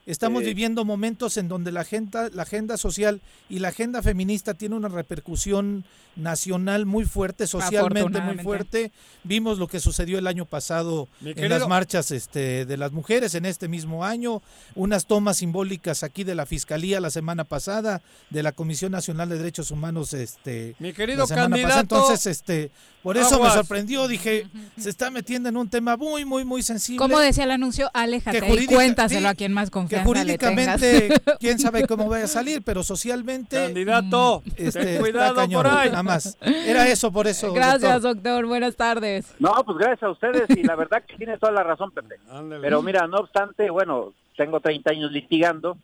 Estamos 0.05 0.43
viviendo 0.43 0.85
momentos 0.85 1.37
en 1.37 1.49
donde 1.49 1.71
la 1.71 1.83
agenda, 1.83 2.29
la 2.33 2.43
agenda 2.43 2.77
social 2.77 3.21
y 3.49 3.61
la 3.61 3.69
agenda 3.69 4.03
feminista 4.03 4.55
tiene 4.55 4.75
una 4.75 4.89
repercusión 4.89 5.85
nacional 6.17 6.87
muy 6.87 7.05
fuerte, 7.05 7.47
socialmente 7.47 8.21
muy 8.21 8.39
fuerte. 8.39 8.93
Vimos 9.25 9.59
lo 9.59 9.69
que 9.69 9.81
sucedió 9.81 10.19
el 10.19 10.27
año 10.27 10.45
pasado 10.45 11.09
en 11.25 11.49
las 11.49 11.69
marchas 11.69 12.11
este, 12.11 12.67
de 12.67 12.77
las 12.77 12.93
mujeres 12.93 13.35
en 13.35 13.47
este 13.47 13.69
mismo 13.69 14.05
año, 14.05 14.43
unas 14.75 15.07
tomas 15.07 15.39
simbólicas 15.39 16.03
aquí 16.03 16.25
de 16.25 16.35
la 16.35 16.47
Fiscalía 16.47 17.01
la 17.01 17.11
semana 17.11 17.45
pasada, 17.45 18.03
de 18.31 18.43
la 18.43 18.53
Comisión 18.53 18.93
Nacional 18.93 19.29
de 19.29 19.39
Derechos 19.39 19.71
Humanos 19.71 20.13
este, 20.13 20.75
Mi 20.79 20.93
querido 20.93 21.21
la 21.21 21.27
semana 21.27 21.49
candidato. 21.49 21.71
pasada. 21.71 21.81
Entonces, 21.83 22.27
este, 22.27 22.71
por 23.03 23.17
eso 23.17 23.35
Aguas. 23.35 23.55
me 23.55 23.61
sorprendió, 23.61 24.07
dije, 24.07 24.47
se 24.79 24.91
está 24.91 25.11
metiendo 25.11 25.49
en 25.49 25.57
un 25.57 25.69
tema 25.69 25.97
muy, 25.97 26.25
muy, 26.25 26.45
muy 26.45 26.63
sensible. 26.63 26.99
Como 26.99 27.19
decía 27.19 27.45
el 27.45 27.51
anuncio, 27.51 27.91
aléjate 27.95 28.41
Que 28.41 28.63
y 28.63 28.67
cuéntaselo 28.67 29.21
sí, 29.21 29.27
a 29.27 29.35
quien 29.35 29.53
más 29.53 29.71
que 29.71 29.73
confíes. 29.73 29.92
Que 29.99 30.05
jurídicamente, 30.05 31.09
quién 31.39 31.59
sabe 31.59 31.87
cómo 31.87 32.09
vaya 32.09 32.25
a 32.25 32.29
salir, 32.29 32.63
pero 32.63 32.83
socialmente. 32.83 33.57
Candidato, 33.57 34.43
este, 34.57 34.81
ten 34.81 34.89
está 34.89 35.01
cuidado 35.01 35.35
cañón, 35.35 35.63
por 35.63 35.73
ahí. 35.73 35.91
Nada 35.91 36.03
más. 36.03 36.37
Era 36.41 36.89
eso, 36.89 37.13
por 37.13 37.27
eso. 37.27 37.53
Gracias, 37.53 38.03
doctor. 38.03 38.15
doctor. 38.15 38.47
Buenas 38.47 38.77
tardes. 38.77 39.35
No, 39.39 39.53
pues 39.65 39.79
gracias 39.79 40.03
a 40.03 40.11
ustedes 40.11 40.49
y 40.51 40.63
la 40.63 40.77
verdad 40.77 41.03
que 41.07 41.17
tiene 41.17 41.37
toda 41.39 41.53
la 41.53 41.63
razón, 41.63 41.91
Pepe. 41.91 42.17
Ándale. 42.31 42.63
Pero 42.63 42.83
mira, 42.83 43.07
no 43.07 43.19
obstante, 43.19 43.71
bueno, 43.71 44.15
tengo 44.37 44.61
30 44.61 44.91
años 44.91 45.13
litigando. 45.13 45.77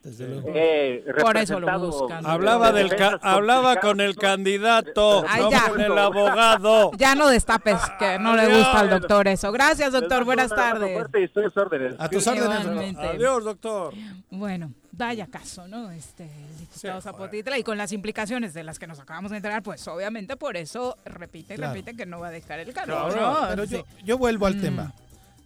He 0.54 1.04
Por 1.20 1.36
eso 1.36 1.60
lo 1.60 1.78
buscan. 1.78 2.24
Hablaba, 2.26 2.72
del 2.72 2.94
ca- 2.94 3.18
hablaba 3.22 3.76
con 3.76 4.00
el 4.00 4.16
candidato, 4.16 5.24
Ay, 5.28 5.42
no 5.42 5.50
ya. 5.50 5.68
con 5.68 5.80
el 5.80 5.98
abogado. 5.98 6.90
Ya 6.98 7.14
no 7.14 7.28
destapes, 7.28 7.78
que 7.98 8.18
no 8.18 8.34
le 8.36 8.46
gusta 8.46 8.80
al 8.80 8.90
doctor 8.90 9.28
eso. 9.28 9.52
Gracias, 9.52 9.92
doctor. 9.92 10.24
Buenas 10.24 10.50
tardes. 10.50 10.92
fuerte 10.94 11.20
y 11.20 11.24
estoy 11.24 11.44
a 11.44 11.48
sus 11.48 11.56
órdenes. 11.58 11.94
A 11.98 12.08
tus 12.08 12.26
órdenes. 12.26 12.96
Adiós, 12.98 13.44
doctor. 13.44 13.94
Bueno, 14.30 14.72
vaya 14.92 15.26
caso, 15.26 15.66
¿no? 15.68 15.90
Este, 15.90 16.24
el 16.24 16.58
diputado 16.58 17.00
Zapotitla 17.00 17.58
y 17.58 17.62
con 17.62 17.78
las 17.78 17.92
implicaciones 17.92 18.54
de 18.54 18.64
las 18.64 18.78
que 18.78 18.86
nos 18.86 18.98
acabamos 18.98 19.30
de 19.30 19.36
enterar, 19.38 19.62
pues 19.62 19.86
obviamente 19.88 20.36
por 20.36 20.56
eso 20.56 20.96
repite 21.04 21.54
y 21.54 21.56
Claro. 21.56 21.72
repite 21.74 21.96
que 21.96 22.06
no 22.06 22.20
va 22.20 22.28
a 22.28 22.30
dejar 22.30 22.60
el 22.60 22.72
cargo. 22.72 23.08
Claro, 23.08 23.40
¿no? 23.42 23.48
Pero 23.48 23.66
Sí. 23.66 23.74
yo, 23.76 23.84
yo 24.04 24.18
vuelvo 24.18 24.46
al 24.46 24.56
Mm. 24.56 24.60
tema. 24.60 24.92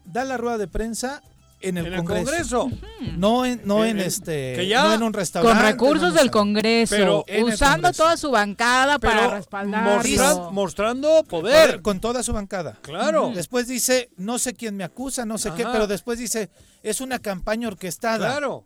Da 0.04 0.24
la 0.24 0.36
rueda 0.36 0.58
de 0.58 0.66
prensa 0.68 1.22
en 1.62 1.78
el, 1.78 1.86
En 1.86 1.94
el 1.94 2.04
Congreso. 2.04 2.70
No 3.16 3.44
en, 3.46 3.60
no 3.64 3.84
en 3.84 3.96
que 3.98 4.06
este. 4.06 4.66
ya- 4.66 4.84
no 4.84 4.94
en 4.94 5.02
un 5.02 5.12
restaurante. 5.12 5.56
Con 5.58 5.66
recursos 5.70 6.14
del 6.14 6.30
Congreso, 6.30 6.94
Pero 6.94 7.24
usando 7.44 7.82
Congreso. 7.88 8.02
toda 8.02 8.16
su 8.16 8.30
bancada 8.30 8.98
para 8.98 9.40
mostran- 9.40 10.50
mostrando 10.52 11.24
Poder, 11.24 11.66
poder. 11.66 11.82
con 11.82 12.00
toda 12.00 12.22
su 12.22 12.32
bancada. 12.32 12.78
Claro. 12.82 13.32
Después 13.34 13.66
dice, 13.68 14.10
no 14.16 14.38
sé 14.38 14.54
quién 14.54 14.76
me 14.76 14.84
acusa, 14.84 15.24
no 15.24 15.38
sé 15.38 15.50
qué, 15.56 15.64
pero 15.64 15.86
después 15.86 16.18
dice, 16.18 16.50
es 16.82 17.00
una 17.00 17.18
campaña 17.18 17.68
orquestada. 17.68 18.28
Claro. 18.28 18.64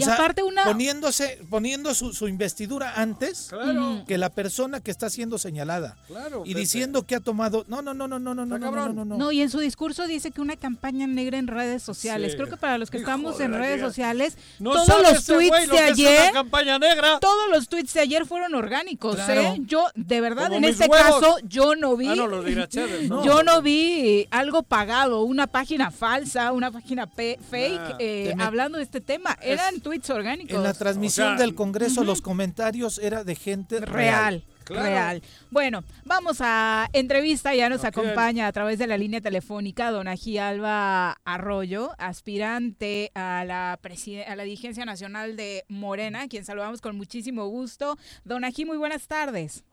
O 0.00 0.02
Y 0.02 0.04
sea, 0.04 0.14
aparte 0.14 0.42
una- 0.42 0.64
poniéndose, 0.64 1.38
poniendo 1.50 1.94
su, 1.94 2.12
su 2.12 2.26
investidura 2.28 2.94
antes 2.96 3.48
Claro. 3.50 4.04
que 4.06 4.16
la 4.18 4.30
persona 4.30 4.80
que 4.80 4.90
está 4.90 5.10
siendo 5.10 5.38
señalada. 5.38 5.96
Claro, 6.06 6.42
Y 6.44 6.50
Pepe. 6.50 6.60
diciendo 6.60 7.02
que 7.06 7.14
ha 7.16 7.20
tomado. 7.20 7.64
No, 7.68 7.82
no, 7.82 7.92
no, 7.94 8.08
no, 8.08 8.18
no, 8.18 8.34
no, 8.34 8.46
no, 8.46 8.46
no, 8.46 8.58
no, 8.58 8.64
cabrón. 8.66 8.96
no, 8.96 9.04
no. 9.04 9.16
No, 9.18 9.32
y 9.32 9.40
en 9.42 9.50
su 9.50 9.58
discurso 9.60 10.06
dice 10.06 10.30
que 10.30 10.40
una 10.40 10.56
campaña 10.56 11.06
negra 11.06 11.38
en 11.38 11.46
redes 11.46 11.82
sociales. 11.82 12.32
Sí. 12.32 12.36
Creo 12.38 12.48
que 12.48 12.56
para 12.56 12.78
los 12.78 12.90
que 12.90 12.98
Hijo 12.98 13.06
estamos 13.08 13.38
en 13.40 13.52
redes 13.52 13.80
sociales, 13.80 14.36
No 14.58 14.72
todos 14.72 15.02
los 15.02 15.12
este 15.12 15.34
tweets 15.34 15.68
lo 15.68 15.74
de 15.74 15.84
es 15.86 15.92
ayer, 15.92 16.20
una 16.22 16.32
campaña 16.32 16.78
negra. 16.78 17.18
todos 17.20 17.48
los 17.50 17.68
tweets 17.68 17.92
de 17.94 18.00
ayer 18.00 18.26
fueron 18.26 18.54
orgánicos, 18.54 19.16
Claro. 19.16 19.40
¿eh? 19.40 19.56
Yo, 19.66 19.86
de 19.94 20.20
verdad, 20.20 20.44
Como 20.46 20.56
en 20.58 20.64
este 20.64 20.86
huevos. 20.86 21.20
caso, 21.20 21.36
yo 21.44 21.76
no 21.76 21.96
vi. 21.96 22.08
Ah, 22.08 22.14
no, 22.14 22.26
los 22.26 22.68
Chávez, 22.68 23.08
¿no? 23.08 23.24
Yo 23.24 23.42
no 23.42 23.62
vi 23.62 24.26
algo 24.30 24.62
pagado, 24.62 25.22
una 25.22 25.46
página 25.46 25.90
falsa, 25.90 26.52
una 26.52 26.70
página 26.70 27.06
pe- 27.06 27.38
fake, 27.50 27.96
eh, 27.98 28.34
hablando 28.38 28.78
de 28.78 28.84
este 28.84 29.00
tema. 29.00 29.36
Eran 29.42 29.80
tweets 29.90 30.10
orgánicos. 30.10 30.56
En 30.56 30.62
la 30.62 30.72
transmisión 30.72 31.34
O 31.34 31.36
sea, 31.36 31.44
del 31.44 31.56
Congreso, 31.56 32.04
los 32.04 32.22
comentarios 32.22 32.98
era 32.98 33.24
de 33.24 33.34
gente 33.34 33.80
real. 33.80 33.90
Real. 33.92 34.44
Claro. 34.64 34.84
Real. 34.84 35.22
Bueno, 35.50 35.82
vamos 36.04 36.38
a 36.40 36.88
entrevista. 36.92 37.52
Ya 37.56 37.68
nos 37.68 37.84
acompaña 37.84 38.46
a 38.46 38.52
través 38.52 38.78
de 38.78 38.86
la 38.86 38.96
línea 38.96 39.20
telefónica 39.20 39.90
don 39.90 40.06
Ají 40.06 40.38
Alba 40.38 41.16
Arroyo, 41.24 41.90
aspirante 41.98 43.10
a 43.16 43.44
la, 43.44 43.72
a 43.72 44.36
la 44.36 44.42
dirigencia 44.44 44.84
nacional 44.84 45.34
de 45.34 45.64
Morena, 45.66 46.28
quien 46.28 46.44
saludamos 46.44 46.80
con 46.80 46.96
muchísimo 46.96 47.48
gusto. 47.48 47.96
Don 48.24 48.44
Ají, 48.44 48.64
muy 48.64 48.76
buenas 48.76 49.08
tardes. 49.08 49.64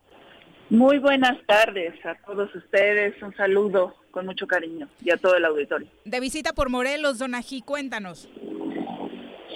Muy 0.71 0.97
buenas 0.97 1.37
tardes 1.45 1.93
a 2.03 2.15
todos 2.25 2.53
ustedes. 2.55 3.21
Un 3.21 3.35
saludo 3.35 3.95
con 4.09 4.25
mucho 4.25 4.47
cariño 4.47 4.89
y 5.03 5.11
a 5.11 5.17
todo 5.17 5.35
el 5.35 5.45
auditorio. 5.45 5.87
De 6.05 6.19
visita 6.19 6.53
por 6.53 6.69
Morelos, 6.69 7.19
don 7.19 7.35
Ají, 7.35 7.61
cuéntanos. 7.61 8.27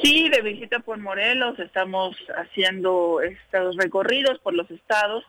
Sí, 0.04 0.30
de 0.30 0.42
visita 0.42 0.80
por 0.80 0.98
Morelos 0.98 1.60
estamos 1.60 2.16
haciendo 2.36 3.22
estos 3.22 3.76
recorridos 3.78 4.40
por 4.40 4.54
los 4.54 4.70
estados 4.72 5.24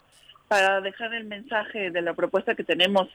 para 0.49 0.81
dejar 0.81 1.12
el 1.14 1.25
mensaje 1.25 1.91
de 1.91 2.03
la 2.03 2.14
propuesta 2.14 2.55
que 2.55 2.64
tenemos 2.64 3.09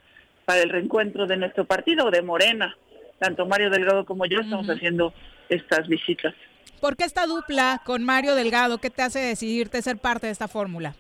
para 0.46 0.62
el 0.62 0.70
reencuentro 0.70 1.26
de 1.26 1.38
nuestro 1.38 1.66
partido, 1.66 2.12
de 2.12 2.22
Morena. 2.22 2.78
Tanto 3.20 3.46
Mario 3.48 3.70
Delgado 3.70 4.06
como 4.06 4.26
yo 4.26 4.40
estamos 4.40 4.68
haciendo 4.68 5.14
estas 5.50 5.88
visitas. 5.88 6.36
¿Por 6.80 6.96
qué 6.96 7.06
esta 7.06 7.26
dupla 7.26 7.82
con 7.84 8.04
Mario 8.04 8.36
Delgado? 8.36 8.78
¿Qué 8.78 8.90
te 8.90 9.02
hace 9.02 9.20
decidirte 9.20 9.82
ser 9.82 9.98
parte 9.98 10.28
de 10.28 10.34
esta 10.34 10.48
fórmula? 10.48 10.94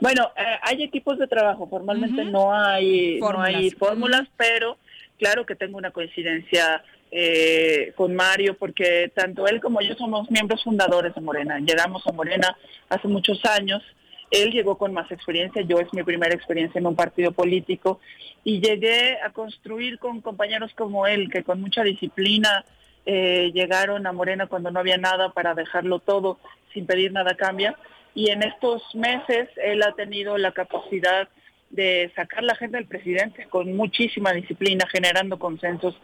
Bueno, 0.00 0.32
eh, 0.36 0.58
hay 0.62 0.82
equipos 0.82 1.16
de 1.18 1.28
trabajo, 1.28 1.68
formalmente 1.68 2.24
no 2.24 2.52
hay 2.52 3.20
no 3.20 3.40
hay 3.40 3.70
fórmulas, 3.70 4.22
pero 4.36 4.76
claro 5.16 5.46
que 5.46 5.54
tengo 5.54 5.78
una 5.78 5.92
coincidencia 5.92 6.82
eh, 7.14 7.92
con 7.94 8.14
Mario 8.14 8.56
porque 8.58 9.12
tanto 9.14 9.46
él 9.46 9.60
como 9.60 9.82
yo 9.82 9.94
somos 9.96 10.30
miembros 10.30 10.64
fundadores 10.64 11.14
de 11.14 11.20
Morena. 11.20 11.58
Llegamos 11.58 12.06
a 12.06 12.12
Morena 12.12 12.56
hace 12.88 13.06
muchos 13.06 13.44
años. 13.44 13.82
Él 14.30 14.50
llegó 14.50 14.78
con 14.78 14.94
más 14.94 15.12
experiencia, 15.12 15.60
yo 15.60 15.78
es 15.78 15.92
mi 15.92 16.02
primera 16.02 16.34
experiencia 16.34 16.78
en 16.78 16.86
un 16.86 16.96
partido 16.96 17.32
político 17.32 18.00
y 18.44 18.62
llegué 18.62 19.20
a 19.20 19.30
construir 19.30 19.98
con 19.98 20.22
compañeros 20.22 20.72
como 20.74 21.06
él 21.06 21.28
que 21.30 21.44
con 21.44 21.60
mucha 21.60 21.82
disciplina 21.82 22.64
eh, 23.04 23.50
llegaron 23.52 24.06
a 24.06 24.12
Morena 24.12 24.46
cuando 24.46 24.70
no 24.70 24.80
había 24.80 24.96
nada 24.96 25.32
para 25.32 25.54
dejarlo 25.54 25.98
todo 25.98 26.38
sin 26.72 26.86
pedir 26.86 27.12
nada 27.12 27.32
a 27.32 27.36
cambio. 27.36 27.76
Y 28.14 28.30
en 28.30 28.42
estos 28.42 28.82
meses 28.94 29.50
él 29.62 29.82
ha 29.82 29.92
tenido 29.92 30.38
la 30.38 30.52
capacidad 30.52 31.28
de 31.68 32.10
sacar 32.16 32.42
la 32.42 32.52
agenda 32.52 32.78
del 32.78 32.86
presidente 32.86 33.46
con 33.50 33.74
muchísima 33.76 34.32
disciplina, 34.32 34.86
generando 34.90 35.38
consensos. 35.38 35.94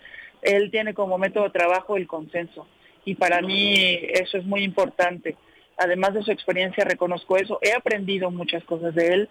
Él 0.43 0.71
tiene 0.71 0.95
como 0.95 1.19
método 1.19 1.45
de 1.45 1.51
trabajo 1.51 1.97
el 1.97 2.07
consenso. 2.07 2.67
Y 3.05 3.15
para 3.15 3.41
mí 3.41 3.99
eso 4.13 4.39
es 4.39 4.45
muy 4.45 4.63
importante. 4.63 5.37
Además 5.77 6.15
de 6.15 6.23
su 6.23 6.31
experiencia, 6.31 6.85
reconozco 6.85 7.37
eso. 7.37 7.59
He 7.63 7.73
aprendido 7.73 8.31
muchas 8.31 8.65
cosas 8.65 8.95
de 8.95 9.09
él. 9.09 9.29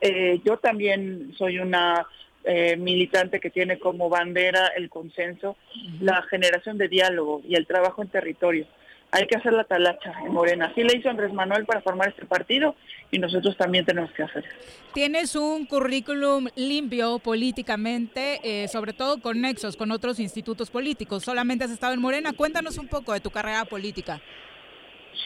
Eh, 0.00 0.40
yo 0.44 0.58
también 0.58 1.32
soy 1.36 1.58
una 1.58 2.06
eh, 2.44 2.76
militante 2.76 3.40
que 3.40 3.50
tiene 3.50 3.78
como 3.78 4.08
bandera 4.08 4.68
el 4.68 4.88
consenso, 4.88 5.56
la 6.00 6.22
generación 6.22 6.78
de 6.78 6.88
diálogo 6.88 7.42
y 7.46 7.56
el 7.56 7.66
trabajo 7.66 8.00
en 8.00 8.08
territorio. 8.08 8.66
Hay 9.10 9.26
que 9.26 9.38
hacer 9.38 9.54
la 9.54 9.64
talacha 9.64 10.12
en 10.24 10.32
Morena. 10.32 10.66
Así 10.66 10.82
le 10.82 10.98
hizo 10.98 11.08
Andrés 11.08 11.32
Manuel 11.32 11.64
para 11.64 11.80
formar 11.80 12.08
este 12.08 12.26
partido 12.26 12.74
y 13.10 13.18
nosotros 13.18 13.56
también 13.56 13.86
tenemos 13.86 14.10
que 14.12 14.22
hacer. 14.22 14.44
Tienes 14.92 15.34
un 15.34 15.64
currículum 15.64 16.48
limpio 16.56 17.18
políticamente, 17.18 18.40
eh, 18.42 18.68
sobre 18.68 18.92
todo 18.92 19.20
con 19.20 19.40
nexos 19.40 19.76
con 19.76 19.90
otros 19.92 20.20
institutos 20.20 20.70
políticos. 20.70 21.24
Solamente 21.24 21.64
has 21.64 21.70
estado 21.70 21.94
en 21.94 22.00
Morena. 22.00 22.32
Cuéntanos 22.34 22.76
un 22.76 22.88
poco 22.88 23.14
de 23.14 23.20
tu 23.20 23.30
carrera 23.30 23.64
política. 23.64 24.20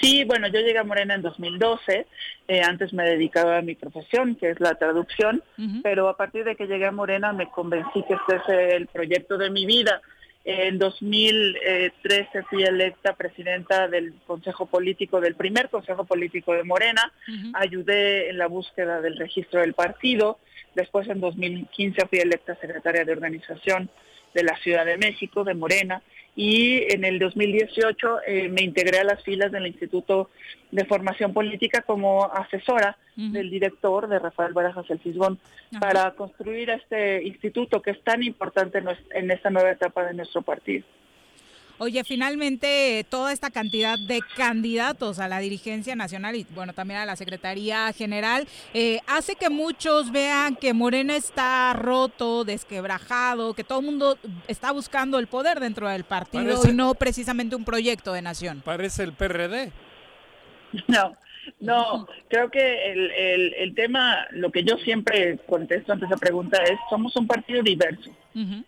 Sí, 0.00 0.24
bueno, 0.24 0.48
yo 0.48 0.60
llegué 0.60 0.78
a 0.78 0.84
Morena 0.84 1.14
en 1.14 1.22
2012. 1.22 2.06
eh, 2.48 2.60
antes 2.60 2.92
me 2.92 3.04
dedicaba 3.04 3.58
a 3.58 3.62
mi 3.62 3.74
profesión, 3.74 4.34
que 4.36 4.50
es 4.50 4.60
la 4.60 4.74
traducción, 4.74 5.42
pero 5.82 6.08
a 6.08 6.16
partir 6.16 6.44
de 6.44 6.56
que 6.56 6.66
llegué 6.66 6.86
a 6.86 6.92
Morena 6.92 7.32
me 7.32 7.48
convencí 7.50 8.02
que 8.08 8.14
este 8.14 8.36
es 8.36 8.74
el 8.74 8.86
proyecto 8.88 9.38
de 9.38 9.50
mi 9.50 9.64
vida. 9.64 10.02
En 10.44 10.78
2013 10.78 12.42
fui 12.50 12.64
electa 12.64 13.14
presidenta 13.14 13.86
del 13.86 14.12
Consejo 14.26 14.66
Político, 14.66 15.20
del 15.20 15.36
primer 15.36 15.68
Consejo 15.68 16.04
Político 16.04 16.52
de 16.52 16.64
Morena. 16.64 17.12
Ujú. 17.28 17.52
Ayudé 17.54 18.28
en 18.28 18.38
la 18.38 18.48
búsqueda 18.48 19.00
del 19.00 19.16
registro 19.16 19.60
del 19.60 19.74
partido. 19.74 20.38
Después 20.74 21.08
en 21.08 21.20
2015 21.20 22.06
fui 22.08 22.18
electa 22.18 22.56
secretaria 22.56 23.04
de 23.04 23.12
organización 23.12 23.88
de 24.34 24.42
la 24.42 24.56
Ciudad 24.56 24.84
de 24.84 24.98
México, 24.98 25.44
de 25.44 25.54
Morena. 25.54 26.02
Y 26.34 26.92
en 26.92 27.04
el 27.04 27.18
2018 27.18 28.20
eh, 28.26 28.48
me 28.48 28.62
integré 28.62 28.98
a 29.00 29.04
las 29.04 29.22
filas 29.22 29.52
del 29.52 29.66
Instituto 29.66 30.30
de 30.70 30.84
Formación 30.86 31.34
Política 31.34 31.82
como 31.82 32.24
asesora 32.32 32.96
del 33.14 33.50
director 33.50 34.08
de 34.08 34.18
Rafael 34.18 34.54
Barajas 34.54 34.86
El 34.88 35.00
Ajá. 35.20 35.38
para 35.78 36.10
construir 36.12 36.70
este 36.70 37.22
instituto 37.22 37.82
que 37.82 37.90
es 37.90 38.02
tan 38.02 38.22
importante 38.22 38.82
en 39.10 39.30
esta 39.30 39.50
nueva 39.50 39.70
etapa 39.70 40.06
de 40.06 40.14
nuestro 40.14 40.40
partido. 40.40 40.86
Oye, 41.78 42.04
finalmente 42.04 43.00
eh, 43.00 43.04
toda 43.04 43.32
esta 43.32 43.50
cantidad 43.50 43.98
de 43.98 44.20
candidatos 44.36 45.18
a 45.18 45.26
la 45.26 45.40
dirigencia 45.40 45.96
nacional 45.96 46.36
y 46.36 46.46
bueno, 46.54 46.72
también 46.72 47.00
a 47.00 47.06
la 47.06 47.16
Secretaría 47.16 47.92
General, 47.92 48.46
eh, 48.72 49.00
hace 49.06 49.34
que 49.34 49.50
muchos 49.50 50.12
vean 50.12 50.54
que 50.54 50.74
Morena 50.74 51.16
está 51.16 51.72
roto, 51.72 52.44
desquebrajado, 52.44 53.54
que 53.54 53.64
todo 53.64 53.80
el 53.80 53.86
mundo 53.86 54.16
está 54.46 54.70
buscando 54.70 55.18
el 55.18 55.26
poder 55.26 55.58
dentro 55.58 55.88
del 55.88 56.04
partido 56.04 56.44
Parece- 56.44 56.70
y 56.70 56.72
no 56.74 56.94
precisamente 56.94 57.56
un 57.56 57.64
proyecto 57.64 58.12
de 58.12 58.22
nación. 58.22 58.62
Parece 58.64 59.02
el 59.02 59.12
PRD. 59.12 59.72
No, 60.88 61.16
no, 61.60 62.06
creo 62.28 62.50
que 62.50 62.92
el, 62.92 63.10
el, 63.10 63.54
el 63.54 63.74
tema, 63.74 64.26
lo 64.30 64.50
que 64.50 64.64
yo 64.64 64.76
siempre 64.78 65.38
contesto 65.48 65.92
ante 65.92 66.06
esa 66.06 66.16
pregunta 66.16 66.62
es, 66.62 66.78
somos 66.90 67.14
un 67.16 67.26
partido 67.26 67.62
diverso. 67.62 68.10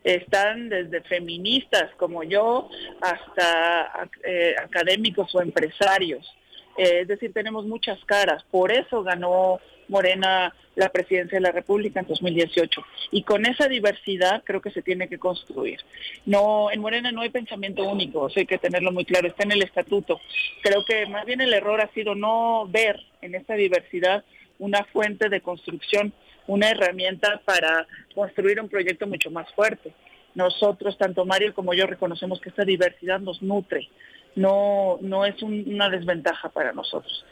Están 0.02 0.68
desde 0.68 1.00
feministas 1.02 1.90
como 1.96 2.22
yo 2.22 2.68
hasta 3.00 4.08
eh, 4.22 4.54
académicos 4.62 5.34
o 5.34 5.40
empresarios. 5.40 6.26
Eh, 6.76 7.00
es 7.02 7.08
decir, 7.08 7.32
tenemos 7.32 7.66
muchas 7.66 8.02
caras. 8.04 8.42
Por 8.50 8.72
eso 8.72 9.02
ganó 9.02 9.60
Morena 9.88 10.54
la 10.76 10.88
presidencia 10.88 11.36
de 11.36 11.42
la 11.42 11.52
República 11.52 12.00
en 12.00 12.06
2018. 12.06 12.84
Y 13.12 13.22
con 13.22 13.46
esa 13.46 13.68
diversidad 13.68 14.42
creo 14.44 14.60
que 14.60 14.70
se 14.70 14.82
tiene 14.82 15.08
que 15.08 15.18
construir. 15.18 15.80
No, 16.26 16.70
en 16.70 16.80
Morena 16.80 17.12
no 17.12 17.22
hay 17.22 17.30
pensamiento 17.30 17.84
único, 17.84 18.28
eso 18.28 18.40
hay 18.40 18.46
que 18.46 18.58
tenerlo 18.58 18.92
muy 18.92 19.04
claro, 19.04 19.28
está 19.28 19.44
en 19.44 19.52
el 19.52 19.62
estatuto. 19.62 20.20
Creo 20.62 20.84
que 20.84 21.06
más 21.06 21.24
bien 21.26 21.40
el 21.40 21.54
error 21.54 21.80
ha 21.80 21.92
sido 21.92 22.14
no 22.14 22.66
ver 22.68 23.00
en 23.22 23.34
esta 23.34 23.54
diversidad 23.54 24.24
una 24.58 24.84
fuente 24.84 25.28
de 25.28 25.40
construcción, 25.40 26.12
una 26.46 26.70
herramienta 26.70 27.40
para 27.44 27.86
construir 28.14 28.60
un 28.60 28.68
proyecto 28.68 29.06
mucho 29.06 29.30
más 29.30 29.50
fuerte. 29.54 29.92
Nosotros, 30.34 30.98
tanto 30.98 31.24
Mario 31.24 31.54
como 31.54 31.74
yo, 31.74 31.86
reconocemos 31.86 32.40
que 32.40 32.48
esta 32.48 32.64
diversidad 32.64 33.20
nos 33.20 33.40
nutre, 33.40 33.88
no, 34.36 34.98
no 35.00 35.24
es 35.24 35.40
un- 35.42 35.64
una 35.74 35.88
desventaja 35.88 36.48
para 36.48 36.72
nosotros. 36.72 37.24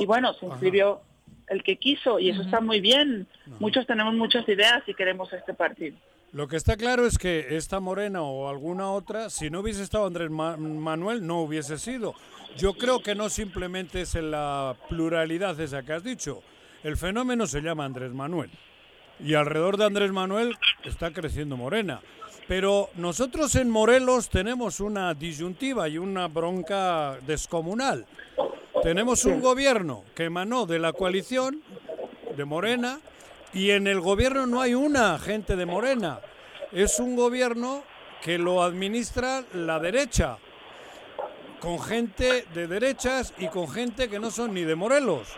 y 0.00 0.04
bueno, 0.06 0.34
se 0.34 0.46
inscribió 0.46 1.00
el 1.48 1.62
que 1.62 1.76
quiso 1.76 2.18
y 2.18 2.28
eso 2.30 2.42
está 2.42 2.60
muy 2.60 2.80
bien. 2.80 3.26
Muchos 3.60 3.86
tenemos 3.86 4.14
muchas 4.14 4.48
ideas 4.48 4.82
y 4.86 4.94
queremos 4.94 5.32
este 5.32 5.54
partido. 5.54 5.96
Lo 6.32 6.46
que 6.48 6.56
está 6.56 6.76
claro 6.76 7.06
es 7.06 7.18
que 7.18 7.56
esta 7.56 7.80
Morena 7.80 8.22
o 8.22 8.48
alguna 8.48 8.90
otra, 8.92 9.30
si 9.30 9.48
no 9.50 9.60
hubiese 9.60 9.82
estado 9.82 10.06
Andrés 10.06 10.30
Ma- 10.30 10.56
Manuel, 10.56 11.26
no 11.26 11.40
hubiese 11.40 11.76
sido. 11.78 12.14
Yo 12.56 12.74
creo 12.74 13.00
que 13.02 13.14
no 13.14 13.28
simplemente 13.28 14.02
es 14.02 14.14
en 14.14 14.30
la 14.32 14.76
pluralidad 14.88 15.58
esa 15.60 15.82
que 15.82 15.92
has 15.92 16.04
dicho. 16.04 16.42
El 16.84 16.96
fenómeno 16.96 17.46
se 17.46 17.60
llama 17.62 17.84
Andrés 17.84 18.12
Manuel. 18.12 18.50
Y 19.18 19.34
alrededor 19.34 19.76
de 19.76 19.84
Andrés 19.86 20.12
Manuel 20.12 20.56
está 20.84 21.10
creciendo 21.12 21.56
Morena. 21.56 22.00
Pero 22.50 22.90
nosotros 22.96 23.54
en 23.54 23.70
Morelos 23.70 24.28
tenemos 24.28 24.80
una 24.80 25.14
disyuntiva 25.14 25.88
y 25.88 25.98
una 25.98 26.26
bronca 26.26 27.16
descomunal. 27.24 28.04
Tenemos 28.82 29.24
un 29.24 29.40
gobierno 29.40 30.02
que 30.16 30.24
emanó 30.24 30.66
de 30.66 30.80
la 30.80 30.92
coalición 30.92 31.62
de 32.36 32.44
Morena 32.44 32.98
y 33.54 33.70
en 33.70 33.86
el 33.86 34.00
gobierno 34.00 34.48
no 34.48 34.60
hay 34.60 34.74
una 34.74 35.16
gente 35.20 35.54
de 35.54 35.64
Morena. 35.64 36.18
Es 36.72 36.98
un 36.98 37.14
gobierno 37.14 37.84
que 38.20 38.36
lo 38.36 38.64
administra 38.64 39.44
la 39.52 39.78
derecha, 39.78 40.36
con 41.60 41.78
gente 41.78 42.46
de 42.52 42.66
derechas 42.66 43.32
y 43.38 43.46
con 43.46 43.68
gente 43.68 44.08
que 44.08 44.18
no 44.18 44.32
son 44.32 44.54
ni 44.54 44.62
de 44.62 44.74
Morelos. 44.74 45.28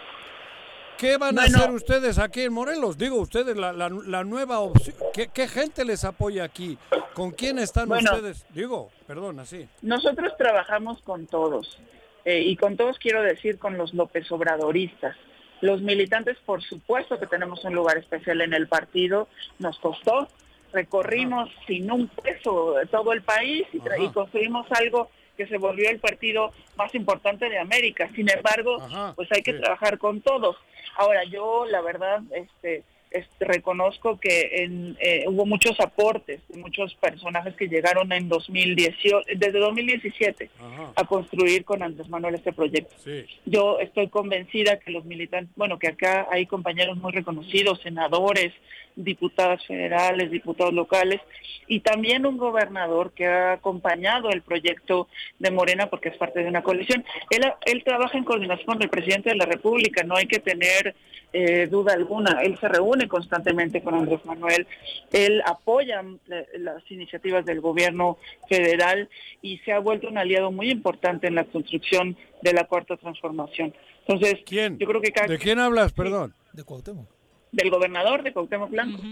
¿Qué 1.02 1.16
van 1.16 1.36
a 1.36 1.42
hacer 1.42 1.68
ustedes 1.72 2.16
aquí 2.20 2.42
en 2.42 2.52
Morelos? 2.52 2.96
Digo, 2.96 3.16
ustedes, 3.16 3.56
la, 3.56 3.72
la- 3.72 3.88
la 3.88 4.22
nueva 4.22 4.60
opción. 4.60 4.94
¿Qué, 5.12 5.26
qué 5.34 5.48
gente 5.48 5.84
les 5.84 6.04
apoya 6.04 6.44
aquí? 6.44 6.78
¿Con 7.12 7.32
quién 7.32 7.58
están 7.58 7.88
Bueno. 7.88 8.08
ustedes? 8.14 8.46
Digo, 8.50 8.88
perdón, 9.08 9.40
así. 9.40 9.68
Nosotros 9.82 10.32
trabajamos 10.38 11.02
con 11.02 11.26
todos 11.26 11.76
eh, 12.24 12.42
y 12.42 12.54
con 12.54 12.76
todos 12.76 13.00
quiero 13.00 13.20
decir 13.20 13.58
con 13.58 13.76
los 13.76 13.92
López 13.94 14.30
Obradoristas. 14.30 15.16
Los 15.60 15.82
militantes, 15.82 16.36
por 16.46 16.62
supuesto 16.62 17.18
que 17.18 17.26
tenemos 17.26 17.64
un 17.64 17.74
lugar 17.74 17.98
especial 17.98 18.40
en 18.40 18.54
el 18.54 18.68
partido, 18.68 19.26
nos 19.58 19.80
costó, 19.80 20.28
recorrimos 20.72 21.50
sin 21.66 21.90
un 21.90 22.06
peso 22.06 22.76
todo 22.92 23.12
el 23.12 23.22
país 23.22 23.66
y, 23.72 23.78
y 24.04 24.08
construimos 24.10 24.68
algo 24.70 25.10
que 25.36 25.48
se 25.48 25.58
volvió 25.58 25.90
el 25.90 25.98
partido 25.98 26.52
más 26.76 26.94
importante 26.94 27.48
de 27.48 27.58
América. 27.58 28.08
Sin 28.14 28.30
embargo, 28.30 28.76
pues 29.16 29.28
hay 29.32 29.42
que 29.42 29.54
trabajar 29.54 29.98
con 29.98 30.20
todos. 30.20 30.54
Ahora, 30.96 31.24
yo 31.24 31.64
la 31.66 31.80
verdad, 31.80 32.20
este, 32.32 32.84
este, 33.12 33.44
reconozco 33.44 34.18
que 34.18 34.64
en, 34.64 34.96
eh, 35.00 35.24
hubo 35.28 35.46
muchos 35.46 35.78
aportes, 35.80 36.40
de 36.48 36.58
muchos 36.58 36.94
personajes 36.94 37.54
que 37.54 37.68
llegaron 37.68 38.12
en 38.12 38.28
2018, 38.28 39.22
desde 39.36 39.58
2017 39.58 40.50
a 40.94 41.04
construir 41.04 41.64
con 41.64 41.82
Andrés 41.82 42.08
Manuel 42.08 42.34
este 42.34 42.52
proyecto. 42.52 42.94
Sí. 43.04 43.24
Yo 43.46 43.78
estoy 43.80 44.08
convencida 44.08 44.78
que 44.78 44.90
los 44.90 45.04
militantes, 45.04 45.54
bueno, 45.56 45.78
que 45.78 45.88
acá 45.88 46.26
hay 46.30 46.46
compañeros 46.46 46.96
muy 46.96 47.12
reconocidos, 47.12 47.80
senadores, 47.82 48.52
diputadas 48.96 49.64
federales, 49.66 50.30
diputados 50.30 50.72
locales, 50.72 51.20
y 51.66 51.80
también 51.80 52.26
un 52.26 52.36
gobernador 52.36 53.12
que 53.12 53.26
ha 53.26 53.52
acompañado 53.52 54.30
el 54.30 54.42
proyecto 54.42 55.08
de 55.38 55.50
Morena 55.50 55.88
porque 55.88 56.10
es 56.10 56.16
parte 56.16 56.40
de 56.42 56.48
una 56.48 56.62
coalición. 56.62 57.04
Él, 57.30 57.50
él 57.66 57.84
trabaja 57.84 58.18
en 58.18 58.24
coordinación 58.24 58.66
con 58.66 58.82
el 58.82 58.90
presidente 58.90 59.30
de 59.30 59.36
la 59.36 59.46
República, 59.46 60.02
no 60.02 60.16
hay 60.16 60.26
que 60.26 60.38
tener 60.38 60.94
eh, 61.32 61.66
duda 61.66 61.94
alguna. 61.94 62.42
Él 62.42 62.58
se 62.60 62.68
reúne 62.68 63.08
constantemente 63.08 63.82
con 63.82 63.94
Andrés 63.94 64.24
Manuel, 64.24 64.66
él 65.12 65.42
apoya 65.46 66.02
la- 66.26 66.44
las 66.58 66.90
iniciativas 66.90 67.44
del 67.44 67.60
gobierno 67.60 68.18
federal 68.48 69.08
y 69.40 69.58
se 69.58 69.72
ha 69.72 69.78
vuelto 69.78 70.08
un 70.08 70.18
aliado 70.18 70.50
muy 70.52 70.70
importante 70.70 71.26
en 71.26 71.34
la 71.34 71.44
construcción 71.44 72.16
de 72.42 72.52
la 72.52 72.64
cuarta 72.64 72.96
transformación. 72.96 73.74
Entonces, 74.06 74.40
¿Quién? 74.44 74.78
yo 74.78 74.86
creo 74.86 75.00
que 75.00 75.12
cada- 75.12 75.28
¿De 75.28 75.38
quién 75.38 75.58
hablas, 75.58 75.92
perdón? 75.92 76.34
De 76.52 76.64
Cuauhtémoc. 76.64 77.08
del 77.52 77.70
gobernador 77.70 78.22
de 78.22 78.32
Cuauhtémoc 78.32 78.70
Blanco. 78.70 79.02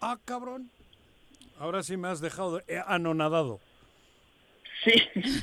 Ah, 0.00 0.18
cabrón. 0.24 0.70
Ahora 1.58 1.82
sí 1.82 1.96
me 1.96 2.08
has 2.08 2.20
dejado 2.20 2.60
eh, 2.66 2.80
anonadado. 2.86 3.60
Sí. 4.84 4.92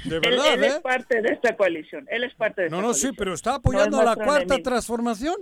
De 0.09 0.17
Él- 0.17 0.21
verdad, 0.21 0.53
él, 0.53 0.63
¿eh? 0.65 0.67
es 0.67 0.79
parte 0.81 1.21
de 1.21 1.29
esta 1.33 1.55
coalición. 1.55 2.05
Él 2.11 2.23
es 2.25 2.33
parte 2.35 2.63
de 2.63 2.69
No, 2.69 2.77
esta 2.77 2.87
no, 2.89 2.93
sí, 2.93 3.09
pero 3.17 3.33
está 3.33 3.51
No 3.51 3.55
apoyando 3.57 3.97
es 3.97 4.01
a 4.01 4.05
la 4.05 4.15
cuarta 4.15 4.43
enemigo. 4.55 4.69
transformación. 4.69 5.35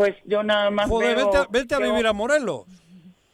Pues 0.00 0.16
yo 0.24 0.42
nada 0.42 0.70
más 0.70 0.88
Joder, 0.88 1.14
veo 1.14 1.46
vete 1.50 1.74
a, 1.74 1.78
vivir 1.78 2.06
a 2.06 2.14
Morelos. 2.14 2.64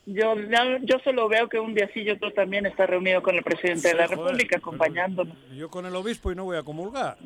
Yo, 0.04 0.34
yo 0.82 0.98
solo 1.04 1.28
veo 1.28 1.48
que 1.48 1.60
un 1.60 1.74
día 1.76 1.88
sí 1.94 2.00
y 2.00 2.10
otro 2.10 2.32
también 2.32 2.66
está 2.66 2.86
reunido 2.86 3.22
con 3.22 3.36
el 3.36 3.44
presidente 3.44 3.86
de 3.86 3.94
la 3.94 4.08
joder, 4.08 4.18
República, 4.18 4.56
acompañándonos. 4.56 5.36
Yo 5.54 5.70
con 5.70 5.86
el 5.86 5.94
obispo 5.94 6.32
y 6.32 6.34
no 6.34 6.42
voy 6.42 6.56
a 6.56 6.64
comulgar. 6.64 7.18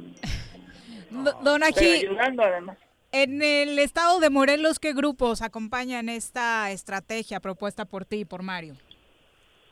Do- 1.11 1.32
Don 1.43 1.62
Ají, 1.62 2.05
ayudando 2.07 2.43
además. 2.43 2.76
en 3.12 3.41
el 3.41 3.78
estado 3.78 4.20
de 4.20 4.28
Morelos, 4.28 4.78
¿qué 4.78 4.93
grupos 4.93 5.41
acompañan 5.41 6.11
esta 6.11 6.70
estrategia 6.70 7.41
propuesta 7.41 7.86
por 7.86 8.05
ti 8.05 8.16
y 8.16 8.24
por 8.26 8.43
Mario? 8.43 8.76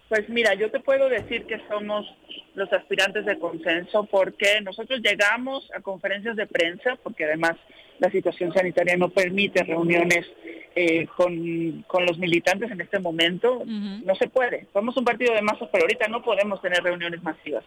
Pues 0.08 0.28
mira, 0.28 0.54
yo 0.54 0.70
te 0.70 0.80
puedo 0.80 1.08
decir 1.08 1.44
que 1.44 1.60
somos 1.68 2.06
los 2.54 2.72
aspirantes 2.72 3.26
de 3.26 3.38
consenso 3.38 4.04
porque 4.04 4.60
nosotros 4.62 5.00
llegamos 5.02 5.70
a 5.74 5.80
conferencias 5.80 6.34
de 6.34 6.46
prensa, 6.46 6.96
porque 7.02 7.24
además 7.24 7.56
la 7.98 8.10
situación 8.10 8.52
sanitaria 8.52 8.96
no 8.96 9.10
permite 9.10 9.62
reuniones 9.64 10.26
eh, 10.74 11.06
con, 11.14 11.84
con 11.86 12.06
los 12.06 12.18
militantes 12.18 12.70
en 12.70 12.80
este 12.80 12.98
momento. 12.98 13.62
No 13.66 14.14
se 14.14 14.28
puede. 14.28 14.66
Somos 14.72 14.96
un 14.96 15.04
partido 15.04 15.34
de 15.34 15.42
masas, 15.42 15.68
pero 15.70 15.84
ahorita 15.84 16.08
no 16.08 16.22
podemos 16.22 16.62
tener 16.62 16.82
reuniones 16.82 17.22
masivas. 17.22 17.64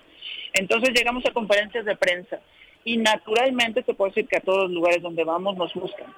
Entonces 0.53 0.91
llegamos 0.95 1.23
a 1.27 1.33
conferencias 1.33 1.85
de 1.85 1.95
prensa 1.95 2.39
y 2.83 2.97
naturalmente 2.97 3.83
te 3.83 3.93
puedo 3.93 4.09
decir 4.09 4.27
que 4.27 4.37
a 4.37 4.41
todos 4.41 4.63
los 4.63 4.71
lugares 4.71 5.03
donde 5.03 5.23
vamos 5.23 5.55
nos 5.57 5.73
buscan 5.75 6.11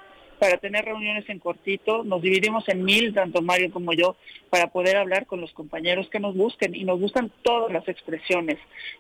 para 0.44 0.58
tener 0.58 0.84
reuniones 0.84 1.24
en 1.30 1.40
cortito, 1.40 2.04
nos 2.04 2.22
dividimos 2.22 2.68
en 2.68 2.84
mil, 2.84 3.14
tanto 3.14 3.42
Mario 3.42 3.72
como 3.72 3.94
yo, 3.94 4.18
para 4.50 4.68
poder 4.68 4.98
hablar 4.98 5.26
con 5.26 5.40
los 5.40 5.54
compañeros 5.54 6.10
que 6.10 6.20
nos 6.20 6.36
busquen 6.36 6.76
y 6.76 6.84
nos 6.84 7.00
gustan 7.00 7.32
todas 7.44 7.72
las 7.72 7.88
expresiones, 7.88 8.58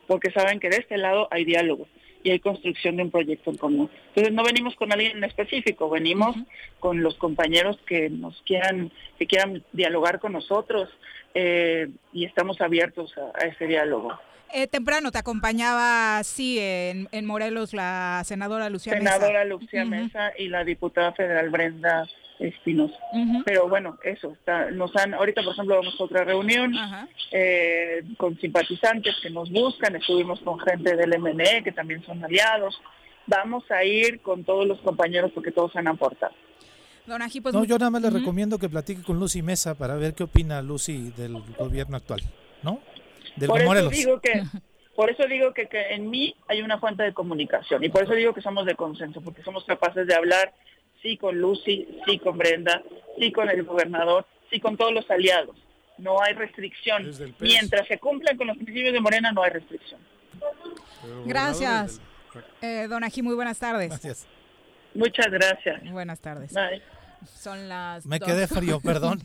porque 0.07 0.31
saben 0.31 0.61
que 0.61 0.69
de 0.69 0.77
este 0.77 0.97
lado 0.97 1.27
hay 1.31 1.43
diálogo 1.43 1.89
y 2.23 2.29
hay 2.29 2.39
construcción 2.39 2.95
de 2.95 3.03
un 3.03 3.11
proyecto 3.11 3.49
en 3.49 3.57
común. 3.57 3.89
Entonces 4.07 4.31
no 4.31 4.45
venimos 4.45 4.73
con 4.77 4.93
alguien 4.93 5.17
en 5.17 5.25
específico, 5.25 5.89
venimos 5.89 6.33
con 6.79 7.03
los 7.03 7.15
compañeros 7.15 7.77
que 7.85 8.09
nos 8.09 8.41
quieran, 8.43 8.93
que 9.19 9.27
quieran 9.27 9.65
dialogar 9.73 10.21
con 10.21 10.31
nosotros 10.31 10.87
eh, 11.33 11.89
y 12.13 12.23
estamos 12.23 12.61
abiertos 12.61 13.13
a, 13.17 13.43
a 13.43 13.47
ese 13.49 13.67
diálogo. 13.67 14.17
Eh, 14.55 14.67
temprano 14.67 15.11
te 15.11 15.17
acompañaba, 15.17 16.23
sí, 16.23 16.59
en, 16.59 17.09
en 17.11 17.25
Morelos 17.25 17.73
la 17.73 18.21
senadora 18.23 18.69
Lucía 18.69 18.93
Mesa. 18.93 19.13
senadora 19.13 19.45
Lucía 19.45 19.83
Mesa 19.83 20.31
y 20.37 20.47
la 20.47 20.63
diputada 20.63 21.11
federal 21.13 21.49
Brenda 21.49 22.07
Espinosa. 22.39 22.95
Pero 23.45 23.67
bueno, 23.67 23.97
eso, 24.03 24.31
está, 24.33 24.69
nos 24.69 24.95
han, 24.95 25.15
ahorita 25.15 25.41
por 25.43 25.53
ejemplo 25.53 25.77
vamos 25.77 25.95
a 25.99 26.03
otra 26.03 26.23
reunión 26.23 26.73
eh, 27.31 28.03
con 28.17 28.37
simpatizantes 28.39 29.15
que 29.23 29.29
nos 29.31 29.49
buscan, 29.49 29.95
estuvimos 29.95 30.39
con 30.41 30.59
gente 30.59 30.95
del 30.95 31.19
MNE 31.19 31.63
que 31.63 31.71
también 31.71 32.03
son 32.03 32.23
aliados, 32.23 32.79
vamos 33.25 33.63
a 33.71 33.83
ir 33.83 34.21
con 34.21 34.43
todos 34.43 34.67
los 34.67 34.79
compañeros 34.81 35.31
porque 35.33 35.51
todos 35.51 35.75
han 35.75 35.87
aportado. 35.87 36.33
Don 37.07 37.21
Ají, 37.21 37.41
pues, 37.41 37.53
No, 37.53 37.63
yo 37.65 37.77
nada 37.77 37.89
más 37.91 38.01
le 38.01 38.09
recomiendo 38.11 38.59
que 38.59 38.69
platique 38.69 39.01
con 39.01 39.19
Lucy 39.19 39.41
Mesa 39.41 39.75
para 39.75 39.95
ver 39.95 40.13
qué 40.13 40.23
opina 40.23 40.61
Lucy 40.61 41.11
del 41.17 41.41
gobierno 41.57 41.97
actual, 41.97 42.21
¿no? 42.61 42.79
Del 43.35 43.49
por 43.49 43.61
eso 43.61 43.89
digo 43.89 44.19
que 44.19 44.43
por 44.95 45.09
eso 45.09 45.25
digo 45.27 45.53
que, 45.53 45.67
que 45.67 45.93
en 45.93 46.09
mí 46.09 46.35
hay 46.47 46.61
una 46.61 46.79
fuente 46.79 47.03
de 47.03 47.13
comunicación 47.13 47.83
y 47.83 47.89
por 47.89 48.03
eso 48.03 48.13
digo 48.13 48.33
que 48.33 48.41
somos 48.41 48.65
de 48.65 48.75
consenso 48.75 49.21
porque 49.21 49.43
somos 49.43 49.63
capaces 49.65 50.05
de 50.05 50.13
hablar 50.13 50.53
sí 51.01 51.17
con 51.17 51.39
Lucy 51.39 51.99
sí 52.05 52.19
con 52.19 52.37
Brenda 52.37 52.83
sí 53.19 53.31
con 53.31 53.49
el 53.49 53.63
gobernador 53.63 54.27
sí 54.51 54.59
con 54.59 54.77
todos 54.77 54.93
los 54.93 55.09
aliados 55.09 55.57
no 55.97 56.21
hay 56.21 56.33
restricción 56.33 57.11
mientras 57.39 57.87
se 57.87 57.97
cumplan 57.97 58.37
con 58.37 58.47
los 58.47 58.57
principios 58.57 58.93
de 58.93 58.99
Morena 58.99 59.31
no 59.31 59.41
hay 59.41 59.49
restricción 59.49 59.99
Gracias. 61.25 62.01
Eh, 62.61 62.87
don 62.89 63.03
Ají, 63.03 63.21
muy 63.21 63.35
buenas 63.35 63.59
tardes. 63.59 63.89
Gracias. 63.89 64.25
Muchas 64.93 65.29
gracias. 65.29 65.91
Buenas 65.91 66.19
tardes. 66.19 66.53
Bye. 66.53 66.81
Son 67.25 67.69
las 67.69 68.05
Me 68.05 68.19
dos 68.19 68.27
quedé 68.27 68.47
frío, 68.47 68.79
perdón. 68.79 69.21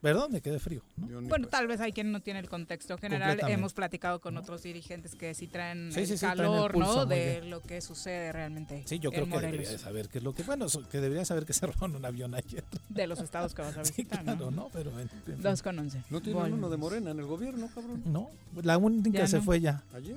Perdón, 0.00 0.32
me 0.32 0.40
quedé 0.40 0.58
frío. 0.58 0.82
¿no? 0.96 1.20
Bueno, 1.22 1.46
tal 1.48 1.66
vez 1.66 1.78
hay 1.80 1.92
quien 1.92 2.10
no 2.10 2.20
tiene 2.20 2.40
el 2.40 2.48
contexto 2.48 2.96
general. 2.96 3.38
Hemos 3.48 3.74
platicado 3.74 4.20
con 4.20 4.36
otros 4.38 4.62
dirigentes 4.62 5.14
que 5.14 5.34
sí 5.34 5.46
traen 5.46 5.92
Sí, 5.92 6.00
el 6.00 6.06
sí, 6.06 6.14
sí, 6.14 6.20
traen 6.20 6.38
el 6.40 6.46
calor, 6.46 6.72
pulso, 6.72 6.94
¿no? 6.94 7.06
De 7.06 7.42
lo 7.42 7.60
que 7.60 7.80
sucede 7.82 8.32
realmente. 8.32 8.82
Sí, 8.86 8.98
yo 8.98 9.10
creo 9.10 9.24
que 9.24 9.30
Morelos. 9.30 9.52
debería 9.52 9.72
de 9.72 9.78
saber 9.78 10.08
qué 10.08 10.18
es 10.18 10.24
lo 10.24 10.32
que. 10.34 10.42
Bueno, 10.42 10.66
que 10.90 11.00
debería 11.00 11.24
saber 11.26 11.44
que 11.44 11.52
se 11.52 11.66
robaron 11.66 11.96
un 11.96 12.04
avión 12.06 12.34
ayer. 12.34 12.64
De 12.88 13.06
los 13.06 13.20
estados 13.20 13.54
que 13.54 13.60
vas 13.62 13.76
a 13.76 13.84
Sí, 13.84 13.92
visitar, 13.98 14.22
claro, 14.24 14.50
¿no? 14.50 14.62
¿no? 14.62 14.68
Pero 14.72 14.90
en- 14.98 15.10
en. 15.26 15.42
Dos 15.42 15.62
con 15.62 15.78
once. 15.78 16.02
¿No 16.08 16.20
tiene 16.22 16.38
Bueno. 16.40 16.56
uno 16.56 16.70
de 16.70 16.76
Morena 16.78 17.10
en 17.10 17.18
el 17.18 17.26
gobierno, 17.26 17.68
cabrón? 17.74 18.02
No, 18.06 18.30
la 18.62 18.78
única 18.78 19.18
Ya 19.18 19.26
se 19.28 19.36
no. 19.36 19.42
fue 19.42 19.60
ya. 19.60 19.82
Ayer. 19.94 20.16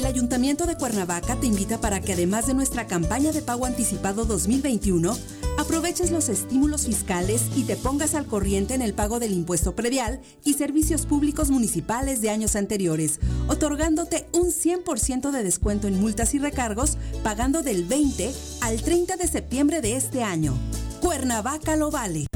El 0.00 0.06
Ayuntamiento 0.06 0.64
de 0.64 0.78
Cuernavaca 0.78 1.36
te 1.36 1.46
invita 1.46 1.78
para 1.78 2.00
que 2.00 2.14
además 2.14 2.46
de 2.46 2.54
nuestra 2.54 2.86
campaña 2.86 3.32
de 3.32 3.42
pago 3.42 3.66
anticipado 3.66 4.24
2021, 4.24 5.14
aproveches 5.58 6.10
los 6.10 6.30
estímulos 6.30 6.86
fiscales 6.86 7.42
y 7.54 7.64
te 7.64 7.76
pongas 7.76 8.14
al 8.14 8.24
corriente 8.24 8.72
en 8.72 8.80
el 8.80 8.94
pago 8.94 9.20
del 9.20 9.34
impuesto 9.34 9.76
predial 9.76 10.22
y 10.42 10.54
servicios 10.54 11.04
públicos 11.04 11.50
municipales 11.50 12.22
de 12.22 12.30
años 12.30 12.56
anteriores, 12.56 13.20
otorgándote 13.46 14.26
un 14.32 14.46
100% 14.46 15.32
de 15.32 15.42
descuento 15.42 15.86
en 15.86 16.00
multas 16.00 16.32
y 16.32 16.38
recargos, 16.38 16.96
pagando 17.22 17.62
del 17.62 17.84
20 17.84 18.32
al 18.62 18.80
30 18.80 19.18
de 19.18 19.28
septiembre 19.28 19.82
de 19.82 19.96
este 19.96 20.22
año. 20.22 20.54
Cuernavaca 21.02 21.76
lo 21.76 21.90
vale. 21.90 22.26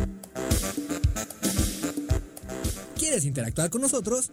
¿Quieres 2.99 3.25
interactuar 3.25 3.71
con 3.71 3.81
nosotros? 3.81 4.33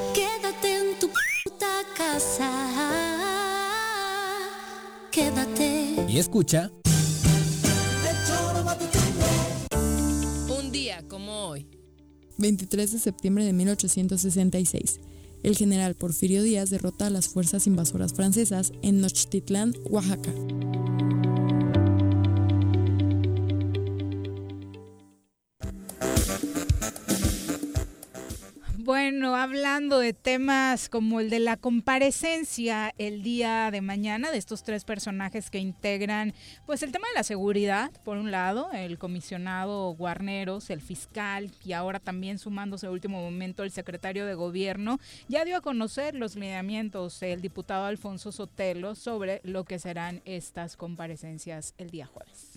Casa. 2.01 2.49
Quédate. 5.11 6.05
Y 6.07 6.17
escucha... 6.17 6.71
Un 10.49 10.71
día 10.71 11.03
como 11.07 11.31
hoy. 11.49 11.67
23 12.37 12.91
de 12.93 12.99
septiembre 12.99 13.45
de 13.45 13.53
1866. 13.53 14.99
El 15.43 15.55
general 15.55 15.95
Porfirio 15.95 16.43
Díaz 16.43 16.69
derrota 16.69 17.07
a 17.07 17.09
las 17.09 17.27
fuerzas 17.27 17.67
invasoras 17.67 18.13
francesas 18.13 18.71
en 18.81 19.01
Nochtitlán, 19.01 19.75
Oaxaca. 19.89 20.31
Bueno, 28.91 29.37
hablando 29.37 29.99
de 29.99 30.11
temas 30.11 30.89
como 30.89 31.21
el 31.21 31.29
de 31.29 31.39
la 31.39 31.55
comparecencia 31.55 32.93
el 32.97 33.23
día 33.23 33.71
de 33.71 33.79
mañana 33.79 34.31
de 34.31 34.37
estos 34.37 34.63
tres 34.63 34.83
personajes 34.83 35.49
que 35.49 35.59
integran, 35.59 36.33
pues 36.65 36.83
el 36.83 36.91
tema 36.91 37.07
de 37.07 37.13
la 37.13 37.23
seguridad, 37.23 37.89
por 38.03 38.17
un 38.17 38.31
lado, 38.31 38.69
el 38.73 38.97
comisionado 38.97 39.91
Guarneros, 39.93 40.69
el 40.69 40.81
fiscal 40.81 41.51
y 41.63 41.71
ahora 41.71 42.01
también 42.01 42.37
sumándose 42.37 42.85
a 42.85 42.91
último 42.91 43.21
momento 43.21 43.63
el 43.63 43.71
secretario 43.71 44.25
de 44.25 44.33
gobierno, 44.33 44.99
ya 45.29 45.45
dio 45.45 45.55
a 45.55 45.61
conocer 45.61 46.13
los 46.13 46.35
lineamientos 46.35 47.23
el 47.23 47.41
diputado 47.41 47.85
Alfonso 47.85 48.33
Sotelo 48.33 48.95
sobre 48.95 49.39
lo 49.45 49.63
que 49.63 49.79
serán 49.79 50.21
estas 50.25 50.75
comparecencias 50.75 51.75
el 51.77 51.91
día 51.91 52.07
jueves 52.07 52.50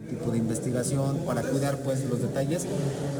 un 0.00 0.06
tipo 0.08 0.30
de 0.30 0.38
investigación 0.38 1.18
para 1.26 1.42
cuidar 1.42 1.78
pues 1.78 2.04
los 2.04 2.20
detalles 2.20 2.62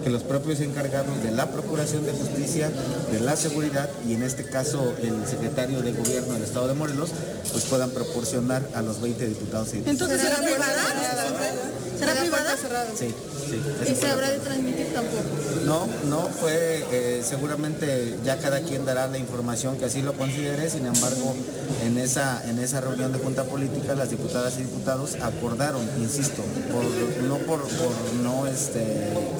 que 0.04 0.10
los 0.10 0.22
propios 0.22 0.60
encargados 0.60 1.22
de 1.22 1.32
la 1.32 1.50
Procuración 1.50 2.04
de 2.06 2.12
Justicia, 2.12 2.70
de 3.10 3.20
la 3.20 3.34
Seguridad 3.36 3.88
y 4.06 4.14
en 4.14 4.22
este 4.22 4.44
caso 4.44 4.94
el 5.02 5.26
secretario 5.26 5.82
de 5.82 5.92
Gobierno 5.92 6.34
del 6.34 6.42
Estado 6.44 6.68
de 6.68 6.74
Morelos 6.74 7.10
pues 7.52 7.64
puedan 7.64 7.90
proporcionar 7.90 8.62
a 8.74 8.82
los 8.82 9.00
20 9.00 9.26
diputados 9.26 9.74
y 9.74 9.78
Entonces, 9.78 10.20
diputadas. 10.22 10.36
¿será 10.36 10.46
privada? 10.46 10.82
¿Será 11.98 12.20
privada? 12.20 12.56
Sí, 12.96 13.14
sí. 13.50 13.92
¿Y 13.92 13.94
se 13.94 14.06
habrá 14.06 14.30
de 14.30 14.38
transmitir 14.38 14.92
tampoco? 14.92 15.24
No, 15.64 15.86
no, 16.08 16.28
fue, 16.28 16.84
eh, 16.92 17.22
seguramente 17.24 18.16
ya 18.24 18.38
cada 18.38 18.60
quien 18.60 18.84
dará 18.84 19.06
la 19.08 19.18
información 19.18 19.76
que 19.78 19.86
así 19.86 20.02
lo 20.02 20.12
considere, 20.12 20.68
sin 20.70 20.86
embargo, 20.86 21.34
en 21.84 21.98
esa, 21.98 22.42
en 22.48 22.58
esa 22.58 22.80
reunión 22.80 23.12
de 23.12 23.18
Junta 23.18 23.44
Política, 23.44 23.94
las 23.94 24.10
diputadas 24.10 24.54
y 24.58 24.62
diputados 24.62 25.16
acordaron, 25.22 25.82
insisto, 25.98 26.42
por, 26.72 26.84
no 27.24 27.38
por, 27.38 27.60
por 27.62 28.14
no, 28.22 28.46
este, 28.46 28.80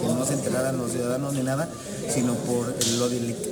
que 0.01 0.07
no 0.07 0.25
se 0.25 0.35
enteraran 0.35 0.79
los 0.79 0.93
ciudadanos 0.93 1.35
ni 1.35 1.43
nada, 1.43 1.69
sino 2.09 2.35
por 2.35 2.67
lo, 2.99 3.09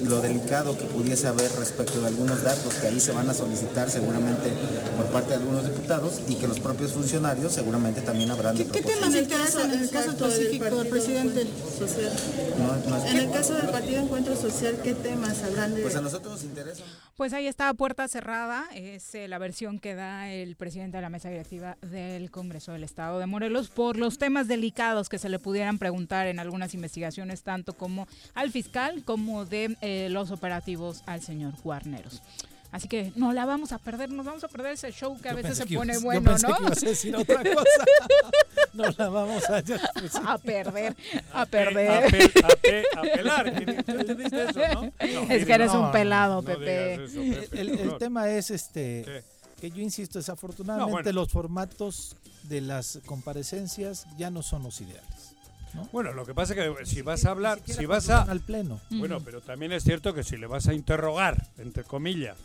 lo 0.09 0.21
delicado 0.21 0.77
que 0.79 0.85
pudiese 0.85 1.27
haber 1.27 1.51
respecto 1.59 2.01
de 2.01 2.09
algunos 2.09 2.43
datos 2.43 2.75
que 2.75 2.87
ahí 2.87 3.01
se 3.01 3.13
van 3.13 3.29
a 3.29 3.35
solicitar 3.35 3.91
seguramente 3.91 4.53
por 4.97 5.07
parte 5.07 5.31
de 5.31 5.37
algunos 5.37 5.65
diputados 5.65 6.21
y 6.29 6.37
que 6.37 6.47
los 6.47 6.61
propios 6.61 6.93
funcionarios 6.93 7.53
seguramente 7.53 8.01
también 8.01 8.31
habrán 8.31 8.57
de 8.57 8.67
¿Qué 8.67 8.83
temas 8.83 9.15
interesan 9.15 9.73
en 9.73 9.83
el 9.83 9.91
caso 9.91 10.15
específico 10.45 10.77
del 10.79 10.89
presidente 10.89 11.47
social? 11.79 12.13
No- 12.59 12.91
no 12.91 12.97
es- 12.97 13.11
En 13.11 13.17
el 13.19 13.31
caso 13.31 13.55
del 13.55 13.69
Partido 13.71 14.03
Encuentro 14.03 14.37
Social, 14.37 14.79
¿qué 14.83 14.95
temas 14.95 15.43
habrán 15.43 15.75
de...? 15.75 15.83
Pues 15.83 15.97
a 15.97 16.01
nosotros 16.01 16.33
nos 16.35 16.45
interesa. 16.45 16.83
Pues 17.17 17.33
ahí 17.33 17.47
está, 17.47 17.73
puerta 17.75 18.09
cerrada, 18.09 18.65
es 18.75 19.15
eh, 19.15 19.29
la 19.29 19.39
versión 19.39 19.79
que 19.79 19.95
da 19.95 20.31
el 20.31 20.57
presidente 20.57 20.97
de 20.99 21.03
la 21.03 21.09
mesa 21.11 21.29
directiva 21.31 21.77
del 21.81 22.31
Congreso 22.31 22.73
del 22.73 22.83
Estado 22.85 23.19
de 23.21 23.27
Morelos 23.27 23.69
por 23.69 23.97
los 23.97 24.19
temas 24.19 24.49
delicados 24.49 25.09
que 25.09 25.19
se 25.19 25.29
le 25.29 25.39
pudieran 25.39 25.79
preguntar 25.79 26.27
en 26.27 26.39
algunas 26.41 26.75
investigaciones, 26.75 27.43
tanto 27.43 27.75
como 27.75 28.09
al 28.35 28.51
fiscal 28.51 29.05
como 29.05 29.45
de 29.45 29.77
eh, 29.81 30.09
los 30.11 30.31
operativos 30.33 31.03
al 31.07 31.23
señor 31.23 31.55
Guarneros. 31.63 32.21
Así 32.75 32.89
que 32.89 33.13
no 33.15 33.33
la 33.33 33.45
vamos 33.47 33.71
a 33.71 33.79
perder, 33.79 34.11
nos 34.11 34.27
vamos 34.27 34.43
a 34.43 34.49
perder 34.49 34.73
ese 34.73 34.91
show 34.91 35.17
que 35.21 35.29
a 35.29 35.31
Yo 35.31 35.37
veces 35.37 35.59
se 35.59 35.67
pone 35.67 35.93
ibas- 35.93 36.01
yo 36.01 36.05
bueno, 36.07 36.23
pensé 36.33 36.49
¿no? 36.49 36.57
que 36.57 36.63
ibas 36.65 36.83
a 36.83 36.87
decir 36.87 37.15
otra 37.23 37.37
cosa. 37.37 37.85
No 38.73 38.85
la 38.99 39.09
vamos 39.11 39.45
a 39.49 39.59
a 40.33 40.39
perder, 40.39 40.97
a 41.33 41.43
A 41.43 41.47
perder. 41.47 42.11
pe- 42.11 42.33
a 42.43 42.49
pe- 42.49 42.85
a 42.97 43.03
pelar. 43.03 43.65
¿Tú 43.85 43.93
entendiste 43.93 44.43
eso, 44.43 44.61
no? 44.75 44.83
No, 45.15 45.31
es 45.31 45.47
que 45.47 45.53
eres 45.53 45.73
no, 45.73 45.83
un 45.87 45.93
pelado, 45.93 46.43
no 46.43 46.43
Pepe. 46.43 46.95
eso, 47.05 47.15
Pepe, 47.21 47.61
El, 47.61 47.69
el 47.79 47.97
tema 47.99 48.29
es 48.29 48.51
este 48.51 49.23
que 49.61 49.71
yo 49.71 49.81
insisto, 49.81 50.19
desafortunadamente 50.19 50.91
No, 50.91 51.03
bueno. 51.05 51.13
los 51.13 51.31
formatos 51.31 52.17
de 52.43 52.61
las 52.61 52.99
comparecencias 53.07 54.07
ya 54.19 54.31
no 54.31 54.43
son 54.43 54.65
los 54.65 54.81
ideales. 54.81 55.37
¿no? 55.75 55.89
Bueno, 55.93 56.13
lo 56.13 56.27
que 56.27 56.35
pasa 56.35 56.55
es 56.55 56.59
que 56.77 56.87
si 56.87 57.03
vas 57.03 57.25
a 57.25 57.31
hablar, 57.31 57.61
si 57.65 57.87
vas 57.87 58.11
a... 58.11 58.23
al 58.23 58.41
pleno. 58.41 58.81
Bueno, 58.91 59.21
pero 59.21 59.41
también 59.41 59.71
es 59.73 59.85
cierto 59.85 60.13
que 60.13 60.25
si 60.25 60.37
le 60.37 60.49
vas 60.49 60.67
a 60.67 60.75
interrogar, 60.75 61.47
entre 61.59 61.85
comillas, 61.85 62.37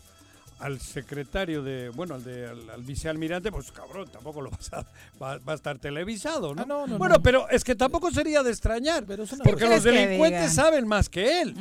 al 0.60 0.78
secretario 0.80 1.62
de, 1.62 1.88
bueno, 1.88 2.14
al, 2.14 2.22
de, 2.24 2.46
al, 2.48 2.70
al 2.70 2.82
vicealmirante, 2.82 3.50
pues 3.50 3.72
cabrón, 3.72 4.08
tampoco 4.12 4.42
lo 4.42 4.50
vas 4.50 4.72
a, 4.72 4.86
va, 5.20 5.38
va 5.38 5.52
a 5.52 5.56
estar 5.56 5.78
televisado, 5.78 6.54
¿no? 6.54 6.62
Ah, 6.62 6.66
no, 6.66 6.86
no, 6.86 6.98
bueno, 6.98 7.16
no. 7.16 7.22
pero 7.22 7.48
es 7.48 7.64
que 7.64 7.74
tampoco 7.74 8.10
sería 8.10 8.42
de 8.42 8.50
extrañar, 8.50 9.04
porque 9.04 9.16
los 9.16 9.30
¿Quieres 9.30 9.82
que 9.82 9.90
delincuentes 9.90 10.50
digan? 10.50 10.54
saben 10.54 10.86
más 10.86 11.08
que 11.08 11.40
él. 11.42 11.54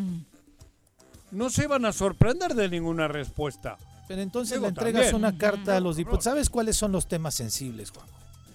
No 1.31 1.49
se 1.49 1.67
van 1.67 1.85
a 1.85 1.93
sorprender 1.93 2.55
de 2.55 2.69
ninguna 2.69 3.07
respuesta. 3.07 3.77
Pero 4.07 4.21
entonces 4.21 4.55
Digo, 4.57 4.63
le 4.63 4.69
entregas 4.69 5.11
también. 5.11 5.15
una 5.15 5.37
carta 5.37 5.77
a 5.77 5.79
los 5.79 5.95
diputados. 5.95 6.23
¿Sabes 6.23 6.49
cuáles 6.49 6.75
son 6.75 6.91
los 6.91 7.07
temas 7.07 7.35
sensibles, 7.35 7.91
Juan? 7.91 8.07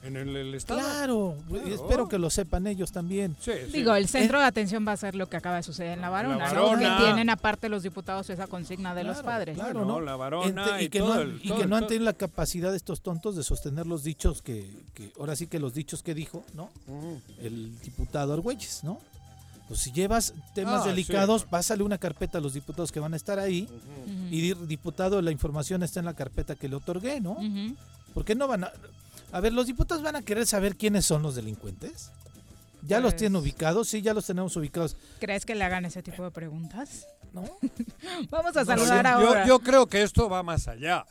En 0.05 0.17
el, 0.17 0.37
el 0.37 0.55
Estado. 0.55 0.81
Claro, 0.81 1.37
y 1.67 1.73
espero 1.73 2.09
que 2.09 2.19
lo 2.19 2.29
sepan 2.29 2.67
ellos 2.67 2.93
también. 2.93 3.37
Digo, 3.73 3.95
el 3.95 4.07
centro 4.09 4.39
de 4.39 4.45
atención 4.45 4.87
va 4.87 4.93
a 4.93 4.97
ser 4.97 5.15
lo 5.15 5.29
que 5.29 5.37
acaba 5.39 5.57
de 5.57 5.63
suceder 5.63 5.93
en 5.93 6.03
la 6.03 6.11
Varona, 6.11 6.37
La 6.37 6.53
¿no? 6.53 6.67
Varona. 6.67 6.99
que 6.99 7.05
tienen 7.05 7.31
aparte 7.31 7.69
los 7.69 7.83
diputados 7.83 8.29
esa 8.31 8.47
consigna 8.47 8.95
de 8.95 9.05
los 9.05 9.23
padres. 9.23 9.57
Claro, 9.57 9.85
¿no? 9.85 10.01
la 10.01 10.17
varona 10.17 10.65
Ente- 10.65 10.83
y, 10.83 10.85
y 10.85 10.89
que, 10.91 10.99
todo 10.99 11.15
no 11.15 11.21
han, 11.21 11.21
el- 11.31 11.41
y 11.43 11.49
todo 11.49 11.57
que 11.57 11.63
el- 11.65 11.71
no 11.71 11.77
han 11.77 11.83
todo- 11.83 11.89
tenido 11.89 12.05
la 12.05 12.13
capacidad 12.13 12.75
estos 12.75 13.01
tontos 13.01 13.35
de 13.37 13.43
sostener 13.43 13.87
los 13.87 14.05
dichos 14.05 14.43
que, 14.43 14.71
que 14.95 15.11
ahora 15.19 15.37
sí 15.37 15.47
que 15.47 15.59
los 15.59 15.73
dichos 15.75 16.03
que 16.03 16.15
dijo, 16.15 16.45
¿no? 16.55 16.71
El 17.41 17.79
diputado 17.81 18.35
Argüelles, 18.35 18.85
¿no? 18.85 19.01
Pues 19.69 19.81
si 19.81 19.93
llevas 19.93 20.35
temas 20.55 20.83
Ah, 20.85 20.89
delicados, 20.89 21.41
sí. 21.43 21.47
pásale 21.49 21.83
una 21.83 21.97
carpeta 21.97 22.37
a 22.37 22.41
los 22.43 22.53
diputados 22.53 22.93
que 22.93 23.01
van 23.01 23.15
a 23.15 23.17
estar 23.17 23.39
ahí 23.39 23.67
y 24.31 24.41
dir, 24.43 24.59
diputado, 24.67 25.23
la 25.23 25.31
información 25.31 25.83
está 25.83 26.01
en 26.01 26.05
la 26.07 26.13
carpeta 26.15 26.55
que 26.57 26.69
le 26.69 26.77
otorgué, 26.77 27.23
¿no? 27.23 27.39
¿Por 28.13 28.27
qué 28.27 28.35
no 28.35 28.47
van 28.47 28.65
a...? 28.65 28.73
A 29.35 29.41
ver, 29.41 29.53
los 29.53 29.67
diputados 29.67 30.03
van 30.03 30.15
a 30.15 30.23
querer 30.23 30.47
saber 30.47 30.77
quiénes 30.77 31.05
son 31.05 31.23
los 31.23 31.35
delincuentes. 31.35 32.11
¿Ya 32.87 33.01
los 33.01 33.13
Pues- 33.15 33.17
tienen 33.21 33.37
ubicados? 33.37 33.89
Sí, 33.89 34.01
ya 34.01 34.15
los 34.15 34.27
tenemos 34.27 34.55
ubicados. 34.57 34.97
¿Crees 35.19 35.45
que 35.45 35.55
le 35.55 35.65
hagan 35.65 35.85
ese 35.87 36.03
tipo 36.03 36.23
de 36.23 36.31
preguntas? 36.31 37.07
No. 37.33 37.43
Vamos 38.31 38.57
a 38.57 38.61
No, 38.61 38.67
saludar 38.67 39.05
yo, 39.21 39.29
ahora. 39.29 39.47
yo 39.47 39.59
creo 39.59 39.87
que 39.87 40.03
esto 40.03 40.29
va 40.29 40.43
más 40.45 40.69
allá. 40.69 41.05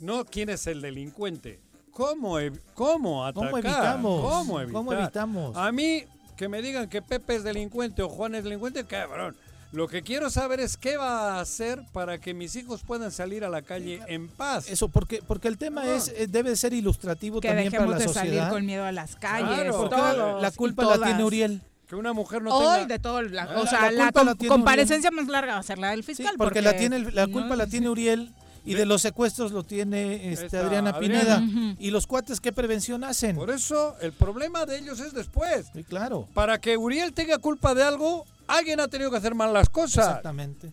No 0.00 0.24
quién 0.26 0.50
es 0.50 0.66
el 0.66 0.82
delincuente. 0.82 1.60
¿Cómo, 1.92 2.38
ev- 2.40 2.60
cómo 2.74 3.24
atacar? 3.24 3.50
¿Cómo 3.50 3.58
evitamos? 3.58 4.70
¿Cómo 4.72 4.92
evitamos? 4.92 5.56
A 5.56 5.72
mí, 5.72 6.04
que 6.36 6.48
me 6.48 6.60
digan 6.60 6.88
que 6.88 7.00
Pepe 7.02 7.36
es 7.36 7.42
delincuente 7.44 8.02
o 8.02 8.08
Juan 8.08 8.34
es 8.34 8.44
delincuente, 8.44 8.84
cabrón. 8.84 9.34
Lo 9.72 9.88
que 9.88 10.02
quiero 10.02 10.28
saber 10.28 10.60
es 10.60 10.76
qué 10.76 10.98
va 10.98 11.36
a 11.38 11.40
hacer 11.40 11.82
para 11.92 12.18
que 12.18 12.34
mis 12.34 12.54
hijos 12.56 12.82
puedan 12.82 13.10
salir 13.10 13.42
a 13.42 13.48
la 13.48 13.62
calle 13.62 14.00
en 14.06 14.28
paz. 14.28 14.68
Eso, 14.70 14.88
porque, 14.88 15.22
porque 15.26 15.48
el 15.48 15.56
tema 15.56 15.86
es 15.94 16.08
eh, 16.08 16.26
debe 16.28 16.54
ser 16.56 16.74
ilustrativo 16.74 17.40
que 17.40 17.48
también 17.48 17.70
para 17.72 17.84
dejemos 17.84 18.00
la 18.00 18.06
de 18.06 18.12
salir 18.12 18.42
con 18.50 18.66
miedo 18.66 18.84
a 18.84 18.92
las 18.92 19.16
calles, 19.16 19.48
Claro. 19.48 19.88
Todos 19.88 20.42
la 20.42 20.50
culpa 20.50 20.84
la 20.96 21.06
tiene. 21.06 21.24
Uriel. 21.24 21.62
Que 21.88 21.96
una 21.96 22.12
mujer 22.12 22.42
no 22.42 22.54
Hoy 22.56 22.80
tenga... 22.80 22.86
de 22.86 22.98
todo, 22.98 23.22
la- 23.22 23.42
Ah, 23.44 23.60
o 23.60 23.66
sea, 23.66 23.90
la 23.90 24.12
comparecencia 24.48 25.10
más 25.10 25.26
larga 25.28 25.54
va 25.54 25.60
a 25.60 25.62
ser 25.62 25.78
la 25.78 25.90
del 25.90 26.00
Sí, 26.04 26.14
fiscal. 26.14 26.34
porque, 26.38 26.60
la 26.62 26.76
tiene 26.76 26.96
el- 26.96 27.14
la 27.14 27.26
culpa 27.26 27.48
no- 27.50 27.56
la 27.56 27.66
tiene 27.66 27.88
Uriel 27.88 28.30
y 28.64 28.74
de 28.74 28.86
los 28.86 29.02
secuestros 29.02 29.52
lo 29.52 29.64
tiene 29.64 30.32
este, 30.32 30.58
Adriana 30.58 30.90
Adriana. 30.90 31.40
Pineda. 31.40 31.76
Y 31.78 31.90
los 31.90 32.06
cuates 32.06 32.40
qué 32.40 32.52
prevención 32.52 33.04
hacen. 33.04 33.36
Por 33.36 33.50
eso 33.50 33.96
el 34.00 34.12
problema 34.12 34.66
de 34.66 34.78
ellos 34.78 35.00
es 35.00 35.12
después. 35.12 35.66
Sí, 35.72 35.84
claro. 35.84 36.28
Para 36.34 36.60
que 36.60 36.76
Uriel 36.76 37.12
tenga 37.12 37.38
culpa 37.38 37.74
de 37.74 37.82
algo, 37.82 38.24
alguien 38.46 38.80
ha 38.80 38.88
tenido 38.88 39.10
que 39.10 39.16
hacer 39.16 39.34
mal 39.34 39.52
las 39.52 39.68
cosas. 39.68 40.06
Exactamente. 40.06 40.72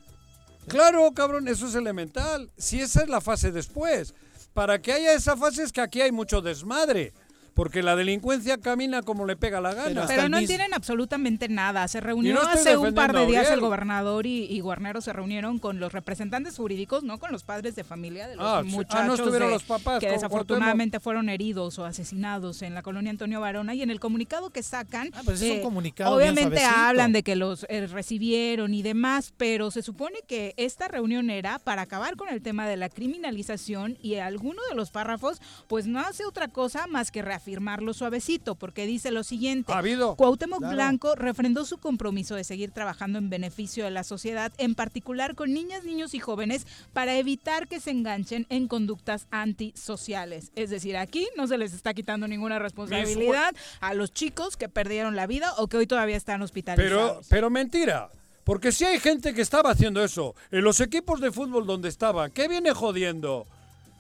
Claro, 0.68 1.12
cabrón, 1.14 1.48
eso 1.48 1.68
es 1.68 1.76
elemental. 1.76 2.50
Si 2.58 2.80
esa 2.80 3.02
es 3.02 3.10
la 3.10 3.22
fase 3.22 3.52
después. 3.52 4.14
Para 4.54 4.82
que 4.82 4.94
haya 4.94 5.14
esa 5.14 5.38
fase 5.38 5.64
es 5.64 5.72
que 5.72 5.82
aquí 5.82 6.02
hay 6.02 6.12
mucho 6.12 6.42
desmadre. 6.42 7.14
Porque 7.60 7.84
la 7.84 7.98
delincuencia 7.98 8.58
camina 8.58 9.02
como 9.02 9.26
le 9.26 9.36
pega 9.36 9.60
la 9.60 9.74
gana. 9.74 10.06
Pero 10.08 10.30
no 10.30 10.38
entienden 10.38 10.74
absolutamente 10.74 11.50
nada. 11.50 11.86
Se 11.90 12.00
reunió 12.00 12.34
no 12.36 12.42
hace 12.42 12.78
un 12.78 12.94
par 12.94 13.14
de 13.14 13.26
días 13.26 13.52
el 13.52 13.60
gobernador 13.60 14.26
y, 14.26 14.46
y 14.46 14.62
Guarnero 14.62 15.02
se 15.02 15.12
reunieron 15.12 15.60
con 15.60 15.82
los 15.82 15.92
representantes 15.92 16.56
jurídicos, 16.56 17.04
no 17.04 17.18
con 17.18 17.34
los 17.34 17.44
padres 17.44 17.76
de 17.76 17.84
familia 17.84 18.30
de 18.30 18.38
los 18.38 18.46
Ah, 18.46 18.62
sí. 18.64 18.70
Ah, 18.70 18.76
muchachos 18.76 19.08
no 19.08 19.14
estuvieron 19.16 19.48
de- 19.50 19.54
los 19.56 19.64
papás 19.64 20.00
que 20.00 20.10
desafortunadamente 20.10 21.02
fueron 21.02 21.28
heridos 21.28 21.78
o 21.80 21.86
asesinados 21.86 22.62
en 22.62 22.74
la 22.74 22.82
colonia 22.82 23.12
Antonio 23.12 23.42
Varona 23.42 23.74
y 23.74 23.82
en 23.82 23.90
el 23.90 24.00
comunicado 24.00 24.52
que 24.52 24.64
sacan, 24.64 25.12
pero 25.26 25.34
ese 25.34 25.48
es 25.48 25.52
un 25.56 25.58
eh, 25.60 25.62
comunicado 25.62 26.16
obviamente 26.16 26.64
hablan 26.64 27.12
de 27.12 27.24
que 27.24 27.36
los 27.36 27.66
eh, 27.68 27.88
recibieron 27.88 28.74
y 28.74 28.84
demás, 28.84 29.34
pero 29.36 29.70
se 29.70 29.82
supone 29.82 30.20
que 30.28 30.54
esta 30.56 30.88
reunión 30.88 31.30
era 31.30 31.60
para 31.60 31.82
acabar 31.82 32.16
con 32.16 32.30
el 32.30 32.42
tema 32.42 32.68
de 32.70 32.78
la 32.78 32.88
criminalización 32.88 33.98
y 34.02 34.16
alguno 34.16 34.62
de 34.70 34.76
los 34.76 34.92
párrafos 34.92 35.42
pues 35.68 35.88
no 35.88 36.00
hace 36.00 36.24
otra 36.26 36.48
cosa 36.48 36.88
más 36.88 37.12
que 37.12 37.22
reafirmarlo 37.50 37.94
suavecito 37.94 38.56
porque 38.56 38.86
dice 38.86 39.12
lo 39.12 39.24
siguiente. 39.24 39.74
Ha 39.74 39.80
habido. 39.80 40.16
Cuauhtémoc 40.16 40.60
Claro. 40.60 40.76
Blanco 40.76 41.16
refrendó 41.16 41.66
su 41.66 41.78
compromiso 41.78 42.36
de 42.36 42.44
seguir 42.44 42.72
trabajando 42.72 43.18
en 43.18 43.30
beneficio 43.30 43.86
de 43.86 43.92
la 43.92 44.04
sociedad, 44.04 44.52
en 44.58 44.76
particular 44.76 45.36
con 45.36 45.54
niñas, 45.54 45.84
niños 45.84 46.14
y 46.14 46.20
jóvenes, 46.20 46.68
para 46.94 47.18
evitar 47.18 47.68
que 47.68 47.80
se 47.80 47.92
enganchen 47.92 48.46
en 48.50 48.68
conductas 48.68 49.28
antisociales. 49.32 50.52
Es 50.56 50.70
decir, 50.70 50.98
aquí 50.98 51.28
no 51.38 51.48
se 51.48 51.58
les 51.58 51.74
está 51.74 51.94
quitando 51.94 52.28
ninguna 52.28 52.60
responsabilidad 52.60 53.56
a 53.80 53.94
los 53.94 54.12
chicos 54.12 54.58
que 54.58 54.70
perdieron 54.70 55.16
la 55.16 55.28
vida 55.28 55.54
o 55.58 55.68
que 55.68 55.78
hoy 55.78 55.88
todavía 55.88 56.18
están 56.18 56.42
hospitalizados. 56.42 57.12
Pero, 57.12 57.22
pero 57.30 57.50
mentira. 57.50 58.10
Porque 58.44 58.72
si 58.72 58.84
hay 58.84 59.00
gente 59.00 59.34
que 59.34 59.42
estaba 59.42 59.72
haciendo 59.72 60.04
eso, 60.04 60.36
en 60.52 60.64
los 60.64 60.82
equipos 60.82 61.22
de 61.22 61.32
fútbol 61.32 61.66
donde 61.66 61.88
estaban, 61.88 62.32
¿qué 62.32 62.48
viene 62.48 62.74
jodiendo? 62.74 63.46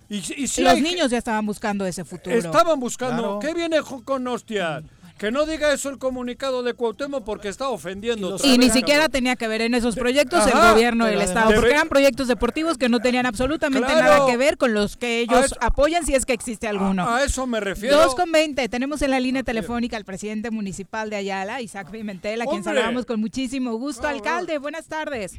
Y, 0.09 0.21
si- 0.21 0.33
y 0.37 0.47
si 0.47 0.61
los 0.63 0.73
hay- 0.73 0.81
niños 0.81 1.11
ya 1.11 1.19
estaban 1.19 1.45
buscando 1.45 1.85
ese 1.85 2.03
futuro. 2.03 2.35
Estaban 2.35 2.79
buscando, 2.79 3.21
Claro. 3.21 3.39
¿qué 3.39 3.53
viene 3.53 3.77
con 4.03 4.27
hostias? 4.27 4.83
Que 5.19 5.31
no 5.31 5.45
diga 5.45 5.73
eso 5.73 5.89
el 5.89 5.97
comunicado 5.97 6.63
de 6.63 6.73
Cuauhtémoc 6.73 7.25
porque 7.25 7.49
está 7.49 7.67
ofendiendo. 7.67 8.35
otra 8.35 8.47
Y 8.47 8.57
ni 8.57 8.69
siquiera 8.69 9.01
cabrón. 9.01 9.11
tenía 9.11 9.35
que 9.35 9.49
ver 9.49 9.59
en 9.61 9.73
esos 9.73 9.97
proyectos 9.97 10.39
Ajá, 10.47 10.67
el 10.69 10.73
gobierno 10.75 11.05
del 11.07 11.19
Estado, 11.21 11.51
porque 11.55 11.71
eran 11.71 11.89
proyectos 11.89 12.29
deportivos 12.29 12.77
que 12.77 12.87
no 12.87 13.01
tenían 13.01 13.25
absolutamente 13.25 13.85
Claro. 13.91 14.01
nada 14.01 14.25
que 14.31 14.37
ver 14.37 14.57
con 14.57 14.73
los 14.73 14.95
que 14.95 15.19
ellos 15.19 15.47
eso- 15.47 15.57
apoyan, 15.59 16.05
si 16.05 16.15
es 16.15 16.25
que 16.25 16.31
existe 16.31 16.69
alguno. 16.69 17.05
A 17.05 17.21
eso 17.25 17.45
me 17.47 17.59
refiero. 17.59 17.97
2 17.97 18.15
con 18.15 18.31
20. 18.31 18.69
Tenemos 18.69 19.01
en 19.01 19.11
la 19.11 19.19
línea 19.19 19.43
telefónica 19.43 19.97
al 19.97 20.05
presidente 20.05 20.51
municipal 20.51 21.09
de 21.09 21.17
Ayala, 21.17 21.61
Isaac 21.61 21.91
Pimentel, 21.91 22.41
a 22.41 22.45
quien 22.45 22.59
¡Hombre! 22.59 22.75
saludamos 22.75 23.05
con 23.05 23.19
muchísimo 23.19 23.73
gusto. 23.75 24.07
Alcalde, 24.07 24.57
buenas 24.57 24.87
tardes. 24.87 25.33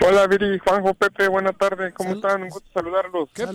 Hola 0.00 0.26
Viri, 0.26 0.58
Juanjo, 0.58 0.94
Pepe, 0.94 1.28
buenas 1.28 1.56
tardes, 1.58 1.92
¿cómo 1.94 2.14
están? 2.14 2.44
Un 2.44 2.48
gusto 2.48 2.68
saludarlos. 2.72 3.28
¿Qué 3.34 3.46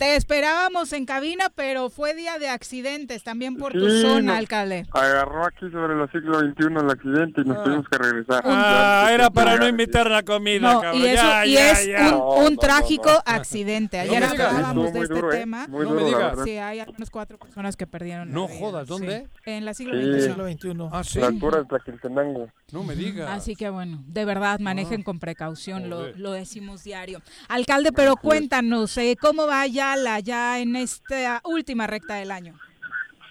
Te 0.00 0.16
esperábamos 0.16 0.92
en 0.92 1.06
cabina, 1.06 1.50
pero 1.54 1.88
fue 1.88 2.14
día 2.14 2.38
de 2.40 2.48
accidentes 2.48 3.22
también 3.22 3.56
por 3.56 3.72
tu 3.72 3.88
zona, 4.02 4.32
no- 4.32 4.34
alcalde. 4.34 4.86
Agarró 4.92 5.44
aquí 5.46 5.70
sobre 5.70 5.94
el 6.00 6.10
siglo 6.10 6.38
XXI 6.40 6.64
el 6.80 6.90
accidente 6.90 7.40
y 7.42 7.44
nos 7.44 7.62
tuvimos 7.64 7.86
que 7.90 7.98
regresar. 7.98 8.42
Ah, 8.44 9.04
Ya, 9.08 9.14
era 9.14 9.30
para 9.30 9.54
ya, 9.54 9.60
no 9.60 9.68
invitar 9.68 10.10
la 10.10 10.22
comida, 10.22 10.72
No, 10.72 10.80
cabrón. 10.80 11.02
y, 11.02 11.06
eso, 11.06 11.22
ya, 11.22 11.46
y 11.46 11.52
ya, 11.54 11.70
es 11.72 11.86
ya. 11.86 12.16
un, 12.16 12.46
un 12.46 12.56
trágico 12.56 13.10
accidente. 13.26 13.98
Ayer 14.00 14.24
hablábamos 14.24 14.92
de 14.92 15.00
este 15.00 15.14
duro, 15.14 15.32
¿eh? 15.32 15.38
tema. 15.38 15.66
Muy 15.68 15.84
No 15.84 15.92
me 15.92 16.02
duro, 16.02 16.18
la 16.18 16.30
digas. 16.30 16.44
Sí, 16.44 16.56
hay 16.58 16.80
al 16.80 16.92
menos 16.92 17.10
cuatro 17.10 17.38
personas 17.38 17.76
que 17.76 17.86
perdieron 17.86 18.32
No 18.32 18.42
la 18.42 18.46
vida. 18.48 18.58
jodas, 18.58 18.88
¿dónde? 18.88 19.28
Sí, 19.44 19.50
En 19.50 19.64
la 19.64 19.74
siglo 19.74 19.94
Sí. 20.00 20.20
XXI. 20.22 20.52
XXI. 20.72 20.88
Ah, 20.92 21.04
sí. 21.04 21.18
La 21.20 21.26
altura 21.28 21.58
de 21.58 21.64
Tlaquiltenango. 21.66 22.48
No 22.72 22.82
me 22.82 22.94
digas. 22.94 23.30
Así 23.30 23.56
que 23.56 23.70
bueno, 23.70 24.02
de 24.06 24.24
verdad, 24.24 24.58
manejen 24.60 25.02
con 25.02 25.18
precaución, 25.18 25.88
lo, 25.90 26.32
decimos 26.32 26.84
diario. 26.84 27.20
Alcalde, 27.48 27.92
pero 27.92 28.16
cuéntanos, 28.16 28.96
eh, 28.98 29.16
¿cómo 29.20 29.46
va 29.46 29.60
Ayala 29.62 30.20
ya 30.20 30.58
en 30.60 30.76
esta 30.76 31.40
última 31.44 31.86
recta 31.86 32.14
del 32.14 32.30
año? 32.30 32.54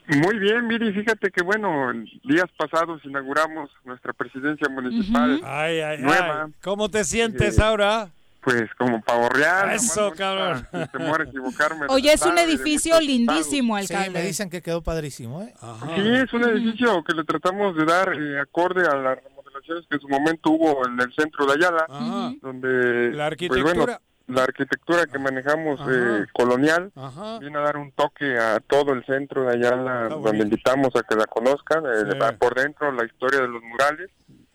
Muy 0.07 0.39
bien, 0.39 0.67
Miri, 0.67 0.93
fíjate 0.93 1.29
que 1.31 1.43
bueno, 1.43 1.91
días 2.23 2.45
pasados 2.57 3.01
inauguramos 3.03 3.69
nuestra 3.83 4.13
presidencia 4.13 4.69
municipal 4.69 5.41
Ay, 5.43 5.79
ay, 5.81 6.01
nueva, 6.01 6.43
ay. 6.45 6.53
¿Cómo 6.63 6.89
te 6.89 7.03
sientes 7.03 7.59
Eh, 7.59 7.63
ahora? 7.63 8.09
pues 8.41 8.63
como 8.77 9.01
pavorreal. 9.01 9.71
Eso, 9.71 10.13
cabrón. 10.15 10.65
Temor 10.93 11.19
a 11.19 11.23
equivocarme. 11.25 11.85
Oye, 11.89 12.13
es 12.13 12.25
un 12.25 12.37
edificio 12.37 12.97
lindísimo, 13.01 13.77
Sí, 13.79 13.93
alcalde. 13.93 14.19
me 14.19 14.25
dicen 14.25 14.49
que 14.49 14.61
quedó 14.61 14.81
padrísimo, 14.81 15.41
¿eh? 15.41 15.53
Sí, 15.97 16.01
es 16.13 16.31
un 16.31 16.43
edificio 16.45 17.03
que 17.03 17.13
le 17.13 17.25
tratamos 17.25 17.75
de 17.75 17.83
dar 17.83 18.13
eh, 18.13 18.39
acorde 18.39 18.87
a 18.87 18.95
las 18.95 19.17
remodelaciones 19.21 19.85
que 19.89 19.95
en 19.95 19.99
su 20.01 20.07
momento 20.07 20.51
hubo 20.51 20.87
en 20.87 20.97
el 21.01 21.13
centro 21.13 21.45
de 21.45 21.53
Ayala, 21.55 21.85
Ajá. 21.89 22.31
donde 22.41 23.11
La 23.11 23.29
pues, 23.35 23.49
bueno, 23.49 23.83
arquitectura. 23.83 24.01
La 24.27 24.43
arquitectura 24.43 25.05
que 25.05 25.19
manejamos 25.19 25.79
eh, 25.89 26.25
colonial 26.33 26.91
Ajá. 26.95 27.39
viene 27.39 27.57
a 27.57 27.61
dar 27.61 27.77
un 27.77 27.91
toque 27.93 28.37
a 28.37 28.59
todo 28.59 28.91
el 28.93 29.05
centro 29.05 29.43
de 29.45 29.53
Ayala, 29.55 30.03
Está 30.03 30.15
donde 30.15 30.43
invitamos 30.43 30.95
a 30.95 31.03
que 31.03 31.15
la 31.15 31.25
conozcan, 31.25 31.85
eh, 31.85 32.11
Sí. 32.11 32.35
por 32.37 32.55
dentro 32.55 32.91
la 32.91 33.05
historia 33.05 33.39
de 33.41 33.47
los 33.47 33.63
murales, 33.63 34.09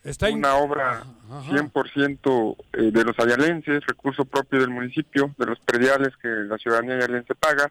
Está 0.04 0.28
in- 0.28 0.38
una 0.38 0.56
obra 0.56 1.04
Ajá. 1.30 1.42
100% 1.50 2.56
eh, 2.74 2.90
de 2.92 3.04
los 3.04 3.18
ayalenses, 3.18 3.86
recurso 3.86 4.24
propio 4.26 4.60
del 4.60 4.70
municipio, 4.70 5.34
de 5.38 5.46
los 5.46 5.58
prediales 5.60 6.10
que 6.20 6.28
la 6.28 6.58
ciudadanía 6.58 6.96
ayalense 6.96 7.34
paga, 7.34 7.70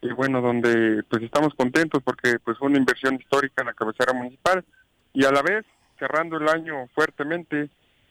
y 0.00 0.12
bueno, 0.12 0.40
donde 0.40 1.02
pues 1.08 1.22
estamos 1.22 1.54
contentos 1.54 2.02
porque 2.04 2.38
pues 2.44 2.56
fue 2.58 2.68
una 2.68 2.78
inversión 2.78 3.14
histórica 3.16 3.62
en 3.62 3.66
la 3.66 3.74
cabecera 3.74 4.12
municipal, 4.12 4.64
y 5.12 5.24
a 5.24 5.32
la 5.32 5.42
vez 5.42 5.64
cerrando 5.98 6.36
el 6.36 6.48
año 6.48 6.86
fuertemente, 6.94 7.68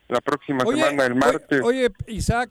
la 0.10 0.20
próxima 0.20 0.64
Oye, 0.66 0.82
semana, 0.84 1.06
el 1.06 1.16
martes. 1.16 1.62
Oye, 1.64 1.86
oye, 1.86 1.94
Isaac, 2.08 2.50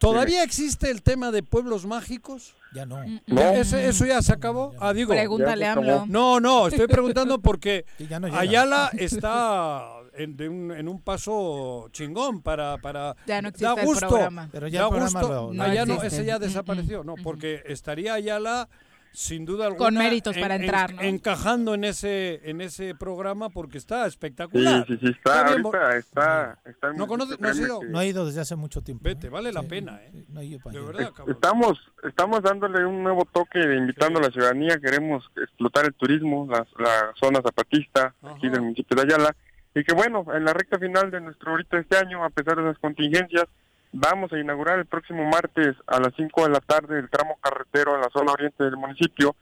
¿todavía 0.00 0.42
existe 0.42 0.90
el 0.90 1.02
tema 1.02 1.30
de 1.30 1.42
pueblos 1.44 1.86
mágicos? 1.86 2.54
Ya 2.74 2.86
no. 2.86 3.04
No. 3.26 3.40
¿Ese- 3.52 3.86
¿Eso 3.88 4.04
ya 4.06 4.20
se 4.22 4.32
acabó? 4.32 4.74
Ah, 4.80 4.92
digo. 4.92 5.12
Pregúntale 5.12 5.66
a 5.66 5.72
AMLO. 5.74 6.06
No, 6.08 6.40
no, 6.40 6.66
estoy 6.66 6.86
preguntando 6.88 7.40
porque 7.40 7.84
no. 8.20 8.26
Ayala 8.36 8.90
está 8.98 9.84
en, 10.14 10.36
de 10.36 10.48
un, 10.48 10.70
en 10.72 10.88
un 10.88 11.00
paso 11.00 11.88
chingón 11.92 12.42
para... 12.42 12.78
para 12.78 13.14
Ya 13.26 13.40
no 13.42 13.48
existe 13.48 13.64
da 13.66 13.74
el 13.82 13.96
programa. 13.98 14.48
Pero 14.52 14.68
ya 14.68 14.80
da 14.80 14.86
el 14.86 14.90
programa 14.90 15.20
gusto. 15.20 15.34
lo- 15.34 15.52
No 15.52 15.72
ya 15.72 15.84
no, 15.86 15.94
existe. 15.94 16.16
ese 16.16 16.24
ya 16.26 16.34
Mm, 16.36 16.40
mm, 16.40 16.42
desapareció, 16.42 17.04
no, 17.04 17.14
porque 17.22 17.62
estaría 17.66 18.14
Ayala 18.14 18.68
sin 19.12 19.44
duda 19.44 19.66
alguna 19.66 19.84
Con 19.86 19.94
méritos 19.94 20.36
para 20.38 20.54
entrar, 20.56 20.94
¿no? 20.94 21.02
encajando 21.02 21.74
en 21.74 21.84
ese 21.84 22.40
en 22.48 22.60
ese 22.60 22.94
programa 22.94 23.48
porque 23.50 23.78
está 23.78 24.02
Sí, 24.04 24.08
espectacular. 24.10 24.86
sí, 24.86 24.96
sí, 25.00 25.06
está, 25.08 25.40
Está 25.40 25.44
bien, 25.54 25.66
ahorita 25.66 26.58
está, 26.64 26.92
¿No 26.96 27.06
conoces- 27.06 27.38
no 27.40 27.48
créeme 27.48 27.66
ido? 27.66 27.80
que- 27.80 27.86
No 27.88 28.00
he 28.00 28.06
ido 28.08 28.24
desde 28.26 28.40
hace 28.40 28.56
mucho 28.56 28.82
tiempo. 28.82 29.02
Vete, 29.04 29.26
¿eh? 29.26 29.30
vale 29.30 29.52
la 29.52 29.62
Sí, 29.62 29.66
pena, 29.68 30.00
¿eh? 30.02 30.10
sí, 30.12 30.24
no 30.28 30.40
he 30.40 30.46
ido 30.46 30.60
para 30.60 30.78
De 30.78 30.84
verdad, 30.86 31.12
cabrón. 31.14 31.34
Estamos, 31.34 31.78
estamos 32.04 32.42
dándole 32.42 32.84
un 32.86 33.02
nuevo 33.02 33.24
toque, 33.24 33.60
invitando 33.60 34.20
a 34.20 34.22
la 34.22 34.30
ciudadanía, 34.30 34.78
queremos 34.78 35.24
explotar 35.36 35.84
el 35.86 35.94
turismo, 35.94 36.46
la, 36.50 36.66
la 36.78 37.12
zona 37.18 37.40
zapatista 37.42 38.14
aquí 38.22 38.48
del 38.48 38.62
municipio 38.62 38.96
de 38.96 39.02
Ayala, 39.02 39.34
y 39.74 39.84
que 39.84 39.92
bueno, 39.94 40.24
en 40.34 40.44
la 40.44 40.52
recta 40.52 40.78
final 40.78 41.10
de 41.10 41.20
nuestro 41.20 41.50
ahorita 41.52 41.78
este 41.78 41.96
año, 41.96 42.24
a 42.24 42.30
pesar 42.30 42.56
de 42.56 42.62
las 42.64 42.78
contingencias, 42.78 43.44
vamos 43.92 44.32
a 44.32 44.38
inaugurar 44.38 44.78
el 44.78 44.86
próximo 44.86 45.24
martes 45.24 45.76
a 45.86 45.98
las 45.98 46.14
5 46.16 46.44
de 46.44 46.50
la 46.50 46.60
tarde 46.60 46.98
el 46.98 47.10
tramo 47.10 47.38
carretero 47.40 47.94
en 47.94 48.02
la 48.02 48.10
zona 48.12 48.32
oriente 48.32 48.64
del 48.64 48.76
municipio, 48.76 49.34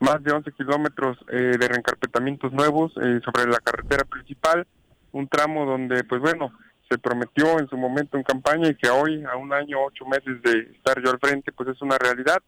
más 0.00 0.22
de 0.22 0.32
11 0.32 0.52
kilómetros 0.52 1.18
eh, 1.28 1.56
de 1.58 1.68
reencarpetamientos 1.68 2.52
nuevos 2.52 2.92
eh, 3.02 3.20
sobre 3.24 3.50
la 3.50 3.58
carretera 3.58 4.04
principal, 4.04 4.66
un 5.12 5.28
tramo 5.28 5.64
donde, 5.64 6.04
pues 6.04 6.20
bueno, 6.20 6.52
se 6.90 6.98
prometió 6.98 7.58
en 7.58 7.68
su 7.68 7.76
momento 7.76 8.16
en 8.16 8.24
campaña 8.24 8.68
y 8.68 8.74
que 8.74 8.90
hoy, 8.90 9.24
a 9.24 9.36
un 9.36 9.52
año, 9.52 9.78
ocho 9.82 10.04
meses 10.04 10.42
de 10.42 10.72
estar 10.76 11.02
yo 11.02 11.10
al 11.10 11.18
frente, 11.18 11.52
pues 11.52 11.70
es 11.70 11.80
una 11.80 11.96
realidad. 11.96 12.42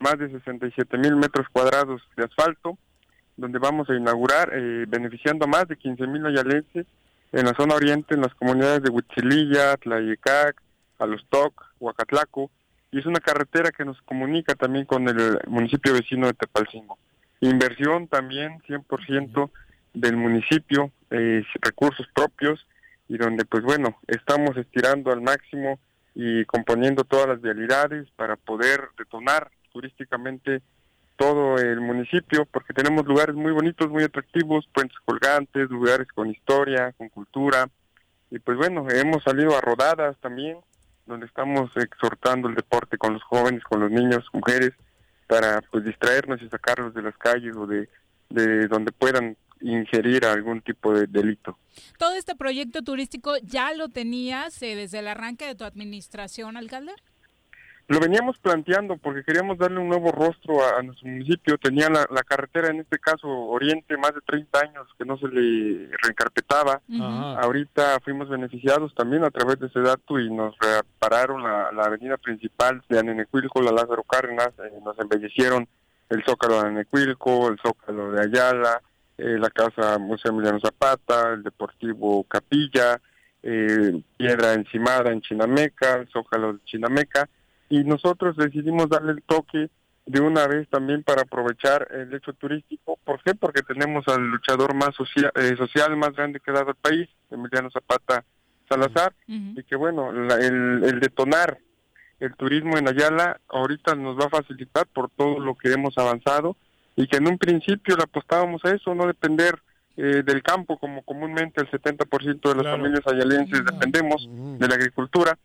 Más 0.00 0.18
de 0.18 0.30
67 0.30 0.98
mil 0.98 1.16
metros 1.16 1.46
cuadrados 1.50 2.02
de 2.16 2.24
asfalto, 2.24 2.78
donde 3.36 3.58
vamos 3.58 3.88
a 3.88 3.94
inaugurar, 3.94 4.50
eh, 4.52 4.84
beneficiando 4.86 5.46
a 5.46 5.48
más 5.48 5.66
de 5.68 5.76
15 5.76 6.06
mil 6.06 6.26
ayalenses 6.26 6.86
en 7.32 7.46
la 7.46 7.54
zona 7.54 7.74
oriente, 7.74 8.14
en 8.14 8.20
las 8.20 8.34
comunidades 8.34 8.82
de 8.82 8.90
Huitzililla, 8.90 9.76
Tlayecac, 9.76 10.60
Alostoc, 10.98 11.64
Huacatlaco, 11.80 12.50
y 12.90 12.98
es 12.98 13.06
una 13.06 13.20
carretera 13.20 13.70
que 13.70 13.84
nos 13.84 14.00
comunica 14.02 14.54
también 14.54 14.86
con 14.86 15.08
el 15.08 15.38
municipio 15.46 15.92
vecino 15.92 16.26
de 16.26 16.34
Tepalcingo. 16.34 16.98
Inversión 17.40 18.08
también 18.08 18.60
100% 18.66 19.50
del 19.94 20.16
municipio, 20.16 20.90
eh, 21.10 21.42
recursos 21.60 22.06
propios, 22.14 22.66
y 23.08 23.16
donde 23.16 23.44
pues 23.44 23.62
bueno, 23.62 23.98
estamos 24.06 24.56
estirando 24.56 25.12
al 25.12 25.22
máximo 25.22 25.78
y 26.14 26.44
componiendo 26.44 27.04
todas 27.04 27.28
las 27.28 27.40
vialidades 27.40 28.08
para 28.16 28.36
poder 28.36 28.88
detonar 28.98 29.50
turísticamente 29.72 30.62
todo 31.16 31.58
el 31.58 31.80
municipio, 31.80 32.46
porque 32.46 32.72
tenemos 32.72 33.04
lugares 33.06 33.34
muy 33.34 33.52
bonitos, 33.52 33.88
muy 33.88 34.04
atractivos, 34.04 34.68
puentes 34.72 34.96
colgantes, 35.04 35.68
lugares 35.68 36.06
con 36.14 36.30
historia, 36.30 36.92
con 36.92 37.08
cultura, 37.08 37.68
y 38.30 38.38
pues 38.38 38.56
bueno, 38.56 38.86
hemos 38.90 39.22
salido 39.24 39.56
a 39.56 39.60
rodadas 39.60 40.16
también, 40.20 40.58
donde 41.08 41.26
estamos 41.26 41.70
exhortando 41.76 42.48
el 42.48 42.54
deporte 42.54 42.96
con 42.98 43.14
los 43.14 43.22
jóvenes, 43.24 43.64
con 43.64 43.80
los 43.80 43.90
niños, 43.90 44.24
mujeres, 44.32 44.72
para 45.26 45.60
pues 45.70 45.84
distraernos 45.84 46.40
y 46.42 46.48
sacarlos 46.48 46.94
de 46.94 47.02
las 47.02 47.16
calles 47.16 47.56
o 47.56 47.66
de, 47.66 47.88
de 48.30 48.68
donde 48.68 48.92
puedan 48.92 49.36
ingerir 49.60 50.24
algún 50.24 50.60
tipo 50.60 50.92
de 50.94 51.06
delito. 51.06 51.58
¿Todo 51.98 52.14
este 52.14 52.36
proyecto 52.36 52.82
turístico 52.82 53.36
ya 53.42 53.72
lo 53.74 53.88
tenías 53.88 54.62
eh, 54.62 54.76
desde 54.76 55.00
el 55.00 55.08
arranque 55.08 55.46
de 55.46 55.54
tu 55.54 55.64
administración, 55.64 56.56
alcalde? 56.56 56.92
Lo 57.88 58.00
veníamos 58.00 58.38
planteando 58.38 58.98
porque 58.98 59.24
queríamos 59.24 59.56
darle 59.56 59.80
un 59.80 59.88
nuevo 59.88 60.12
rostro 60.12 60.62
a, 60.62 60.78
a 60.78 60.82
nuestro 60.82 61.08
municipio. 61.08 61.56
Tenía 61.56 61.88
la, 61.88 62.06
la 62.10 62.22
carretera, 62.22 62.68
en 62.68 62.80
este 62.80 62.98
caso 62.98 63.26
Oriente, 63.26 63.96
más 63.96 64.14
de 64.14 64.20
30 64.20 64.60
años 64.60 64.86
que 64.98 65.06
no 65.06 65.16
se 65.16 65.26
le 65.28 65.88
reencarpetaba. 66.02 66.82
Ahorita 67.40 67.98
fuimos 68.04 68.28
beneficiados 68.28 68.94
también 68.94 69.24
a 69.24 69.30
través 69.30 69.58
de 69.58 69.68
ese 69.68 69.80
dato 69.80 70.18
y 70.20 70.30
nos 70.30 70.54
repararon 70.58 71.42
la, 71.42 71.72
la 71.72 71.84
avenida 71.84 72.18
principal 72.18 72.82
de 72.90 72.98
Anenecuilco, 72.98 73.62
la 73.62 73.72
Lázaro 73.72 74.02
Cárdenas, 74.02 74.50
eh, 74.58 74.78
nos 74.84 74.98
embellecieron 74.98 75.66
el 76.10 76.22
Zócalo 76.24 76.60
de 76.60 76.68
Anenecuilco, 76.68 77.48
el 77.48 77.58
Zócalo 77.58 78.12
de 78.12 78.22
Ayala, 78.22 78.82
eh, 79.16 79.38
la 79.38 79.48
Casa 79.48 79.98
Museo 79.98 80.32
Emiliano 80.32 80.60
Zapata, 80.60 81.32
el 81.32 81.42
Deportivo 81.42 82.22
Capilla, 82.24 83.00
eh, 83.42 83.98
Piedra 84.18 84.52
Encimada 84.52 85.10
en 85.10 85.22
Chinameca, 85.22 85.94
el 85.94 86.08
Zócalo 86.08 86.52
de 86.52 86.58
Chinameca, 86.66 87.28
y 87.68 87.84
nosotros 87.84 88.36
decidimos 88.36 88.88
darle 88.88 89.12
el 89.12 89.22
toque 89.22 89.70
de 90.06 90.20
una 90.20 90.46
vez 90.46 90.66
también 90.70 91.02
para 91.02 91.22
aprovechar 91.22 91.86
el 91.90 92.14
hecho 92.14 92.32
turístico. 92.32 92.98
¿Por 93.04 93.22
qué? 93.22 93.34
Porque 93.34 93.62
tenemos 93.62 94.08
al 94.08 94.22
luchador 94.28 94.74
más 94.74 94.94
social, 94.94 95.30
eh, 95.34 95.54
social 95.58 95.96
más 95.96 96.12
grande 96.14 96.40
que 96.40 96.50
ha 96.50 96.54
dado 96.54 96.70
el 96.70 96.76
país, 96.76 97.08
Emiliano 97.30 97.70
Zapata 97.70 98.24
Salazar, 98.68 99.12
y 99.26 99.62
que 99.64 99.76
bueno, 99.76 100.12
la- 100.12 100.36
el, 100.36 100.82
el 100.84 101.00
detonar 101.00 101.58
el 102.20 102.34
turismo 102.34 102.76
en 102.76 102.88
Ayala 102.88 103.38
ahorita 103.48 103.94
nos 103.94 104.18
va 104.18 104.24
a 104.24 104.30
facilitar 104.30 104.86
por 104.86 105.08
todo 105.10 105.38
lo 105.38 105.54
que 105.54 105.72
hemos 105.72 105.96
avanzado 105.98 106.56
y 106.96 107.06
que 107.06 107.18
en 107.18 107.28
un 107.28 107.38
principio 107.38 107.96
le 107.96 108.02
apostábamos 108.02 108.64
a 108.64 108.70
eso, 108.74 108.94
no 108.94 109.06
depender 109.06 109.54
eh, 109.96 110.22
del 110.24 110.42
campo 110.42 110.78
como 110.78 111.02
comúnmente 111.02 111.60
el 111.60 111.70
70% 111.70 112.48
de 112.48 112.54
las 112.54 112.62
Claro. 112.62 112.76
familias 112.78 113.06
ayalenses 113.06 113.64
dependemos 113.64 114.28
de 114.58 114.68
la 114.68 114.74
agricultura 114.74 115.38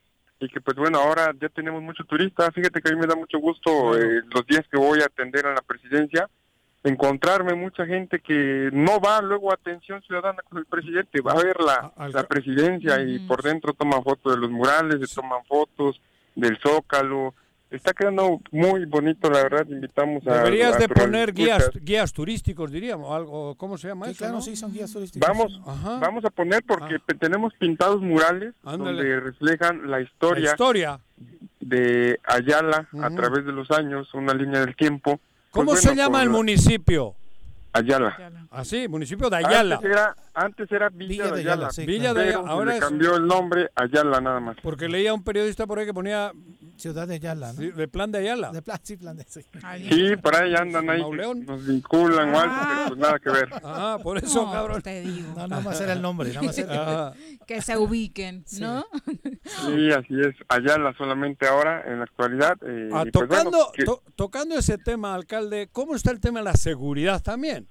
y 0.43 0.49
que 0.49 0.61
pues 0.61 0.75
bueno, 0.77 0.99
ahora 0.99 1.33
ya 1.39 1.49
tenemos 1.49 1.81
mucho 1.81 2.03
turista, 2.03 2.51
fíjate 2.51 2.81
que 2.81 2.89
a 2.89 2.95
mí 2.95 2.99
me 2.99 3.07
da 3.07 3.15
mucho 3.15 3.39
gusto 3.39 3.97
eh, 3.97 4.21
los 4.33 4.45
días 4.45 4.63
que 4.69 4.77
voy 4.77 4.99
a 5.01 5.05
atender 5.05 5.45
a 5.45 5.53
la 5.53 5.61
presidencia, 5.61 6.29
encontrarme 6.83 7.53
mucha 7.53 7.85
gente 7.85 8.19
que 8.19 8.69
no 8.73 8.99
va 8.99 9.21
luego 9.21 9.51
a 9.51 9.55
atención 9.55 10.01
ciudadana 10.01 10.41
con 10.43 10.57
el 10.57 10.65
presidente, 10.65 11.21
va 11.21 11.31
a 11.31 11.43
ver 11.43 11.57
la, 11.61 11.93
la 12.09 12.23
presidencia 12.23 13.01
y 13.01 13.19
por 13.19 13.41
dentro 13.41 13.73
toman 13.73 14.03
fotos 14.03 14.35
de 14.35 14.41
los 14.41 14.51
murales, 14.51 15.09
se 15.09 15.15
toman 15.15 15.45
fotos 15.45 16.01
del 16.35 16.57
zócalo, 16.59 17.33
está 17.77 17.93
quedando 17.93 18.39
muy 18.51 18.85
bonito 18.85 19.29
la 19.29 19.43
verdad, 19.43 19.65
invitamos 19.69 20.25
a... 20.27 20.35
Deberías 20.35 20.75
a 20.75 20.79
de 20.79 20.89
poner 20.89 21.33
guías 21.33 21.69
guías 21.81 22.13
turísticos, 22.13 22.71
diríamos, 22.71 23.11
algo, 23.15 23.55
¿cómo 23.55 23.77
se 23.77 23.87
llama 23.87 24.05
Sí, 24.07 24.11
eso? 24.11 24.17
claro, 24.19 24.33
no? 24.35 24.41
sí, 24.41 24.55
son 24.55 24.71
guías 24.73 24.91
turísticos. 24.91 25.27
Vamos, 25.27 25.61
Ajá. 25.65 25.99
vamos 25.99 26.23
a 26.25 26.29
poner 26.29 26.63
porque 26.67 26.99
pe- 26.99 27.15
tenemos 27.15 27.53
pintados 27.55 28.01
murales 28.01 28.53
Ándale. 28.63 28.97
donde 28.97 29.19
reflejan 29.19 29.89
la 29.89 30.01
historia, 30.01 30.43
La 30.43 30.49
historia. 30.51 30.99
de 31.59 32.19
Ayala 32.25 32.87
a 33.01 33.09
través 33.09 33.45
de 33.45 33.51
los 33.51 33.69
años, 33.71 34.13
una 34.13 34.33
línea 34.33 34.59
del 34.61 34.75
tiempo. 34.75 35.19
¿Cómo 35.51 35.71
Pues 35.71 35.81
se 35.81 35.89
bueno, 35.89 36.01
llama 36.03 36.21
el 36.23 36.29
la- 36.29 36.37
municipio? 36.37 37.15
Ayala. 37.75 38.31
Ah, 38.51 38.63
sí, 38.63 38.87
municipio 38.87 39.31
de 39.31 39.37
Ayala. 39.37 39.75
Antes 39.77 39.89
era, 39.91 40.15
antes 40.35 40.71
era 40.71 40.89
Villa, 40.89 41.07
Villa 41.07 41.23
de 41.25 41.31
de 41.31 41.39
Ayala. 41.39 41.53
Ayala, 41.53 41.71
sí, 41.71 41.85
Villa 41.87 42.13
de 42.13 42.19
pero 42.19 42.29
Ayala, 42.29 42.43
se 42.43 42.49
ahora 42.51 42.71
le 42.71 42.77
es- 42.77 42.83
cambió 42.83 43.15
el 43.15 43.25
nombre 43.25 43.69
Ayala 43.75 44.21
nada 44.21 44.39
más. 44.39 44.57
Porque 44.61 44.87
leía 44.87 45.11
un 45.11 45.23
periodista 45.23 45.65
por 45.65 45.79
ahí 45.79 45.85
que 45.87 45.93
ponía 45.93 46.31
Ciudad 46.75 47.07
de 47.07 47.15
Ayala, 47.15 47.53
¿no? 47.53 47.59
sí, 47.61 47.71
de 47.71 47.87
plan 47.87 48.11
de 48.11 48.17
Ayala. 48.19 48.51
De 48.51 48.61
plan, 48.61 48.79
sí, 48.83 48.97
plan 48.97 49.15
de 49.15 49.23
sí. 49.27 49.41
Sí, 49.89 50.15
por 50.17 50.35
ahí 50.35 50.53
andan 50.55 50.89
ahí, 50.89 51.01
Mauleón. 51.01 51.45
nos 51.45 51.65
vinculan 51.65 52.33
o 52.33 52.39
algo, 52.39 52.55
Ah. 52.57 52.67
pero 52.73 52.87
pues 52.87 52.99
nada 52.99 53.19
que 53.19 53.29
ver. 53.29 53.49
Ah, 53.63 53.97
por 54.01 54.17
eso, 54.17 54.45
No, 54.45 54.51
cabrón. 54.51 54.81
te 54.81 55.01
digo. 55.01 55.33
No, 55.35 55.47
nada 55.47 55.61
más 55.61 55.79
era 55.79 55.93
el 55.93 56.01
nombre, 56.01 56.29
nada 56.29 56.41
más 56.41 56.57
era. 56.57 57.07
Ah, 57.07 57.13
Que 57.47 57.61
se 57.61 57.77
ubiquen, 57.77 58.43
¿no? 58.59 58.85
Sí, 59.65 59.91
así 59.91 60.19
es, 60.19 60.35
Ayala 60.49 60.93
solamente 60.97 61.47
ahora, 61.47 61.83
en 61.85 61.99
la 61.99 62.05
actualidad. 62.05 62.57
eh, 62.65 62.89
ah, 62.93 63.03
y 63.05 63.11
pues 63.11 63.27
bueno, 63.27 63.43
tocando, 63.51 63.71
que- 63.73 63.83
to- 63.85 64.03
tocando 64.15 64.55
ese 64.55 64.77
tema, 64.77 65.13
alcalde, 65.13 65.69
¿cómo 65.71 65.95
está 65.95 66.11
el 66.11 66.19
tema 66.19 66.39
de 66.39 66.45
la 66.45 66.53
seguridad 66.55 67.21
también? 67.21 67.67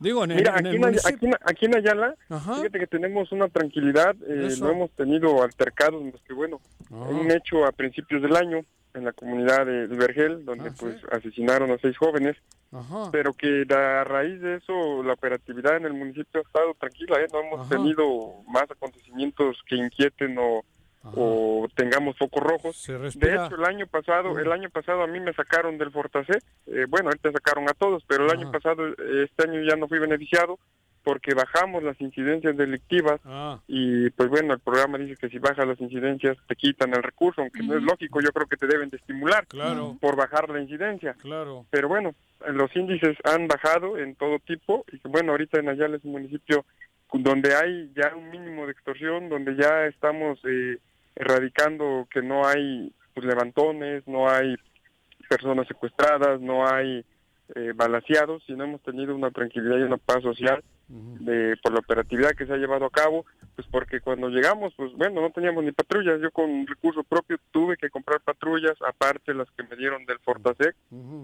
Digo, 0.00 0.22
en, 0.24 0.36
Mira, 0.36 0.56
en 0.58 0.66
aquí 0.66 0.76
el 0.76 0.84
en, 0.84 0.94
aquí, 1.06 1.26
aquí 1.44 1.66
en 1.66 1.76
Ayala, 1.76 2.14
Ajá. 2.28 2.54
fíjate 2.56 2.78
que 2.78 2.86
tenemos 2.86 3.32
una 3.32 3.48
tranquilidad, 3.48 4.14
eh, 4.28 4.48
no 4.60 4.70
hemos 4.70 4.90
tenido 4.92 5.42
altercados, 5.42 6.02
más 6.04 6.20
que 6.22 6.32
bueno, 6.34 6.60
Ah. 6.90 7.08
un 7.10 7.30
hecho 7.32 7.64
a 7.66 7.72
principios 7.72 8.22
del 8.22 8.36
año 8.36 8.60
en 8.94 9.04
la 9.04 9.12
comunidad 9.12 9.66
de 9.66 9.86
Vergel, 9.88 10.44
donde 10.44 10.70
Ah, 10.70 10.74
pues 10.78 10.96
sí. 11.00 11.06
asesinaron 11.10 11.70
a 11.72 11.78
seis 11.78 11.96
jóvenes, 11.98 12.36
Ajá. 12.72 13.10
pero 13.10 13.32
que 13.34 13.66
a 13.70 14.04
raíz 14.04 14.40
de 14.40 14.56
eso 14.56 15.02
la 15.02 15.14
operatividad 15.14 15.76
en 15.76 15.86
el 15.86 15.94
municipio 15.94 16.40
ha 16.40 16.46
estado 16.46 16.74
tranquila, 16.78 17.20
¿eh? 17.20 17.26
no 17.32 17.40
hemos 17.40 17.68
tenido 17.68 18.34
más 18.48 18.70
acontecimientos 18.70 19.58
que 19.66 19.76
inquieten 19.76 20.36
o, 20.38 20.64
o 21.04 21.66
tengamos 21.74 22.16
focos 22.18 22.42
rojos. 22.42 22.86
De 22.86 23.34
hecho, 23.34 23.54
el 23.56 23.64
año 23.64 23.86
pasado, 23.86 24.38
el 24.38 24.50
año 24.52 24.68
pasado 24.70 25.02
a 25.02 25.06
mí 25.06 25.20
me 25.20 25.32
sacaron 25.32 25.78
del 25.78 25.90
Fortasé. 25.90 26.38
Eh, 26.66 26.86
bueno, 26.88 27.08
ahorita 27.08 27.32
sacaron 27.32 27.68
a 27.68 27.74
todos, 27.74 28.04
pero 28.06 28.24
el 28.24 28.30
año 28.30 28.50
pasado, 28.50 28.86
este 29.22 29.48
año 29.48 29.62
ya 29.62 29.76
no 29.76 29.88
fui 29.88 29.98
beneficiado 29.98 30.58
porque 31.04 31.32
bajamos 31.32 31.82
las 31.82 31.98
incidencias 32.02 32.54
delictivas 32.56 33.18
Ah, 33.24 33.60
y 33.66 34.10
pues 34.10 34.28
bueno, 34.28 34.52
el 34.52 34.60
programa 34.60 34.98
dice 34.98 35.16
que 35.16 35.30
si 35.30 35.38
bajas 35.38 35.66
las 35.66 35.80
incidencias 35.80 36.36
te 36.46 36.54
quitan 36.56 36.92
el 36.92 37.02
recurso, 37.02 37.40
aunque 37.40 37.62
no 37.62 37.76
es 37.78 37.82
lógico, 37.82 38.20
yo 38.20 38.30
creo 38.30 38.46
que 38.46 38.56
te 38.58 38.66
deben 38.66 38.90
de 38.90 38.98
estimular 38.98 39.46
Claro. 39.46 39.96
por 40.00 40.16
bajar 40.16 40.50
la 40.50 40.60
incidencia. 40.60 41.14
claro. 41.14 41.64
Pero 41.70 41.88
bueno, 41.88 42.14
los 42.48 42.74
índices 42.76 43.16
han 43.24 43.46
bajado 43.48 43.96
en 43.96 44.16
todo 44.16 44.38
tipo 44.40 44.84
y 44.92 44.98
que 44.98 45.08
bueno, 45.08 45.32
ahorita 45.32 45.58
en 45.60 45.70
Ayala 45.70 45.96
es 45.96 46.04
un 46.04 46.12
municipio 46.12 46.66
donde 47.10 47.54
hay 47.54 47.90
ya 47.96 48.14
un 48.14 48.28
mínimo 48.28 48.66
de 48.66 48.72
extorsión, 48.72 49.30
donde 49.30 49.56
ya 49.56 49.86
estamos 49.86 50.38
eh, 50.44 50.76
erradicando 51.18 52.06
que 52.10 52.22
no 52.22 52.46
hay 52.46 52.92
pues, 53.12 53.26
levantones, 53.26 54.06
no 54.06 54.30
hay 54.30 54.56
personas 55.28 55.66
secuestradas, 55.66 56.40
no 56.40 56.66
hay 56.66 57.04
eh, 57.54 57.72
balaseados, 57.74 58.42
sino 58.46 58.64
hemos 58.64 58.82
tenido 58.82 59.14
una 59.14 59.30
tranquilidad 59.30 59.78
y 59.78 59.82
una 59.82 59.98
paz 59.98 60.22
social 60.22 60.62
de, 60.88 61.54
por 61.62 61.72
la 61.72 61.80
operatividad 61.80 62.30
que 62.30 62.46
se 62.46 62.52
ha 62.52 62.56
llevado 62.56 62.86
a 62.86 62.90
cabo, 62.90 63.26
pues 63.54 63.68
porque 63.70 64.00
cuando 64.00 64.30
llegamos, 64.30 64.72
pues 64.74 64.92
bueno, 64.94 65.20
no 65.20 65.30
teníamos 65.30 65.62
ni 65.62 65.72
patrullas, 65.72 66.20
yo 66.20 66.30
con 66.30 66.66
recurso 66.66 67.02
propio 67.02 67.36
tuve 67.50 67.76
que 67.76 67.90
comprar 67.90 68.20
patrullas, 68.20 68.76
aparte 68.86 69.34
las 69.34 69.50
que 69.50 69.64
me 69.64 69.76
dieron 69.76 70.06
del 70.06 70.18
Fortasec, 70.20 70.74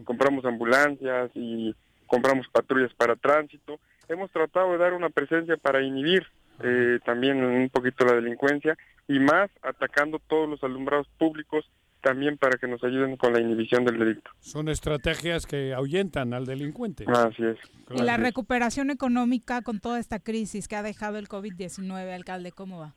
compramos 0.04 0.44
ambulancias 0.44 1.30
y 1.34 1.74
compramos 2.06 2.46
patrullas 2.48 2.92
para 2.94 3.16
tránsito, 3.16 3.78
hemos 4.08 4.30
tratado 4.32 4.72
de 4.72 4.78
dar 4.78 4.92
una 4.92 5.08
presencia 5.08 5.56
para 5.56 5.82
inhibir 5.82 6.26
eh, 6.62 6.98
también 7.04 7.42
un 7.42 7.70
poquito 7.70 8.04
la 8.04 8.14
delincuencia 8.14 8.76
y 9.08 9.18
más 9.18 9.50
atacando 9.62 10.18
todos 10.18 10.48
los 10.48 10.62
alumbrados 10.64 11.06
públicos 11.18 11.64
también 12.00 12.36
para 12.36 12.58
que 12.58 12.66
nos 12.68 12.84
ayuden 12.84 13.16
con 13.16 13.32
la 13.32 13.40
inhibición 13.40 13.84
del 13.86 13.98
delito. 13.98 14.30
Son 14.40 14.68
estrategias 14.68 15.46
que 15.46 15.72
ahuyentan 15.72 16.34
al 16.34 16.44
delincuente. 16.44 17.04
Así 17.08 17.42
es. 17.44 17.56
Y 17.90 18.02
la 18.02 18.18
recuperación 18.18 18.90
económica 18.90 19.62
con 19.62 19.80
toda 19.80 19.98
esta 19.98 20.18
crisis 20.18 20.68
que 20.68 20.76
ha 20.76 20.82
dejado 20.82 21.16
el 21.18 21.28
COVID-19, 21.28 22.12
alcalde, 22.14 22.52
¿cómo 22.52 22.78
va? 22.78 22.94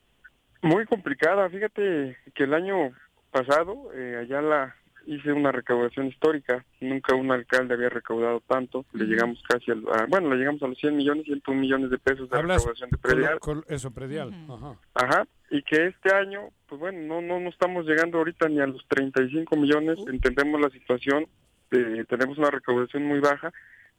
Muy 0.62 0.86
complicada. 0.86 1.50
Fíjate 1.50 2.18
que 2.36 2.44
el 2.44 2.54
año 2.54 2.92
pasado 3.32 3.92
eh, 3.94 4.18
allá 4.24 4.42
la 4.42 4.76
hice 5.06 5.32
una 5.32 5.54
recaudación 5.54 6.08
histórica. 6.08 6.66
Nunca 6.82 7.16
un 7.16 7.32
alcalde 7.32 7.76
había 7.76 7.88
recaudado 7.88 8.42
tanto. 8.42 8.86
Le 8.92 9.06
llegamos 9.06 9.42
casi 9.48 9.72
al, 9.72 9.86
a- 9.94 10.06
bueno, 10.10 10.30
le 10.32 10.36
llegamos 10.36 10.62
a 10.64 10.68
los 10.68 10.78
100 10.80 10.98
millones, 10.98 11.24
101 11.26 11.62
millones 11.62 11.92
de 11.92 11.98
pesos 11.98 12.30
de 12.30 12.38
Hablas 12.38 12.58
recaudación 12.66 12.90
de 12.90 12.98
predial. 12.98 13.40
con 13.40 13.64
eso, 13.70 13.92
predial. 13.92 14.34
Ajá. 14.50 14.76
Ajá. 14.96 15.28
Y 15.50 15.62
que 15.64 15.88
este 15.88 16.14
año, 16.14 16.50
pues 16.68 16.80
bueno, 16.80 17.00
no, 17.00 17.22
no, 17.22 17.40
no 17.40 17.50
estamos 17.50 17.86
llegando 17.86 18.18
ahorita 18.18 18.50
ni 18.50 18.60
a 18.60 18.68
los 18.68 18.86
35 18.88 19.56
millones. 19.56 19.98
Entendemos 20.08 20.60
la 20.60 20.70
situación. 20.70 21.26
eh, 21.72 22.06
tenemos 22.08 22.38
una 22.38 22.52
recaudación 22.52 23.06
muy 23.06 23.20
baja, 23.20 23.52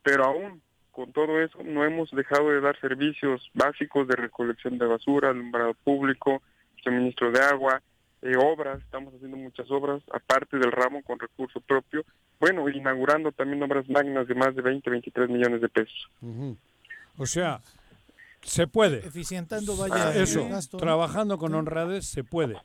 pero 0.03 0.25
aún 0.25 0.61
con 0.99 1.12
todo 1.12 1.41
eso 1.41 1.59
no 1.65 1.85
hemos 1.85 2.11
dejado 2.11 2.51
de 2.51 2.61
dar 2.61 2.79
servicios 2.81 3.49
básicos 3.55 4.09
de 4.09 4.16
recolección 4.16 4.79
de 4.79 4.87
basura, 4.87 5.31
alumbrado 5.31 5.75
público, 5.85 6.43
suministro 6.83 7.31
de 7.31 7.41
agua, 7.41 7.81
eh, 8.23 8.33
obras, 8.37 8.81
estamos 8.81 9.15
haciendo 9.15 9.37
muchas 9.37 9.70
obras, 9.70 10.03
aparte 10.12 10.59
del 10.59 10.73
ramo 10.73 11.03
con 11.05 11.20
recurso 11.20 11.61
propio, 11.61 12.05
bueno, 12.41 12.69
inaugurando 12.69 13.31
también 13.31 13.62
obras 13.62 13.89
magnas 13.89 14.27
de 14.27 14.35
más 14.35 14.57
de 14.57 14.62
20, 14.62 14.91
23 14.91 15.29
millones 15.29 15.61
de 15.61 15.69
pesos. 15.69 16.11
O 17.16 17.27
sea, 17.27 17.61
se 18.43 18.66
puede. 18.66 18.98
Eficientando, 19.06 19.74
Ah, 19.74 19.89
vaya, 19.89 20.15
eso, 20.23 20.48
gasto. 20.48 20.77
Trabajando 20.78 21.39
con 21.39 21.55
honradez 21.55 22.06
se 22.06 22.24
puede. 22.24 22.56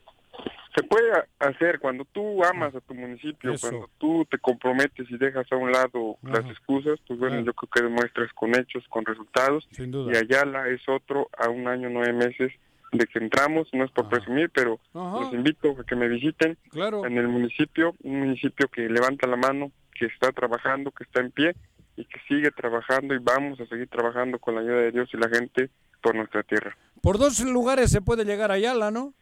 Se 0.75 0.83
puede 0.83 1.11
hacer 1.37 1.79
cuando 1.79 2.03
tú 2.05 2.43
amas 2.43 2.73
a 2.73 2.81
tu 2.81 2.95
municipio, 2.95 3.51
Eso. 3.53 3.69
cuando 3.69 3.89
tú 3.99 4.25
te 4.25 4.39
comprometes 4.39 5.05
y 5.11 5.17
dejas 5.17 5.45
a 5.51 5.55
un 5.55 5.71
lado 5.71 6.17
las 6.23 6.45
excusas, 6.49 6.99
pues 7.07 7.19
bueno, 7.19 7.41
yo 7.41 7.53
creo 7.53 7.69
que 7.71 7.81
demuestras 7.83 8.33
con 8.33 8.55
hechos, 8.55 8.83
con 8.89 9.05
resultados. 9.05 9.67
Sin 9.71 9.91
duda. 9.91 10.11
Y 10.11 10.17
Ayala 10.17 10.67
es 10.69 10.81
otro 10.89 11.29
a 11.37 11.49
un 11.49 11.67
año, 11.67 11.89
nueve 11.91 12.13
meses 12.13 12.51
de 12.91 13.05
que 13.05 13.19
entramos, 13.19 13.67
no 13.73 13.85
es 13.85 13.91
por 13.91 14.09
presumir, 14.09 14.49
pero 14.51 14.79
Ajá. 14.95 15.21
los 15.21 15.33
invito 15.33 15.75
a 15.79 15.83
que 15.83 15.95
me 15.95 16.07
visiten 16.07 16.57
Claro. 16.71 17.05
en 17.05 17.17
el 17.19 17.27
municipio, 17.27 17.93
un 18.01 18.19
municipio 18.21 18.67
que 18.67 18.81
levanta 18.89 19.27
la 19.27 19.35
mano, 19.35 19.71
que 19.93 20.05
está 20.07 20.31
trabajando, 20.31 20.89
que 20.91 21.03
está 21.03 21.19
en 21.21 21.29
pie 21.31 21.55
y 21.95 22.05
que 22.05 22.19
sigue 22.27 22.51
trabajando 22.51 23.13
y 23.13 23.19
vamos 23.19 23.59
a 23.59 23.65
seguir 23.67 23.87
trabajando 23.87 24.39
con 24.39 24.55
la 24.55 24.61
ayuda 24.61 24.77
de 24.77 24.91
Dios 24.91 25.09
y 25.13 25.17
la 25.17 25.29
gente 25.29 25.69
por 26.01 26.15
nuestra 26.15 26.43
tierra. 26.43 26.75
Por 27.01 27.17
dos 27.17 27.39
lugares 27.41 27.91
se 27.91 28.01
puede 28.01 28.25
llegar 28.25 28.51
a 28.51 28.55
Ayala, 28.55 28.91
¿no? 28.91 29.13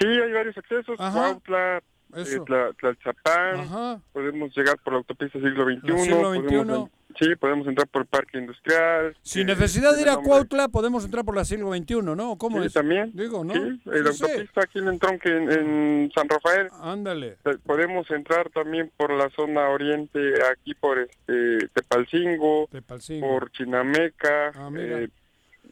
Sí, 0.00 0.06
hay 0.06 0.32
varios 0.32 0.56
accesos. 0.56 0.96
Cuautla, 0.96 1.78
eh, 1.78 1.82
Eso. 2.22 2.44
Tla- 2.44 2.74
Tlalzapán, 2.78 3.60
Ajá. 3.60 4.00
podemos 4.12 4.56
llegar 4.56 4.78
por 4.82 4.92
la 4.94 4.98
autopista 4.98 5.38
siglo 5.38 5.64
XXI, 5.64 5.98
siglo 5.98 6.16
podemos 6.22 6.44
XXI. 6.46 6.56
en- 6.84 6.97
sí, 7.18 7.34
podemos 7.36 7.66
entrar 7.66 7.86
por 7.88 8.02
el 8.02 8.08
parque 8.08 8.38
industrial. 8.38 9.16
Sin 9.22 9.42
eh, 9.42 9.54
necesidad 9.54 9.94
de 9.94 10.02
ir 10.02 10.08
a 10.08 10.12
nombre. 10.14 10.28
Cuautla, 10.30 10.68
podemos 10.68 11.04
entrar 11.04 11.24
por 11.24 11.36
la 11.36 11.44
siglo 11.44 11.72
XXI, 11.74 12.02
¿no? 12.02 12.36
¿Cómo 12.38 12.60
Sí, 12.60 12.66
es? 12.66 12.72
también. 12.72 13.10
Digo, 13.14 13.44
¿no? 13.44 13.54
Sí, 13.54 13.80
la 13.84 14.12
sí. 14.12 14.22
autopista 14.24 14.60
aquí 14.62 14.78
en 14.78 14.88
el 14.88 14.98
tronque 14.98 15.28
en, 15.36 15.50
en 15.50 16.12
San 16.14 16.28
Rafael. 16.28 16.68
Ándale. 16.80 17.36
Eh, 17.44 17.56
Podemos 17.64 18.10
entrar 18.10 18.48
también 18.50 18.90
por 18.96 19.12
la 19.12 19.28
zona 19.30 19.68
oriente, 19.68 20.18
aquí 20.52 20.74
por 20.74 20.98
este 20.98 21.68
Tepalcingo, 21.74 22.68
Tepalcingo. 22.70 23.26
por 23.28 23.50
Chinameca. 23.52 24.52
Ah, 24.54 24.70
eh, 24.76 25.08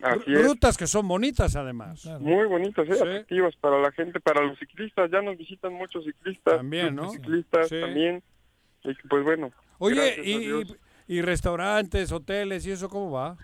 así 0.02 0.32
es. 0.32 0.44
Rutas 0.46 0.76
que 0.76 0.86
son 0.86 1.06
bonitas, 1.08 1.56
además. 1.56 2.04
Muy 2.20 2.46
bonitas, 2.46 2.86
¿eh? 2.88 2.94
Sí. 2.94 3.00
atractivas 3.02 3.56
para 3.56 3.80
la 3.80 3.92
gente, 3.92 4.20
para 4.20 4.42
los 4.42 4.58
ciclistas. 4.58 5.10
Ya 5.10 5.22
nos 5.22 5.36
visitan 5.38 5.72
muchos 5.72 6.04
ciclistas. 6.04 6.56
También, 6.58 6.94
¿no? 6.94 7.10
Ciclistas 7.10 7.68
Sí. 7.68 7.80
también. 7.80 8.22
Y 8.84 8.94
pues 9.08 9.24
bueno. 9.24 9.50
Oye, 9.78 10.20
y, 10.22 10.38
Dios. 10.38 10.76
Y- 11.06 11.22
restaurantes, 11.22 12.12
hoteles 12.12 12.66
y 12.66 12.72
eso, 12.72 12.88
¿cómo 12.88 13.10
va? 13.12 13.36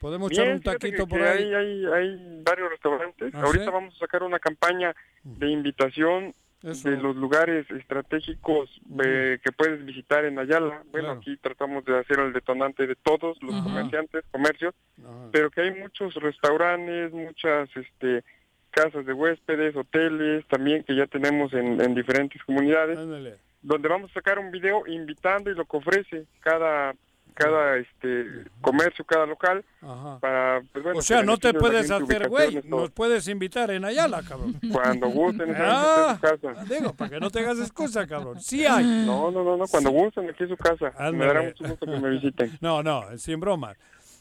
¿Podemos 0.00 0.30
Bien, 0.30 0.42
echar 0.42 0.54
un 0.56 0.62
taquito 0.62 1.04
que- 1.06 1.10
por 1.10 1.18
que 1.20 1.26
ahí? 1.26 1.44
Hay, 1.44 1.54
hay, 1.54 1.86
hay 1.86 2.42
varios 2.44 2.70
restaurantes. 2.70 3.34
¿Ah, 3.34 3.42
Ahorita 3.42 3.64
sí? 3.64 3.70
vamos 3.70 3.94
a 3.96 3.98
sacar 3.98 4.22
una 4.22 4.38
campaña 4.38 4.94
de 5.22 5.48
invitación 5.50 6.34
Eso. 6.62 6.90
de 6.90 6.96
los 6.98 7.16
lugares 7.16 7.70
estratégicos 7.70 8.68
eh, 9.02 9.38
que 9.42 9.52
puedes 9.52 9.84
visitar 9.84 10.24
en 10.26 10.38
Ayala. 10.38 10.82
Bueno, 10.90 11.08
Claro. 11.08 11.20
aquí 11.20 11.36
tratamos 11.38 11.84
de 11.86 11.98
hacer 11.98 12.18
el 12.20 12.32
detonante 12.34 12.86
de 12.86 12.96
todos 12.96 13.42
los 13.42 13.54
Ajá. 13.54 13.64
comerciantes, 13.64 14.24
comercios, 14.30 14.74
Ajá. 15.02 15.28
pero 15.32 15.50
que 15.50 15.62
hay 15.62 15.74
muchos 15.74 16.14
restaurantes, 16.16 17.12
muchas 17.12 17.70
este 17.76 18.22
casas 18.70 19.06
de 19.06 19.12
huéspedes, 19.12 19.76
hoteles 19.76 20.44
también 20.48 20.82
que 20.82 20.96
ya 20.96 21.06
tenemos 21.06 21.52
en, 21.52 21.80
en 21.80 21.94
diferentes 21.94 22.42
comunidades 22.42 22.98
Ándale. 22.98 23.36
Donde 23.64 23.88
vamos 23.88 24.10
a 24.10 24.14
sacar 24.14 24.38
un 24.38 24.50
video 24.52 24.86
invitando 24.86 25.50
y 25.50 25.54
lo 25.54 25.64
que 25.64 25.76
ofrece 25.76 26.24
cada 26.40 26.94
cada 27.36 27.78
este 27.78 28.44
comercio, 28.60 29.04
cada 29.04 29.26
local 29.26 29.64
Ajá. 29.82 30.18
para 30.20 30.62
pues, 30.72 30.84
bueno, 30.84 31.00
O 31.00 31.02
sea, 31.02 31.24
no 31.24 31.36
te 31.36 31.52
puedes 31.52 31.90
hacer 31.90 32.28
güey, 32.28 32.60
todo. 32.62 32.82
nos 32.82 32.90
puedes 32.92 33.26
invitar 33.26 33.72
en 33.72 33.84
Ayala, 33.84 34.22
cabrón. 34.22 34.54
Cuando 34.70 35.08
gusten, 35.08 35.52
Ah, 35.58 36.10
en 36.10 36.14
su 36.16 36.20
casa. 36.46 36.64
digo, 36.72 36.94
para 36.94 37.10
que 37.10 37.18
no 37.18 37.30
tengas 37.30 37.58
excusa, 37.58 38.06
cabrón. 38.06 38.40
Sí 38.40 38.64
hay. 38.64 38.84
No, 39.04 39.32
no, 39.32 39.42
no, 39.42 39.56
no, 39.56 39.64
cuando 39.66 39.90
gusten, 39.90 40.30
aquí 40.30 40.44
es 40.44 40.48
su 40.50 40.56
casa. 40.56 40.92
Me 40.96 41.06
Ándale. 41.06 41.26
dará 41.26 41.42
mucho 41.42 41.64
gusto 41.64 41.86
que 41.86 41.98
me 41.98 42.10
visiten. 42.10 42.52
No, 42.60 42.84
no, 42.84 43.02
sin 43.18 43.40
broma. 43.40 43.74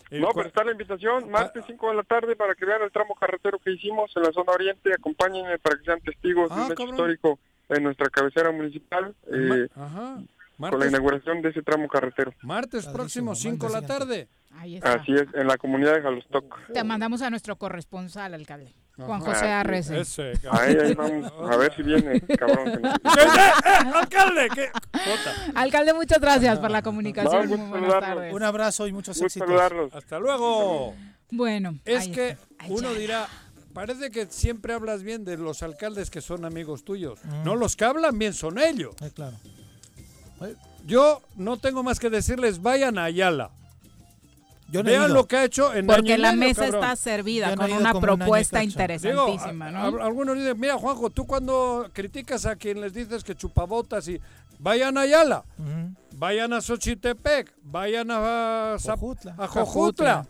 No, 0.09 0.29
pero 0.33 0.47
está 0.47 0.63
la 0.63 0.71
invitación, 0.71 1.29
martes 1.29 1.63
5 1.67 1.89
de 1.89 1.95
la 1.95 2.03
tarde, 2.03 2.35
para 2.35 2.55
que 2.55 2.65
vean 2.65 2.81
el 2.81 2.91
tramo 2.91 3.13
carretero 3.13 3.59
que 3.59 3.71
hicimos 3.73 4.11
en 4.15 4.23
la 4.23 4.31
zona 4.31 4.51
oriente. 4.53 4.91
Acompáñenme 4.91 5.59
para 5.59 5.77
que 5.77 5.85
sean 5.85 6.01
testigos 6.01 6.49
de 6.49 6.55
Ah, 6.55 6.65
un 6.65 6.65
hecho 6.65 6.75
cabrón. 6.75 6.89
histórico 6.95 7.39
en 7.69 7.83
nuestra 7.83 8.09
cabecera 8.09 8.51
municipal. 8.51 9.15
Eh, 9.31 9.67
Ajá. 9.75 10.19
con 10.57 10.79
la 10.79 10.87
inauguración 10.87 11.41
de 11.41 11.49
ese 11.49 11.61
tramo 11.61 11.87
carretero. 11.87 12.33
Martes 12.41 12.85
próximo, 12.87 13.35
5 13.35 13.67
de 13.67 13.73
la 13.73 13.81
tarde. 13.81 14.27
Ahí 14.55 14.75
está. 14.75 14.93
Así 14.93 15.11
es, 15.13 15.25
en 15.33 15.47
la 15.47 15.57
comunidad 15.57 15.95
de 15.95 16.01
Jalostoc. 16.03 16.71
Te 16.71 16.83
mandamos 16.83 17.21
a 17.23 17.29
nuestro 17.31 17.55
corresponsal, 17.57 18.33
alcalde. 18.35 18.71
Juan 18.95 19.23
Ajá. 19.23 19.31
José 19.31 19.45
Ah, 19.47 19.61
Arrece. 19.61 19.99
Ese, 20.01 20.33
Ahí, 20.51 20.77
ahí 20.79 20.93
vamos, 20.93 21.33
a 21.51 21.57
ver 21.57 21.75
si 21.75 21.81
viene, 21.81 22.21
cabrón. 22.37 22.79
¡Alcalde! 23.93 24.49
¿qué? 24.53 24.69
Alcalde, 25.55 25.93
muchas 25.93 26.19
gracias 26.19 26.59
por 26.59 26.69
la 26.71 26.81
comunicación. 26.81 27.49
No, 27.49 27.57
Muy 27.57 27.69
buenas 27.79 27.99
tardes. 27.99 28.33
Un 28.33 28.43
abrazo 28.43 28.87
y 28.87 28.93
muchos 28.93 29.19
éxitos. 29.21 29.47
saludarlos. 29.47 29.93
Hasta 29.95 30.19
luego. 30.19 30.93
Bueno, 31.31 31.73
Es 31.85 32.03
ahí 32.03 32.11
que 32.11 32.29
está. 32.29 32.45
Ay, 32.59 32.71
uno 32.71 32.93
dirá, 32.93 33.27
parece 33.73 34.11
que 34.11 34.27
siempre 34.29 34.73
hablas 34.73 35.03
bien 35.03 35.25
de 35.25 35.37
los 35.37 35.63
alcaldes 35.63 36.09
que 36.09 36.21
son 36.21 36.45
amigos 36.45 36.83
tuyos. 36.83 37.19
Mm. 37.23 37.43
No, 37.43 37.55
los 37.55 37.75
que 37.75 37.85
hablan 37.85 38.17
bien 38.17 38.33
son 38.33 38.57
ellos. 38.59 38.95
Eh, 39.01 39.11
claro. 39.13 39.37
Yo 40.85 41.21
no 41.35 41.57
tengo 41.57 41.81
más 41.83 41.99
que 41.99 42.09
decirles, 42.09 42.61
vayan 42.61 42.97
a 42.97 43.05
Ayala. 43.05 43.51
Yo 44.69 44.81
no 44.83 44.89
he 44.89 44.93
Vean 44.97 45.13
lo 45.13 45.27
que 45.27 45.37
ha 45.37 45.43
hecho 45.45 45.73
en 45.73 45.85
Porque 45.85 46.13
año 46.13 46.21
la 46.23 46.31
medio, 46.31 46.47
mesa 46.49 46.63
cabrón. 46.63 46.83
está 46.83 46.95
servida 46.95 47.55
no 47.55 47.61
con 47.61 47.71
una 47.73 47.93
un 47.93 48.01
propuesta 48.01 48.63
interesantísima, 48.63 49.67
Digo, 49.69 49.79
¿no? 49.91 49.99
a- 49.99 50.03
a- 50.03 50.05
algunos 50.07 50.35
dicen, 50.37 50.59
mira 50.59 50.77
Juanjo, 50.77 51.09
tú 51.11 51.25
cuando 51.27 51.89
criticas 51.93 52.45
a 52.47 52.55
quien 52.55 52.81
les 52.81 52.91
dices 52.93 53.23
que 53.23 53.35
chupabotas 53.35 54.07
y 54.07 54.19
vayan 54.59 54.97
a 54.97 55.01
Ayala, 55.01 55.45
vayan 56.17 56.53
a 56.53 56.61
Xochitepec, 56.61 57.53
vayan 57.63 58.07
a, 58.09 58.77
Jojutla. 58.83 59.35
a 59.37 59.47
Jojutla, 59.47 60.25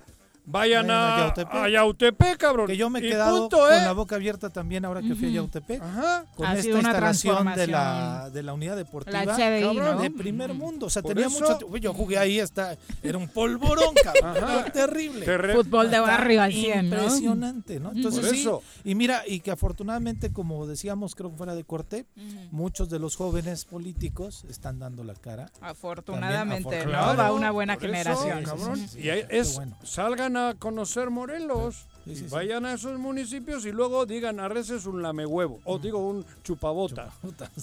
Vayan 0.45 0.91
a 0.91 1.15
a, 1.15 1.19
Yautepec. 1.27 1.55
a 1.55 1.69
Yautepec, 1.69 2.37
cabrón. 2.37 2.67
Que 2.67 2.75
yo 2.77 2.89
me 2.89 2.99
he 2.99 3.01
quedado 3.01 3.41
punto, 3.49 3.57
con 3.59 3.73
¿eh? 3.73 3.81
la 3.81 3.93
boca 3.93 4.15
abierta 4.15 4.49
también 4.49 4.83
ahora 4.85 5.01
que 5.01 5.15
fui 5.15 5.27
a 5.29 5.31
Yautepec. 5.31 5.81
Ajá. 5.81 6.25
Con 6.35 6.45
Ha 6.45 6.51
esta 6.51 6.63
sido 6.63 6.79
una 6.79 6.89
instalación 6.89 7.53
de 7.55 7.67
la, 7.67 8.29
de 8.29 8.43
la 8.43 8.53
unidad 8.53 8.75
deportiva. 8.75 9.23
La 9.23 9.35
HDI, 9.35 9.61
cabrón, 9.63 9.95
¿no? 9.95 10.01
de 10.01 10.11
primer 10.11 10.53
mundo. 10.53 10.87
O 10.87 10.89
sea, 10.89 11.01
Por 11.01 11.13
tenía 11.13 11.27
eso- 11.27 11.39
mucho. 11.39 11.57
tiempo. 11.57 11.77
Yo 11.77 11.93
jugué 11.93 12.17
ahí 12.17 12.39
hasta. 12.39 12.77
Era 13.01 13.17
un 13.17 13.27
polvorón, 13.29 13.95
cabrón. 14.03 14.43
Ajá. 14.43 14.65
Terrible. 14.65 15.25
Terre- 15.25 15.53
Fútbol 15.53 15.89
de 15.89 15.99
barrio 15.99 16.41
al 16.41 16.51
100, 16.51 16.89
¿no? 16.89 16.95
Impresionante, 16.97 17.79
¿no? 17.79 17.91
Entonces 17.91 18.21
Por 18.25 18.29
sí, 18.35 18.41
eso. 18.41 18.61
y 18.83 18.95
mira, 18.95 19.23
y 19.25 19.39
que 19.39 19.51
afortunadamente, 19.51 20.31
como 20.33 20.67
decíamos, 20.67 21.15
creo 21.15 21.31
que 21.31 21.37
fuera 21.37 21.55
de 21.55 21.63
corte, 21.63 22.05
muchos 22.51 22.89
de 22.89 22.99
los 22.99 23.15
jóvenes 23.15 23.65
políticos 23.65 24.45
están 24.49 24.79
dando 24.79 25.03
la 25.03 25.13
cara. 25.13 25.49
Afortunadamente, 25.61 26.63
También, 26.79 26.91
¿no? 26.91 27.15
Va 27.17 27.31
una 27.31 27.51
buena 27.51 27.73
eso, 27.73 27.81
generación. 27.81 28.43
cabrón. 28.43 28.77
Sí, 28.77 28.87
sí, 28.87 29.01
sí. 29.01 29.07
Y 29.07 29.09
es, 29.29 29.55
bueno. 29.55 29.77
salgan 29.83 30.32
a 30.37 30.55
conocer 30.57 31.09
Morelos. 31.09 31.87
Sí, 32.05 32.15
sí, 32.15 32.23
sí. 32.25 32.27
Vayan 32.29 32.65
a 32.65 32.73
esos 32.73 32.99
municipios 32.99 33.65
y 33.65 33.71
luego 33.71 34.05
digan 34.05 34.39
a 34.39 34.47
veces 34.47 34.85
un 34.85 35.01
lamehuevo 35.01 35.59
o 35.63 35.79
digo 35.79 35.99
un 35.99 36.25
chupabota. 36.43 37.11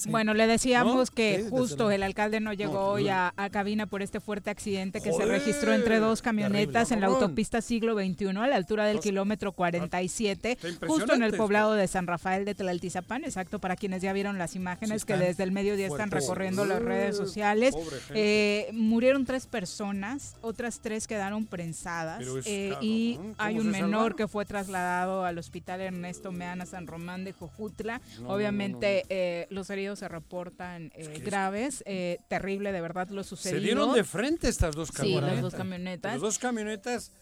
Bueno, 0.06 0.34
le 0.34 0.46
decíamos 0.46 1.10
que 1.10 1.46
justo 1.50 1.90
el 1.90 2.02
alcalde 2.02 2.40
no 2.40 2.52
llegó 2.52 2.74
No, 2.74 2.88
hoy 2.88 3.08
a, 3.08 3.32
a 3.36 3.50
cabina 3.50 3.86
por 3.86 4.02
este 4.02 4.20
fuerte 4.20 4.50
accidente 4.50 5.00
que 5.00 5.10
Joder, 5.10 5.26
se 5.26 5.32
registró 5.32 5.72
entre 5.74 5.98
dos 5.98 6.22
camionetas 6.22 6.88
terrible, 6.88 6.94
en 6.94 7.00
la 7.00 7.06
autopista 7.18 7.60
siglo 7.60 7.94
XXI 7.94 8.28
a 8.28 8.46
la 8.46 8.56
altura 8.56 8.86
del 8.86 9.00
kilómetro 9.00 9.52
47, 9.52 10.58
Está 10.62 10.86
justo 10.86 11.14
en 11.14 11.22
el 11.22 11.36
poblado 11.36 11.74
de 11.74 11.86
San 11.86 12.06
Rafael 12.06 12.44
de 12.44 12.54
Tlaltizapán, 12.54 13.24
exacto, 13.24 13.58
para 13.58 13.76
quienes 13.76 14.02
ya 14.02 14.12
vieron 14.12 14.38
las 14.38 14.56
imágenes 14.56 15.02
Sí, 15.02 15.06
que 15.06 15.16
desde 15.16 15.42
el 15.42 15.52
mediodía 15.52 15.86
están 15.86 16.10
recorriendo 16.10 16.64
las 16.64 16.80
redes 16.82 17.16
sociales. 17.16 17.74
Eh, 18.14 18.70
murieron 18.72 19.24
tres 19.24 19.46
personas, 19.46 20.36
otras 20.40 20.80
tres 20.80 21.06
quedaron 21.06 21.46
prensadas 21.46 22.22
es 22.22 22.46
eh, 22.46 22.74
y 22.80 23.16
¿cómo 23.16 23.34
hay 23.38 23.58
un 23.58 23.70
menor 23.70 24.16
que 24.16 24.28
fue 24.30 24.44
trasladado 24.46 25.24
al 25.24 25.38
hospital 25.38 25.80
Ernesto 25.80 26.30
Meana 26.32 26.64
San 26.66 26.86
Román 26.86 27.24
de 27.24 27.32
Jojutla. 27.32 28.00
No, 28.16 28.22
no, 28.22 28.28
Obviamente 28.30 29.04
eh, 29.08 29.46
los 29.50 29.68
heridos 29.70 29.98
se 29.98 30.08
reportan 30.08 30.92
eh, 30.94 31.20
graves, 31.24 31.82
eh, 31.86 32.18
terrible 32.28 32.72
de 32.72 32.80
verdad 32.80 33.08
lo 33.10 33.24
sucedido. 33.24 33.58
Se 33.60 33.64
dieron 33.64 33.92
de 33.92 34.04
frente 34.04 34.48
estas 34.48 34.74
dos 34.74 34.88
Sí, 34.88 34.94
camionetas. 34.96 35.32
las 35.32 35.42
dos 35.42 35.54
camionetas. 35.54 36.12
Las 36.12 36.20
dos 36.20 36.38
camionetas 36.38 37.12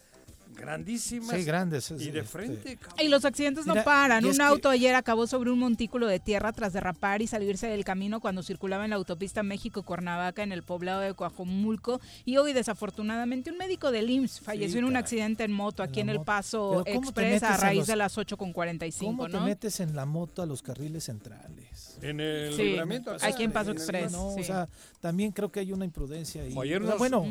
grandísimas. 0.59 1.37
Sí, 1.37 1.45
grandes. 1.45 1.91
Y 1.91 1.95
de 2.11 2.21
este, 2.21 2.23
frente, 2.25 2.77
cabrón. 2.77 2.99
Y 3.05 3.09
los 3.09 3.25
accidentes 3.25 3.67
no 3.67 3.75
paran. 3.85 4.25
Un 4.25 4.37
que- 4.37 4.43
auto 4.43 4.69
ayer 4.69 4.95
acabó 4.95 5.27
sobre 5.27 5.51
un 5.51 5.59
montículo 5.59 6.07
de 6.07 6.21
tierra 6.21 6.53
tras 6.53 6.73
derrapar 6.73 7.23
y 7.23 7.27
salirse 7.27 7.67
del 7.69 7.85
camino 7.85 8.21
cuando 8.21 8.43
circulaba 8.43 8.85
en 8.85 8.91
la 8.91 8.97
autopista 8.97 9.43
México-Cuernavaca 9.43 10.43
en 10.43 10.53
el 10.53 10.63
poblado 10.63 11.01
de 11.01 11.15
Coajomulco. 11.15 12.01
Y 12.25 12.37
hoy, 12.37 12.53
desafortunadamente, 12.53 13.51
un 13.51 13.59
médico 13.59 13.91
del 13.93 14.11
IMSS 14.11 14.41
falleció 14.41 14.79
en 14.81 14.85
un 14.85 14.97
accidente 14.97 15.45
en 15.45 15.53
moto 15.53 15.83
aquí 15.83 16.01
En 16.01 16.09
el. 16.11 16.19
Paso 16.21 16.83
Pero 16.85 16.97
¿cómo 17.01 17.13
te 17.13 17.21
Express 17.23 17.43
a 17.43 17.49
metes 17.49 17.63
a 17.63 17.67
raíz 17.67 17.79
los- 17.79 17.87
de 17.87 17.97
las 17.97 18.19
8.45, 18.19 19.07
¿Cómo 19.07 19.29
¿no? 19.29 19.39
te 19.39 19.45
metes 19.45 19.81
en 19.81 19.95
la 19.95 20.05
moto 20.05 20.43
a 20.43 20.47
los 20.47 20.63
carriles 20.63 21.05
centrales? 21.05 21.58
En 22.01 22.21
el 22.21 22.55
Sí, 22.55 22.63
libramiento. 22.63 23.17
aquí 23.21 23.43
en 23.43 23.51
Paso 23.53 23.71
el- 23.73 23.77
Express. 23.77 24.13
No, 24.13 24.33
sí. 24.35 24.41
o 24.41 24.45
sea, 24.45 24.69
también 25.01 25.33
creo 25.33 25.51
que 25.51 25.61
hay 25.61 25.73
una 25.73 25.85
imprudencia 25.85 26.43
ahí. 26.43 26.55
Ayer 26.61 26.81
sea, 26.81 26.91
nos- 26.91 26.99
bueno, 26.99 27.27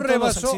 rebasó. 0.00 0.52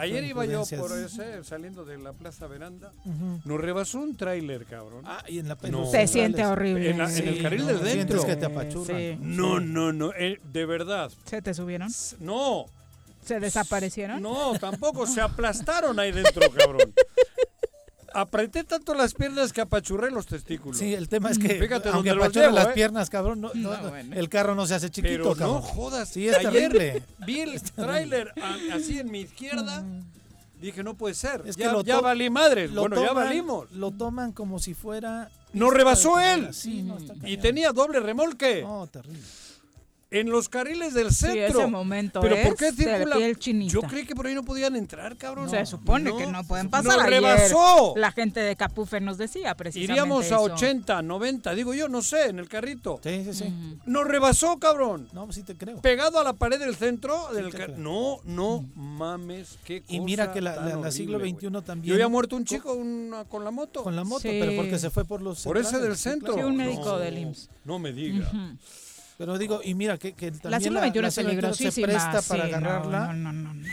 Ayer 0.00 0.24
iba 0.24 0.44
yo 0.46 0.64
por 0.78 0.92
ese, 0.98 1.44
saliendo 1.44 1.84
de 1.84 1.98
la 1.98 2.12
Plaza 2.12 2.46
Veranda. 2.48 2.92
Ujú. 3.04 3.40
Nos 3.44 3.60
rebasó 3.60 3.98
un 4.00 4.16
tráiler, 4.16 4.64
cabrón. 4.66 5.04
Ah, 5.06 5.22
y 5.28 5.38
en 5.38 5.48
la 5.48 5.54
No. 5.54 5.60
Se 5.84 6.06
centrales. 6.06 6.10
siente 6.10 6.46
horrible. 6.46 6.90
En, 6.90 6.98
la- 6.98 7.16
en 7.16 7.28
el 7.28 7.42
carril 7.42 7.60
no, 7.60 7.66
del 7.68 7.80
dentro. 7.84 8.24
que 8.26 8.36
te 8.36 8.46
apachurran. 8.46 8.98
Sí. 8.98 9.18
No, 9.20 9.60
no, 9.60 9.92
no. 9.92 10.12
eh, 10.18 10.40
de 10.52 10.66
verdad. 10.66 11.10
¿Se 11.24 11.40
te 11.42 11.54
subieron? 11.54 11.90
No. 12.18 12.66
¿Se 13.24 13.38
desaparecieron? 13.38 14.22
No, 14.22 14.58
tampoco. 14.58 15.06
Se 15.06 15.20
aplastaron 15.20 15.98
ahí 16.00 16.10
dentro, 16.10 16.50
cabrón. 16.50 16.92
Apreté 18.12 18.64
tanto 18.64 18.94
las 18.94 19.14
piernas 19.14 19.52
que 19.52 19.60
apachurré 19.60 20.10
los 20.10 20.26
testículos. 20.26 20.78
Sí, 20.78 20.94
el 20.94 21.08
tema 21.08 21.30
es 21.30 21.38
que 21.38 21.48
Fíjate 21.60 21.90
aunque 21.90 22.10
apachurren 22.10 22.42
llevo, 22.50 22.54
las 22.56 22.68
¿eh? 22.68 22.72
piernas, 22.74 23.10
cabrón, 23.10 23.40
no- 23.40 23.50
no- 23.54 23.76
No, 23.80 23.90
bueno. 23.90 24.14
el 24.16 24.28
carro 24.28 24.54
no 24.54 24.66
se 24.66 24.74
hace 24.74 24.90
chiquito, 24.90 25.12
Pero 25.14 25.24
no 25.30 25.34
cabrón. 25.36 25.62
jodas. 25.62 26.08
Sí, 26.08 26.26
es 26.28 26.36
Ayer 26.36 26.50
terrible. 26.72 27.02
Vi 27.26 27.40
el 27.40 27.62
tráiler 27.62 28.32
así 28.72 28.98
en 28.98 29.10
mi 29.10 29.20
izquierda. 29.20 29.84
Dije, 30.60 30.82
no 30.82 30.94
puede 30.94 31.14
ser. 31.14 31.42
Es 31.46 31.56
que 31.56 31.62
ya 31.62 31.72
lo 31.72 31.82
ya 31.82 32.00
valí 32.00 32.28
madres. 32.28 32.70
Lo 32.70 32.82
Bueno, 32.82 33.02
ya 33.02 33.12
valimos. 33.12 33.70
Lo 33.72 33.90
toman 33.92 34.32
como 34.32 34.58
si 34.58 34.74
fuera... 34.74 35.30
Nos 35.52 35.72
rebasó 35.72 36.20
él. 36.20 36.52
Sí, 36.52 36.82
no, 36.82 36.98
está 36.98 37.14
Y 37.26 37.36
tenía 37.38 37.72
doble 37.72 37.98
remolque. 37.98 38.62
No, 38.62 38.86
terrible. 38.86 39.20
En 40.12 40.28
los 40.28 40.48
carriles 40.48 40.92
del 40.92 41.10
Sí, 41.10 41.26
centro. 41.26 41.60
ese 41.60 41.66
momento 41.68 42.20
Pero 42.20 42.34
es 42.34 42.44
¿por 42.48 42.56
qué 42.56 42.72
circula? 42.72 43.16
Yo 43.68 43.82
creí 43.82 44.04
que 44.04 44.16
por 44.16 44.26
ahí 44.26 44.34
no 44.34 44.42
podían 44.42 44.74
entrar, 44.74 45.16
cabrón. 45.16 45.48
Se 45.48 45.64
supone 45.66 46.10
que 46.16 46.26
no 46.26 46.42
pueden 46.44 46.68
pasar. 46.68 46.96
Nos 46.98 47.06
rebasó. 47.06 47.94
La 47.96 48.10
gente 48.10 48.40
de 48.40 48.56
Capufe 48.56 49.00
nos 49.00 49.18
decía 49.18 49.54
precisamente 49.54 49.92
Iríamos 49.92 50.24
a 50.24 50.26
eso. 50.26 50.42
80, 50.42 51.02
90, 51.02 51.54
digo 51.54 51.74
yo, 51.74 51.88
no 51.88 52.02
sé, 52.02 52.26
en 52.26 52.40
el 52.40 52.48
carrito. 52.48 52.98
Sí, 53.04 53.22
sí, 53.24 53.34
sí. 53.34 53.54
Nos 53.86 54.04
rebasó, 54.04 54.58
cabrón. 54.58 55.08
No, 55.12 55.26
pues 55.26 55.36
sí 55.36 55.42
te 55.44 55.54
creo. 55.56 55.80
Pegado 55.80 56.18
a 56.18 56.24
la 56.24 56.32
pared 56.32 56.58
del 56.58 56.74
centro. 56.74 57.28
del 57.32 57.50
te 57.50 57.58
ca- 57.58 57.64
creo. 57.66 57.78
No, 57.78 58.18
no 58.24 58.64
mames, 58.74 59.58
qué 59.64 59.82
cosa 59.82 59.94
Y 59.94 60.00
mira 60.00 60.32
que 60.32 60.40
la, 60.40 60.56
la- 60.56 60.90
siglo. 60.90 61.20
XXI 61.20 61.50
también... 61.64 61.84
Yo 61.88 61.94
había 61.94 62.08
muerto 62.08 62.34
un 62.34 62.44
chico 62.44 62.72
una- 62.72 63.24
con 63.26 63.44
la 63.44 63.52
moto. 63.52 63.84
Con 63.84 63.94
la 63.94 64.02
moto, 64.02 64.22
Sí. 64.22 64.38
pero 64.40 64.56
porque 64.56 64.76
se 64.80 64.90
fue 64.90 65.04
por 65.04 65.22
los 65.22 65.44
Por 65.44 65.56
ese 65.56 65.78
del 65.78 65.94
sí, 65.96 66.02
centro. 66.02 66.34
Sí, 66.34 66.40
un 66.40 66.56
médico 66.56 66.84
No, 66.84 66.98
del 66.98 67.16
IMSS. 67.18 67.48
No 67.64 67.78
me 67.78 67.92
diga. 67.92 68.28
Pero 69.20 69.36
digo, 69.36 69.60
y 69.62 69.74
mira 69.74 69.98
que, 69.98 70.14
que 70.14 70.30
también 70.30 70.62
siglo 70.62 70.80
la, 70.80 70.88
XXI 70.88 71.00
la 71.02 71.08
es 71.08 71.14
se 71.74 71.82
presta 71.82 72.22
para 72.22 72.46
sí, 72.46 72.52
agarrarla. 72.54 73.06
No, 73.08 73.12
no, 73.12 73.32
no, 73.34 73.52
no. 73.54 73.64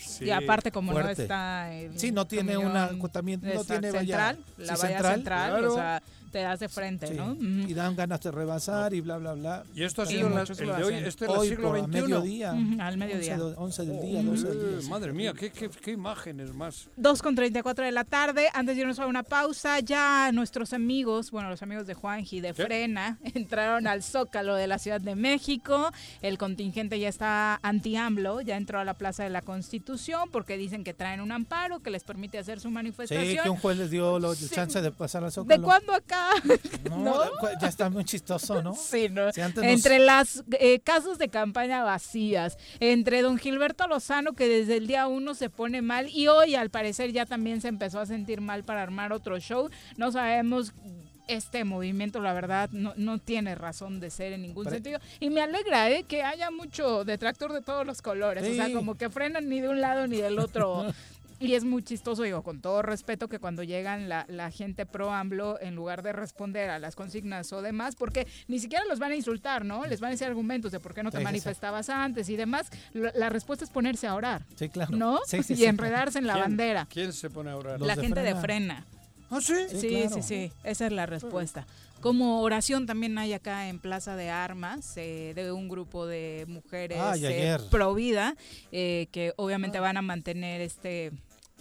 Sí. 0.00 0.24
Y 0.24 0.30
aparte 0.30 0.72
como 0.72 0.94
no 0.94 1.06
está 1.06 1.70
el 1.70 1.98
Sí, 2.00 2.12
no 2.12 2.26
tiene 2.26 2.56
una- 2.56 2.88
también 3.12 3.42
no 3.42 3.62
tiene 3.62 3.90
valla- 3.90 3.98
central, 3.98 4.38
sí, 4.56 4.62
la 4.64 4.66
valla 4.76 4.78
central, 4.88 5.14
central, 5.16 5.50
claro. 5.50 5.72
o 5.72 5.76
sea, 5.76 6.02
te 6.36 6.42
das 6.42 6.60
de 6.60 6.68
frente, 6.68 7.06
Sí, 7.06 7.14
¿no? 7.14 7.34
Y 7.34 7.72
dan 7.72 7.96
ganas 7.96 8.20
de 8.20 8.30
rebasar 8.30 8.92
y 8.92 9.00
bla, 9.00 9.16
bla, 9.16 9.32
bla. 9.32 9.64
Y 9.74 9.84
esto 9.84 10.02
ha 10.02 10.06
Sí, 10.06 10.16
sido 10.16 10.28
la- 10.28 10.42
el 10.42 10.46
de 10.46 10.64
hoy, 10.84 10.92
hacen. 10.94 11.04
este 11.06 11.24
es 11.24 11.30
el 11.30 11.36
Hoy 11.38 11.48
siglo 11.48 11.70
XXI. 11.74 11.86
mediodía. 12.02 12.50
Al 12.78 12.98
mediodía. 12.98 13.34
11, 13.34 13.36
do- 13.38 13.54
11 13.56 13.86
del 13.86 14.00
día, 14.02 14.22
12 14.22 14.48
del 14.48 14.58
día. 14.60 14.86
Eh, 14.86 14.90
madre 14.90 15.12
mía, 15.14 15.32
qué, 15.32 15.50
qué, 15.50 15.70
qué 15.70 15.92
imágenes 15.92 16.52
más. 16.52 16.90
2 16.98 17.22
con 17.22 17.34
34 17.34 17.86
de 17.86 17.92
la 17.92 18.04
tarde, 18.04 18.48
antes 18.52 18.76
de 18.76 18.82
irnos 18.82 18.98
a 18.98 19.06
una 19.06 19.22
pausa, 19.22 19.80
ya 19.80 20.30
nuestros 20.32 20.74
amigos, 20.74 21.30
bueno, 21.30 21.48
los 21.48 21.62
amigos 21.62 21.86
de 21.86 21.94
Juanji 21.94 22.42
de 22.42 22.52
¿Qué? 22.52 22.64
Frena, 22.64 23.18
entraron 23.34 23.86
al 23.86 24.02
Zócalo 24.02 24.56
de 24.56 24.66
la 24.66 24.78
Ciudad 24.78 25.00
de 25.00 25.14
México. 25.16 25.90
El 26.20 26.36
contingente 26.36 27.00
ya 27.00 27.08
está 27.08 27.58
anti-AMLO, 27.62 28.42
ya 28.42 28.58
entró 28.58 28.78
a 28.78 28.84
la 28.84 28.92
Plaza 28.92 29.24
de 29.24 29.30
la 29.30 29.40
Constitución 29.40 30.28
porque 30.30 30.58
dicen 30.58 30.84
que 30.84 30.92
traen 30.92 31.22
un 31.22 31.32
amparo 31.32 31.80
que 31.80 31.90
les 31.90 32.04
permite 32.04 32.36
hacer 32.36 32.60
su 32.60 32.68
Sí, 32.68 32.74
manifestación. 32.74 33.42
que 33.42 33.48
un 33.48 33.56
juez 33.56 33.78
les 33.78 33.90
dio 33.90 34.18
la 34.18 34.34
Sí. 34.34 34.48
chance 34.50 34.82
de 34.82 34.90
pasar 34.90 35.22
al 35.24 35.30
¿De 35.30 35.34
Zócalo. 35.34 35.62
cuándo 35.62 35.94
acá? 35.94 36.25
No, 36.90 37.04
¿No? 37.04 37.30
ya 37.60 37.68
está 37.68 37.90
muy 37.90 38.04
chistoso, 38.04 38.62
¿no? 38.62 38.74
Sí, 38.90 39.08
¿no? 39.10 39.32
Si 39.32 39.40
antes 39.40 39.62
nos- 39.62 39.72
Entre 39.72 39.98
las 39.98 40.44
eh, 40.58 40.80
casas 40.80 41.18
de 41.18 41.28
campaña 41.28 41.82
vacías, 41.82 42.56
entre 42.80 43.22
don 43.22 43.38
Gilberto 43.38 43.86
Lozano, 43.86 44.32
que 44.34 44.48
desde 44.48 44.76
el 44.76 44.86
día 44.86 45.06
uno 45.06 45.34
se 45.34 45.50
pone 45.50 45.82
mal, 45.82 46.08
y 46.08 46.28
hoy 46.28 46.54
al 46.54 46.70
parecer 46.70 47.12
ya 47.12 47.26
también 47.26 47.60
se 47.60 47.68
empezó 47.68 48.00
a 48.00 48.06
sentir 48.06 48.40
mal 48.40 48.64
para 48.64 48.82
armar 48.82 49.12
otro 49.12 49.38
show. 49.38 49.68
No 49.96 50.12
sabemos. 50.12 50.72
Este 51.28 51.64
movimiento, 51.64 52.20
la 52.20 52.32
verdad, 52.32 52.70
no, 52.70 52.92
no 52.96 53.18
tiene 53.18 53.56
razón 53.56 53.98
de 53.98 54.10
ser 54.10 54.32
en 54.32 54.42
ningún 54.42 54.62
Pero- 54.62 54.76
sentido. 54.76 55.00
Y 55.18 55.28
me 55.30 55.40
alegra 55.42 55.90
¿eh? 55.90 56.04
que 56.04 56.22
haya 56.22 56.52
mucho 56.52 57.04
detractor 57.04 57.52
de 57.52 57.62
todos 57.62 57.84
los 57.84 58.00
colores. 58.00 58.48
O 58.48 58.54
sea, 58.54 58.72
como 58.72 58.94
que 58.94 59.10
frenan 59.10 59.48
ni 59.48 59.60
de 59.60 59.68
un 59.68 59.80
lado 59.80 60.06
ni 60.06 60.18
del 60.18 60.38
otro 60.38 60.86
Y 61.38 61.54
es 61.54 61.64
muy 61.64 61.82
chistoso, 61.82 62.22
digo, 62.22 62.42
con 62.42 62.60
todo 62.62 62.80
respeto, 62.82 63.28
que 63.28 63.38
cuando 63.38 63.62
llegan 63.62 64.08
la, 64.08 64.24
la 64.28 64.50
gente 64.50 64.86
pro 64.86 65.12
AMLO, 65.12 65.60
en 65.60 65.74
lugar 65.74 66.02
de 66.02 66.12
responder 66.12 66.70
a 66.70 66.78
las 66.78 66.96
consignas 66.96 67.52
o 67.52 67.60
demás, 67.60 67.94
porque 67.94 68.26
ni 68.48 68.58
siquiera 68.58 68.84
los 68.86 68.98
van 68.98 69.12
a 69.12 69.16
insultar, 69.16 69.64
¿no? 69.64 69.84
Les 69.86 70.00
van 70.00 70.08
a 70.08 70.10
decir 70.12 70.26
argumentos 70.26 70.72
de 70.72 70.80
por 70.80 70.94
qué 70.94 71.02
no 71.02 71.10
te 71.10 71.18
Sí, 71.18 71.20
sí, 71.20 71.22
sí. 71.22 71.24
manifestabas 71.24 71.88
antes 71.90 72.28
y 72.30 72.36
demás. 72.36 72.68
La 72.92 73.28
respuesta 73.28 73.64
es 73.64 73.70
ponerse 73.70 74.06
a 74.06 74.14
orar, 74.14 74.46
Sí, 74.54 74.68
claro. 74.70 74.96
¿no? 74.96 75.18
Sí, 75.26 75.42
sí, 75.42 75.52
y 75.52 75.56
sí. 75.56 75.64
enredarse 75.66 76.18
en 76.18 76.26
la 76.26 76.34
¿Quién- 76.34 76.44
bandera. 76.44 76.86
¿Quién 76.90 77.12
se 77.12 77.28
pone 77.28 77.50
a 77.50 77.56
orar? 77.56 77.80
la 77.80 77.96
gente 77.96 78.20
de 78.20 78.34
frena. 78.34 78.86
¿Ah, 79.28 79.40
sí? 79.40 79.54
Sí, 79.70 80.04
sí, 80.08 80.22
sí, 80.22 80.52
esa 80.64 80.86
es 80.86 80.92
la 80.92 81.04
respuesta. 81.04 81.66
Como 82.00 82.42
oración 82.42 82.86
también 82.86 83.18
hay 83.18 83.32
acá 83.32 83.68
en 83.68 83.80
Plaza 83.80 84.14
de 84.14 84.30
Armas 84.30 84.96
eh, 84.96 85.32
de 85.34 85.50
un 85.50 85.68
grupo 85.68 86.06
de 86.06 86.44
mujeres 86.46 86.98
eh, 87.22 87.56
pro 87.70 87.94
vida 87.94 88.36
eh, 88.70 89.08
que 89.10 89.32
obviamente 89.36 89.80
van 89.80 89.96
a 89.96 90.02
mantener 90.02 90.60
este 90.60 91.10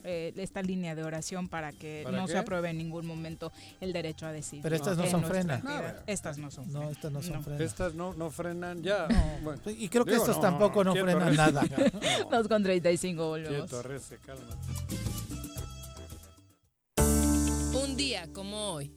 eh, 0.06 0.34
esta 0.38 0.62
línea 0.62 0.96
de 0.96 1.04
oración 1.04 1.48
para 1.50 1.72
que 1.72 2.02
¿Para 2.04 2.18
no 2.18 2.26
qué? 2.28 2.34
se 2.34 2.38
apruebe 2.38 2.70
en 2.70 2.78
ningún 2.78 3.06
momento 3.06 3.52
el 3.82 3.92
derecho 3.94 4.26
a 4.26 4.32
decidir. 4.32 4.62
Pero 4.64 4.76
estas 4.76 4.98
no 4.98 5.04
en 5.06 5.12
son 5.12 5.22
nuestra 5.22 5.40
frena. 5.42 5.56
entidad. 5.56 6.04
Estas 6.08 6.38
no 6.38 6.52
son 6.52 6.72
No, 6.72 6.90
estas 6.90 7.12
no 7.12 7.22
son 7.22 7.44
frenas. 7.44 7.62
Estas 7.62 7.94
no, 7.96 8.14
no 8.14 8.30
frenan 8.32 8.82
ya. 8.84 9.08
Bueno, 9.44 9.62
Y 9.78 9.90
creo 9.90 10.06
que 10.06 10.12
digo, 10.12 10.24
estos 10.24 10.40
tampoco 10.42 10.84
no 10.84 10.94
frenan 10.94 11.36
nada. 11.36 11.64
no. 12.24 12.30
Dos 12.38 12.48
con 12.48 12.64
35 12.64 13.28
volvemos. 13.28 13.72
Un 17.74 17.96
día 17.98 18.28
como 18.34 18.58
hoy. 18.74 18.92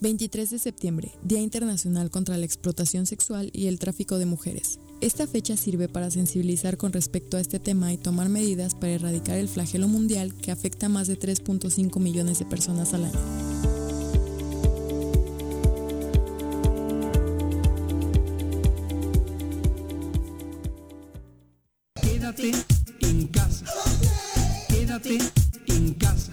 23 0.00 0.48
de 0.50 0.58
septiembre, 0.58 1.12
Día 1.22 1.40
Internacional 1.40 2.10
contra 2.10 2.36
la 2.38 2.46
Explotación 2.46 3.04
Sexual 3.06 3.50
y 3.52 3.66
el 3.66 3.78
Tráfico 3.78 4.18
de 4.18 4.24
Mujeres. 4.24 4.78
Esta 5.00 5.26
fecha 5.26 5.56
sirve 5.56 5.88
para 5.88 6.10
sensibilizar 6.10 6.76
con 6.76 6.92
respecto 6.92 7.38
a 7.38 7.40
este 7.40 7.58
tema 7.58 7.90
y 7.90 7.96
tomar 7.96 8.28
medidas 8.28 8.74
para 8.74 8.92
erradicar 8.92 9.38
el 9.38 9.48
flagelo 9.48 9.88
mundial 9.88 10.34
que 10.34 10.50
afecta 10.50 10.86
a 10.86 10.88
más 10.90 11.08
de 11.08 11.18
3.5 11.18 11.98
millones 11.98 12.38
de 12.38 12.44
personas 12.44 12.92
al 12.92 13.06
año. 13.06 13.18
Quédate 22.02 22.52
en 23.00 23.26
casa. 23.28 23.64
Quédate 24.68 25.18
en 25.68 25.94
casa. 25.94 26.32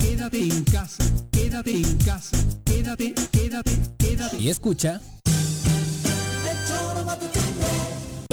Quédate 0.00 0.38
en 0.42 0.64
casa. 0.64 1.04
Quédate 1.30 1.76
en 1.76 1.96
casa. 1.96 2.36
Quédate, 2.66 3.14
quédate, 3.32 3.70
quédate. 3.98 4.36
Y 4.38 4.50
escucha. 4.50 5.00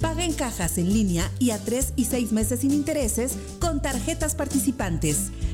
Paga 0.00 0.24
en 0.24 0.32
cajas 0.32 0.78
en 0.78 0.92
línea 0.92 1.28
y 1.40 1.50
a 1.50 1.58
3 1.58 1.94
y 1.96 2.04
6 2.04 2.32
meses 2.32 2.60
sin 2.60 2.72
intereses 2.72 3.36
con 3.58 3.82
tarjetas 3.82 4.34
participantes. 4.36 5.30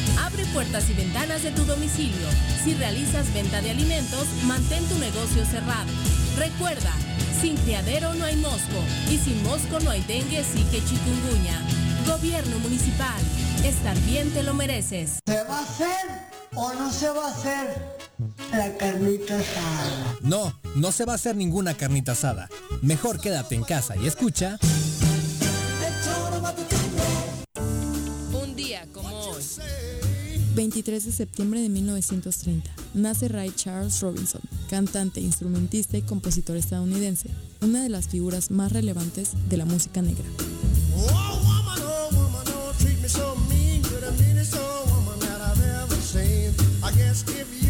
Abre 0.19 0.45
puertas 0.47 0.89
y 0.89 0.93
ventanas 0.93 1.43
de 1.43 1.51
tu 1.51 1.63
domicilio. 1.65 2.27
Si 2.63 2.73
realizas 2.73 3.33
venta 3.33 3.61
de 3.61 3.71
alimentos, 3.71 4.27
mantén 4.43 4.83
tu 4.85 4.97
negocio 4.97 5.45
cerrado. 5.45 5.89
Recuerda, 6.37 6.91
sin 7.41 7.57
criadero 7.57 8.13
no 8.13 8.25
hay 8.25 8.35
mosco 8.37 8.83
y 9.09 9.17
sin 9.17 9.41
mosco 9.43 9.79
no 9.79 9.89
hay 9.91 10.01
dengue, 10.03 10.43
sí 10.43 10.63
que 10.71 10.83
chikungunya. 10.83 11.59
Gobierno 12.07 12.57
municipal, 12.59 13.21
estar 13.63 13.97
bien 14.01 14.31
te 14.31 14.43
lo 14.43 14.53
mereces. 14.53 15.19
¿Se 15.25 15.43
va 15.43 15.59
a 15.59 15.63
hacer 15.63 16.05
o 16.55 16.73
no 16.73 16.91
se 16.91 17.09
va 17.09 17.27
a 17.27 17.31
hacer 17.31 17.99
la 18.51 18.77
carnita 18.77 19.37
asada? 19.37 20.17
No, 20.21 20.59
no 20.75 20.91
se 20.91 21.05
va 21.05 21.13
a 21.13 21.15
hacer 21.15 21.35
ninguna 21.35 21.73
carnita 21.73 22.13
asada. 22.13 22.49
Mejor 22.81 23.19
quédate 23.19 23.55
en 23.55 23.63
casa 23.63 23.95
y 23.95 24.07
escucha. 24.07 24.57
23 30.61 31.05
de 31.05 31.11
septiembre 31.11 31.59
de 31.59 31.69
1930, 31.69 32.69
nace 32.93 33.27
Ray 33.27 33.51
Charles 33.55 33.99
Robinson, 33.99 34.41
cantante, 34.69 35.19
instrumentista 35.19 35.97
y 35.97 36.03
compositor 36.03 36.55
estadounidense, 36.55 37.31
una 37.61 37.81
de 37.81 37.89
las 37.89 38.09
figuras 38.09 38.51
más 38.51 38.71
relevantes 38.71 39.31
de 39.49 39.57
la 39.57 39.65
música 39.65 40.03
negra. 40.03 40.23
guess 46.97 47.23
if 47.29 47.47
you 47.55 47.60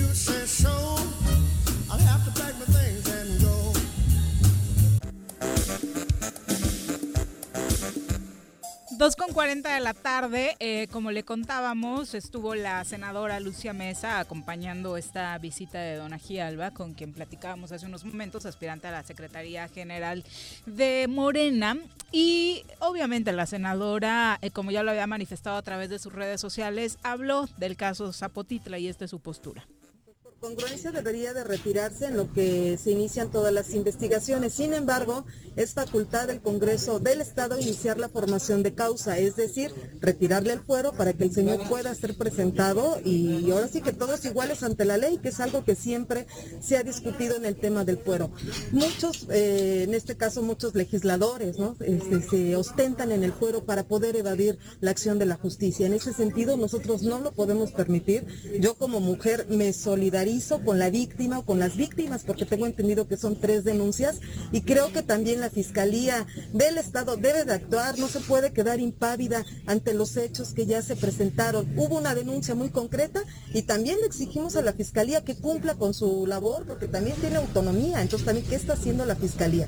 2 9.02 9.16
con 9.16 9.34
40 9.34 9.74
de 9.74 9.80
la 9.80 9.96
tarde, 9.96 10.56
eh, 10.60 10.88
como 10.92 11.10
le 11.10 11.24
contábamos, 11.24 12.14
estuvo 12.14 12.54
la 12.54 12.84
senadora 12.84 13.40
Lucia 13.40 13.74
Mesa 13.74 14.20
acompañando 14.20 14.96
esta 14.96 15.36
visita 15.40 15.80
de 15.80 15.96
Don 15.96 16.14
Ají 16.14 16.38
Alba, 16.38 16.70
con 16.70 16.94
quien 16.94 17.12
platicábamos 17.12 17.72
hace 17.72 17.88
unos 17.88 18.06
momentos, 18.06 18.46
aspirante 18.46 18.86
a 18.86 18.92
la 18.92 19.02
Secretaría 19.02 19.68
General 19.70 20.24
de 20.68 21.08
Morena. 21.10 21.80
Y 22.12 22.64
obviamente 22.78 23.32
la 23.32 23.48
senadora, 23.48 24.38
eh, 24.44 24.52
como 24.52 24.70
ya 24.70 24.84
lo 24.84 24.92
había 24.92 25.08
manifestado 25.08 25.58
a 25.58 25.64
través 25.64 25.90
de 25.90 25.98
sus 25.98 26.14
redes 26.14 26.40
sociales, 26.40 27.00
habló 27.02 27.50
del 27.58 27.78
caso 27.78 28.14
Zapotitla 28.14 28.78
y 28.78 28.88
esta 28.88 29.06
es 29.06 29.10
su 29.10 29.20
postura 29.20 29.66
congruencia 30.42 30.92
debería 30.92 31.36
de 31.36 31.44
retirarse 31.44 32.08
en 32.08 32.18
lo 32.18 32.34
que 32.34 32.76
se 32.84 32.90
inician 32.90 33.30
todas 33.30 33.54
las 33.54 33.76
investigaciones. 33.76 34.54
Sin 34.54 34.74
embargo, 34.74 35.24
es 35.56 35.74
facultad 35.74 36.28
del 36.28 36.42
Congreso 36.42 37.00
del 37.00 37.22
Estado 37.22 37.60
iniciar 37.60 38.00
la 38.00 38.10
formación 38.10 38.64
de 38.64 38.74
causa, 38.74 39.20
es 39.20 39.36
decir, 39.36 39.72
retirarle 40.00 40.54
el 40.54 40.62
fuero 40.62 40.94
para 40.94 41.14
que 41.14 41.26
el 41.26 41.32
señor 41.32 41.70
pueda 41.70 41.94
ser 41.94 42.18
presentado 42.18 43.00
y 43.06 43.52
ahora 43.52 43.68
sí 43.68 43.82
que 43.82 43.94
todos 43.94 44.26
iguales 44.26 44.64
ante 44.64 44.84
la 44.84 44.98
ley, 44.98 45.20
que 45.20 45.30
es 45.30 45.40
algo 45.40 45.64
que 45.64 45.76
siempre 45.76 46.26
se 46.60 46.76
ha 46.76 46.82
discutido 46.82 47.36
en 47.36 47.46
el 47.46 47.58
tema 47.58 47.86
del 47.86 48.00
fuero. 48.00 48.32
Muchos, 48.72 49.28
eh, 49.30 49.84
en 49.84 49.94
este 49.94 50.18
caso 50.18 50.42
muchos 50.42 50.74
legisladores, 50.74 51.60
¿no? 51.60 51.76
Este, 51.82 52.20
se 52.28 52.56
ostentan 52.56 53.12
en 53.12 53.24
el 53.24 53.32
fuero 53.32 53.64
para 53.64 53.84
poder 53.84 54.16
evadir 54.16 54.58
la 54.80 54.90
acción 54.90 55.20
de 55.20 55.28
la 55.28 55.36
justicia. 55.36 55.86
En 55.86 55.94
ese 55.94 56.14
sentido, 56.14 56.58
nosotros 56.58 57.04
no 57.04 57.20
lo 57.20 57.32
podemos 57.32 57.72
permitir. 57.72 58.26
Yo 58.60 58.74
como 58.74 59.00
mujer 59.00 59.46
me 59.48 59.72
solidarizo 59.72 60.31
con 60.64 60.80
la 60.80 60.90
víctima 60.90 61.40
o 61.40 61.46
con 61.46 61.60
las 61.60 61.76
víctimas, 61.76 62.24
porque 62.26 62.46
tengo 62.46 62.66
entendido 62.66 63.08
que 63.08 63.18
son 63.18 63.40
tres 63.40 63.64
denuncias 63.64 64.20
y 64.52 64.62
creo 64.62 64.92
que 64.92 65.02
también 65.02 65.42
la 65.42 65.50
Fiscalía 65.50 66.26
del 66.54 66.78
Estado 66.78 67.18
debe 67.18 67.44
de 67.44 67.54
actuar, 67.54 68.00
no 68.00 68.08
se 68.08 68.20
puede 68.22 68.54
quedar 68.54 68.80
impávida 68.80 69.46
ante 69.66 69.94
los 69.94 70.16
hechos 70.18 70.54
que 70.54 70.66
ya 70.66 70.82
se 70.82 70.96
presentaron. 70.96 71.68
Hubo 71.78 71.98
una 71.98 72.16
denuncia 72.16 72.56
muy 72.56 72.70
concreta 72.70 73.24
y 73.54 73.64
también 73.64 73.98
le 74.00 74.06
exigimos 74.06 74.56
a 74.56 74.62
la 74.62 74.74
Fiscalía 74.74 75.24
que 75.24 75.36
cumpla 75.36 75.76
con 75.76 75.94
su 75.94 76.26
labor, 76.26 76.66
porque 76.66 76.88
también 76.88 77.16
tiene 77.18 77.36
autonomía, 77.36 78.02
entonces 78.02 78.26
también, 78.26 78.48
¿qué 78.48 78.56
está 78.56 78.74
haciendo 78.74 79.06
la 79.06 79.16
Fiscalía? 79.16 79.68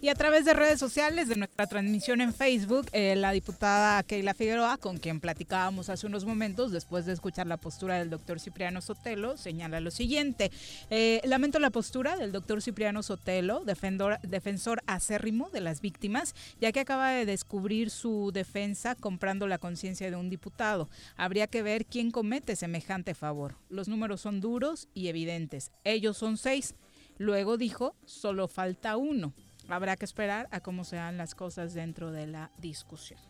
Y 0.00 0.10
a 0.10 0.14
través 0.14 0.44
de 0.44 0.54
redes 0.54 0.78
sociales, 0.78 1.28
de 1.28 1.34
nuestra 1.34 1.66
transmisión 1.66 2.20
en 2.20 2.32
Facebook, 2.32 2.86
eh, 2.92 3.16
la 3.16 3.32
diputada 3.32 4.00
Keila 4.04 4.32
Figueroa, 4.32 4.76
con 4.76 4.98
quien 4.98 5.18
platicábamos 5.18 5.88
hace 5.88 6.06
unos 6.06 6.24
momentos, 6.24 6.70
después 6.70 7.04
de 7.04 7.12
escuchar 7.12 7.48
la 7.48 7.56
postura 7.56 7.98
del 7.98 8.08
doctor 8.08 8.38
Cipriano 8.38 8.80
Sotelo, 8.80 9.36
señala 9.36 9.80
lo 9.80 9.90
siguiente. 9.90 10.52
Eh, 10.90 11.20
lamento 11.24 11.58
la 11.58 11.70
postura 11.70 12.16
del 12.16 12.30
doctor 12.30 12.62
Cipriano 12.62 13.02
Sotelo, 13.02 13.64
defensor, 13.64 14.20
defensor 14.22 14.82
acérrimo 14.86 15.50
de 15.50 15.62
las 15.62 15.80
víctimas, 15.80 16.36
ya 16.60 16.70
que 16.70 16.78
acaba 16.78 17.10
de 17.10 17.26
descubrir 17.26 17.90
su 17.90 18.30
defensa 18.32 18.94
comprando 18.94 19.48
la 19.48 19.58
conciencia 19.58 20.08
de 20.12 20.16
un 20.16 20.30
diputado. 20.30 20.88
Habría 21.16 21.48
que 21.48 21.64
ver 21.64 21.86
quién 21.86 22.12
comete 22.12 22.54
semejante 22.54 23.14
favor. 23.14 23.56
Los 23.68 23.88
números 23.88 24.20
son 24.20 24.40
duros 24.40 24.86
y 24.94 25.08
evidentes. 25.08 25.72
Ellos 25.82 26.16
son 26.16 26.36
seis. 26.36 26.76
Luego 27.20 27.56
dijo, 27.56 27.96
solo 28.04 28.46
falta 28.46 28.96
uno 28.96 29.34
habrá 29.68 29.96
que 29.96 30.04
esperar 30.04 30.48
a 30.50 30.60
cómo 30.60 30.84
sean 30.84 31.16
las 31.16 31.34
cosas 31.34 31.74
dentro 31.74 32.10
de 32.10 32.26
la 32.26 32.50
discusión. 32.58 33.20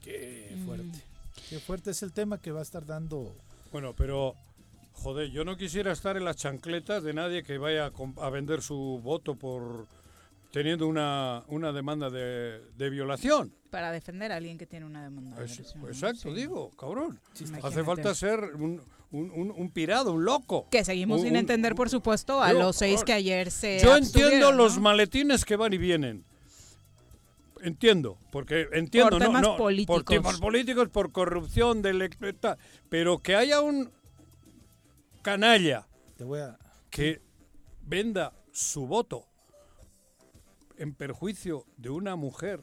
Qué 0.00 0.54
mm. 0.56 0.66
fuerte. 0.66 0.98
Qué 1.48 1.60
fuerte 1.60 1.90
es 1.90 2.02
el 2.02 2.12
tema 2.12 2.38
que 2.38 2.52
va 2.52 2.60
a 2.60 2.62
estar 2.62 2.86
dando. 2.86 3.34
Bueno, 3.72 3.94
pero 3.94 4.34
joder, 4.92 5.30
yo 5.30 5.44
no 5.44 5.56
quisiera 5.56 5.92
estar 5.92 6.16
en 6.16 6.24
las 6.24 6.36
chancletas 6.36 7.02
de 7.02 7.12
nadie 7.12 7.42
que 7.42 7.58
vaya 7.58 7.92
a, 8.16 8.30
vender 8.30 8.62
su 8.62 9.00
voto 9.02 9.34
por 9.34 9.86
teniendo 10.50 10.86
una, 10.86 11.44
una 11.48 11.72
demanda 11.72 12.08
de, 12.08 12.90
violación. 12.90 13.52
Para 13.70 13.90
defender 13.92 14.32
a 14.32 14.36
alguien 14.36 14.56
que 14.56 14.66
tiene 14.66 14.86
una 14.86 15.02
demanda 15.02 15.36
de 15.36 15.44
violación. 15.44 15.86
Exacto, 15.88 16.32
digo, 16.32 16.70
cabrón. 16.70 17.20
Hace 17.62 17.84
falta 17.84 18.14
ser 18.14 18.40
un, 18.54 18.80
un, 19.10 19.70
pirado, 19.72 20.12
un 20.12 20.24
loco. 20.24 20.66
Que 20.70 20.84
seguimos 20.84 21.22
sin 21.22 21.36
entender, 21.36 21.74
por 21.74 21.90
supuesto, 21.90 22.42
a 22.42 22.52
los 22.52 22.76
seis 22.76 23.04
que 23.04 23.12
ayer 23.12 23.50
se. 23.50 23.78
Yo 23.80 23.96
entiendo 23.96 24.52
los 24.52 24.78
maletines 24.78 25.44
que 25.44 25.56
van 25.56 25.72
y 25.72 25.78
vienen. 25.78 26.24
Entiendo, 27.62 28.18
porque 28.30 28.68
entiendo, 28.72 29.18
por 29.18 29.22
temas 29.22 29.48
políticos. 29.56 29.96
por 29.96 30.04
temas 30.04 30.38
políticos, 30.38 30.88
por 30.90 31.10
corrupción, 31.10 31.82
de 31.82 32.44
pero 32.88 33.18
que 33.18 33.34
haya 33.34 33.60
un 33.60 33.90
canalla 35.22 35.86
que 36.90 37.20
venda 37.82 38.32
su 38.52 38.86
voto 38.86 39.26
en 40.76 40.94
perjuicio 40.94 41.64
de 41.76 41.90
una 41.90 42.14
mujer. 42.14 42.62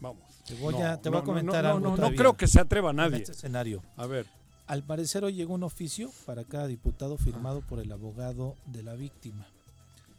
Vamos. 0.00 0.42
Te 0.46 0.54
voy, 0.54 0.74
a, 0.76 1.00
te 1.00 1.08
voy 1.08 1.18
a 1.18 1.22
comentar 1.22 1.66
algo. 1.66 1.96
No, 1.96 2.14
creo 2.14 2.36
que 2.36 2.46
se 2.46 2.60
atreva 2.60 2.92
nadie. 2.92 3.18
este 3.18 3.32
escenario. 3.32 3.82
A 3.96 4.06
ver. 4.06 4.26
Al 4.66 4.82
parecer 4.82 5.24
hoy 5.24 5.34
llegó 5.34 5.54
un 5.54 5.62
oficio 5.62 6.10
para 6.24 6.44
cada 6.44 6.66
diputado 6.66 7.16
firmado 7.16 7.60
por 7.60 7.78
el 7.78 7.90
abogado 7.92 8.56
de 8.66 8.82
la 8.82 8.94
víctima. 8.94 9.46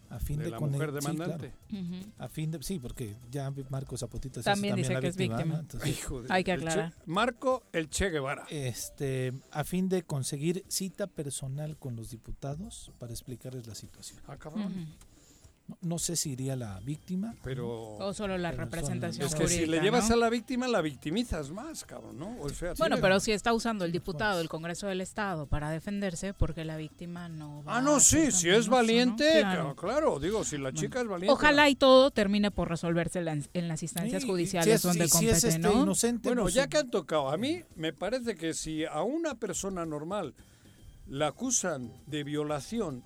A 0.09 0.19
fin 0.19 0.39
de, 0.39 0.49
la 0.49 0.59
mujer 0.59 0.93
demandante. 0.93 1.51
Sí, 1.69 2.13
A 2.17 2.29
fin 2.29 2.49
de 2.49 2.63
sí, 2.63 2.79
porque 2.79 3.13
ya 3.29 3.53
Marco 3.69 3.97
Zapotita 3.97 4.41
también 4.41 4.77
dice 4.77 4.97
que 5.01 5.07
es 5.07 5.17
víctima. 5.17 5.65
Hay 6.29 6.45
que 6.45 6.53
aclarar. 6.53 6.93
Marco 7.05 7.63
el 7.73 7.89
Che 7.89 8.09
Guevara. 8.09 8.45
Este, 8.49 9.33
a 9.51 9.65
fin 9.65 9.89
de 9.89 10.03
conseguir 10.03 10.63
cita 10.69 11.07
personal 11.07 11.75
con 11.75 11.97
los 11.97 12.09
diputados 12.09 12.91
para 12.99 13.11
explicarles 13.11 13.67
la 13.67 13.75
situación. 13.75 14.21
Ah, 14.27 14.37
cabrón. 14.37 14.87
No, 15.81 15.99
sé 15.99 16.15
si 16.15 16.31
iría 16.31 16.55
la 16.55 16.79
víctima. 16.79 17.35
Pero. 17.43 17.95
O 17.97 18.13
solo 18.13 18.37
la 18.37 18.51
representación. 18.51 19.27
Es 19.27 19.35
que 19.35 19.47
si 19.47 19.65
le 19.65 19.81
llevas 19.81 20.09
a 20.11 20.15
la 20.15 20.29
víctima, 20.29 20.67
la 20.67 20.81
victimizas 20.81 21.51
más, 21.51 21.83
cabrón, 21.83 22.17
¿no? 22.17 22.37
bueno, 22.77 22.97
pero 23.01 23.19
si 23.19 23.33
está 23.33 23.53
usando 23.53 23.83
el 23.83 23.91
diputado 23.91 24.37
del 24.37 24.47
Congreso 24.47 24.87
del 24.87 25.01
Estado 25.01 25.47
para 25.47 25.69
defenderse, 25.69 26.33
porque 26.33 26.63
la 26.63 26.77
víctima 26.77 27.27
no. 27.27 27.63
Va 27.63 27.77
ah, 27.77 27.81
no, 27.81 27.99
sí, 27.99 28.31
si 28.31 28.49
es 28.49 28.69
valiente, 28.69 29.43
claro. 29.75 30.19
digo, 30.19 30.45
si 30.45 30.57
la 30.57 30.71
chica 30.71 31.01
es 31.01 31.07
valiente. 31.07 31.33
Ojalá 31.33 31.69
y 31.69 31.75
todo 31.75 32.11
termine 32.11 32.49
por 32.49 32.69
resolverse 32.69 33.19
en 33.19 33.67
las 33.67 33.83
instancias 33.83 34.23
judiciales 34.23 34.81
donde 34.81 35.09
compete, 35.09 35.47
este 35.49 35.59
¿no? 35.59 35.83
Inocente, 35.83 36.29
bueno, 36.29 36.43
pues 36.43 36.53
ya 36.53 36.67
que 36.67 36.77
han 36.77 36.89
tocado, 36.89 37.29
a 37.29 37.37
mí 37.37 37.63
me 37.75 37.91
parece 37.91 38.35
que 38.35 38.53
si 38.53 38.85
a 38.85 39.01
una 39.01 39.35
persona 39.35 39.85
normal 39.85 40.33
la 41.07 41.27
acusan 41.27 41.91
de 42.05 42.23
violación 42.23 43.03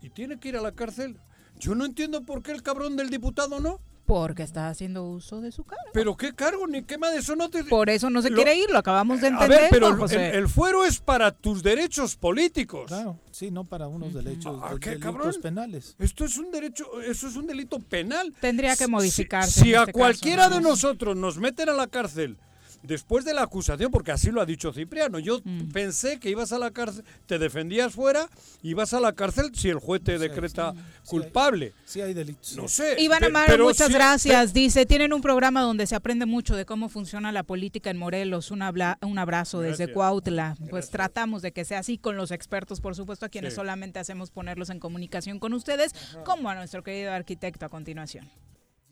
y 0.00 0.10
tiene 0.10 0.38
que 0.38 0.48
ir 0.48 0.56
a 0.56 0.60
la 0.60 0.72
cárcel, 0.72 1.18
yo 1.62 1.76
no 1.76 1.84
entiendo 1.84 2.22
por 2.22 2.42
qué 2.42 2.50
el 2.50 2.60
cabrón 2.60 2.96
del 2.96 3.08
diputado 3.08 3.60
no. 3.60 3.80
Porque 4.04 4.42
está 4.42 4.68
haciendo 4.68 5.04
uso 5.04 5.40
de 5.40 5.52
su 5.52 5.62
cargo. 5.62 5.84
¿Pero 5.92 6.16
qué 6.16 6.34
cargo? 6.34 6.66
Ni 6.66 6.82
qué 6.82 6.98
más 6.98 7.12
de 7.12 7.20
eso 7.20 7.36
no 7.36 7.50
te... 7.50 7.62
Por 7.62 7.88
eso 7.88 8.10
no 8.10 8.20
se 8.20 8.32
quiere 8.32 8.56
ir, 8.56 8.68
lo 8.68 8.78
acabamos 8.78 9.20
de 9.20 9.28
entender. 9.28 9.58
A 9.58 9.62
ver, 9.62 9.70
pero 9.70 9.86
el, 9.86 10.48
fuero 10.48 10.84
es 10.84 10.98
para 10.98 11.30
tus 11.30 11.62
derechos 11.62 12.16
políticos. 12.16 12.86
Claro, 12.88 13.20
sí, 13.30 13.52
no 13.52 13.62
para 13.62 13.86
unos 13.86 14.12
derechos, 14.12 14.58
ah, 14.60 14.74
delitos 14.78 15.38
penales. 15.38 15.94
Esto 16.00 16.24
es 16.24 16.36
un 16.36 16.50
derecho, 16.50 17.00
eso 17.00 17.28
es 17.28 17.36
un 17.36 17.46
delito 17.46 17.78
penal. 17.78 18.34
Tendría 18.40 18.74
que 18.74 18.88
modificarse. 18.88 19.60
Si, 19.60 19.72
a 19.72 19.82
este 19.82 19.92
cualquiera 19.92 20.48
de 20.48 20.60
nosotros 20.60 21.16
nos 21.16 21.38
meten 21.38 21.68
a 21.68 21.72
la 21.74 21.86
cárcel 21.86 22.38
después 22.82 23.24
de 23.24 23.34
la 23.34 23.42
acusación, 23.42 23.90
porque 23.90 24.12
así 24.12 24.30
lo 24.30 24.40
ha 24.40 24.46
dicho 24.46 24.72
Cipriano, 24.72 25.18
yo 25.18 25.40
mm. 25.44 25.70
pensé 25.72 26.18
que 26.18 26.30
ibas 26.30 26.52
a 26.52 26.58
la 26.58 26.70
cárcel, 26.70 27.04
te 27.26 27.38
defendías 27.38 27.92
fuera, 27.92 28.28
ibas 28.62 28.94
a 28.94 29.00
la 29.00 29.12
cárcel 29.12 29.52
si 29.54 29.68
el 29.68 29.78
juez 29.78 30.02
te 30.02 30.18
decreta 30.18 30.74
culpable. 31.06 31.72
Sí 31.84 32.00
hay, 32.00 32.14
delitos. 32.14 32.56
No 32.56 32.68
sé. 32.68 32.96
Iván 32.98 33.24
Amaro, 33.24 33.64
muchas 33.64 33.90
gracias. 33.90 34.52
Dice, 34.52 34.86
tienen 34.86 35.12
un 35.12 35.22
programa 35.22 35.62
donde 35.62 35.86
se 35.86 35.94
aprende 35.94 36.26
mucho 36.26 36.56
de 36.56 36.64
cómo 36.64 36.88
funciona 36.88 37.32
la 37.32 37.42
política 37.42 37.90
en 37.90 37.98
Morelos. 37.98 38.50
Un, 38.50 38.62
un 38.62 39.18
abrazo 39.18 39.60
desde 39.60 39.92
Cuautla. 39.92 40.56
Pues 40.70 40.90
tratamos 40.90 41.42
de 41.42 41.52
que 41.52 41.64
sea 41.64 41.80
así 41.80 41.98
con 41.98 42.16
los 42.16 42.30
expertos, 42.30 42.80
por 42.80 42.94
supuesto, 42.94 43.26
a 43.26 43.28
quienes 43.28 43.54
solamente 43.54 43.98
hacemos 43.98 44.30
ponerlos 44.30 44.70
en 44.70 44.80
comunicación 44.80 45.38
con 45.38 45.52
ustedes, 45.52 45.94
como 46.24 46.48
a 46.48 46.54
nuestro 46.54 46.82
querido 46.82 47.12
arquitecto 47.12 47.66
a 47.66 47.68
continuación. 47.68 48.28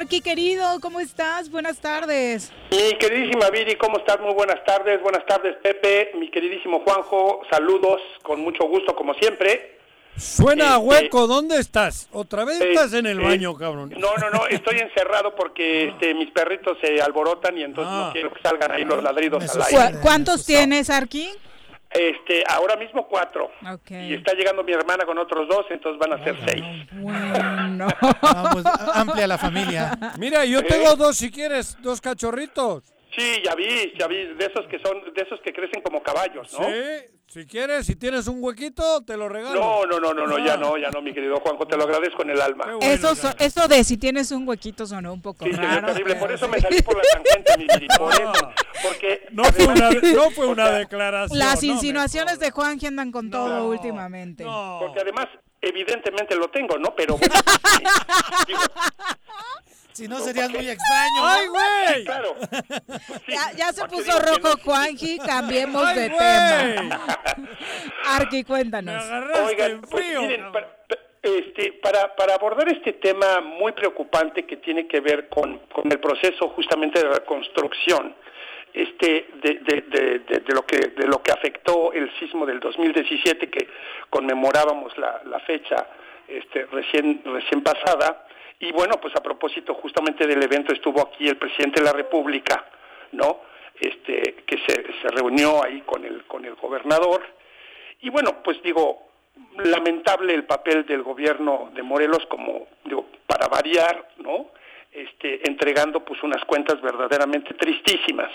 Arqui, 0.00 0.20
querido, 0.20 0.78
¿cómo 0.80 1.00
estás? 1.00 1.50
Buenas 1.50 1.78
tardes. 1.80 2.52
Mi 2.70 2.96
queridísima 2.98 3.50
Viri, 3.50 3.74
¿cómo 3.74 3.98
estás? 3.98 4.20
Muy 4.20 4.32
buenas 4.32 4.62
tardes. 4.64 5.02
Buenas 5.02 5.26
tardes, 5.26 5.56
Pepe. 5.60 6.12
Mi 6.14 6.30
queridísimo 6.30 6.80
Juanjo, 6.84 7.40
saludos, 7.50 8.00
con 8.22 8.40
mucho 8.40 8.64
gusto, 8.68 8.94
como 8.94 9.12
siempre. 9.14 9.76
Suena 10.16 10.74
a 10.74 10.78
Este, 10.78 10.86
hueco, 10.86 11.26
¿dónde 11.26 11.58
estás? 11.58 12.08
¿Otra 12.12 12.44
vez 12.44 12.60
eh, 12.60 12.68
estás 12.70 12.92
en 12.92 13.06
el 13.06 13.18
eh, 13.20 13.24
baño, 13.24 13.56
cabrón? 13.56 13.92
No, 13.98 14.14
no, 14.18 14.30
no, 14.30 14.46
estoy 14.46 14.78
encerrado 14.78 15.34
porque 15.34 15.88
este, 15.88 16.14
mis 16.14 16.30
perritos 16.30 16.78
se 16.80 17.02
alborotan 17.02 17.58
y 17.58 17.64
entonces 17.64 17.92
Ah. 17.92 18.04
no 18.06 18.12
quiero 18.12 18.32
que 18.32 18.40
salgan 18.40 18.70
ahí 18.70 18.84
los 18.84 19.02
ladridos 19.02 19.42
al 19.56 19.66
¿Cu- 19.68 19.78
aire. 19.80 19.98
¿Cuántos 20.00 20.46
tienes, 20.46 20.90
Arqui? 20.90 21.28
Este, 21.90 22.44
ahora 22.48 22.76
mismo 22.76 23.06
cuatro. 23.08 23.50
Ok. 23.72 23.90
Y 23.90 24.14
está 24.14 24.34
llegando 24.34 24.62
mi 24.62 24.72
hermana 24.72 25.06
con 25.06 25.16
otros 25.18 25.48
dos, 25.48 25.66
entonces 25.70 25.98
van 25.98 26.20
a 26.20 26.24
ser 26.24 26.36
seis. 26.46 26.64
Bueno. 26.92 27.88
Vamos, 28.22 28.64
amplia 28.94 29.26
la 29.26 29.38
familia. 29.38 29.98
Mira, 30.18 30.44
yo 30.44 30.64
tengo 30.64 30.96
dos, 30.96 31.16
si 31.16 31.30
quieres, 31.30 31.76
dos 31.80 32.00
cachorritos. 32.00 32.82
Sí, 33.16 33.42
ya 33.44 33.54
vi, 33.54 33.92
ya 33.98 34.06
vi, 34.06 34.16
de 34.34 34.44
esos 34.46 34.66
que 34.68 34.78
son, 34.80 35.12
de 35.14 35.22
esos 35.22 35.40
que 35.40 35.52
crecen 35.52 35.82
como 35.82 36.02
caballos, 36.02 36.52
¿no? 36.58 36.64
Sí, 36.66 36.72
si 37.26 37.46
quieres, 37.46 37.86
si 37.86 37.96
tienes 37.96 38.26
un 38.28 38.42
huequito, 38.42 39.02
te 39.04 39.16
lo 39.16 39.28
regalo. 39.28 39.58
No, 39.60 39.84
no, 39.86 39.98
no, 40.00 40.14
no, 40.14 40.26
no, 40.26 40.38
ya 40.38 40.54
Ah. 40.54 40.56
no, 40.56 40.76
ya 40.78 40.90
no, 40.90 41.02
mi 41.02 41.12
querido 41.12 41.36
Juanjo, 41.40 41.66
te 41.66 41.76
lo 41.76 41.84
agradezco 41.84 42.22
en 42.22 42.30
el 42.30 42.40
alma. 42.40 42.64
Eso, 42.80 43.14
so- 43.14 43.34
eso 43.38 43.66
de 43.68 43.82
si 43.84 43.96
tienes 43.96 44.30
un 44.30 44.46
huequito 44.48 44.86
sonó 44.86 45.12
un 45.12 45.20
poco 45.22 45.44
Sí, 45.44 45.52
raro. 45.52 45.88
terrible, 45.88 46.14
por 46.16 46.30
eso 46.32 46.48
me 46.48 46.60
salí 46.60 46.80
por 46.82 46.96
la 46.96 47.02
tangente, 47.12 47.58
mi 47.80 47.86
por 47.98 48.12
eso, 48.20 48.52
porque... 48.82 49.26
No 49.32 49.44
fue 49.44 49.66
una, 49.66 49.86
además- 49.88 50.12
no 50.14 50.30
fue 50.30 50.46
o 50.46 50.50
una 50.50 50.66
sea, 50.68 50.78
declaración. 50.78 51.38
Las 51.38 51.62
no 51.62 51.68
me 51.68 51.74
insinuaciones 51.74 52.38
de 52.38 52.50
Juan 52.50 52.78
que 52.78 52.86
andan 52.86 53.10
con 53.12 53.30
todo 53.30 53.68
últimamente. 53.68 54.44
Porque 54.44 55.00
además, 55.00 55.26
evidentemente 55.60 56.34
lo 56.36 56.48
tengo, 56.50 56.78
¿no? 56.78 56.94
Pero 56.94 57.16
bueno, 57.18 57.34
digo, 58.46 58.60
Si 59.98 60.06
no, 60.06 60.20
serías 60.20 60.48
muy 60.50 60.68
extraño. 60.68 61.22
¡Ay, 61.24 61.46
güey! 61.48 62.04
claro. 62.04 62.36
Ya, 63.26 63.52
ya 63.56 63.72
se 63.72 63.84
puso 63.88 64.18
rojo 64.20 64.38
no- 64.56 64.62
Juanji, 64.64 65.18
cambiemos 65.18 65.84
¡Ay, 65.84 65.98
de 65.98 66.08
güey! 66.08 66.76
tema. 66.76 67.00
Arqui, 68.06 68.44
cuéntanos. 68.44 69.04
Oigan, 69.44 69.80
pues, 69.82 70.04
frío. 70.04 70.22
miren, 70.22 70.52
para, 70.52 70.68
este, 71.22 71.72
para, 71.82 72.14
para 72.14 72.34
abordar 72.34 72.68
este 72.68 72.92
tema 72.94 73.40
muy 73.40 73.72
preocupante 73.72 74.46
que 74.46 74.58
tiene 74.58 74.86
que 74.86 75.00
ver 75.00 75.28
con, 75.28 75.58
con 75.74 75.90
el 75.90 75.98
proceso 75.98 76.48
justamente 76.50 77.02
de 77.02 77.08
reconstrucción, 77.08 78.14
este, 78.72 79.28
de, 79.42 79.54
de, 79.66 79.82
de, 79.82 80.18
de- 80.20 80.40
de 80.40 80.54
lo 80.54 80.64
que, 80.64 80.76
de 80.78 81.06
lo 81.08 81.20
que 81.22 81.32
afectó 81.32 81.92
el 81.92 82.08
sismo 82.20 82.46
del 82.46 82.60
2017, 82.60 83.50
que 83.50 83.68
conmemorábamos 84.10 84.96
la, 84.96 85.20
la 85.24 85.40
fecha 85.40 85.86
este, 86.28 86.66
recién, 86.66 87.20
recién 87.24 87.62
pasada, 87.62 88.26
y 88.60 88.72
bueno, 88.72 88.94
pues 89.00 89.14
a 89.16 89.22
propósito 89.22 89.74
justamente 89.74 90.26
del 90.26 90.42
evento 90.42 90.72
estuvo 90.72 91.00
aquí 91.00 91.28
el 91.28 91.36
presidente 91.36 91.80
de 91.80 91.86
la 91.86 91.92
República, 91.92 92.64
¿no? 93.12 93.40
Este, 93.80 94.34
que 94.46 94.58
se, 94.66 94.74
se 95.00 95.08
reunió 95.08 95.62
ahí 95.62 95.82
con 95.82 96.04
el, 96.04 96.24
con 96.24 96.44
el 96.44 96.54
gobernador, 96.56 97.24
y 98.00 98.10
bueno, 98.10 98.42
pues 98.42 98.60
digo, 98.62 99.08
lamentable 99.56 100.34
el 100.34 100.44
papel 100.44 100.84
del 100.86 101.02
gobierno 101.02 101.70
de 101.74 101.82
Morelos 101.82 102.26
como, 102.26 102.66
digo, 102.84 103.06
para 103.26 103.46
variar, 103.48 104.08
¿no? 104.18 104.50
Este, 104.90 105.46
entregando 105.48 106.04
pues 106.04 106.20
unas 106.22 106.42
cuentas 106.46 106.80
verdaderamente 106.80 107.54
tristísimas. 107.54 108.30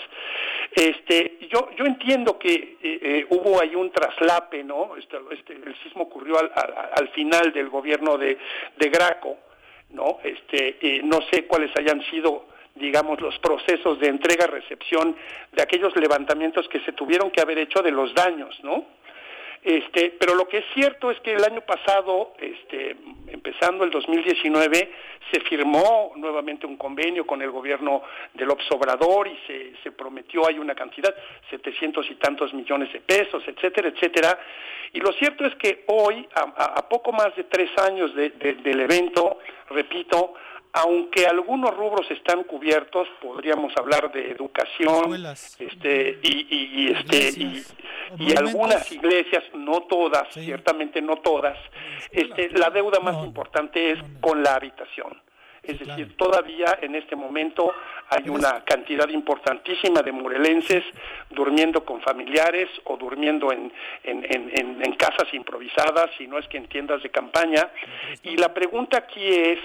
Este, 0.70 1.38
yo, 1.50 1.68
yo 1.76 1.84
entiendo 1.84 2.38
que 2.38 2.54
eh, 2.54 2.78
eh, 3.02 3.26
hubo 3.28 3.60
ahí 3.60 3.74
un 3.74 3.90
traslape, 3.90 4.62
¿no? 4.64 4.96
Este, 4.96 5.18
este, 5.32 5.52
el 5.54 5.74
sismo 5.82 6.04
ocurrió 6.04 6.38
al, 6.38 6.50
al- 6.54 6.90
al 6.96 7.08
final 7.08 7.52
del 7.52 7.68
gobierno 7.68 8.16
de, 8.16 8.38
de 8.76 8.88
Graco, 8.88 9.36
¿no? 9.90 10.18
Este, 10.22 10.76
eh, 10.80 11.00
no 11.04 11.20
sé 11.30 11.46
cuáles 11.46 11.70
hayan 11.76 12.02
sido 12.10 12.46
digamos, 12.76 13.20
los 13.20 13.38
procesos 13.38 14.00
de 14.00 14.08
entrega-recepción 14.08 15.16
de 15.52 15.62
aquellos 15.62 15.94
levantamientos 15.96 16.68
que 16.68 16.80
se 16.80 16.92
tuvieron 16.92 17.30
que 17.30 17.40
haber 17.40 17.58
hecho 17.58 17.82
de 17.82 17.92
los 17.92 18.12
daños, 18.14 18.58
¿no? 18.64 18.84
Este, 19.64 20.14
pero 20.20 20.34
lo 20.34 20.46
que 20.46 20.58
es 20.58 20.64
cierto 20.74 21.10
es 21.10 21.18
que 21.20 21.32
el 21.32 21.42
año 21.42 21.62
pasado, 21.62 22.34
este, 22.38 22.96
empezando 23.28 23.82
el 23.84 23.90
2019, 23.90 24.92
se 25.32 25.40
firmó 25.40 26.12
nuevamente 26.16 26.66
un 26.66 26.76
convenio 26.76 27.26
con 27.26 27.40
el 27.40 27.50
gobierno 27.50 28.02
del 28.34 28.50
Obrador 28.50 29.26
y 29.26 29.38
se, 29.82 29.90
prometió 29.92 30.46
hay 30.46 30.58
una 30.58 30.74
cantidad, 30.74 31.14
700 31.48 32.10
y 32.10 32.14
tantos 32.16 32.52
millones 32.52 32.92
de 32.92 33.00
pesos, 33.00 33.42
etcétera, 33.46 33.88
etcétera. 33.88 34.38
Y 34.92 35.00
lo 35.00 35.12
cierto 35.14 35.46
es 35.46 35.54
que 35.56 35.84
hoy, 35.86 36.28
a, 36.34 36.86
poco 36.88 37.12
más 37.12 37.34
de 37.34 37.44
tres 37.44 37.70
años 37.78 38.14
de- 38.14 38.30
de- 38.30 38.54
del 38.56 38.80
evento, 38.80 39.38
repito, 39.70 40.34
aunque 40.74 41.24
algunos 41.26 41.74
rubros 41.76 42.10
están 42.10 42.42
cubiertos, 42.44 43.06
podríamos 43.22 43.72
hablar 43.76 44.10
de 44.12 44.30
educación, 44.32 44.94
Escuelas. 45.04 45.56
este, 45.60 46.18
y, 46.22 46.46
y- 46.50 46.70
y, 46.82 46.92
este, 46.92 47.16
y, 47.16 47.42
Iglesias, 47.44 47.74
y 48.18 48.36
algunas 48.36 48.90
iglesias, 48.92 49.44
no 49.54 49.82
todas, 49.82 50.28
ciertamente 50.34 51.00
no 51.00 51.16
todas, 51.18 51.56
este, 52.10 52.50
la 52.58 52.70
deuda 52.70 52.98
más 53.00 53.16
No, 53.16 53.24
importante 53.24 53.92
es 53.92 54.00
con 54.20 54.42
la 54.42 54.56
habitación. 54.56 55.16
Es 55.62 55.78
decir, 55.78 56.14
todavía 56.18 56.78
en 56.82 56.94
este 56.94 57.16
momento 57.16 57.72
hay 58.10 58.28
una 58.28 58.62
cantidad 58.64 59.08
importantísima 59.08 60.02
de 60.02 60.12
morelenses 60.12 60.84
durmiendo 61.30 61.84
con 61.86 62.02
familiares 62.02 62.68
o 62.84 62.98
durmiendo 62.98 63.50
en, 63.50 63.72
en, 64.02 64.24
en- 64.28 64.50
en- 64.58 64.82
en 64.84 64.92
casas 64.96 65.32
improvisadas, 65.32 66.10
si 66.18 66.26
no 66.26 66.38
es 66.38 66.46
que 66.48 66.58
en 66.58 66.66
tiendas 66.66 67.02
de 67.02 67.10
campaña. 67.10 67.70
Y 68.24 68.36
la 68.36 68.52
pregunta 68.52 68.98
aquí 68.98 69.26
es, 69.26 69.58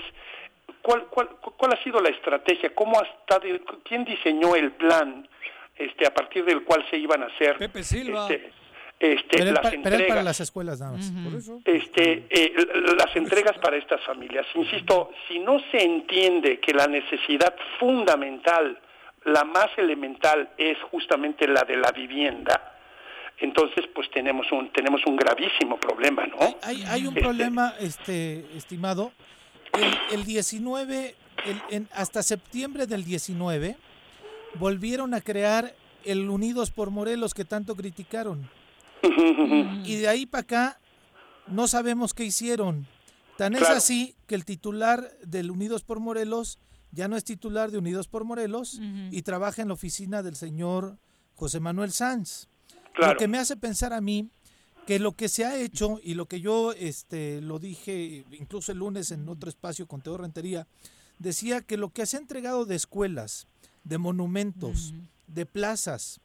¿cuál, 0.81 1.05
cuál, 1.07 1.29
cuál 1.57 1.73
ha 1.73 1.83
sido 1.83 1.99
la 1.99 2.09
estrategia? 2.09 2.73
¿Cómo 2.75 2.99
ha 2.99 3.03
estado, 3.03 3.43
¿Quién 3.83 4.05
diseñó 4.05 4.55
el 4.55 4.71
plan 4.71 5.27
este, 5.75 6.05
a 6.07 6.13
partir 6.13 6.43
del 6.45 6.63
cual 6.63 6.85
se 6.89 6.97
iban 6.97 7.23
a 7.23 7.27
hacer 7.27 7.57
Pepe 7.57 7.83
Silva. 7.83 8.27
este, 8.29 8.51
este, 8.99 9.37
Pero, 9.37 9.51
las 9.53 9.61
pa- 9.63 9.69
pero 9.69 9.77
es 9.77 9.81
para 9.83 9.95
entregas? 9.97 10.25
las 10.25 10.39
escuelas 10.41 10.79
nada 10.81 10.91
más. 10.97 11.11
Por 11.11 11.33
eso. 11.39 11.61
este, 11.63 12.25
eh, 12.29 12.53
las 12.97 13.15
entregas 13.15 13.57
para 13.59 13.77
estas 13.77 14.01
familias. 14.03 14.45
Insisto, 14.55 15.11
si 15.27 15.39
no 15.39 15.59
se 15.71 15.81
entiende 15.83 16.59
que 16.59 16.73
la 16.73 16.85
necesidad 16.87 17.55
fundamental, 17.79 18.77
la 19.25 19.43
más 19.45 19.67
elemental, 19.77 20.49
es 20.57 20.77
justamente 20.91 21.47
la 21.47 21.61
de 21.63 21.77
la 21.77 21.91
vivienda, 21.91 22.75
entonces 23.37 23.85
pues 23.95 24.09
tenemos 24.11 24.51
un 24.51 24.69
tenemos 24.73 25.01
un 25.05 25.15
gravísimo 25.15 25.77
problema, 25.77 26.25
¿no? 26.27 26.37
Hay, 26.61 26.83
hay 26.83 27.01
un 27.07 27.09
Este, 27.13 27.21
problema, 27.21 27.73
este, 27.79 28.39
estimado. 28.57 29.13
El, 29.73 30.19
el 30.19 30.25
19, 30.25 31.15
el- 31.45 31.61
en- 31.69 31.89
hasta 31.93 32.23
septiembre 32.23 32.87
del 32.87 33.03
19, 33.05 33.77
volvieron 34.55 35.13
a 35.13 35.21
crear 35.21 35.75
el 36.05 36.29
Unidos 36.29 36.71
por 36.71 36.89
Morelos 36.91 37.33
que 37.33 37.45
tanto 37.45 37.75
criticaron. 37.75 38.49
Y 39.85 39.95
de 39.97 40.07
ahí 40.07 40.25
para 40.25 40.41
acá 40.41 40.79
no 41.47 41.67
sabemos 41.67 42.13
qué 42.13 42.25
hicieron. 42.25 42.87
Tan 43.37 43.55
es 43.55 43.61
así 43.77 44.15
que 44.27 44.35
el 44.35 44.43
titular 44.45 45.11
del 45.23 45.49
Unidos 45.51 45.83
por 45.83 45.99
Morelos 45.99 46.59
ya 46.91 47.07
no 47.07 47.15
es 47.15 47.23
titular 47.23 47.71
de 47.71 47.77
Unidos 47.77 48.07
por 48.07 48.23
Morelos 48.25 48.79
y 49.11 49.21
trabaja 49.21 49.61
en 49.61 49.69
la 49.69 49.75
oficina 49.75 50.21
del 50.23 50.35
señor 50.35 50.97
José 51.35 51.59
Manuel 51.59 51.91
Sanz. 51.91 52.47
Claro. 52.93 53.13
Lo 53.13 53.19
que 53.19 53.27
me 53.29 53.37
hace 53.37 53.55
pensar 53.55 53.93
a 53.93 54.01
mí 54.01 54.29
que 54.89 54.97
lo 54.97 55.11
que 55.11 55.29
se 55.29 55.45
ha 55.45 55.55
hecho 55.55 55.99
y 56.03 56.15
lo 56.15 56.25
que 56.25 56.41
yo 56.41 56.71
este 56.71 57.41
lo 57.41 57.59
dije 57.59 58.25
incluso 58.31 58.71
el 58.71 58.79
lunes 58.79 59.11
en 59.11 59.29
otro 59.29 59.47
espacio 59.47 59.85
con 59.85 60.01
Teo 60.01 60.17
Rentería 60.17 60.65
decía 61.19 61.61
que 61.61 61.77
lo 61.77 61.89
que 61.91 62.07
se 62.07 62.17
ha 62.17 62.19
entregado 62.19 62.65
de 62.65 62.73
escuelas, 62.73 63.45
de 63.83 63.99
monumentos, 63.99 64.95
de 65.27 65.45
plazas 65.45 66.21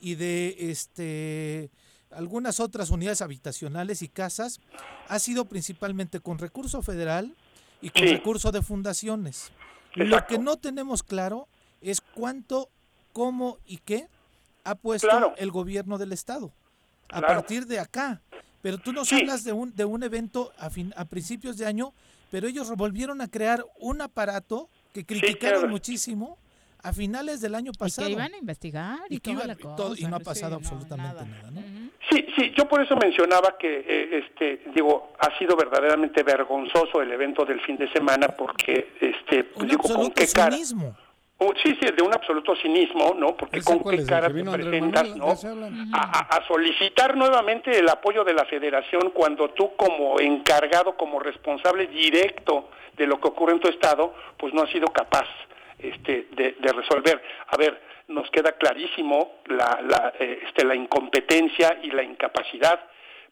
y 0.00 0.14
de 0.14 0.56
este 0.70 1.68
algunas 2.10 2.58
otras 2.58 2.88
unidades 2.88 3.20
habitacionales 3.20 4.00
y 4.00 4.08
casas 4.08 4.60
ha 5.08 5.18
sido 5.18 5.44
principalmente 5.44 6.18
con 6.20 6.38
recurso 6.38 6.80
federal 6.80 7.36
y 7.82 7.90
con 7.90 8.00
Sí. 8.00 8.08
recurso 8.14 8.50
de 8.50 8.62
fundaciones. 8.62 9.52
Lo 9.94 10.26
que 10.26 10.38
no 10.38 10.56
tenemos 10.56 11.02
claro 11.02 11.48
es 11.82 12.00
cuánto, 12.00 12.70
cómo 13.12 13.58
y 13.66 13.76
qué 13.76 14.08
ha 14.64 14.74
puesto 14.74 15.06
Claro. 15.06 15.34
el 15.36 15.50
gobierno 15.50 15.98
del 15.98 16.12
estado 16.14 16.50
a 17.10 17.18
Claro. 17.20 17.34
partir 17.34 17.66
de 17.66 17.78
acá. 17.78 18.20
Pero 18.62 18.78
tú 18.78 18.92
nos 18.92 19.08
Sí. 19.08 19.16
hablas 19.16 19.44
de 19.44 19.52
un, 19.52 19.74
de 19.74 19.84
un 19.84 20.02
evento 20.02 20.52
a, 20.58 20.70
fin- 20.70 20.92
a 20.96 21.04
principios 21.04 21.56
de 21.56 21.66
año, 21.66 21.92
pero 22.30 22.48
ellos 22.48 22.68
volvieron 22.76 23.20
a 23.20 23.28
crear 23.28 23.64
un 23.78 24.00
aparato 24.02 24.68
que 24.92 25.04
criticaron 25.04 25.60
claro. 25.60 25.68
muchísimo 25.72 26.38
a 26.82 26.92
finales 26.92 27.40
del 27.40 27.54
año 27.54 27.72
Y 27.74 27.78
pasado. 27.78 28.06
que 28.06 28.12
iban 28.12 28.32
a 28.32 28.36
investigar 28.38 28.98
y, 29.08 29.16
Y 29.16 29.20
que 29.20 29.32
toda 29.32 29.44
iban- 29.44 29.46
la 29.48 29.54
y 29.54 29.76
todo- 29.76 29.94
y 29.96 30.04
no 30.04 30.16
ha 30.16 30.18
sí, 30.18 30.24
pasado 30.24 30.50
no, 30.52 30.56
absolutamente 30.56 31.14
nada. 31.14 31.24
nada, 31.24 31.50
¿no? 31.50 31.60
Sí, 32.10 32.26
sí, 32.36 32.52
yo 32.56 32.68
por 32.68 32.80
eso 32.82 32.96
mencionaba 32.96 33.56
que, 33.58 33.80
eh, 33.86 34.18
este, 34.24 34.70
digo, 34.74 35.12
ha 35.18 35.36
sido 35.38 35.56
verdaderamente 35.56 36.22
vergonzoso 36.22 37.02
el 37.02 37.10
evento 37.12 37.44
del 37.44 37.60
fin 37.62 37.76
de 37.76 37.90
semana 37.92 38.28
porque, 38.28 38.92
este, 39.00 39.44
pues, 39.44 39.62
Un 39.62 39.68
digo, 39.68 39.82
¿con 39.82 40.10
qué 40.12 40.26
cara? 40.28 40.52
cinismo. 40.52 40.96
Sí, 41.62 41.76
sí, 41.80 41.86
de 41.94 42.02
un 42.02 42.14
absoluto 42.14 42.56
cinismo, 42.56 43.14
¿no? 43.14 43.36
Porque 43.36 43.58
¿Ese 43.58 43.78
con 43.78 43.90
qué 43.90 44.04
cara 44.06 44.28
te 44.28 44.42
presentas, 44.42 45.08
Manuel? 45.16 45.90
¿no? 45.90 45.96
A 45.98 46.42
solicitar 46.48 47.14
nuevamente 47.16 47.78
el 47.78 47.88
apoyo 47.88 48.24
de 48.24 48.32
la 48.32 48.46
federación 48.46 49.10
cuando 49.10 49.50
tú 49.50 49.76
como 49.76 50.18
encargado, 50.18 50.96
como 50.96 51.20
responsable 51.20 51.88
directo 51.88 52.70
de 52.96 53.06
lo 53.06 53.20
que 53.20 53.28
ocurre 53.28 53.52
en 53.52 53.60
tu 53.60 53.68
estado, 53.68 54.14
pues 54.38 54.54
no 54.54 54.62
has 54.62 54.70
sido 54.70 54.86
capaz 54.88 55.26
este, 55.78 56.28
de, 56.32 56.56
de 56.58 56.72
resolver. 56.72 57.22
A 57.48 57.56
ver, 57.58 57.82
nos 58.08 58.30
queda 58.30 58.52
clarísimo 58.52 59.40
la, 59.46 59.80
la, 59.86 60.12
eh, 60.18 60.40
este, 60.46 60.64
la 60.64 60.74
incompetencia 60.74 61.78
y 61.82 61.90
la 61.90 62.02
incapacidad, 62.02 62.80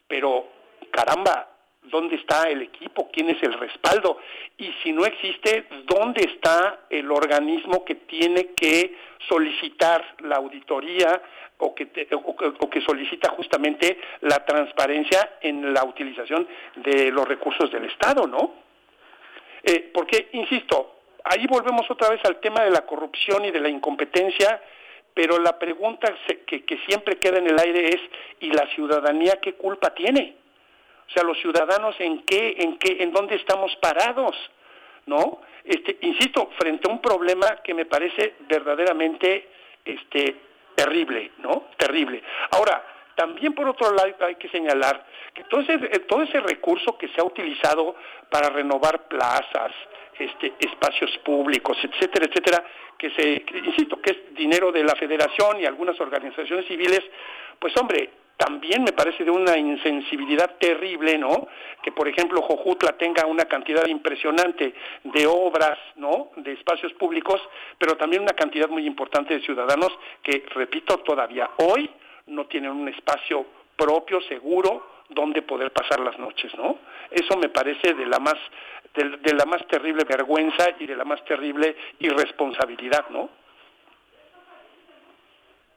pero 0.06 0.48
caramba, 0.90 1.48
dónde 1.84 2.16
está 2.16 2.48
el 2.48 2.62
equipo, 2.62 3.10
quién 3.12 3.30
es 3.30 3.42
el 3.42 3.52
respaldo 3.54 4.18
y 4.58 4.72
si 4.82 4.92
no 4.92 5.04
existe, 5.04 5.66
dónde 5.84 6.22
está 6.24 6.80
el 6.90 7.10
organismo 7.10 7.84
que 7.84 7.94
tiene 7.96 8.48
que 8.54 8.96
solicitar 9.28 10.16
la 10.20 10.36
auditoría 10.36 11.20
o 11.58 11.74
que, 11.74 11.86
te- 11.86 12.08
o 12.12 12.70
que- 12.70 12.80
solicita 12.82 13.30
justamente 13.30 13.98
la 14.22 14.44
transparencia 14.44 15.36
en 15.40 15.72
la 15.72 15.84
utilización 15.84 16.46
de 16.76 17.10
los 17.10 17.26
recursos 17.26 17.70
del 17.70 17.84
Estado, 17.84 18.26
¿no? 18.26 18.54
Eh, 19.62 19.90
porque, 19.94 20.28
insisto, 20.32 20.96
ahí 21.24 21.46
volvemos 21.46 21.90
otra 21.90 22.10
vez 22.10 22.20
al 22.24 22.40
tema 22.40 22.64
de 22.64 22.70
la 22.70 22.82
corrupción 22.84 23.44
y 23.44 23.50
de 23.50 23.60
la 23.60 23.68
incompetencia, 23.68 24.60
pero 25.14 25.38
la 25.38 25.58
pregunta 25.58 26.12
que, 26.46 26.64
que 26.64 26.78
siempre 26.86 27.16
queda 27.18 27.38
en 27.38 27.46
el 27.46 27.58
aire 27.58 27.88
es, 27.88 28.00
¿y 28.40 28.50
la 28.50 28.66
ciudadanía 28.74 29.38
qué 29.40 29.54
culpa 29.54 29.94
tiene? 29.94 30.36
O 31.08 31.12
sea, 31.12 31.22
los 31.22 31.38
ciudadanos 31.38 31.94
en 31.98 32.22
qué, 32.22 32.56
en 32.58 32.78
qué, 32.78 33.02
en 33.02 33.12
dónde 33.12 33.36
estamos 33.36 33.74
parados, 33.76 34.36
¿no? 35.06 35.40
Este, 35.64 35.98
insisto, 36.02 36.50
frente 36.58 36.88
a 36.88 36.92
un 36.92 37.00
problema 37.00 37.62
que 37.62 37.74
me 37.74 37.86
parece 37.86 38.34
verdaderamente, 38.40 39.48
este, 39.84 40.36
terrible, 40.74 41.32
¿no? 41.38 41.68
Terrible. 41.76 42.22
Ahora, 42.50 42.84
también 43.14 43.54
por 43.54 43.68
otro 43.68 43.92
lado 43.92 44.12
hay 44.20 44.34
que 44.36 44.48
señalar 44.48 45.06
que 45.32 45.44
todo 45.44 45.60
ese, 45.60 45.74
eh, 45.74 46.00
todo 46.00 46.22
ese 46.22 46.40
recurso 46.40 46.98
que 46.98 47.08
se 47.08 47.20
ha 47.20 47.24
utilizado 47.24 47.94
para 48.28 48.50
renovar 48.50 49.06
plazas, 49.08 49.72
este, 50.18 50.54
espacios 50.58 51.16
públicos, 51.18 51.76
etcétera, 51.82 52.26
etcétera, 52.26 52.64
que 52.98 53.10
se, 53.10 53.44
insisto, 53.64 54.00
que 54.00 54.10
es 54.10 54.34
dinero 54.34 54.72
de 54.72 54.84
la 54.84 54.94
federación 54.94 55.60
y 55.60 55.66
algunas 55.66 55.98
organizaciones 56.00 56.66
civiles, 56.66 57.02
pues 57.58 57.76
hombre, 57.76 58.10
también 58.36 58.82
me 58.82 58.92
parece 58.92 59.24
de 59.24 59.30
una 59.30 59.56
insensibilidad 59.56 60.56
terrible, 60.58 61.16
¿no? 61.18 61.46
Que 61.82 61.92
por 61.92 62.08
ejemplo 62.08 62.42
Jojutla 62.42 62.92
tenga 62.98 63.26
una 63.26 63.44
cantidad 63.44 63.86
impresionante 63.86 64.74
de 65.04 65.26
obras, 65.26 65.78
¿no? 65.96 66.30
De 66.36 66.52
espacios 66.52 66.92
públicos, 66.94 67.40
pero 67.78 67.96
también 67.96 68.22
una 68.22 68.32
cantidad 68.32 68.68
muy 68.68 68.86
importante 68.86 69.34
de 69.34 69.44
ciudadanos 69.44 69.92
que, 70.22 70.44
repito, 70.54 70.98
todavía 70.98 71.50
hoy 71.58 71.88
no 72.26 72.46
tienen 72.46 72.72
un 72.72 72.88
espacio 72.88 73.46
propio, 73.76 74.20
seguro, 74.22 74.94
donde 75.08 75.42
poder 75.42 75.72
pasar 75.72 76.00
las 76.00 76.18
noches, 76.18 76.52
¿no? 76.56 76.78
Eso 77.10 77.36
me 77.36 77.50
parece 77.50 77.94
de 77.94 78.06
la 78.06 78.18
más 78.18 78.36
de, 78.94 79.16
de 79.18 79.34
la 79.34 79.44
más 79.44 79.66
terrible 79.66 80.04
vergüenza 80.04 80.66
y 80.78 80.86
de 80.86 80.96
la 80.96 81.04
más 81.04 81.24
terrible 81.24 81.76
irresponsabilidad, 81.98 83.08
¿no? 83.10 83.43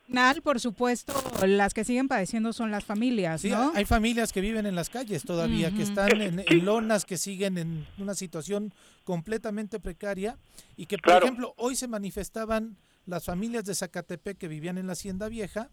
Nal, 0.07 0.41
por 0.41 0.59
supuesto, 0.59 1.13
las 1.45 1.73
que 1.73 1.83
siguen 1.83 2.07
padeciendo 2.07 2.53
son 2.53 2.71
las 2.71 2.85
familias, 2.85 3.41
Sí, 3.41 3.49
¿no? 3.49 3.71
hay 3.75 3.83
familias 3.83 4.31
que 4.31 4.39
viven 4.39 4.65
en 4.65 4.73
las 4.75 4.89
calles 4.89 5.23
todavía, 5.23 5.71
que 5.71 5.83
están 5.83 6.21
en, 6.21 6.39
en 6.39 6.65
lonas, 6.65 7.03
que 7.05 7.17
siguen 7.17 7.57
en 7.57 7.85
una 7.97 8.15
situación 8.15 8.73
completamente 9.03 9.79
precaria 9.81 10.37
y 10.77 10.85
que, 10.85 10.97
por 10.97 11.03
Claro. 11.11 11.25
ejemplo, 11.25 11.53
hoy 11.57 11.75
se 11.75 11.87
manifestaban 11.89 12.77
las 13.05 13.25
familias 13.25 13.65
de 13.65 13.75
Zacatepec 13.75 14.37
que 14.37 14.47
vivían 14.47 14.77
en 14.77 14.87
la 14.87 14.93
Hacienda 14.93 15.27
Vieja, 15.27 15.69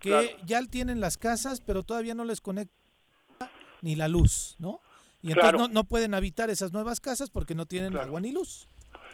que 0.00 0.08
Claro. 0.10 0.28
ya 0.46 0.62
tienen 0.64 1.00
las 1.00 1.16
casas, 1.16 1.60
pero 1.60 1.84
todavía 1.84 2.14
no 2.14 2.24
les 2.24 2.40
conecta 2.40 2.72
ni 3.82 3.94
la 3.94 4.08
luz, 4.08 4.56
¿no? 4.58 4.80
Y 5.22 5.28
entonces 5.28 5.50
Claro. 5.52 5.58
no, 5.58 5.68
no 5.68 5.84
pueden 5.84 6.12
habitar 6.14 6.50
esas 6.50 6.72
nuevas 6.72 7.00
casas 7.00 7.30
porque 7.30 7.54
no 7.54 7.66
tienen 7.66 7.96
agua 7.96 8.20
ni 8.20 8.32
luz. 8.32 8.68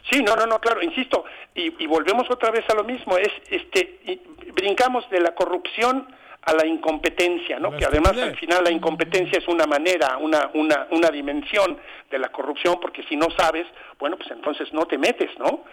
Sí, 0.09 0.21
no, 0.21 0.35
no, 0.35 0.45
no, 0.45 0.59
claro, 0.59 0.81
insisto, 0.81 1.23
y, 1.55 1.83
y 1.83 1.87
volvemos 1.87 2.29
otra 2.29 2.51
vez 2.51 2.65
a 2.69 2.75
lo 2.75 2.83
mismo, 2.83 3.17
es 3.17 3.31
este, 3.49 3.99
y 4.05 4.19
brincamos 4.51 5.09
de 5.09 5.21
la 5.21 5.33
corrupción 5.33 6.07
a 6.45 6.53
la 6.53 6.65
incompetencia, 6.65 7.57
¿no? 7.57 7.71
La 7.71 7.77
Que 7.77 7.85
además 7.85 8.17
al 8.17 8.35
final 8.37 8.63
la 8.65 8.71
incompetencia 8.71 9.39
es 9.39 9.47
una 9.47 9.65
manera, 9.65 10.17
una, 10.17 10.49
una, 10.53 10.87
una 10.91 11.09
dimensión 11.09 11.79
de 12.11 12.19
la 12.19 12.29
corrupción, 12.29 12.79
porque 12.81 13.03
si 13.03 13.15
no 13.15 13.27
sabes, 13.37 13.65
bueno, 13.97 14.17
pues 14.17 14.29
entonces 14.31 14.71
no 14.73 14.85
te 14.85 14.97
metes, 14.97 15.29
¿no? 15.39 15.63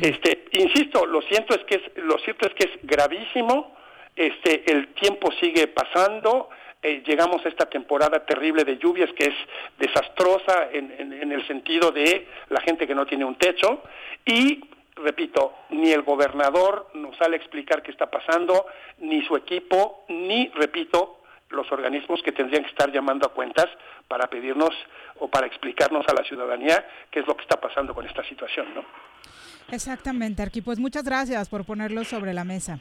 Este, 0.00 0.44
insisto, 0.52 1.06
lo 1.06 1.22
siento 1.22 1.54
es 1.54 1.64
que 1.64 1.76
es, 1.76 2.04
lo 2.04 2.18
cierto 2.18 2.46
es 2.46 2.54
que 2.54 2.64
es 2.64 2.78
gravísimo, 2.82 3.74
este, 4.14 4.70
el 4.70 4.88
tiempo 4.88 5.30
sigue 5.40 5.68
pasando, 5.68 6.50
eh, 6.82 7.02
llegamos 7.06 7.44
a 7.44 7.48
esta 7.48 7.66
temporada 7.66 8.24
terrible 8.24 8.64
de 8.64 8.78
lluvias 8.78 9.10
que 9.14 9.24
es 9.28 9.34
desastrosa 9.78 10.68
en, 10.72 10.92
en- 10.98 11.12
en 11.12 11.32
el 11.32 11.46
sentido 11.46 11.90
de 11.92 12.26
la 12.48 12.60
gente 12.62 12.86
que 12.86 12.94
no 12.94 13.06
tiene 13.06 13.24
un 13.24 13.36
techo 13.36 13.82
y 14.24 14.64
repito, 14.96 15.54
ni 15.70 15.92
el 15.92 16.02
gobernador 16.02 16.88
nos 16.94 17.16
sale 17.16 17.36
a 17.36 17.38
explicar 17.38 17.82
qué 17.82 17.90
está 17.90 18.10
pasando, 18.10 18.66
ni 18.98 19.22
su 19.24 19.34
equipo, 19.34 20.04
ni, 20.08 20.48
repito, 20.48 21.22
los 21.48 21.70
organismos 21.72 22.22
que 22.22 22.32
tendrían 22.32 22.64
que 22.64 22.70
estar 22.70 22.92
llamando 22.92 23.26
a 23.26 23.32
cuentas 23.32 23.66
para 24.08 24.26
pedirnos 24.28 24.70
o 25.18 25.28
para 25.28 25.46
explicarnos 25.46 26.04
a 26.06 26.12
la 26.14 26.22
ciudadanía 26.24 26.86
qué 27.10 27.20
es 27.20 27.26
lo 27.26 27.34
que 27.34 27.42
está 27.42 27.58
pasando 27.58 27.94
con 27.94 28.06
esta 28.06 28.22
situación, 28.24 28.74
¿no? 28.74 28.84
Exactamente, 29.72 30.42
Arqui. 30.42 30.60
Pues 30.62 30.78
muchas 30.78 31.04
gracias 31.04 31.48
por 31.48 31.64
ponerlo 31.64 32.04
sobre 32.04 32.34
la 32.34 32.44
mesa. 32.44 32.78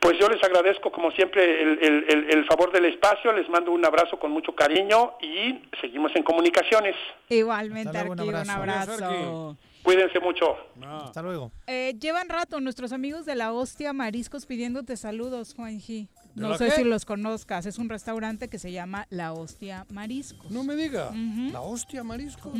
Pues 0.00 0.18
yo 0.20 0.28
les 0.28 0.42
agradezco 0.44 0.92
como 0.92 1.10
siempre 1.12 1.62
el, 1.62 1.78
el- 1.82 2.04
el- 2.08 2.30
el 2.30 2.44
favor 2.46 2.70
del 2.72 2.84
espacio, 2.84 3.32
les 3.32 3.48
mando 3.48 3.72
un 3.72 3.84
abrazo 3.84 4.18
con 4.18 4.30
mucho 4.30 4.54
cariño 4.54 5.12
y 5.20 5.60
seguimos 5.80 6.12
en 6.14 6.22
comunicaciones. 6.22 6.94
Igualmente, 7.28 7.96
Arqui, 7.96 8.10
un 8.12 8.20
un 8.20 8.34
abrazo. 8.50 8.92
abrazo. 8.92 9.56
Cuídense 9.82 10.18
mucho. 10.20 10.56
Hasta 10.84 11.22
luego. 11.22 11.52
Eh, 11.66 11.94
llevan 12.00 12.28
rato 12.28 12.60
nuestros 12.60 12.92
amigos 12.92 13.24
de 13.24 13.36
la 13.36 13.52
Hostia 13.52 13.92
Mariscos 13.92 14.44
pidiéndote 14.44 14.96
saludos, 14.96 15.54
Juanji. 15.54 16.08
¿De 16.34 16.42
No 16.42 16.58
sé 16.58 16.66
qué? 16.66 16.70
si 16.72 16.84
los 16.84 17.04
conozcas. 17.04 17.66
Es 17.66 17.78
un 17.78 17.88
restaurante 17.88 18.48
que 18.48 18.58
se 18.58 18.72
llama 18.72 19.06
La 19.10 19.32
Hostia 19.32 19.86
Mariscos. 19.90 20.50
No 20.50 20.64
me 20.64 20.74
diga. 20.76 21.10
La 21.52 21.60
hostia 21.62 22.02
marisco. 22.04 22.52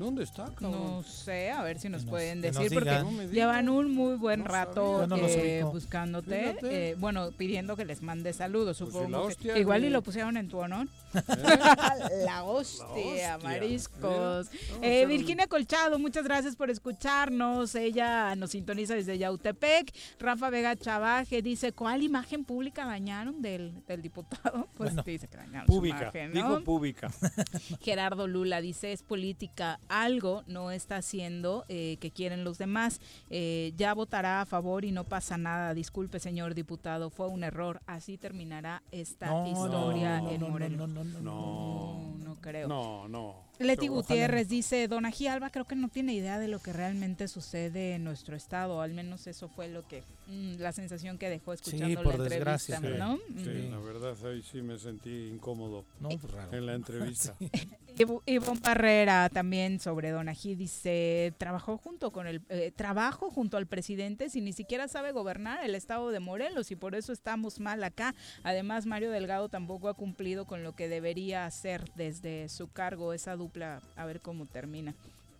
¿Dónde 0.00 0.24
está, 0.24 0.46
cabrón? 0.46 0.72
No 0.72 1.02
sé, 1.02 1.50
a 1.50 1.62
ver 1.62 1.78
si 1.78 1.90
nos 1.90 2.04
nos- 2.04 2.10
pueden 2.10 2.40
nos 2.40 2.54
decir, 2.54 2.72
porque. 2.72 2.90
No 2.90 3.10
llevan 3.30 3.68
un 3.68 3.94
muy 3.94 4.16
buen 4.16 4.46
rato 4.46 5.06
no 5.06 5.16
eh, 5.16 5.62
buscándote, 5.62 6.56
eh, 6.62 6.94
bueno, 6.98 7.32
pidiendo 7.36 7.76
que 7.76 7.84
les 7.84 8.00
mande 8.00 8.32
saludos, 8.32 8.78
Pues 8.78 8.90
si 8.92 8.96
supongo. 8.98 9.28
que- 9.38 9.58
igual 9.60 9.84
y 9.84 9.90
lo 9.90 10.00
pusieron 10.02 10.38
en 10.38 10.48
tu 10.48 10.56
honor. 10.58 10.88
la 12.24 12.44
hostia, 12.44 12.86
hostia. 12.86 13.38
mariscos. 13.42 14.48
Eh, 14.82 15.06
Virginia 15.06 15.46
Colchado, 15.46 15.98
muchas 15.98 16.24
gracias 16.24 16.56
por 16.56 16.70
escucharnos. 16.70 17.74
Ella 17.74 18.34
nos 18.36 18.50
sintoniza 18.50 18.94
desde 18.94 19.18
Yautepec. 19.18 19.92
Rafa 20.18 20.50
Vega 20.50 20.76
Chavaje 20.76 21.42
dice, 21.42 21.72
¿cuál 21.72 22.02
imagen 22.02 22.44
pública 22.44 22.84
dañaron 22.86 23.42
del, 23.42 23.84
del 23.86 24.02
diputado? 24.02 24.68
Pues 24.80 24.94
Bueno, 24.94 25.02
dice 25.04 25.28
que 25.28 25.36
dañaron 25.36 25.66
su 25.66 25.74
Pública, 25.74 26.00
imagen, 26.04 26.32
dijo 26.32 26.48
¿no? 26.48 26.64
pública. 26.64 27.10
Gerardo 27.82 28.26
Lula 28.26 28.60
dice 28.62 28.92
es 28.92 29.02
política, 29.02 29.78
algo 29.88 30.42
no 30.46 30.70
está 30.70 30.96
haciendo 30.96 31.64
eh, 31.68 31.98
que 32.00 32.10
quieren 32.10 32.44
los 32.44 32.56
demás. 32.56 33.00
Eh, 33.28 33.72
ya 33.76 33.92
votará 33.92 34.40
a 34.40 34.46
favor 34.46 34.84
y 34.86 34.92
no 34.92 35.04
pasa 35.04 35.36
nada. 35.36 35.74
Disculpe, 35.74 36.18
señor 36.18 36.54
diputado, 36.54 37.10
fue 37.10 37.28
un 37.28 37.44
error. 37.44 37.82
Así 37.86 38.16
terminará 38.16 38.82
esta 38.90 39.26
No, 39.26 39.46
historia 39.48 40.20
no, 40.20 40.30
en 40.30 40.40
no, 40.40 40.46
no, 40.46 40.52
Morelos. 40.52 40.88
No, 41.04 41.20
no, 41.20 41.20
no, 41.20 42.18
No, 42.18 42.24
no 42.24 42.34
creo. 42.40 42.68
No, 42.68 43.08
no. 43.08 43.50
Leti 43.58 43.88
Gutiérrez 43.88 44.48
dice, 44.48 44.88
Don 44.88 45.04
Ají 45.04 45.26
Alba 45.26 45.50
creo 45.50 45.66
que 45.66 45.76
no 45.76 45.88
tiene 45.88 46.14
idea 46.14 46.38
de 46.38 46.48
lo 46.48 46.60
que 46.60 46.72
realmente 46.72 47.28
sucede 47.28 47.94
en 47.96 48.04
nuestro 48.04 48.34
estado, 48.34 48.80
al 48.80 48.94
menos 48.94 49.26
eso 49.26 49.50
fue 49.50 49.68
lo 49.68 49.86
que, 49.86 50.02
mm, 50.28 50.54
la 50.60 50.72
sensación 50.72 51.18
que 51.18 51.28
dejó 51.28 51.52
escuchando 51.52 52.02
por 52.02 52.18
la 52.18 52.24
desgracia. 52.24 52.76
entrevista, 52.76 53.06
¿no? 53.06 53.18
Sí, 53.36 53.50
Mm. 53.68 53.70
la 53.72 53.78
verdad 53.80 54.14
ahí 54.26 54.42
sí 54.42 54.62
me 54.62 54.78
sentí 54.78 55.28
incómodo 55.28 55.84
No, 56.00 56.08
pues 56.08 56.22
raro. 56.32 56.56
en 56.56 56.64
la 56.64 56.72
entrevista. 56.74 57.36
Ivo- 57.98 58.22
Ivonne 58.24 58.60
Barrera 58.60 59.28
también 59.28 59.78
sobre 59.78 60.10
Don 60.10 60.28
Ají 60.30 60.54
dice, 60.54 61.34
trabajó 61.36 61.76
junto 61.76 62.12
con 62.12 62.26
el, 62.26 62.40
eh, 62.48 62.72
trabajo 62.74 63.28
junto 63.30 63.58
al 63.58 63.66
presidente 63.66 64.30
si 64.30 64.40
ni 64.40 64.54
siquiera 64.54 64.88
sabe 64.88 65.12
gobernar 65.12 65.62
el 65.64 65.74
estado 65.74 66.10
de 66.10 66.20
Morelos 66.20 66.70
y 66.70 66.76
por 66.76 66.94
eso 66.94 67.12
estamos 67.12 67.60
mal 67.60 67.84
acá. 67.84 68.14
Además, 68.42 68.86
Mario 68.86 69.10
Delgado 69.10 69.50
tampoco 69.50 69.88
ha 69.88 69.94
cumplido 69.94 70.46
con 70.46 70.62
lo 70.62 70.74
que 70.74 70.88
debería 70.90 71.46
hacer 71.46 71.84
desde 71.94 72.48
su 72.50 72.68
cargo, 72.68 73.14
esa 73.14 73.36
dupla, 73.36 73.80
a 73.96 74.04
ver 74.04 74.20
cómo 74.20 74.44
termina. 74.46 74.94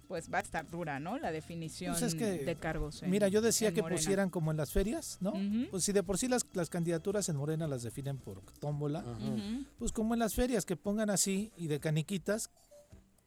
Pues 0.09 0.28
va 0.32 0.39
a 0.39 0.40
estar 0.40 0.68
dura, 0.68 0.98
¿no? 0.98 1.18
La 1.18 1.31
definición 1.31 1.93
Pues 1.93 2.02
es 2.02 2.14
que, 2.16 2.24
de 2.44 2.56
cargos. 2.56 3.02
en- 3.05 3.10
Mira, 3.10 3.28
yo 3.28 3.40
decía 3.40 3.72
que 3.72 3.81
Morena. 3.82 3.97
pusieran 3.97 4.31
como 4.31 4.51
en 4.51 4.56
las 4.56 4.72
ferias, 4.72 5.18
¿no? 5.20 5.35
Pues 5.70 5.85
si 5.85 5.93
de 5.93 6.02
por 6.02 6.18
sí 6.18 6.27
las, 6.27 6.44
las 6.52 6.68
candidaturas 6.68 7.28
en 7.28 7.36
Morena 7.36 7.68
las 7.68 7.82
definen 7.85 8.18
por 8.18 8.40
tómbola, 8.59 9.05
pues 9.78 9.93
como 9.93 10.14
en 10.14 10.18
las 10.20 10.35
ferias, 10.35 10.64
que 10.64 10.74
pongan 10.77 11.10
así 11.10 11.52
y 11.56 11.68
de 11.68 11.78
caniquitas, 11.78 12.51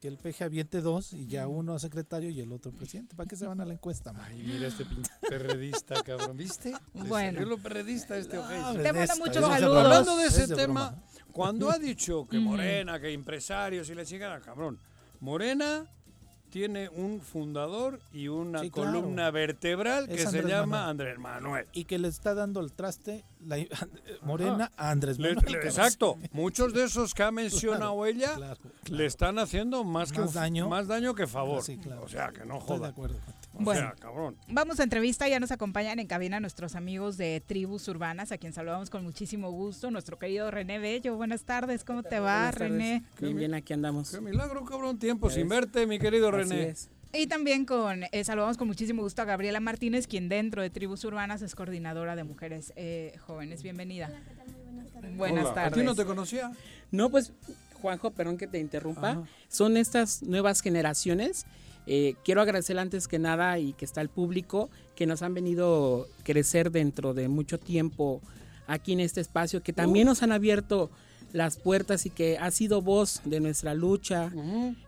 que 0.04 0.08
el 0.08 0.18
peje 0.18 0.44
aviente 0.44 0.82
dos 0.82 1.14
y 1.14 1.26
ya 1.28 1.48
uno 1.48 1.78
secretario 1.78 2.28
y 2.28 2.38
el 2.38 2.52
otro 2.52 2.70
presidente. 2.72 3.16
¿Para 3.16 3.26
qué 3.26 3.36
se 3.36 3.46
van 3.46 3.62
a 3.62 3.64
la 3.64 3.72
encuesta? 3.72 4.12
man? 4.12 4.20
Ay, 4.26 4.42
mira 4.42 4.66
este 4.68 4.84
pinche 4.84 5.10
perredista, 5.26 6.02
cabrón, 6.02 6.36
¿viste? 6.36 6.72
Le 6.92 7.04
Bueno. 7.04 7.38
salió 7.38 7.48
lo 7.48 7.56
perredista 7.56 8.14
este 8.18 8.36
ojete. 8.36 8.82
Te 8.92 9.02
esta, 9.02 9.16
muchos 9.16 9.36
saludos. 9.36 9.82
Hablando 9.82 10.16
de 10.18 10.26
Es 10.26 10.36
ese 10.36 10.48
de 10.48 10.56
tema, 10.56 10.90
broma. 10.90 11.02
cuando 11.32 11.70
ha 11.70 11.78
dicho 11.78 12.26
que. 12.28 12.38
Morena, 12.38 13.00
que 13.00 13.14
empresarios 13.14 13.88
y 13.88 13.94
la 13.94 14.04
chingada, 14.04 14.42
cabrón, 14.42 14.78
Morena 15.20 15.86
tiene 16.54 16.88
un 16.88 17.20
fundador 17.20 17.98
y 18.12 18.28
una 18.28 18.60
Sí, 18.60 18.70
claro. 18.70 18.92
columna 18.92 19.28
vertebral 19.32 20.06
que 20.06 20.22
Es 20.22 20.30
se 20.30 20.40
llama 20.44 20.66
Manuel. 20.66 20.90
Andrés 20.90 21.18
Manuel. 21.18 21.66
Y 21.72 21.84
que 21.84 21.98
le 21.98 22.06
está 22.06 22.32
dando 22.32 22.60
el 22.60 22.70
traste 22.72 23.24
la- 23.44 23.56
Morena 24.22 24.70
a 24.76 24.90
Andrés 24.92 25.18
Manuel. 25.18 25.38
le- 25.48 25.58
que 25.60 25.66
exacto. 25.66 26.16
Muchos 26.32 26.72
de 26.72 26.84
esos 26.84 27.12
que 27.12 27.24
ha 27.24 27.32
mencionado 27.32 27.94
Claro, 27.96 28.06
ella 28.06 28.34
claro, 28.36 28.60
le 28.88 29.04
están 29.06 29.40
haciendo 29.40 29.82
más, 29.82 30.12
que 30.12 30.20
Más 30.20 30.28
un- 30.28 30.34
daño. 30.36 30.68
más 30.68 30.86
daño 30.86 31.12
que 31.16 31.26
favor. 31.26 31.60
Sí, 31.64 31.76
claro. 31.76 32.02
O 32.04 32.08
sea, 32.08 32.28
que 32.30 32.44
no 32.44 32.58
Estoy 32.58 32.74
de 32.74 32.78
joda. 32.78 32.88
acuerdo 32.90 33.16
O 33.56 33.62
Bueno. 33.62 33.80
sea, 33.82 33.94
cabrón. 33.94 34.36
Vamos 34.48 34.80
a 34.80 34.82
entrevista, 34.82 35.28
ya 35.28 35.38
nos 35.38 35.52
acompañan 35.52 35.98
en 36.00 36.06
cabina 36.06 36.40
nuestros 36.40 36.74
amigos 36.74 37.16
de 37.16 37.42
Tribus 37.46 37.86
Urbanas, 37.88 38.32
a 38.32 38.38
quien 38.38 38.52
saludamos 38.52 38.90
con 38.90 39.04
muchísimo 39.04 39.50
gusto, 39.52 39.90
nuestro 39.90 40.18
querido 40.18 40.50
René 40.50 40.78
Bello. 40.80 41.16
Buenas 41.16 41.44
tardes, 41.44 41.84
¿cómo 41.84 42.02
te 42.02 42.18
va, 42.18 42.50
Buenas 42.50 42.54
tardes. 42.54 42.70
René? 42.72 43.04
Bien, 43.20 43.36
bien, 43.36 43.54
aquí 43.54 43.72
andamos. 43.72 44.10
Qué 44.10 44.20
milagro, 44.20 44.64
cabrón. 44.64 44.98
Tiempo 44.98 45.30
sin 45.30 45.48
verte, 45.48 45.86
mi 45.86 45.98
querido 45.98 46.28
Así 46.30 46.36
René. 46.50 46.68
es. 46.70 46.90
Y 47.12 47.28
también 47.28 47.64
con 47.64 48.02
eh, 48.10 48.24
saludamos 48.24 48.56
con 48.56 48.66
muchísimo 48.66 49.02
gusto 49.02 49.22
a 49.22 49.24
Gabriela 49.24 49.60
Martínez, 49.60 50.08
quien 50.08 50.28
dentro 50.28 50.60
de 50.62 50.70
Tribus 50.70 51.04
Urbanas 51.04 51.42
es 51.42 51.54
coordinadora 51.54 52.16
de 52.16 52.24
mujeres 52.24 52.72
eh, 52.74 53.16
jóvenes. 53.24 53.62
Bienvenida. 53.62 54.10
Buenas 55.16 55.44
Hola. 55.44 55.54
tardes. 55.54 55.72
¿A 55.72 55.76
ti 55.76 55.82
no 55.84 55.94
te 55.94 56.04
conocía? 56.04 56.50
No, 56.90 57.10
pues, 57.10 57.32
Juanjo, 57.80 58.10
perdón 58.10 58.36
que 58.36 58.46
te 58.48 58.58
interrumpa. 58.58 59.22
Son 59.48 59.76
estas 59.76 60.22
nuevas 60.24 60.60
generaciones. 60.60 61.46
Eh, 61.86 62.14
quiero 62.24 62.40
agradecer 62.40 62.78
antes 62.78 63.08
que 63.08 63.18
nada 63.18 63.58
y 63.58 63.74
que 63.74 63.84
está 63.84 64.00
el 64.00 64.08
público 64.08 64.70
que 64.96 65.06
nos 65.06 65.22
han 65.22 65.34
venido 65.34 66.08
crecer 66.22 66.70
dentro 66.70 67.14
de 67.14 67.28
mucho 67.28 67.58
tiempo 67.58 68.22
aquí 68.66 68.92
en 68.92 69.00
este 69.00 69.20
espacio, 69.20 69.62
que 69.62 69.72
también 69.72 70.06
nos 70.06 70.22
han 70.22 70.32
abierto 70.32 70.90
las 71.32 71.56
puertas 71.56 72.06
y 72.06 72.10
que 72.10 72.38
ha 72.38 72.50
sido 72.52 72.80
voz 72.80 73.20
de 73.24 73.40
nuestra 73.40 73.74
lucha 73.74 74.32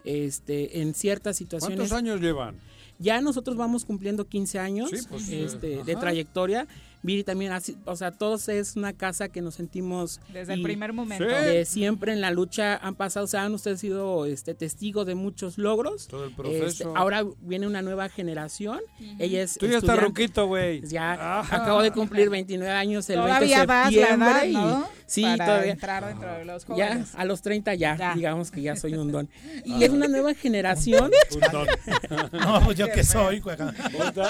este, 0.04 0.80
en 0.80 0.94
ciertas 0.94 1.36
situaciones. 1.36 1.76
¿Cuántos 1.76 1.98
años 1.98 2.20
llevan? 2.20 2.54
Ya 2.98 3.20
nosotros 3.20 3.56
vamos 3.56 3.84
cumpliendo 3.84 4.26
15 4.26 4.58
años 4.58 4.90
Sí, 4.90 4.98
pues, 5.10 5.28
este, 5.28 5.80
eh, 5.80 5.84
de 5.84 5.96
trayectoria. 5.96 6.66
Viri 7.06 7.22
también, 7.22 7.52
así, 7.52 7.76
o 7.84 7.94
sea, 7.94 8.10
todos 8.10 8.48
es 8.48 8.74
una 8.74 8.92
casa 8.92 9.28
que 9.28 9.40
nos 9.40 9.54
sentimos... 9.54 10.20
Desde 10.32 10.54
el 10.54 10.62
primer 10.62 10.92
momento. 10.92 11.24
De 11.24 11.64
siempre 11.64 12.12
en 12.12 12.20
la 12.20 12.32
lucha 12.32 12.76
han 12.82 12.96
pasado, 12.96 13.24
o 13.24 13.28
sea, 13.28 13.44
han 13.44 13.54
ustedes 13.54 13.78
sido 13.78 14.26
este, 14.26 14.54
testigos 14.54 15.06
de 15.06 15.14
muchos 15.14 15.56
logros. 15.56 16.08
Todo 16.08 16.24
el 16.24 16.30
Este, 16.30 16.42
proceso. 16.42 16.96
ahora 16.96 17.24
viene 17.42 17.66
una 17.68 17.80
nueva 17.80 18.08
generación. 18.08 18.80
Ella 19.20 19.42
es 19.44 19.54
Tú 19.56 19.66
ya 19.68 19.78
estás 19.78 20.00
ronquito, 20.00 20.46
güey. 20.48 20.82
Ya 20.88 21.40
acabo 21.40 21.80
de 21.80 21.92
cumplir 21.92 22.28
29 22.28 22.72
años 22.74 23.08
el 23.08 23.16
20 23.20 23.28
Todavía 23.32 23.60
de 23.60 23.66
vas 23.66 23.92
la 23.92 24.00
septiembre. 24.00 24.28
edad, 24.30 24.44
y- 24.44 24.52
¿no? 24.52 24.88
sí, 25.06 25.22
Para 25.22 25.44
todavía. 25.46 25.72
entrar 25.72 26.06
dentro 26.08 26.32
de 26.38 26.44
los 26.44 26.62
Ya, 26.66 26.88
jóvenes. 26.88 27.14
a 27.14 27.24
los 27.24 27.40
30 27.42 27.74
ya, 27.76 28.14
digamos 28.16 28.50
que 28.50 28.62
ya 28.62 28.74
soy 28.74 28.94
un 28.94 29.12
don. 29.12 29.28
Y 29.64 29.74
Ah. 29.74 29.86
es 29.86 29.90
una 29.90 30.08
nueva 30.08 30.34
generación. 30.34 31.10
Un 31.34 31.40
don. 31.52 31.66
No, 32.32 32.60
pues 32.64 32.76
yo 32.76 32.90
que 32.90 33.04
soy, 33.04 33.40
juega. 33.40 33.72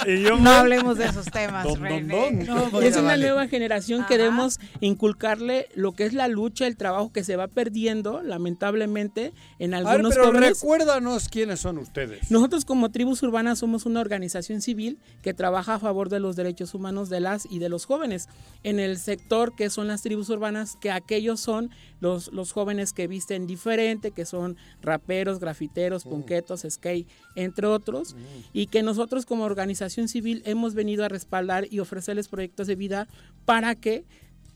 Y 0.07 0.23
yo, 0.23 0.37
No 0.37 0.51
hablemos 0.51 0.99
de 0.99 1.07
esos 1.07 1.25
temas, 1.27 1.65
Don, 1.65 1.75
don, 1.75 1.83
René. 1.83 2.15
don. 2.15 2.39
No, 2.47 2.55
pues 2.63 2.66
es 2.83 2.97
una 2.97 3.03
vale. 3.09 3.27
nueva 3.27 3.49
generación 3.49 4.05
que 4.07 4.19
debemos 4.19 4.59
inculcarle 4.81 5.69
lo 5.75 5.93
que 5.93 6.05
es 6.07 6.13
la 6.13 6.29
lucha, 6.29 6.67
el 6.67 6.77
trabajo 6.77 7.13
que 7.13 7.25
se 7.25 7.37
va 7.37 7.49
perdiendo, 7.49 8.23
lamentablemente, 8.23 9.33
en 9.59 9.75
A 9.75 9.79
ver, 9.81 9.89
algunos 9.89 10.15
pero 10.15 10.27
jóvenes. 10.29 10.61
recuérdanos 10.61 11.29
quiénes 11.29 11.61
son 11.61 11.79
ustedes. 11.79 12.31
Nosotros 12.31 12.65
como 12.65 12.91
Tribus 12.91 13.23
Urbanas 13.23 13.59
somos 13.59 13.87
una 13.87 14.01
organización 14.01 14.61
civil 14.61 14.99
que 15.23 15.35
trabaja 15.35 15.75
a 15.75 15.79
favor 15.79 16.09
de 16.09 16.21
los 16.21 16.37
derechos 16.37 16.75
humanos 16.75 17.09
de 17.09 17.21
las 17.21 17.47
y 17.51 17.59
de 17.59 17.69
los 17.69 17.85
jóvenes. 17.87 18.29
En 18.63 18.81
el 18.81 18.99
sector 18.99 19.55
que 19.55 19.71
son 19.71 19.89
las 19.89 20.03
tribus 20.03 20.29
urbanas, 20.31 20.77
que 20.81 20.91
aquellos 20.91 21.41
son 21.41 21.71
los, 22.01 22.33
los 22.33 22.53
jóvenes 22.53 22.93
que 22.93 23.07
visten 23.07 23.47
diferente, 23.47 24.11
que 24.11 24.25
son 24.27 24.57
raperos, 24.83 25.41
grafiteros, 25.41 26.05
punquetos, 26.05 26.67
skate, 26.69 27.09
entre 27.37 27.67
otros, 27.67 28.17
y 28.53 28.67
que 28.67 28.83
nosotros 28.83 29.27
como 29.27 29.45
organización 29.45 30.09
civil 30.09 30.43
hemos 30.45 30.75
venido 30.75 31.05
a 31.05 31.09
respaldar 31.09 31.69
y 31.71 31.79
ofrecerles 31.79 32.29
proyectos 32.29 32.67
de 32.67 32.75
vida 32.75 33.07
para 33.45 33.75
que 33.75 34.05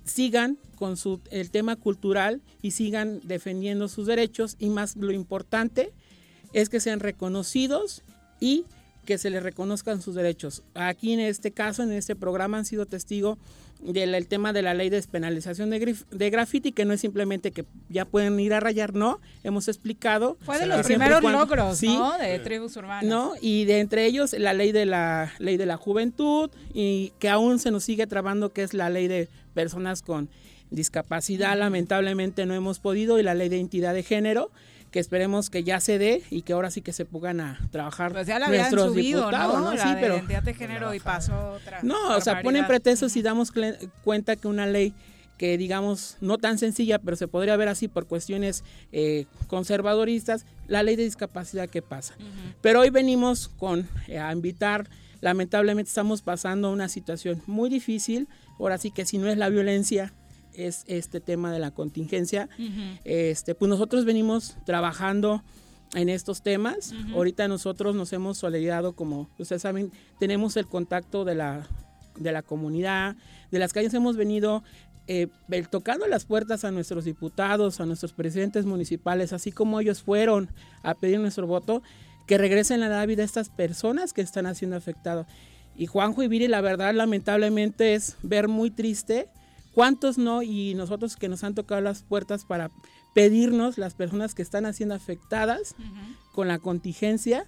sigan 0.05 0.59
con 0.77 0.97
su, 0.97 1.21
el 1.31 1.51
tema 1.51 1.77
cultural 1.77 2.43
y 2.63 2.73
sigan 2.73 3.21
defendiendo 3.23 3.89
sus 3.89 4.07
derechos. 4.07 4.57
Y 4.59 4.71
más 4.71 4.97
lo 4.97 5.13
importante 5.13 5.93
es 6.53 6.69
que 6.69 6.81
sean 6.81 7.01
reconocidos 7.01 8.03
y 8.41 8.65
que 9.11 9.19
se 9.19 9.29
les 9.29 9.43
reconozcan 9.43 10.01
sus 10.03 10.15
derechos. 10.15 10.63
Aquí 10.75 11.13
en 11.13 11.19
este 11.19 11.51
caso, 11.51 11.83
en 11.83 11.91
este 11.93 12.15
programa, 12.15 12.59
han 12.59 12.65
sido 12.65 12.87
testigo 12.87 13.39
del 13.83 14.15
el 14.15 14.29
tema 14.29 14.53
de 14.53 14.63
la 14.63 14.73
ley 14.73 14.89
de 14.89 14.97
despenalización 14.99 15.69
de, 15.71 15.81
grif- 15.81 16.07
de 16.11 16.31
graffiti, 16.31 16.71
que 16.71 16.85
no 16.85 16.93
es 16.93 17.01
simplemente 17.01 17.51
que 17.51 17.65
ya 17.89 18.05
pueden 18.05 18.39
ir 18.39 18.55
a 18.55 18.61
rayar, 18.61 18.95
no, 18.95 19.21
hemos 19.43 19.67
explicado. 19.67 20.37
Fue 20.43 20.61
de 20.61 20.67
los 20.67 20.87
primeros 20.87 21.21
cuando- 21.23 21.41
logros, 21.41 21.77
Sí, 21.79 21.89
¿no? 21.89 22.17
De 22.19 22.39
Tribus 22.39 22.77
Urbanas. 22.77 23.05
¿no? 23.05 23.33
Y 23.41 23.65
de 23.65 23.81
entre 23.81 24.07
ellos 24.07 24.33
la 24.39 24.53
ley 24.55 24.71
de 24.71 24.87
la 24.87 25.33
ley 25.41 25.57
de 25.57 25.67
la 25.67 25.77
juventud 25.77 26.49
y 26.73 27.13
que 27.19 27.29
aún 27.29 27.59
se 27.59 27.73
nos 27.73 27.83
sigue 27.83 28.07
trabando 28.07 28.53
que 28.53 28.63
es 28.63 28.75
la 28.75 28.91
ley 28.91 29.09
de 29.09 29.29
personas 29.55 30.03
con 30.03 30.29
discapacidad, 30.71 31.59
lamentablemente 31.59 32.47
no 32.47 32.55
hemos 32.55 32.79
podido 32.79 33.19
y 33.19 33.25
la 33.25 33.35
ley 33.35 33.49
de 33.49 33.57
identidad 33.57 33.93
de 33.93 34.05
género 34.05 34.53
que 34.91 34.99
esperemos 34.99 35.51
que 35.51 35.63
ya 35.63 35.81
se 35.81 35.99
dé 35.99 36.23
y 36.31 36.43
que 36.43 36.53
ahora 36.53 36.71
sí 36.71 36.83
que 36.83 36.93
se 36.93 37.05
pongan 37.05 37.41
a 37.41 37.61
trabajar 37.71 38.13
Pues 38.13 38.27
ya 38.27 38.39
la 38.39 38.49
nuestros 38.49 38.93
subido, 38.93 39.21
diputados, 39.21 39.55
¿no? 39.59 39.71
¿no? 39.71 39.75
La 39.75 39.83
Sí, 39.83 39.95
de 39.95 40.01
pero 40.01 40.15
identidad 40.17 40.43
de 40.43 40.55
género 40.55 40.95
y 40.95 41.01
pasó 41.01 41.53
otra. 41.53 41.81
no, 41.83 42.17
o 42.17 42.21
sea, 42.21 42.43
ponen 42.43 42.67
pretextos 42.67 43.17
y 43.17 43.23
damos 43.23 43.53
cuenta 44.03 44.37
que 44.37 44.49
una 44.49 44.67
ley 44.67 44.95
que 45.39 45.57
digamos 45.57 46.19
no 46.21 46.37
tan 46.37 46.59
sencilla, 46.59 46.99
pero 46.99 47.17
se 47.17 47.27
podría 47.27 47.57
ver 47.57 47.69
así 47.69 47.89
por 47.89 48.07
cuestiones 48.07 48.63
eh, 48.93 49.25
conservadoristas, 49.47 50.45
la 50.67 50.83
ley 50.83 50.97
de 50.97 51.05
discapacidad 51.05 51.69
que 51.69 51.81
pasa. 51.81 52.15
Pero 52.61 52.81
hoy 52.81 52.91
venimos 52.91 53.49
con 53.49 53.89
eh, 54.09 54.19
a 54.19 54.33
invitar, 54.33 54.89
lamentablemente 55.23 55.89
estamos 55.89 56.21
pasando 56.21 56.71
una 56.71 56.89
situación 56.89 57.43
muy 57.47 57.71
difícil, 57.71 58.29
ahora 58.59 58.77
sí 58.77 58.91
que 58.91 59.07
si 59.07 59.17
no 59.17 59.29
es 59.29 59.39
la 59.39 59.49
violencia, 59.49 60.13
es 60.55 60.85
este 60.87 61.21
tema 61.21 61.53
de 61.53 61.59
la 61.59 61.71
contingencia. 61.71 62.49
Este, 63.05 63.55
pues 63.55 63.69
nosotros 63.69 64.05
venimos 64.05 64.57
trabajando 64.65 65.43
en 65.95 66.09
estos 66.09 66.43
temas. 66.43 66.93
Ahorita 67.15 67.49
nosotros 67.49 67.95
nos 67.95 68.13
hemos 68.13 68.39
solidarizado, 68.39 68.95
como 68.95 69.29
ustedes 69.39 69.63
saben, 69.63 69.93
tenemos 70.19 70.57
el 70.57 70.67
contacto 70.67 71.25
de 71.25 71.35
la, 71.35 71.67
de 72.17 72.33
la 72.33 72.43
comunidad, 72.43 73.17
de 73.51 73.59
las 73.59 73.73
calles 73.73 73.95
hemos 73.95 74.17
venido 74.17 74.63
eh, 75.07 75.29
tocando 75.71 76.07
las 76.07 76.25
puertas 76.25 76.65
a 76.65 76.71
nuestros 76.71 77.05
diputados, 77.05 77.81
a 77.81 77.87
nuestros 77.87 78.13
presidentes 78.13 78.65
municipales, 78.65 79.33
así 79.33 79.51
como 79.51 79.81
ellos 79.81 80.03
fueron 80.03 80.51
a 80.83 80.95
pedir 80.95 81.19
nuestro 81.19 81.47
voto, 81.47 81.83
que 82.29 82.39
regresen 82.39 82.85
a 82.85 82.89
la 82.89 83.05
vida 83.07 83.23
a 83.23 83.27
estas 83.27 83.49
personas 83.49 84.13
que 84.13 84.21
están 84.21 84.55
siendo 84.55 84.77
afectadas. 84.77 85.27
Y 85.75 85.87
Juanjo 85.87 86.23
y 86.23 86.29
Viri, 86.29 86.47
la 86.47 86.61
verdad, 86.61 86.95
lamentablemente 86.95 87.95
es 87.95 88.17
ver 88.23 88.47
muy 88.47 88.71
triste 88.71 89.29
cuántos 89.81 90.19
no 90.19 90.43
y 90.43 90.75
nosotros 90.75 91.17
que 91.17 91.31
nos 91.31 91.43
han 91.43 91.55
tocado 91.55 91.81
las 91.81 92.03
puertas 92.03 92.45
para 92.45 92.71
pedirnos 93.15 93.79
las 93.79 93.95
personas 93.95 94.35
que 94.35 94.43
están 94.43 94.71
siendo 94.75 94.95
afectadas 94.95 95.75
con 96.35 96.49
la 96.49 96.59
contingencia, 96.59 97.47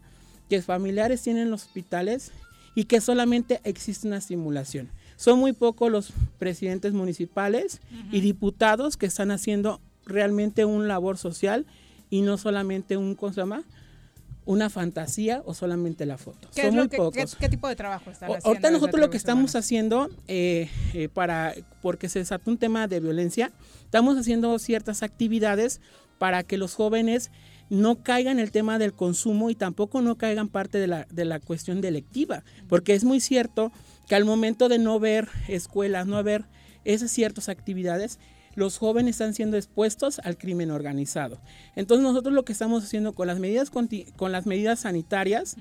que 0.48 0.62
familiares 0.62 1.20
tienen 1.20 1.42
en 1.42 1.50
los 1.50 1.64
hospitales 1.64 2.32
y 2.74 2.84
que 2.84 3.02
solamente 3.02 3.60
existe 3.64 4.08
una 4.08 4.22
simulación. 4.22 4.88
Son 5.16 5.38
muy 5.38 5.52
pocos 5.52 5.92
los 5.92 6.14
presidentes 6.38 6.94
municipales 6.94 7.82
y 8.10 8.22
diputados 8.22 8.96
que 8.96 9.04
están 9.04 9.30
haciendo 9.30 9.82
realmente 10.06 10.64
un 10.64 10.88
labor 10.88 11.18
social 11.18 11.66
y 12.08 12.22
no 12.22 12.38
solamente 12.38 12.96
un, 12.96 13.14
¿cómo? 13.14 13.62
Una 14.44 14.70
fantasía 14.70 15.42
o 15.46 15.54
solamente 15.54 16.04
la 16.04 16.18
foto. 16.18 16.48
¿Qué, 16.54 16.62
Son 16.62 16.74
muy 16.74 16.88
que- 16.88 16.96
pocos. 16.96 17.14
qué- 17.36 17.38
qué 17.38 17.48
tipo 17.48 17.68
de 17.68 17.76
trabajo 17.76 18.10
están 18.10 18.28
O- 18.28 18.32
haciendo? 18.34 18.48
Ahorita 18.48 18.70
nosotros 18.70 19.00
lo 19.00 19.08
que 19.10 19.16
estamos 19.16 19.54
haciendo 19.54 20.10
eh, 20.26 20.68
eh, 20.94 21.08
para, 21.08 21.54
porque 21.80 22.08
se 22.08 22.18
desató 22.18 22.50
un 22.50 22.58
tema 22.58 22.88
de 22.88 22.98
violencia, 22.98 23.52
estamos 23.84 24.16
haciendo 24.18 24.58
ciertas 24.58 25.02
actividades 25.04 25.80
para 26.18 26.42
que 26.42 26.56
los 26.58 26.74
jóvenes 26.74 27.30
no 27.70 28.02
caigan 28.02 28.38
en 28.38 28.44
el 28.44 28.50
tema 28.50 28.78
del 28.78 28.92
consumo 28.92 29.48
y 29.48 29.54
tampoco 29.54 30.02
no 30.02 30.16
caigan 30.16 30.48
parte 30.48 30.78
de 30.78 30.88
la, 30.88 31.06
de 31.10 31.24
la 31.24 31.38
cuestión 31.38 31.80
delictiva, 31.80 32.42
porque 32.68 32.94
es 32.94 33.04
muy 33.04 33.20
cierto 33.20 33.70
que 34.08 34.14
al 34.16 34.24
momento 34.24 34.68
de 34.68 34.78
no 34.78 34.98
ver 34.98 35.28
escuelas, 35.48 36.06
no 36.06 36.22
ver 36.22 36.44
esas 36.84 37.12
ciertas 37.12 37.48
actividades, 37.48 38.18
los 38.54 38.78
jóvenes 38.78 39.16
están 39.16 39.34
siendo 39.34 39.56
expuestos 39.56 40.18
al 40.20 40.36
crimen 40.36 40.70
organizado. 40.70 41.40
Entonces 41.76 42.02
nosotros 42.02 42.34
lo 42.34 42.44
que 42.44 42.52
estamos 42.52 42.84
haciendo 42.84 43.12
con 43.12 43.26
las 43.26 43.38
medidas 43.38 43.70
con 43.70 44.32
las 44.32 44.46
medidas 44.46 44.80
sanitarias, 44.80 45.56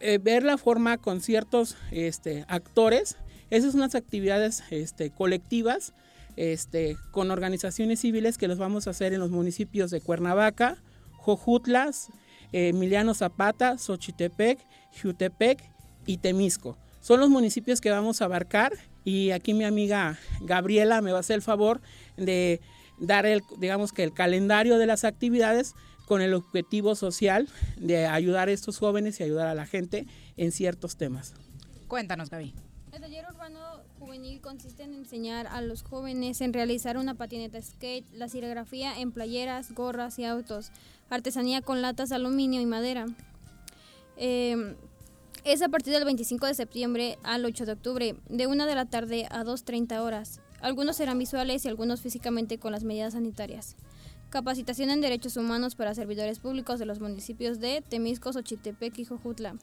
eh, 0.00 0.18
ver 0.18 0.42
la 0.42 0.58
forma 0.58 0.98
con 0.98 1.20
ciertos 1.20 1.76
este, 1.90 2.44
actores, 2.48 3.16
esas 3.50 3.72
son 3.72 3.80
unas 3.80 3.94
actividades 3.94 4.62
este, 4.70 5.10
colectivas 5.10 5.92
este, 6.36 6.96
con 7.12 7.30
organizaciones 7.30 8.00
civiles 8.00 8.38
que 8.38 8.48
los 8.48 8.58
vamos 8.58 8.86
a 8.86 8.90
hacer 8.90 9.12
en 9.14 9.20
los 9.20 9.30
municipios 9.30 9.90
de 9.90 10.00
Cuernavaca, 10.00 10.76
Jojutlas, 11.12 12.08
eh, 12.52 12.68
Emiliano 12.68 13.14
Zapata, 13.14 13.78
Xochitepec, 13.78 14.58
Jutepec 15.00 15.62
y 16.06 16.18
Temisco. 16.18 16.76
Son 17.00 17.20
los 17.20 17.30
municipios 17.30 17.80
que 17.80 17.90
vamos 17.90 18.20
a 18.20 18.26
abarcar 18.26 18.72
y 19.06 19.30
aquí 19.30 19.54
mi 19.54 19.64
amiga 19.64 20.18
Gabriela 20.40 21.00
me 21.00 21.12
va 21.12 21.18
a 21.18 21.20
hacer 21.20 21.36
el 21.36 21.42
favor 21.42 21.80
de 22.16 22.60
dar 22.98 23.24
el, 23.24 23.40
digamos 23.56 23.92
que 23.92 24.02
el 24.02 24.12
calendario 24.12 24.78
de 24.78 24.86
las 24.86 25.04
actividades 25.04 25.76
con 26.06 26.22
el 26.22 26.34
objetivo 26.34 26.96
social 26.96 27.48
de 27.76 28.06
ayudar 28.06 28.48
a 28.48 28.52
estos 28.52 28.78
jóvenes 28.78 29.20
y 29.20 29.22
ayudar 29.22 29.46
a 29.46 29.54
la 29.54 29.64
gente 29.64 30.06
en 30.36 30.50
ciertos 30.50 30.96
temas. 30.96 31.34
Cuéntanos, 31.86 32.30
Gaby. 32.30 32.52
El 32.90 33.00
taller 33.00 33.24
urbano 33.30 33.60
juvenil 34.00 34.40
consiste 34.40 34.82
en 34.82 34.94
enseñar 34.94 35.46
a 35.46 35.60
los 35.60 35.84
jóvenes 35.84 36.40
en 36.40 36.52
realizar 36.52 36.98
una 36.98 37.14
patineta 37.14 37.62
skate, 37.62 38.12
la 38.12 38.28
serigrafía 38.28 38.98
en 38.98 39.12
playeras, 39.12 39.72
gorras 39.72 40.18
y 40.18 40.24
autos, 40.24 40.72
artesanía 41.10 41.62
con 41.62 41.80
latas 41.80 42.08
de 42.08 42.16
aluminio 42.16 42.60
y 42.60 42.66
madera. 42.66 43.06
Eh, 44.16 44.74
es 45.44 45.62
a 45.62 45.68
partir 45.68 45.92
del 45.92 46.04
25 46.04 46.46
de 46.46 46.54
septiembre 46.54 47.18
al 47.22 47.44
8 47.44 47.66
de 47.66 47.72
octubre, 47.72 48.16
de 48.28 48.46
1 48.46 48.66
de 48.66 48.74
la 48.74 48.84
tarde 48.86 49.26
a 49.30 49.44
2.30 49.44 49.98
horas. 50.00 50.40
Algunos 50.60 50.96
serán 50.96 51.18
visuales 51.18 51.64
y 51.64 51.68
algunos 51.68 52.00
físicamente 52.00 52.58
con 52.58 52.72
las 52.72 52.82
medidas 52.84 53.12
sanitarias. 53.12 53.76
Capacitación 54.30 54.90
en 54.90 55.00
Derechos 55.00 55.36
Humanos 55.36 55.76
para 55.76 55.94
servidores 55.94 56.40
públicos 56.40 56.78
de 56.80 56.86
los 56.86 56.98
municipios 57.00 57.60
de 57.60 57.82
Temisco, 57.88 58.32
Xochitepec 58.32 58.98
y 58.98 59.04
Jojutla, 59.04 59.54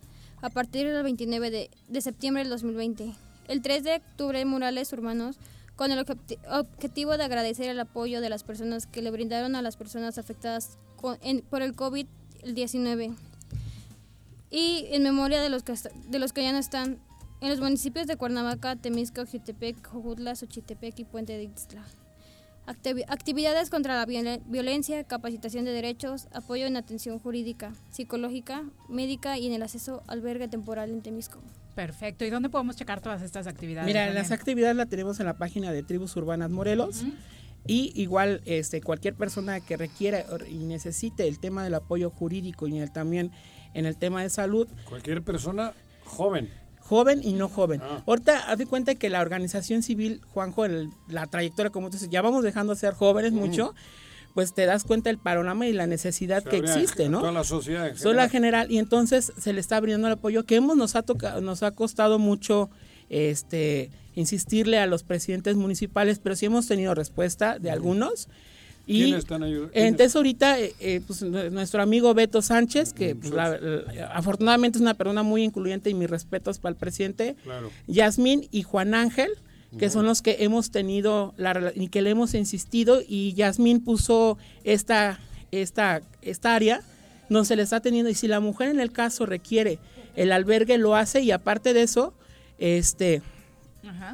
a 0.42 0.50
partir 0.50 0.88
del 0.90 1.04
29 1.04 1.70
de, 1.90 2.02
septiembre 2.02 2.44
del 2.44 2.50
2020. 2.52 3.14
El 3.50 3.62
3 3.62 3.84
de 3.84 3.96
octubre, 3.96 4.46
murales 4.46 4.94
urbanos 4.94 5.38
con 5.76 5.92
el 5.92 6.00
objeti- 6.00 6.38
objetivo 6.50 7.18
de 7.18 7.24
agradecer 7.26 7.68
el 7.70 7.80
apoyo 7.80 8.22
de 8.22 8.30
las 8.30 8.44
personas 8.44 8.88
que 8.88 9.02
le 9.02 9.12
brindaron 9.12 9.56
a 9.56 9.62
las 9.62 9.76
personas 9.76 10.18
afectadas 10.18 10.78
con- 10.96 11.18
en- 11.22 11.42
por 11.42 11.62
el 11.62 11.76
COVID-19 11.76 13.16
y 14.54 14.86
en 14.92 15.04
memoria 15.04 15.42
de 15.42 15.50
los 15.50 15.64
que, 15.64 15.74
de 16.08 16.20
los 16.20 16.32
que 16.32 16.44
ya 16.44 16.52
no 16.54 16.60
están 16.60 17.00
en 17.42 17.50
los 17.50 17.60
municipios 17.60 18.08
de 18.08 18.16
Cuernavaca, 18.16 18.76
Temisco, 18.78 19.26
Jutepec, 19.26 19.86
Jojutla, 19.86 20.36
Xochitepec 20.36 21.00
y 21.00 21.04
Puente 21.06 21.36
de 21.36 21.44
Ixtla. 21.44 21.84
Activi- 22.66 23.04
actividades 23.10 23.70
contra 23.70 23.98
la 23.98 24.06
violen- 24.06 24.42
violencia, 24.46 25.04
capacitación 25.04 25.66
de 25.66 25.72
derechos, 25.72 26.28
apoyo 26.32 26.66
en 26.66 26.78
atención 26.78 27.20
jurídica, 27.20 27.74
psicológica, 27.92 28.64
médica 28.88 29.38
y 29.38 29.48
en 29.48 29.54
el 29.54 29.64
acceso 29.64 30.02
al 30.08 30.20
albergue 30.20 30.48
temporal 30.48 30.90
en 30.92 31.02
Temisco. 31.02 31.42
Perfecto. 31.76 32.24
¿Y 32.24 32.30
dónde 32.30 32.50
podemos 32.50 32.78
checar 32.78 33.02
todas 33.02 33.22
estas 33.24 33.48
actividades? 33.48 33.88
Mira, 33.88 34.10
las 34.14 34.32
actividades 34.32 34.78
las 34.78 34.88
tenemos 34.88 35.20
en 35.20 35.26
la 35.26 35.34
página 35.38 35.72
de 35.74 35.84
Tribus 35.84 36.16
Urbanas 36.16 36.52
Morelos. 36.52 37.04
Y 37.66 37.92
igual 38.02 38.42
este 38.46 38.82
cualquier 38.82 39.16
persona 39.16 39.60
que 39.62 39.76
requiera 39.78 40.24
y 40.50 40.56
necesite 40.60 41.28
el 41.28 41.40
tema 41.40 41.64
del 41.64 41.74
apoyo 41.74 42.10
jurídico 42.12 42.68
y 42.68 42.78
el- 42.80 42.92
también 42.92 43.32
en 43.74 43.86
el 43.86 43.98
tema 43.98 44.22
de 44.22 44.30
salud, 44.30 44.68
Cualquier 44.88 45.22
persona 45.22 45.74
joven. 46.06 46.50
joven 46.80 47.22
y 47.24 47.34
no 47.34 47.50
joven. 47.50 47.82
Ah. 47.84 48.04
Ahorita 48.06 48.40
haz 48.52 48.58
de 48.58 48.66
cuenta 48.66 48.96
que 48.96 49.10
la 49.10 49.22
organización 49.22 49.84
civil, 49.84 50.22
Juanjo, 50.34 50.66
el- 50.66 50.90
la 51.08 51.28
trayectoria 51.28 51.72
como 51.72 51.88
tú 51.90 51.94
dices, 51.94 52.10
ya 52.10 52.22
vamos 52.22 52.44
dejando 52.44 52.74
de 52.74 52.80
ser 52.80 52.94
jóvenes 52.94 53.32
Mm. 53.34 53.38
mucho, 53.38 53.74
pues 54.34 54.54
te 54.54 54.66
das 54.66 54.84
cuenta 54.84 55.10
del 55.10 55.20
panorama 55.20 55.68
y 55.68 55.74
la 55.74 55.86
necesidad 55.88 56.44
Se 56.44 56.50
que 56.50 56.58
existe, 56.58 57.08
¿no? 57.08 57.20
toda 57.20 57.32
la 57.32 57.44
sociedad 57.44 57.88
en 57.88 58.16
la 58.16 58.30
general. 58.30 58.72
y 58.72 58.80
entonces 58.80 59.32
se 59.38 59.54
le 59.54 59.60
está 59.62 59.78
abriendo 59.78 60.08
el 60.08 60.14
apoyo 60.14 60.44
que 60.44 60.56
hemos 60.56 60.76
nos 60.76 60.96
ha 60.96 61.04
tocado, 61.04 61.40
nos 61.42 61.62
ha 61.64 61.72
costado 61.72 62.18
mucho 62.20 62.70
este 63.10 63.92
insistirle 64.16 64.78
a 64.80 64.86
los 64.88 65.04
presidentes 65.04 65.56
municipales, 65.56 66.20
pero 66.20 66.36
sí 66.36 66.46
hemos 66.46 66.68
tenido 66.68 66.94
respuesta 66.96 67.58
de 67.60 67.72
algunos. 67.72 68.28
Y 68.86 69.04
¿Quiénes 69.04 69.20
están 69.20 69.44
ayudando? 69.44 69.72
entonces 69.74 70.16
ahorita 70.16 70.60
eh, 70.60 70.74
eh, 70.82 71.02
pues, 71.08 71.22
nu- 71.22 71.50
nuestro 71.52 71.82
amigo 71.82 72.14
Beto 72.14 72.42
Sánchez, 72.42 72.92
que 72.94 73.16
pues, 73.16 73.32
la- 73.32 73.58
la- 73.58 74.08
afortunadamente 74.14 74.78
es 74.78 74.82
una 74.82 74.94
persona 74.94 75.24
muy 75.24 75.44
incluyente 75.44 75.90
y 75.90 75.94
mis 75.94 76.10
respetos 76.10 76.60
para 76.60 76.72
el 76.72 76.76
presidente, 76.78 77.36
Claro. 77.44 77.72
Yasmín 77.88 78.48
y 78.52 78.64
Juan 78.64 78.94
Ángel, 78.94 79.32
que 79.80 79.90
son 79.90 80.06
los 80.06 80.22
que 80.22 80.38
hemos 80.42 80.70
tenido 80.70 81.34
la 81.38 81.72
y 81.76 81.88
que 81.88 82.02
le 82.04 82.12
hemos 82.12 82.34
insistido 82.36 83.02
y 83.08 83.34
Yasmín 83.34 83.80
puso 83.84 84.38
esta 84.64 85.20
esta 85.52 86.02
esta 86.22 86.54
área 86.54 86.82
donde 87.30 87.48
se 87.48 87.56
le 87.56 87.64
está 87.64 87.80
teniendo 87.80 88.10
y 88.12 88.14
si 88.14 88.28
la 88.28 88.40
mujer 88.40 88.70
en 88.70 88.80
el 88.80 88.92
caso 88.92 89.26
requiere 89.26 89.80
el 90.16 90.32
albergue 90.32 90.78
lo 90.78 90.96
hace 90.96 91.22
y 91.22 91.32
aparte 91.32 91.74
de 91.74 91.82
eso 91.84 92.14
este 92.60 93.24
Ajá. 93.88 94.14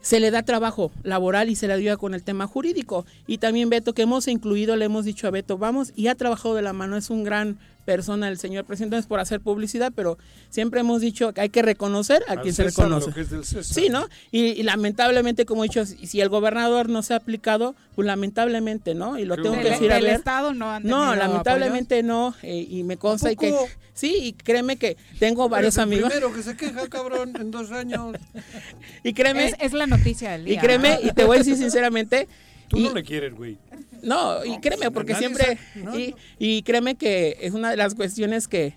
Se 0.00 0.20
le 0.20 0.30
da 0.30 0.42
trabajo 0.42 0.90
laboral 1.02 1.50
y 1.50 1.56
se 1.56 1.66
le 1.66 1.74
ayuda 1.74 1.96
con 1.96 2.14
el 2.14 2.22
tema 2.22 2.46
jurídico. 2.46 3.04
Y 3.26 3.38
también 3.38 3.70
Beto, 3.70 3.92
que 3.92 4.02
hemos 4.02 4.28
incluido, 4.28 4.76
le 4.76 4.86
hemos 4.86 5.04
dicho 5.04 5.26
a 5.26 5.30
Beto, 5.30 5.58
vamos, 5.58 5.92
y 5.96 6.08
ha 6.08 6.14
trabajado 6.14 6.54
de 6.54 6.62
la 6.62 6.72
mano, 6.72 6.96
es 6.96 7.10
un 7.10 7.24
gran 7.24 7.58
persona 7.84 8.28
el 8.28 8.38
señor 8.38 8.64
presidente, 8.64 8.96
no 8.96 9.00
es 9.00 9.06
por 9.06 9.20
hacer 9.20 9.40
publicidad, 9.40 9.92
pero 9.94 10.18
siempre 10.50 10.80
hemos 10.80 11.00
dicho 11.00 11.32
que 11.32 11.40
hay 11.40 11.48
que 11.48 11.62
reconocer 11.62 12.22
a 12.28 12.32
Al 12.32 12.42
quien 12.42 12.54
se 12.54 12.64
reconoce. 12.64 13.08
lo 13.08 13.14
que 13.14 13.20
es 13.22 13.30
del 13.30 13.44
César. 13.44 13.64
Sí, 13.64 13.88
¿no? 13.88 14.06
Y, 14.30 14.46
y 14.46 14.62
lamentablemente, 14.62 15.44
como 15.46 15.64
he 15.64 15.68
dicho, 15.68 15.84
si 15.86 16.06
si 16.06 16.20
el 16.20 16.28
gobernador 16.28 16.88
no 16.88 17.02
se 17.02 17.14
ha 17.14 17.16
aplicado, 17.16 17.74
pues 17.94 18.06
lamentablemente, 18.06 18.94
¿no? 18.94 19.18
Y 19.18 19.24
lo 19.24 19.36
tengo 19.36 19.56
que 19.56 19.70
decir 19.70 19.90
a 19.92 19.96
¿Del 19.96 20.04
ver. 20.04 20.14
Estado 20.16 20.54
no 20.54 20.70
han 20.70 20.84
No, 20.84 21.14
lamentablemente 21.16 22.02
no, 22.02 22.34
eh, 22.42 22.66
y 22.68 22.82
me 22.84 22.96
consta 22.96 23.32
y 23.32 23.36
que 23.36 23.54
sí, 23.94 24.14
y 24.20 24.32
créeme 24.34 24.76
que 24.76 24.96
tengo 25.18 25.48
varios 25.48 25.76
el 25.76 25.82
amigos. 25.84 26.10
primero 26.12 26.32
que 26.34 26.42
se 26.42 26.56
queja, 26.56 26.88
cabrón, 26.88 27.32
en 27.38 27.50
dos 27.50 27.70
años. 27.72 28.16
Y 29.02 29.12
créeme, 29.14 29.46
Es, 29.48 29.54
es 29.60 29.72
la 29.72 29.86
noticia 29.86 30.32
del 30.32 30.44
día. 30.44 30.54
y 30.54 30.58
créeme, 30.58 30.98
¿no? 31.02 31.08
y 31.08 31.12
te 31.12 31.24
voy 31.24 31.36
a 31.36 31.38
decir 31.38 31.56
sinceramente, 31.56 32.28
Tú 32.68 32.76
y- 32.78 32.84
no 32.84 32.94
le 32.94 33.02
quieres, 33.02 33.34
güey. 33.34 33.56
No, 34.02 34.44
y 34.44 34.58
créeme, 34.60 34.90
porque 34.90 35.12
nadie 35.12 35.28
siempre, 35.28 35.58
y, 35.96 36.14
y 36.38 36.62
créeme 36.62 36.94
que 36.94 37.36
es 37.40 37.54
una 37.54 37.70
de 37.70 37.76
las 37.76 37.94
cuestiones 37.94 38.48
que 38.48 38.74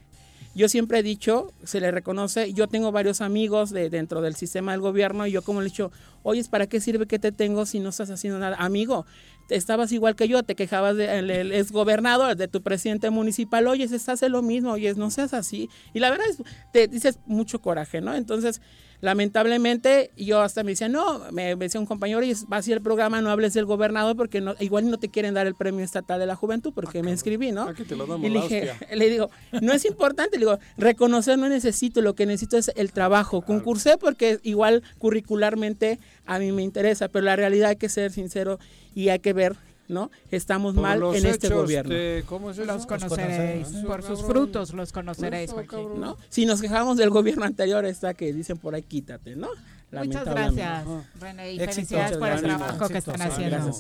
yo 0.56 0.70
siempre 0.70 1.00
he 1.00 1.04
dicho, 1.04 1.52
se 1.64 1.80
le 1.80 1.90
reconoce, 1.90 2.54
yo 2.54 2.68
tengo 2.68 2.92
varios 2.92 3.22
amigos 3.22 3.72
de, 3.72 3.90
dentro 3.90 4.22
del 4.22 4.36
sistema 4.36 4.72
del 4.74 4.82
gobierno 4.82 5.26
y 5.26 5.32
yo 5.32 5.42
como 5.42 5.62
le 5.62 5.68
he 5.68 5.70
dicho, 5.70 5.92
oye, 6.22 6.44
¿para 6.48 6.68
qué 6.68 6.80
sirve 6.80 7.08
que 7.08 7.18
te 7.18 7.32
tengo 7.32 7.66
si 7.66 7.80
no 7.80 7.90
estás 7.90 8.12
haciendo 8.12 8.38
nada? 8.38 8.56
Amigo, 8.58 9.08
estabas 9.50 9.92
igual 9.92 10.16
que 10.16 10.28
yo, 10.28 10.44
te 10.44 10.54
quejabas 10.56 10.96
del 10.96 11.32
el 11.32 11.52
exgobernador, 11.52 12.36
de 12.36 12.48
tu 12.48 12.62
presidente 12.62 13.10
municipal, 13.10 13.68
oye, 13.68 13.88
se 13.88 14.12
hace 14.12 14.30
lo 14.30 14.44
mismo, 14.44 14.74
oye, 14.74 14.94
no 14.94 15.10
seas 15.10 15.34
así. 15.34 15.70
Y 15.92 16.00
la 16.00 16.12
verdad 16.12 16.28
es, 16.30 16.38
te 16.72 16.88
dices 16.88 17.18
mucho 17.26 17.60
coraje, 17.60 18.00
¿no? 18.00 18.14
Entonces, 18.14 18.62
lamentablemente, 19.04 20.12
yo 20.16 20.42
hasta 20.42 20.64
me 20.64 20.72
decía, 20.72 20.88
no, 20.88 21.20
me, 21.34 21.58
me 21.58 21.66
decía 21.66 21.78
un 21.78 21.86
compañero, 21.86 22.20
oye, 22.20 22.34
va 22.52 22.58
así 22.58 22.72
el 22.72 22.82
programa, 22.82 23.20
no 23.20 23.32
hables 23.32 23.54
del 23.54 23.66
gobernador 23.66 24.16
porque 24.16 24.40
no, 24.40 24.56
igual 24.62 24.90
no 24.90 24.98
te 24.98 25.10
quieren 25.10 25.34
dar 25.34 25.46
el 25.46 25.56
premio 25.56 25.84
estatal 25.84 26.22
de 26.22 26.26
la 26.26 26.38
juventud 26.38 26.72
porque 26.74 27.04
me 27.04 27.12
inscribí, 27.12 27.52
¿no? 27.52 27.64
Aquí 27.64 27.84
te 27.84 27.98
lo 27.98 28.08
damos 28.08 28.26
Y 28.26 28.30
le 28.32 28.40
dije, 28.40 28.72
le 28.96 29.10
digo, 29.10 29.30
no 29.60 29.74
es 29.74 29.84
importante, 29.84 30.38
le 30.38 30.46
digo, 30.46 30.58
reconocer 30.78 31.38
no 31.38 31.50
necesito, 31.50 32.02
lo 32.02 32.16
que 32.16 32.26
necesito 32.26 32.56
es 32.56 32.72
el 32.78 32.94
trabajo. 32.94 33.42
Concursé 33.42 33.98
porque 33.98 34.40
igual 34.42 34.84
curricularmente 35.00 36.00
a 36.26 36.40
mí 36.40 36.54
me 36.54 36.64
interesa, 36.64 37.10
pero 37.10 37.26
la 37.26 37.36
realidad 37.36 37.72
hay 37.72 37.76
que 37.76 37.90
ser 37.90 38.10
sincero 38.14 38.58
y 38.96 39.10
hay 39.10 39.20
que 39.20 39.34
ver, 39.34 39.58
¿no? 39.94 40.12
Estamos 40.32 40.74
Por 40.74 40.82
mal 40.84 41.00
los 41.00 41.16
en 41.16 41.26
este 41.28 41.50
gobierno. 41.50 41.94
de- 41.94 42.24
¿Cómo 42.28 42.52
es 42.52 42.58
eso? 42.58 42.66
Los 42.66 42.86
conoceréis. 42.86 43.68
Por 43.86 44.04
sus 44.04 44.22
frutos 44.24 44.74
los 44.74 44.92
conoceréis, 44.92 45.52
Eso, 45.52 45.64
Joaquín. 45.68 46.16
Si 46.30 46.46
nos 46.46 46.62
quejamos 46.62 46.98
del 46.98 47.10
gobierno 47.12 47.46
anterior, 47.46 47.86
está 47.86 48.14
que 48.14 48.34
dicen 48.34 48.58
por 48.58 48.76
ahí, 48.76 48.82
quítate, 48.84 49.36
¿no? 49.36 49.48
Muchas 49.92 50.26
gracias, 50.26 50.86
René, 51.20 51.54
y 51.54 51.60
felicidades 51.60 52.18
por 52.18 52.28
el 52.28 52.42
trabajo 52.42 52.90
que 52.90 52.98
están 52.98 53.22
haciendo. 53.22 53.72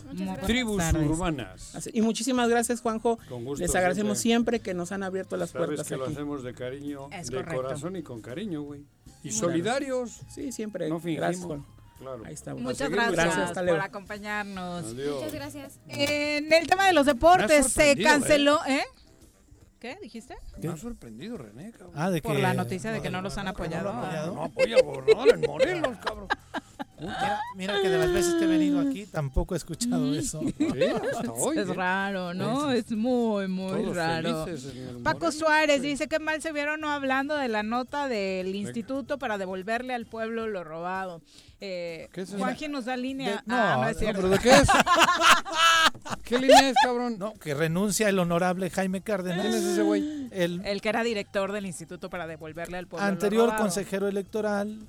Tribus 0.45 0.77
tardes. 0.77 1.09
urbanas. 1.09 1.89
Y 1.91 2.01
muchísimas 2.01 2.47
gracias, 2.49 2.81
Juanjo. 2.81 3.17
Con 3.27 3.43
gusto, 3.43 3.63
Les 3.65 3.73
agradecemos 3.73 4.19
siempre. 4.19 4.59
siempre 4.59 4.59
que 4.59 4.75
nos 4.75 4.91
han 4.91 5.01
abierto 5.01 5.37
las 5.37 5.49
Sabes 5.49 5.65
puertas 5.69 5.87
que 5.87 5.97
lo 5.97 6.03
aquí. 6.03 6.13
hacemos 6.13 6.43
de 6.43 6.53
cariño, 6.53 7.07
Es 7.11 7.27
de 7.31 7.37
correcto. 7.37 7.55
corazón 7.63 7.95
y 7.95 8.03
con 8.03 8.21
cariño, 8.21 8.61
güey. 8.61 8.81
Y 9.23 9.31
solidarios. 9.31 10.19
Sí, 10.29 10.51
siempre. 10.51 10.87
No 10.87 10.99
fingimos. 10.99 11.47
Gracias. 11.47 11.72
Claro. 12.03 12.23
Ahí 12.25 12.33
estamos. 12.33 12.61
Muchas 12.61 12.89
gracias, 12.89 13.15
Gracias, 13.15 13.51
por 13.53 13.79
acompañarnos. 13.79 14.85
Adiós. 14.85 15.15
Muchas 15.15 15.33
gracias. 15.33 15.79
En 15.87 16.51
el 16.53 16.67
tema 16.67 16.85
de 16.87 16.93
los 16.93 17.05
deportes 17.05 17.67
se 17.71 17.95
canceló, 18.01 18.59
¿eh? 18.67 18.83
¿Qué 19.79 19.97
dijiste? 20.01 20.35
Me 20.61 20.69
ha 20.69 20.77
sorprendido, 20.77 21.37
René, 21.37 21.71
cabrón. 21.71 21.91
Ah, 21.95 22.09
de 22.09 22.21
Por 22.21 22.35
que- 22.37 22.41
la 22.41 22.53
noticia 22.53 22.91
de 22.91 23.01
que 23.01 23.09
no 23.09 23.21
los 23.21 23.37
han 23.37 23.47
apoyado. 23.49 23.91
No 24.33 24.43
apoya 24.43 24.77
a 24.77 24.81
gobernador 24.81 25.29
en 25.33 25.41
Morelos, 25.41 25.97
cabrón. 25.97 26.27
Mira, 26.99 27.39
mira 27.57 27.81
que 27.81 27.89
de 27.89 27.97
las 27.97 28.13
veces 28.13 28.35
que 28.35 28.45
he 28.45 28.47
venido 28.47 28.79
aquí 28.79 29.02
tampoco 29.13 29.53
he 29.53 29.57
escuchado 29.57 30.13
eso. 30.13 30.41
Sí, 30.57 30.67
hasta 30.83 31.31
hoy. 31.31 31.57
Es 31.57 31.69
¿eh? 31.69 31.73
raro, 31.73 32.33
¿no? 32.33 32.71
Es 32.71 32.91
muy, 32.91 33.47
muy 33.47 33.83
Todos 33.83 33.95
raro. 33.95 34.45
Paco. 35.03 35.31
Suárez 35.31 35.81
dice 35.81 36.07
que 36.07 36.19
mal 36.19 36.41
se 36.41 36.51
vieron 36.51 36.81
no 36.81 36.91
hablando 36.91 37.35
de 37.37 37.47
la 37.47 37.63
nota 37.63 38.07
del 38.07 38.53
instituto 38.55 39.17
para 39.17 39.37
devolverle 39.37 39.93
al 39.93 40.05
pueblo 40.05 40.47
lo 40.47 40.63
robado. 40.63 41.21
Eh, 41.61 42.09
¿Qué 42.11 42.21
es 42.21 42.29
eso? 42.29 42.37
Juanji 42.39 42.67
nos 42.67 42.85
da 42.85 42.97
línea. 42.97 43.29
De- 43.29 43.35
no, 43.45 43.55
ah, 43.55 43.77
no 43.81 43.87
es 43.87 43.95
no, 43.95 43.99
cierto. 43.99 44.21
¿Pero 44.21 44.33
de 44.33 44.39
qué 44.39 44.49
es? 44.49 44.67
¿Qué 46.23 46.39
línea 46.39 46.69
es, 46.69 46.75
cabrón? 46.83 47.17
No, 47.17 47.33
que 47.35 47.53
renuncia 47.53 48.09
el 48.09 48.19
honorable 48.19 48.69
Jaime 48.69 49.01
Cárdenas. 49.01 49.41
¿Quién 49.41 49.53
es 49.53 49.63
ese 49.63 49.81
güey? 49.83 50.27
El 50.31 50.61
El 50.65 50.81
que 50.81 50.89
era 50.89 51.03
director 51.03 51.51
del 51.51 51.65
instituto 51.65 52.09
para 52.09 52.27
devolverle 52.27 52.77
al 52.77 52.87
pueblo 52.87 53.05
lo 53.05 53.11
anterior 53.13 53.45
robado. 53.45 53.61
consejero 53.61 54.07
electoral, 54.07 54.79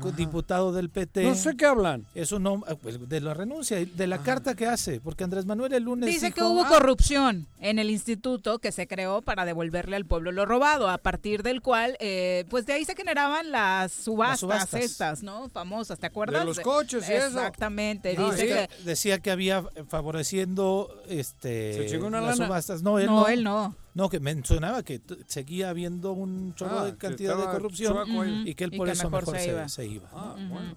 co- 0.00 0.12
diputado 0.12 0.72
del 0.72 0.90
PT. 0.90 1.22
No 1.24 1.34
sé 1.34 1.56
qué 1.56 1.66
hablan. 1.66 2.06
Eso 2.14 2.38
no, 2.38 2.62
ah, 2.66 2.74
pues, 2.80 3.08
de 3.08 3.20
la 3.20 3.34
renuncia, 3.34 3.80
y 3.80 3.84
de 3.86 4.06
la 4.06 4.18
carta 4.22 4.54
que 4.54 4.66
hace, 4.66 5.00
porque 5.00 5.24
Andrés 5.24 5.44
Manuel 5.46 5.72
el 5.74 5.82
lunes 5.84 6.08
Dice 6.08 6.32
que 6.32 6.42
hubo 6.42 6.62
"Ah, 6.62 6.68
corrupción 6.68 7.46
en 7.60 7.78
el 7.78 7.90
instituto 7.90 8.58
que 8.58 8.72
se 8.72 8.86
creó 8.86 9.22
para 9.22 9.44
devolverle 9.44 9.96
al 9.96 10.04
pueblo 10.06 10.32
lo 10.32 10.46
robado, 10.46 10.88
a 10.88 10.98
partir 10.98 11.42
del 11.42 11.60
cual, 11.62 11.96
eh, 12.00 12.44
pues 12.50 12.66
de 12.66 12.72
ahí 12.74 12.84
se 12.84 12.94
generaban 12.94 13.50
las 13.50 13.92
subastas, 13.92 14.40
subastas. 14.40 14.80
estas, 14.82 15.22
¿no? 15.22 15.48
Famosas, 15.50 15.98
¿te 15.98 16.06
acuerdas? 16.06 16.40
De 16.40 16.46
los 16.46 16.60
coches 16.60 17.08
y 17.08 17.12
eso. 17.12 17.26
Exactamente. 17.26 18.14
No, 18.14 18.30
dice 18.30 18.42
sí, 18.42 18.46
que 18.48 18.68
decía 18.84 19.18
que 19.18 19.30
había 19.30 19.64
favoreciendo 19.88 20.88
este 21.08 21.74
¿Se 21.74 21.86
chingó 21.86 22.06
una 22.06 22.20
las 22.20 22.38
lana? 22.38 22.46
subastas. 22.46 22.82
No, 22.82 22.98
él 22.98 23.06
no, 23.06 23.20
no. 23.20 23.28
él 23.28 23.44
no. 23.44 23.74
No, 23.98 24.08
que 24.08 24.20
mencionaba 24.20 24.84
que 24.84 25.00
seguía 25.26 25.70
habiendo 25.70 26.12
un 26.12 26.54
chorro 26.54 26.78
Ah, 26.78 26.84
de 26.84 26.96
cantidad 26.96 27.36
de 27.36 27.44
corrupción 27.46 28.46
y 28.46 28.54
que 28.54 28.62
él 28.62 28.74
Y 28.74 28.76
por 28.78 28.86
que 28.86 28.92
eso 28.92 29.10
mejor 29.10 29.22
mejor 29.26 29.36
se 29.40 29.44
se, 29.44 29.50
iba. 29.50 29.68
se 29.68 29.86
iba. 29.86 30.08
Ah, 30.12 30.36
bueno. 30.38 30.76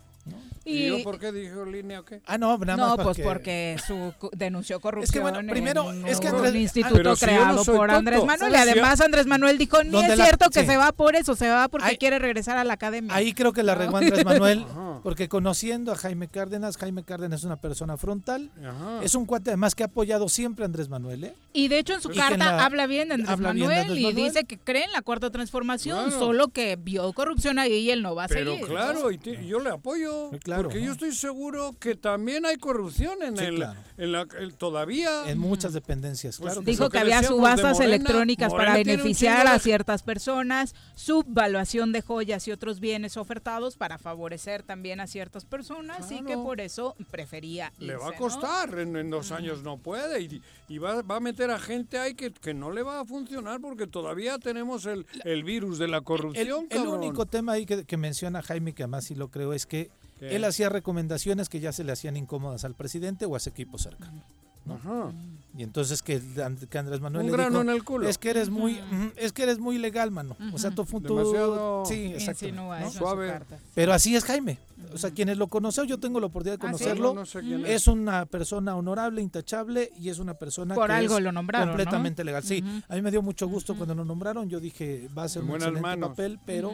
¿Y, 0.64 0.74
Y- 0.84 0.88
yo 0.90 1.04
por 1.04 1.18
qué 1.20 1.32
dije 1.32 1.54
línea 1.66 2.02
o 2.02 2.06
qué? 2.06 2.22
Ah, 2.28 2.38
no, 2.38 2.56
nada 2.60 2.78
no, 2.78 2.96
más 2.96 2.96
pues 3.04 3.18
porque- 3.18 3.24
porque 3.24 3.76
su 3.88 4.14
denunció 4.34 4.80
corrupción. 4.80 5.04
Es 5.06 5.12
que, 5.12 5.20
bueno, 5.20 5.40
primero, 5.52 5.92
en 5.92 6.06
es 6.08 6.20
que 6.20 6.28
un 6.30 6.36
Andrés- 6.36 6.56
instituto 6.56 6.94
Pero 6.96 7.16
si 7.16 7.26
yo 7.26 7.32
no 7.32 7.38
creado 7.40 7.64
soy 7.64 7.78
por 7.78 7.88
tonto. 7.90 7.98
Andrés 8.00 8.24
Manuel. 8.26 8.52
Y 8.54 8.56
además 8.56 9.02
Andrés 9.02 9.26
Manuel 9.26 9.58
dijo, 9.58 9.84
ni 9.84 10.00
es 10.00 10.16
la- 10.18 10.24
cierto 10.26 10.50
que 10.52 10.60
sí. 10.62 10.66
se 10.68 10.78
va 10.78 10.92
por 10.92 11.16
eso, 11.16 11.36
se 11.36 11.50
va 11.50 11.68
porque 11.68 11.88
Ahí- 11.88 11.98
quiere 11.98 12.20
regresar 12.20 12.58
a 12.58 12.64
la 12.64 12.74
academia. 12.74 13.14
Ahí 13.16 13.34
creo 13.34 13.54
que 13.54 13.64
la 13.64 13.74
regó 13.74 13.98
Andrés 13.98 14.24
Manuel, 14.24 14.64
porque 15.04 15.28
conociendo 15.28 15.92
a 15.94 15.96
Jaime 15.96 16.28
Cárdenas, 16.28 16.78
Jaime 16.78 17.04
Cárdenas 17.04 17.40
es 17.40 17.46
una 17.46 17.56
persona 17.58 17.98
frontal, 17.98 18.52
Ajá. 18.64 19.00
es 19.04 19.16
un 19.16 19.26
cuate 19.26 19.50
además 19.50 19.74
que 19.74 19.82
ha 19.82 19.88
apoyado 19.88 20.30
siempre 20.30 20.64
a 20.64 20.68
Andrés 20.68 20.90
Manuel, 20.90 21.24
¿eh? 21.24 21.34
Y 21.54 21.70
de 21.70 21.80
hecho 21.80 21.94
en 21.94 22.02
su 22.02 22.10
carta 22.10 22.34
en 22.34 22.40
la- 22.40 22.66
habla 22.66 22.86
bien 22.86 23.08
de 23.08 23.16
Andrés 23.16 23.30
habla 23.32 23.52
bien 23.54 23.68
de 23.68 23.76
Manuel 23.76 23.82
Andrés 23.90 24.00
y 24.00 24.06
Manuel. 24.14 24.26
dice 24.34 24.44
que 24.46 24.60
cree 24.60 24.84
en 24.84 24.92
la 24.92 25.02
cuarta 25.02 25.32
transformación, 25.32 26.06
Claro. 26.06 26.20
solo 26.20 26.48
que 26.50 26.76
vio 26.76 27.12
corrupción 27.14 27.58
ahí 27.58 27.74
y 27.74 27.90
él 27.90 28.04
no 28.04 28.14
va 28.14 28.26
a 28.26 28.28
Pero 28.28 28.52
seguir. 28.54 28.68
claro, 28.68 29.10
y 29.10 29.18
ti- 29.18 29.38
yo 29.48 29.60
le 29.60 29.72
apoyo. 29.72 30.11
Claro, 30.44 30.64
porque 30.64 30.82
yo 30.84 30.92
estoy 30.94 31.14
seguro 31.14 31.74
que 31.80 31.96
también 31.96 32.46
hay 32.46 32.58
corrupción 32.58 33.22
en 33.24 33.38
Sí, 33.38 33.44
el, 33.46 33.56
claro. 33.56 33.80
en 33.98 34.12
la, 34.12 34.28
el- 34.40 34.56
todavía. 34.56 35.30
En 35.30 35.38
muchas 35.40 35.74
dependencias, 35.74 36.38
Pues 36.38 36.54
claro. 36.54 36.66
Dijo 36.66 36.86
que, 36.90 36.94
que 36.94 37.00
había 37.00 37.24
subastas 37.24 37.74
Morena, 37.78 37.96
electrónicas 37.96 38.52
para 38.54 38.72
Morena 38.72 38.92
beneficiar 38.92 39.48
a 39.48 39.60
ciertas 39.60 40.04
personas, 40.04 40.74
subvaluación 40.96 41.92
de 41.92 42.02
joyas 42.02 42.48
y 42.48 42.52
otros 42.52 42.80
bienes 42.80 43.18
ofertados 43.18 43.78
para 43.78 43.98
favorecer 43.98 44.64
también 44.64 45.00
a 45.00 45.08
ciertas 45.08 45.46
personas 45.46 46.12
y 46.12 46.18
que 46.20 46.32
Claro. 46.32 46.44
por 46.44 46.62
eso 46.62 46.96
prefería 47.12 47.72
Le 47.80 47.96
va 47.96 48.06
a 48.06 48.08
irse, 48.10 48.20
¿no? 48.20 48.26
costar, 48.30 48.80
en, 48.80 48.96
en 48.96 49.10
dos 49.10 49.32
años 49.32 49.64
no 49.64 49.78
puede 49.78 50.22
y, 50.22 50.42
y 50.68 50.78
va, 50.78 51.02
va 51.02 51.18
a 51.18 51.20
meter 51.20 51.52
a 51.52 51.60
gente 51.60 51.98
ahí 52.00 52.14
que, 52.16 52.32
que 52.32 52.54
no 52.54 52.72
le 52.72 52.84
va 52.84 53.02
a 53.02 53.06
funcionar 53.06 53.60
porque 53.62 53.88
todavía 53.88 54.38
tenemos 54.40 54.86
el, 54.86 55.06
el 55.26 55.44
virus 55.44 55.78
de 55.80 55.88
la 55.88 55.98
El, 55.98 56.04
corrupción. 56.04 56.68
el 56.70 56.88
único 56.88 57.26
tema 57.26 57.54
ahí 57.54 57.66
que, 57.66 57.84
que 57.86 57.98
menciona 57.98 58.42
Jaime, 58.42 58.74
que 58.74 58.84
además 58.84 59.06
sí 59.06 59.16
lo 59.16 59.30
creo, 59.30 59.54
es 59.54 59.66
que 59.66 59.90
¿Qué? 60.22 60.36
él 60.36 60.44
hacía 60.46 60.70
recomendaciones 60.70 61.50
que 61.50 61.60
ya 61.60 61.72
se 61.74 61.84
le 61.84 61.92
hacían 61.92 62.16
incómodas 62.16 62.64
al 62.64 62.76
presidente 62.76 63.26
o 63.26 63.36
a 63.36 63.40
su 63.40 63.50
equipo 63.50 63.78
cercano. 63.78 64.24
¿no? 64.64 64.76
Ajá. 64.76 65.12
Y 65.58 65.64
entonces 65.64 66.04
que, 66.04 66.22
que 66.70 66.78
Andrés 66.78 67.02
Manuel 67.02 67.26
Un 67.26 67.32
le 67.32 67.36
grano 67.38 67.50
dijo, 67.50 67.62
en 67.62 67.70
el 67.76 67.84
culo. 67.84 68.08
es 68.08 68.20
que 68.20 68.30
eres 68.30 68.52
muy 68.52 68.80
es 69.16 69.34
que 69.34 69.42
eres 69.44 69.58
muy 69.58 69.80
legal, 69.80 70.12
mano. 70.12 70.38
O 70.54 70.60
sea, 70.60 70.70
tu 70.70 70.86
futuro 70.86 71.18
Demasiado 71.18 71.84
sí, 71.88 72.06
exacto. 72.14 72.46
Suave. 72.92 73.28
carta. 73.30 73.58
Pero 73.74 73.92
así 73.92 74.16
es 74.16 74.24
Jaime. 74.24 74.60
O 74.94 74.98
sea, 75.00 75.10
quienes 75.12 75.38
lo 75.40 75.48
conocen, 75.48 75.88
yo 75.88 76.00
tengo 76.00 76.20
la 76.20 76.28
oportunidad 76.28 76.60
de 76.60 76.68
Ah, 76.68 76.74
¿sí? 76.74 76.78
conocerlo. 76.84 77.14
No, 77.16 77.20
no 77.22 77.26
sé 77.26 77.40
quién 77.42 77.66
es 77.66 77.88
una 77.88 78.26
persona 78.28 78.76
honorable, 78.76 79.22
intachable 79.22 79.92
y 80.00 80.10
es 80.10 80.20
una 80.20 80.36
persona 80.36 80.76
Por 80.76 80.88
que 80.88 80.94
algo 80.94 81.18
es 81.18 81.24
lo 81.24 81.32
nombraron, 81.32 81.68
¿no? 81.70 81.72
completamente 81.74 82.24
legal. 82.24 82.44
Sí, 82.44 82.64
a 82.88 82.96
mí 82.96 83.02
me 83.02 83.10
dio 83.10 83.24
mucho 83.24 83.48
gusto 83.48 83.76
cuando 83.76 83.96
lo 83.96 84.06
nombraron. 84.06 84.48
Yo 84.48 84.60
dije, 84.60 85.08
va 85.18 85.24
a 85.24 85.30
ser 85.30 85.42
un 85.44 85.56
excelente 85.56 85.98
papel, 85.98 86.40
pero 86.46 86.74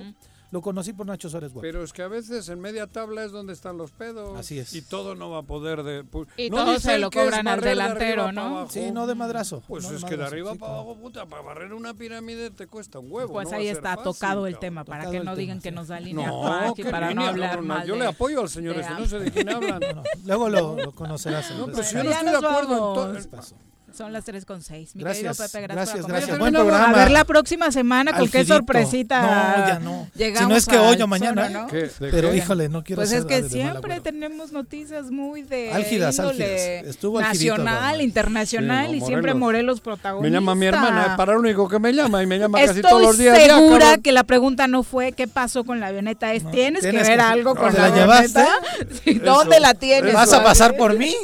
lo 0.51 0.61
conocí 0.61 0.93
por 0.93 1.05
Nacho 1.05 1.29
Suárez 1.29 1.51
Guapo. 1.51 1.61
Pero 1.61 1.83
es 1.83 1.91
que 1.93 2.01
a 2.03 2.07
veces 2.07 2.47
en 2.49 2.59
media 2.59 2.87
tabla 2.87 3.23
es 3.23 3.31
donde 3.31 3.53
están 3.53 3.77
los 3.77 3.91
pedos. 3.91 4.37
Así 4.37 4.59
es. 4.59 4.73
Y 4.73 4.81
todo 4.81 5.15
no 5.15 5.29
va 5.29 5.39
a 5.39 5.43
poder 5.43 5.83
de. 5.83 6.05
Y 6.37 6.49
no 6.49 6.57
todo 6.57 6.79
se 6.79 6.97
lo 6.99 7.11
cobran 7.11 7.47
al 7.47 7.59
de 7.61 7.69
delantero, 7.69 8.31
¿no? 8.31 8.69
Sí, 8.69 8.91
no 8.91 9.07
de 9.07 9.15
madrazo. 9.15 9.61
Pues 9.67 9.83
no 9.89 9.95
es 9.97 10.05
que 10.05 10.15
de 10.17 10.23
arriba 10.23 10.53
sí, 10.53 10.57
para 10.57 10.73
abajo, 10.73 10.95
puta, 10.95 11.25
para 11.25 11.41
barrer 11.41 11.73
una 11.73 11.93
pirámide 11.93 12.49
te 12.51 12.67
cuesta 12.67 12.99
un 12.99 13.11
huevo. 13.11 13.33
Pues 13.33 13.51
no 13.51 13.57
ahí 13.57 13.67
está 13.67 13.95
fácil, 13.95 14.03
tocado 14.03 14.47
el 14.47 14.57
tema, 14.59 14.83
para 14.85 15.03
Tocado 15.03 15.11
que 15.11 15.19
no 15.19 15.23
tema, 15.31 15.35
digan 15.35 15.57
sí. 15.57 15.63
que 15.63 15.71
nos 15.71 15.87
da 15.89 15.99
línea 15.99 16.27
No, 16.27 16.73
para 16.91 17.13
no 17.13 17.25
hablar 17.25 17.61
mal 17.61 17.85
Yo 17.85 17.93
de- 17.95 17.99
le 18.01 18.05
apoyo 18.07 18.41
al 18.41 18.49
señor 18.49 18.75
de 18.75 18.81
ese, 18.81 18.91
no 18.91 19.05
sé 19.05 19.19
de 19.19 19.31
quién 19.31 19.49
hablan. 19.49 19.81
Luego 20.25 20.49
lo, 20.49 20.91
conocerás. 20.93 21.51
No, 21.57 21.65
pero 21.67 21.83
si 21.83 21.95
yo 21.95 22.03
no 22.03 22.09
estoy 22.11 22.29
de 22.29 22.37
acuerdo 22.37 22.73
en 22.73 22.79
vamos. 22.79 23.49
todo. 23.49 23.57
Son 23.97 24.13
las 24.13 24.25
3 24.25 24.45
con 24.45 24.61
6. 24.61 24.95
Mi 24.95 25.01
Gracias, 25.01 25.35
querido 25.37 25.51
Pepe, 25.51 25.61
gracias, 25.73 25.75
gracias. 25.75 26.05
por 26.05 26.11
gracias. 26.11 26.37
Buen 26.37 26.53
programa. 26.53 26.89
A 26.89 26.93
ver 26.93 27.09
la 27.09 27.23
próxima 27.23 27.71
semana 27.71 28.13
con 28.15 28.29
qué 28.29 28.45
sorpresita. 28.45 29.21
No, 29.21 29.67
ya 29.67 29.79
no. 29.79 30.07
Llegamos 30.13 30.43
Si 30.43 30.49
no 30.49 30.55
es 30.55 30.65
que 30.67 30.77
hoy 30.77 31.01
o 31.01 31.07
mañana, 31.07 31.47
Zona, 31.47 31.61
¿no? 31.61 31.67
¿Qué? 31.67 31.89
¿De 31.99 32.11
Pero 32.11 32.29
qué? 32.29 32.37
híjole, 32.37 32.69
no 32.69 32.83
quiero 32.83 32.99
Pues 32.99 33.09
ser 33.09 33.19
es 33.19 33.25
que 33.25 33.49
siempre 33.49 33.99
tenemos 34.01 34.51
noticias 34.51 35.09
muy 35.09 35.41
de 35.41 35.71
Álgidas, 35.71 36.19
álgidas. 36.19 36.51
Estuvo 36.85 37.19
nacional, 37.19 38.01
internacional 38.01 38.91
Sí, 38.91 38.99
no, 38.99 39.05
y 39.05 39.07
siempre 39.07 39.33
Morelos. 39.33 39.81
Protagonista. 39.81 40.29
Me 40.29 40.31
llama 40.31 40.53
mi 40.53 40.67
hermana, 40.67 41.15
para 41.17 41.33
lo 41.33 41.39
único 41.39 41.67
que 41.67 41.79
me 41.79 41.91
llama 41.91 42.21
y 42.21 42.27
me 42.27 42.37
llama 42.37 42.59
casi 42.59 42.79
Estoy 42.79 42.91
todos 42.91 43.01
los 43.01 43.17
días. 43.17 43.35
ya, 43.35 43.55
segura 43.55 43.97
que 43.97 44.11
la 44.11 44.25
pregunta 44.25 44.67
no 44.67 44.83
fue 44.83 45.13
qué 45.13 45.27
pasó 45.27 45.63
con 45.63 45.79
la 45.79 45.87
avioneta, 45.87 46.33
es 46.33 46.49
tienes, 46.51 46.83
que 46.83 46.91
ver 46.91 47.19
algo 47.19 47.55
con 47.55 47.71
¿Te 47.71 47.79
la, 47.79 47.85
avioneta. 47.85 48.47
¿Dónde 49.23 49.59
la 49.59 49.73
tienes? 49.73 50.13
¿Vas 50.13 50.33
a 50.33 50.43
pasar 50.43 50.75
por 50.77 50.97
mí? 50.97 51.15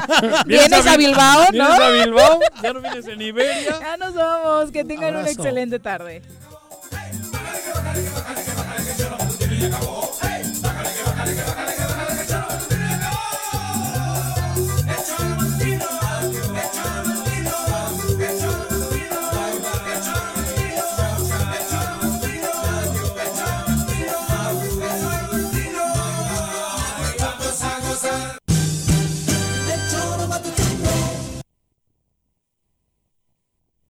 ¿Vienes 0.46 0.86
a 0.86 0.96
Bilbao, 0.98 1.46
no? 1.54 2.17
¿Ya 2.62 2.72
no 2.72 2.80
vienes 2.80 3.06
en 3.06 3.20
Iberia? 3.22 3.78
Ya 3.80 3.96
nos 3.96 4.14
vamos, 4.14 4.70
que 4.72 4.84
tengan 4.84 5.10
una 5.10 5.20
Abrazo. 5.20 5.40
excelente 5.42 5.78
tarde. 5.78 6.22
Hey, 10.20 11.54